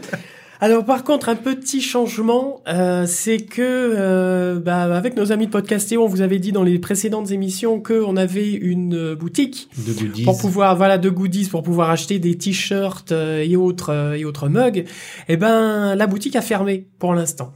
Alors 0.61 0.83
par 0.83 1.05
contre, 1.05 1.29
un 1.29 1.37
petit 1.37 1.81
changement, 1.81 2.61
euh, 2.67 3.05
c'est 3.07 3.37
que 3.37 3.61
euh, 3.61 4.59
bah, 4.59 4.83
avec 4.95 5.15
nos 5.15 5.31
amis 5.31 5.45
de 5.45 5.51
Podcastéo, 5.51 6.03
on 6.03 6.07
vous 6.07 6.19
avait 6.21 6.39
dit 6.39 6.51
dans 6.51 6.63
les 6.63 6.79
précédentes 6.79 7.31
émissions 7.31 7.79
qu'on 7.81 8.17
avait 8.17 8.51
une 8.51 8.93
euh, 8.93 9.15
boutique 9.15 9.69
De 9.77 9.93
goodies. 9.93 10.23
pour 10.25 10.37
pouvoir 10.37 10.75
voilà 10.75 10.97
de 10.97 11.09
goodies 11.09 11.47
pour 11.47 11.63
pouvoir 11.63 11.89
acheter 11.89 12.19
des 12.19 12.37
t-shirts 12.37 13.13
euh, 13.13 13.41
et 13.41 13.55
autres 13.55 13.93
euh, 13.93 14.17
et 14.17 14.25
autres 14.25 14.49
mugs. 14.49 14.85
Eh 15.29 15.37
ben 15.37 15.95
la 15.95 16.07
boutique 16.07 16.35
a 16.35 16.41
fermé 16.41 16.89
pour 16.99 17.13
l'instant. 17.13 17.53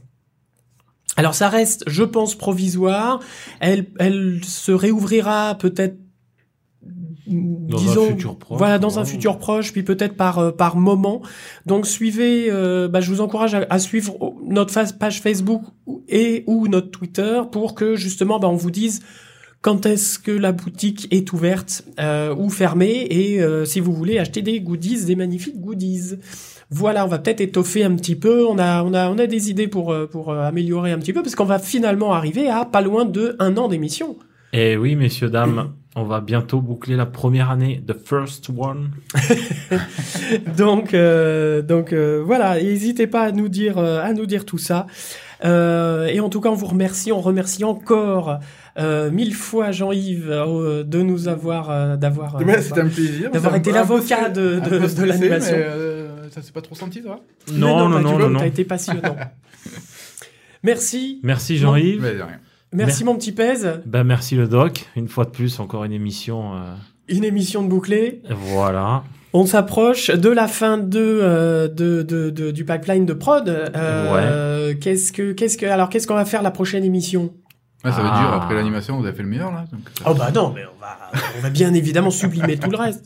Alors 1.16 1.34
ça 1.34 1.48
reste, 1.48 1.84
je 1.86 2.02
pense, 2.02 2.34
provisoire. 2.34 3.20
Elle, 3.60 3.86
elle 3.98 4.40
se 4.42 4.72
réouvrira 4.72 5.56
peut-être, 5.56 5.96
Dans 7.26 7.78
un 7.78 7.80
disons, 7.80 8.06
futur 8.08 8.36
proche, 8.38 8.58
voilà, 8.58 8.78
dans 8.78 8.98
un 8.98 9.04
futur 9.04 9.38
proche, 9.38 9.72
puis 9.72 9.82
peut-être 9.82 10.14
par 10.16 10.38
euh, 10.38 10.50
par 10.50 10.76
moment. 10.76 11.22
Donc 11.64 11.86
suivez, 11.86 12.48
euh, 12.50 12.86
bah, 12.88 13.00
je 13.00 13.10
vous 13.10 13.20
encourage 13.20 13.54
à, 13.54 13.66
à 13.70 13.78
suivre 13.78 14.16
notre 14.46 14.72
fa- 14.72 14.84
page 14.92 15.20
Facebook 15.22 15.62
et 16.08 16.44
ou 16.46 16.68
notre 16.68 16.90
Twitter 16.90 17.40
pour 17.50 17.74
que 17.74 17.96
justement, 17.96 18.38
bah, 18.38 18.48
on 18.48 18.56
vous 18.56 18.70
dise 18.70 19.00
quand 19.62 19.86
est-ce 19.86 20.18
que 20.18 20.30
la 20.32 20.52
boutique 20.52 21.08
est 21.10 21.32
ouverte 21.32 21.84
euh, 21.98 22.34
ou 22.34 22.50
fermée 22.50 23.06
et 23.08 23.40
euh, 23.42 23.64
si 23.64 23.80
vous 23.80 23.94
voulez 23.94 24.18
acheter 24.18 24.42
des 24.42 24.60
goodies, 24.60 25.06
des 25.06 25.16
magnifiques 25.16 25.58
goodies. 25.58 26.16
Voilà, 26.70 27.04
on 27.04 27.08
va 27.08 27.18
peut-être 27.18 27.40
étoffer 27.40 27.84
un 27.84 27.94
petit 27.94 28.16
peu. 28.16 28.46
On 28.46 28.58
a, 28.58 28.82
on 28.82 28.92
a, 28.94 29.08
on 29.08 29.16
a 29.18 29.26
des 29.26 29.48
idées 29.50 29.68
pour 29.68 29.92
euh, 29.92 30.06
pour 30.06 30.32
améliorer 30.32 30.92
un 30.92 30.98
petit 30.98 31.12
peu 31.14 31.22
parce 31.22 31.34
qu'on 31.34 31.44
va 31.46 31.58
finalement 31.58 32.12
arriver 32.12 32.48
à 32.50 32.64
pas 32.66 32.82
loin 32.82 33.04
de 33.06 33.36
un 33.38 33.56
an 33.56 33.68
d'émission. 33.68 34.16
Et 34.52 34.76
oui, 34.76 34.94
messieurs, 34.96 35.30
dames, 35.30 35.72
on 35.96 36.04
va 36.04 36.20
bientôt 36.20 36.60
boucler 36.60 36.96
la 36.96 37.06
première 37.06 37.50
année, 37.50 37.82
the 37.86 37.94
first 37.96 38.50
one. 38.56 38.90
donc 40.56 40.94
euh, 40.94 41.62
donc 41.62 41.92
euh, 41.92 42.22
voilà, 42.24 42.60
n'hésitez 42.60 43.06
pas 43.06 43.22
à 43.22 43.32
nous 43.32 43.48
dire 43.48 43.78
euh, 43.78 44.00
à 44.02 44.12
nous 44.12 44.26
dire 44.26 44.44
tout 44.44 44.58
ça. 44.58 44.86
Euh, 45.44 46.06
et 46.06 46.20
en 46.20 46.28
tout 46.30 46.40
cas, 46.40 46.48
on 46.48 46.54
vous 46.54 46.66
remercie, 46.66 47.12
on 47.12 47.20
remercie 47.20 47.64
encore 47.64 48.38
euh, 48.78 49.10
mille 49.10 49.34
fois 49.34 49.72
Jean-Yves 49.72 50.30
euh, 50.30 50.84
de 50.84 51.02
nous 51.02 51.28
avoir 51.28 51.70
euh, 51.70 51.96
d'avoir 51.96 52.36
euh, 52.36 52.44
Ouais, 52.44 52.62
C'était 52.62 52.80
un 52.80 52.88
plaisir. 52.88 53.30
d'avoir 53.30 53.54
été 53.56 53.70
l'avocat 53.70 54.30
de- 54.30 54.60
de- 54.60 54.94
de 55.00 55.04
l'animation. 55.04 55.56
euh, 55.58 56.28
Ça 56.30 56.40
s'est 56.40 56.52
pas 56.52 56.62
trop 56.62 56.74
senti, 56.74 57.02
ça 57.02 57.18
Mais 57.52 57.58
Non, 57.58 57.88
non, 57.88 58.00
non, 58.00 58.18
non, 58.18 58.30
non. 58.30 58.38
T'as 58.40 58.46
été 58.46 58.64
passionnant. 58.64 59.16
Merci, 60.62 61.20
Merci 61.22 61.58
Jean-Yves. 61.58 62.00
Merci 62.74 63.04
mon 63.04 63.16
petit 63.16 63.32
pèse. 63.32 63.80
Ben, 63.86 64.04
merci 64.04 64.34
le 64.36 64.46
doc. 64.48 64.86
Une 64.96 65.08
fois 65.08 65.24
de 65.24 65.30
plus, 65.30 65.60
encore 65.60 65.84
une 65.84 65.92
émission. 65.92 66.54
euh, 66.54 66.74
Une 67.08 67.24
émission 67.24 67.62
de 67.62 67.68
bouclée. 67.68 68.20
voilà. 68.30 69.04
On 69.32 69.46
s'approche 69.46 70.10
de 70.10 70.28
la 70.28 70.46
fin 70.46 70.78
de, 70.78 70.98
euh, 71.00 71.66
de, 71.68 72.02
de, 72.02 72.30
de- 72.30 72.50
du 72.52 72.64
pipeline 72.64 73.04
de 73.04 73.12
prod. 73.14 73.48
Euh, 73.48 74.74
Qu'est-ce 74.80 75.12
que, 75.12 75.32
qu'est-ce 75.32 75.58
que, 75.58 75.66
alors 75.66 75.88
qu'est-ce 75.88 76.06
qu'on 76.06 76.14
va 76.14 76.24
faire 76.24 76.42
la 76.42 76.50
prochaine 76.52 76.84
émission? 76.84 77.32
Ouais, 77.84 77.90
ça 77.90 77.98
va 78.00 78.08
être 78.08 78.14
Ah. 78.16 78.20
dur. 78.20 78.32
Après 78.32 78.54
l'animation, 78.54 78.98
vous 78.98 79.04
avez 79.06 79.14
fait 79.16 79.22
le 79.24 79.28
meilleur, 79.28 79.52
là. 79.52 79.64
donc 79.72 79.80
ça- 79.98 80.04
Oh 80.10 80.14
bah 80.14 80.30
non, 80.34 80.52
mais 80.54 80.62
on 80.64 80.80
va, 80.80 80.96
on 81.38 81.42
va 81.42 81.50
bien 81.50 81.74
évidemment 81.74 82.10
sublimer 82.10 82.56
tout 82.56 82.70
le 82.70 82.76
reste. 82.78 83.04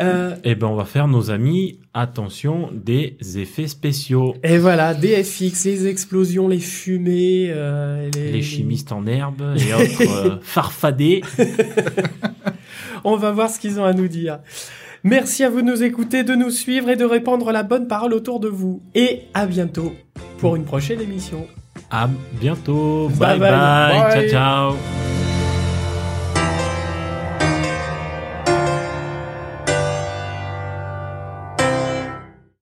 Euh, 0.00 0.34
Eh 0.44 0.54
ben, 0.54 0.66
on 0.66 0.74
va 0.74 0.84
faire 0.84 1.06
nos 1.08 1.30
amis. 1.30 1.78
Attention, 1.94 2.70
des 2.72 3.16
effets 3.36 3.68
spéciaux. 3.68 4.34
et 4.42 4.58
voilà, 4.58 4.94
DFX, 4.94 5.64
les 5.64 5.86
explosions, 5.86 6.48
les 6.48 6.58
fumées, 6.58 7.46
euh, 7.50 8.10
les, 8.14 8.32
Les 8.32 8.42
chimistes 8.42 8.90
en 8.90 9.06
herbe 9.06 9.42
et 9.56 9.72
autres 9.74 10.26
euh, 10.26 10.36
farfadés. 10.42 11.22
On 13.04 13.16
va 13.16 13.30
voir 13.30 13.50
ce 13.50 13.60
qu'ils 13.60 13.78
ont 13.78 13.84
à 13.84 13.92
nous 13.92 14.08
dire. 14.08 14.38
Merci 15.04 15.44
à 15.44 15.50
vous 15.50 15.60
de 15.60 15.66
nous 15.66 15.82
écouter, 15.82 16.24
de 16.24 16.34
nous 16.34 16.50
suivre 16.50 16.88
et 16.88 16.96
de 16.96 17.04
répandre 17.04 17.52
la 17.52 17.62
bonne 17.62 17.86
parole 17.86 18.14
autour 18.14 18.40
de 18.40 18.48
vous. 18.48 18.82
Et 18.94 19.20
à 19.34 19.46
bientôt 19.46 19.92
pour 20.38 20.56
une 20.56 20.64
prochaine 20.64 21.00
émission. 21.00 21.46
À 21.90 22.08
bientôt. 22.40 23.08
Bye 23.10 23.38
bye. 23.38 23.38
bye. 23.38 23.50
bye. 23.50 24.00
Bye. 24.00 24.12
Ciao, 24.12 24.28
ciao. 24.30 25.13